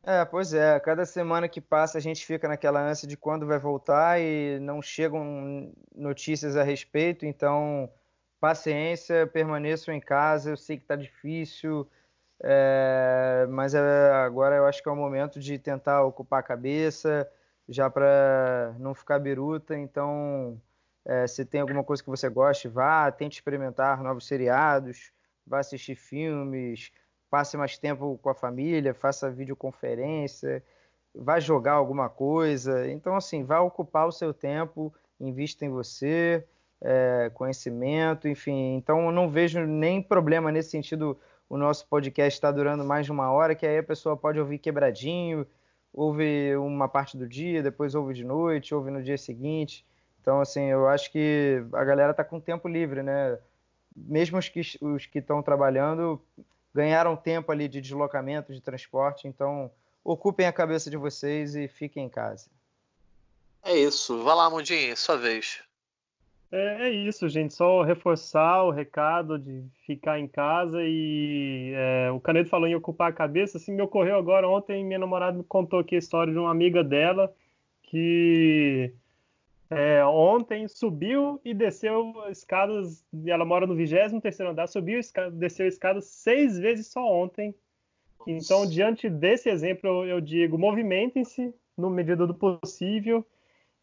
É, 0.04 0.26
pois 0.26 0.54
é. 0.54 0.80
Cada 0.80 1.06
semana 1.06 1.48
que 1.48 1.62
passa 1.62 1.98
a 1.98 2.02
gente 2.02 2.26
fica 2.26 2.48
naquela 2.48 2.82
ânsia 2.82 3.08
de 3.08 3.16
quando 3.16 3.46
vai 3.46 3.60
voltar 3.60 4.20
e 4.20 4.60
não 4.60 4.82
chegam 4.82 5.72
notícias 5.96 6.56
a 6.56 6.64
respeito. 6.64 7.26
Então, 7.26 7.90
paciência, 8.40 9.28
permaneçam 9.28 9.94
em 9.94 10.00
casa. 10.00 10.50
Eu 10.50 10.58
sei 10.58 10.78
que 10.78 10.84
está 10.84 10.96
difícil, 10.96 11.88
é, 12.42 13.46
mas 13.50 13.76
é, 13.76 14.12
agora 14.26 14.56
eu 14.56 14.66
acho 14.66 14.82
que 14.82 14.90
é 14.90 14.92
o 14.92 14.96
momento 14.96 15.40
de 15.40 15.60
tentar 15.60 16.04
ocupar 16.04 16.40
a 16.40 16.44
cabeça, 16.44 17.30
já 17.70 17.90
para 17.90 18.76
não 18.80 18.96
ficar 18.96 19.20
biruta. 19.20 19.78
Então, 19.78 20.60
é, 21.06 21.28
se 21.28 21.46
tem 21.46 21.62
alguma 21.62 21.84
coisa 21.84 22.04
que 22.04 22.10
você 22.10 22.30
goste, 22.30 22.68
vá, 22.68 23.12
tente 23.12 23.38
experimentar 23.38 24.04
novos 24.04 24.28
seriados, 24.28 25.12
vá 25.46 25.60
assistir 25.60 25.96
filmes 25.96 26.92
passe 27.32 27.56
mais 27.56 27.78
tempo 27.78 28.20
com 28.22 28.30
a 28.30 28.36
família, 28.36 28.94
faça 28.94 29.32
videoconferência, 29.32 30.62
vá 31.16 31.40
jogar 31.40 31.74
alguma 31.74 32.10
coisa. 32.10 32.92
Então, 32.92 33.16
assim, 33.16 33.46
vá 33.46 33.62
ocupar 33.62 34.06
o 34.06 34.12
seu 34.12 34.34
tempo, 34.34 34.94
invista 35.18 35.66
em 35.66 35.70
você, 35.70 36.46
é, 36.82 37.32
conhecimento, 37.34 38.28
enfim. 38.28 38.76
Então, 38.76 39.06
eu 39.06 39.12
não 39.14 39.30
vejo 39.30 39.62
nem 39.66 40.04
problema 40.04 40.52
nesse 40.52 40.72
sentido. 40.72 41.18
O 41.50 41.58
nosso 41.58 41.88
podcast 41.88 42.38
está 42.38 42.52
durando 42.52 42.84
mais 42.84 43.06
de 43.06 43.12
uma 43.14 43.32
hora, 43.32 43.56
que 43.56 43.66
aí 43.66 43.78
a 43.78 43.84
pessoa 43.84 44.18
pode 44.18 44.40
ouvir 44.40 44.58
quebradinho, 44.58 45.48
ouve 45.94 46.56
uma 46.58 46.88
parte 46.90 47.18
do 47.18 47.28
dia, 47.28 47.64
depois 47.64 47.96
ouve 47.96 48.14
de 48.14 48.26
noite, 48.26 48.76
ouve 48.76 48.92
no 48.92 49.02
dia 49.02 49.18
seguinte. 49.18 49.86
Então, 50.22 50.40
assim, 50.40 50.66
eu 50.66 50.88
acho 50.88 51.12
que 51.12 51.64
a 51.74 51.84
galera 51.84 52.12
está 52.12 52.24
com 52.24 52.40
tempo 52.40 52.68
livre, 52.68 53.02
né? 53.02 53.40
Mesmo 53.96 54.38
os 54.38 54.48
que 54.48 54.62
os 54.80 55.06
que 55.06 55.20
estão 55.20 55.42
trabalhando 55.42 56.22
ganharam 56.74 57.16
tempo 57.16 57.52
ali 57.52 57.68
de 57.68 57.82
deslocamento, 57.82 58.54
de 58.54 58.62
transporte, 58.62 59.28
então 59.28 59.70
ocupem 60.04 60.48
a 60.48 60.54
cabeça 60.54 60.90
de 60.90 60.98
vocês 60.98 61.56
e 61.56 61.68
fiquem 61.68 62.06
em 62.06 62.10
casa. 62.10 62.50
É 63.64 63.76
isso. 63.76 64.24
Vai 64.24 64.36
lá, 64.36 64.50
Mundinho, 64.50 64.96
sua 64.96 65.18
vez. 65.18 65.62
É, 66.52 66.88
é, 66.88 66.90
isso, 66.90 67.28
gente. 67.30 67.54
Só 67.54 67.82
reforçar 67.82 68.64
o 68.64 68.72
recado 68.72 69.40
de 69.40 69.64
ficar 69.86 70.20
em 70.20 70.28
casa 70.28 70.80
e 70.84 71.72
é, 71.76 72.12
o 72.12 72.20
Canedo 72.20 72.50
falou 72.50 72.68
em 72.68 72.76
ocupar 72.76 73.10
a 73.10 73.14
cabeça. 73.14 73.58
Assim, 73.58 73.74
me 73.74 73.82
ocorreu 73.82 74.18
agora 74.18 74.48
ontem, 74.48 74.84
minha 74.84 75.00
namorada 75.00 75.38
me 75.38 75.44
contou 75.44 75.80
aqui 75.80 75.96
a 75.96 76.00
história 76.00 76.32
de 76.32 76.40
uma 76.40 76.52
amiga 76.52 76.84
dela 76.84 77.34
que 77.84 78.94
é, 79.72 80.06
ontem 80.06 80.68
subiu 80.68 81.40
e 81.46 81.54
desceu 81.54 82.14
escadas. 82.30 83.06
Ela 83.26 83.46
mora 83.46 83.66
no 83.66 83.74
23 83.74 84.42
andar, 84.42 84.68
subiu 84.68 85.00
e 85.00 85.32
desceu 85.32 85.66
escadas 85.66 86.06
seis 86.08 86.60
vezes 86.60 86.88
só 86.88 87.02
ontem. 87.02 87.56
Então, 88.28 88.68
diante 88.68 89.10
desse 89.10 89.50
exemplo, 89.50 90.06
eu 90.06 90.20
digo: 90.20 90.58
movimentem-se 90.58 91.54
no 91.78 91.90
medida 91.90 92.28
do 92.28 92.36
possível 92.36 93.26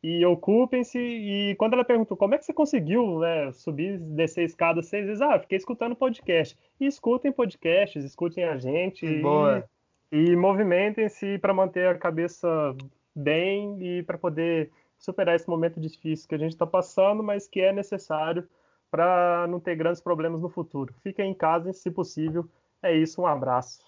e 0.02 0.24
ocupem-se. 0.27 0.98
E 0.98 1.55
quando 1.56 1.73
ela 1.73 1.85
perguntou 1.85 2.19
como 2.19 2.35
é 2.35 2.39
que 2.39 2.44
você 2.44 2.52
conseguiu 2.52 3.20
né, 3.20 3.51
subir, 3.52 3.98
descer 3.98 4.44
escadas 4.44 4.86
seis 4.89 5.06
vezes, 5.06 5.23
ah, 5.23 5.39
fiquei 5.39 5.56
escutando 5.56 5.97
podcast. 5.97 6.55
E 6.78 6.86
escutem 6.86 7.32
podcasts, 7.32 8.05
escutem 8.05 8.44
a 8.44 8.59
gente. 8.59 9.06
Boa. 9.23 9.65
E, 10.12 10.27
e 10.27 10.36
movimentem-se 10.36 11.39
para 11.39 11.55
manter 11.55 11.89
a 11.89 11.97
cabeça 11.97 12.77
bem 13.16 13.78
e 13.81 14.02
para 14.02 14.19
poder 14.19 14.70
superar 14.99 15.37
esse 15.37 15.49
momento 15.49 15.81
difícil 15.81 16.29
que 16.29 16.35
a 16.35 16.39
gente 16.39 16.53
está 16.53 16.66
passando, 16.66 17.23
mas 17.23 17.47
que 17.49 17.61
é 17.61 17.73
necessário 17.73 18.49
para 18.91 19.47
não 19.49 19.61
ter 19.61 19.77
grandes 19.77 20.01
problemas 20.01 20.41
no 20.41 20.49
futuro. 20.49 20.95
Fiquem 21.03 21.31
em 21.31 21.35
casa, 21.35 21.73
se 21.73 21.91
possível. 21.91 22.49
É 22.83 22.95
isso, 22.95 23.20
um 23.20 23.27
abraço. 23.27 23.85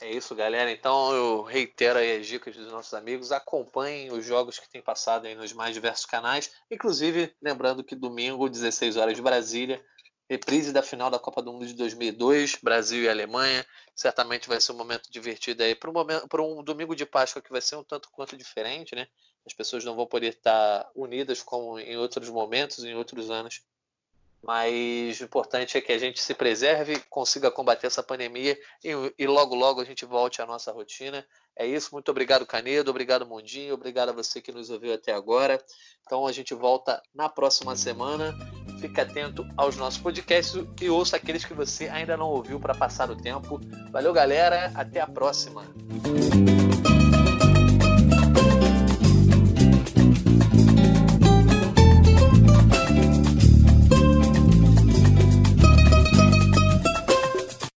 É 0.00 0.10
isso, 0.10 0.34
galera. 0.34 0.70
Então 0.70 1.12
eu 1.12 1.42
reitero 1.42 1.98
as 1.98 2.26
dicas 2.26 2.54
dos 2.54 2.70
nossos 2.70 2.92
amigos. 2.92 3.32
Acompanhem 3.32 4.12
os 4.12 4.24
jogos 4.24 4.58
que 4.58 4.68
têm 4.68 4.82
passado 4.82 5.26
aí 5.26 5.34
nos 5.34 5.52
mais 5.52 5.74
diversos 5.74 6.04
canais. 6.04 6.52
Inclusive, 6.70 7.34
lembrando 7.40 7.82
que 7.82 7.94
domingo, 7.94 8.48
16 8.48 8.96
horas 8.96 9.16
de 9.16 9.22
Brasília, 9.22 9.82
reprise 10.28 10.72
da 10.72 10.82
final 10.82 11.10
da 11.10 11.18
Copa 11.18 11.40
do 11.40 11.52
Mundo 11.52 11.66
de 11.66 11.74
2002, 11.74 12.58
Brasil 12.62 13.02
e 13.02 13.08
Alemanha. 13.08 13.64
Certamente 13.94 14.48
vai 14.48 14.60
ser 14.60 14.72
um 14.72 14.76
momento 14.76 15.10
divertido 15.10 15.62
aí 15.62 15.74
para 15.74 15.90
um, 15.90 16.60
um 16.60 16.62
domingo 16.62 16.94
de 16.94 17.06
Páscoa 17.06 17.42
que 17.42 17.50
vai 17.50 17.60
ser 17.60 17.76
um 17.76 17.84
tanto 17.84 18.10
quanto 18.10 18.36
diferente, 18.36 18.94
né? 18.94 19.06
As 19.46 19.54
pessoas 19.54 19.84
não 19.84 19.94
vão 19.94 20.06
poder 20.06 20.34
estar 20.34 20.90
unidas 20.94 21.42
como 21.42 21.78
em 21.78 21.96
outros 21.96 22.28
momentos, 22.28 22.84
em 22.84 22.94
outros 22.94 23.30
anos. 23.30 23.62
Mas 24.42 25.20
o 25.20 25.24
importante 25.24 25.76
é 25.76 25.80
que 25.80 25.92
a 25.92 25.98
gente 25.98 26.20
se 26.20 26.34
preserve, 26.34 27.00
consiga 27.10 27.50
combater 27.50 27.86
essa 27.86 28.02
pandemia 28.02 28.56
e, 28.84 28.90
e 29.18 29.26
logo, 29.26 29.54
logo 29.54 29.80
a 29.80 29.84
gente 29.84 30.04
volte 30.04 30.40
à 30.40 30.46
nossa 30.46 30.70
rotina. 30.70 31.26
É 31.58 31.66
isso. 31.66 31.88
Muito 31.92 32.10
obrigado, 32.10 32.44
Canedo. 32.46 32.90
Obrigado, 32.90 33.26
Mundinho. 33.26 33.74
Obrigado 33.74 34.10
a 34.10 34.12
você 34.12 34.40
que 34.42 34.52
nos 34.52 34.68
ouviu 34.68 34.92
até 34.92 35.12
agora. 35.12 35.60
Então 36.04 36.26
a 36.26 36.32
gente 36.32 36.54
volta 36.54 37.02
na 37.14 37.28
próxima 37.28 37.74
semana. 37.74 38.34
Fique 38.78 39.00
atento 39.00 39.44
aos 39.56 39.76
nossos 39.76 39.98
podcasts 39.98 40.54
e 40.80 40.90
ouça 40.90 41.16
aqueles 41.16 41.44
que 41.44 41.54
você 41.54 41.88
ainda 41.88 42.16
não 42.16 42.28
ouviu 42.28 42.60
para 42.60 42.74
passar 42.74 43.10
o 43.10 43.16
tempo. 43.16 43.58
Valeu, 43.90 44.12
galera. 44.12 44.70
Até 44.74 45.00
a 45.00 45.06
próxima. 45.06 45.64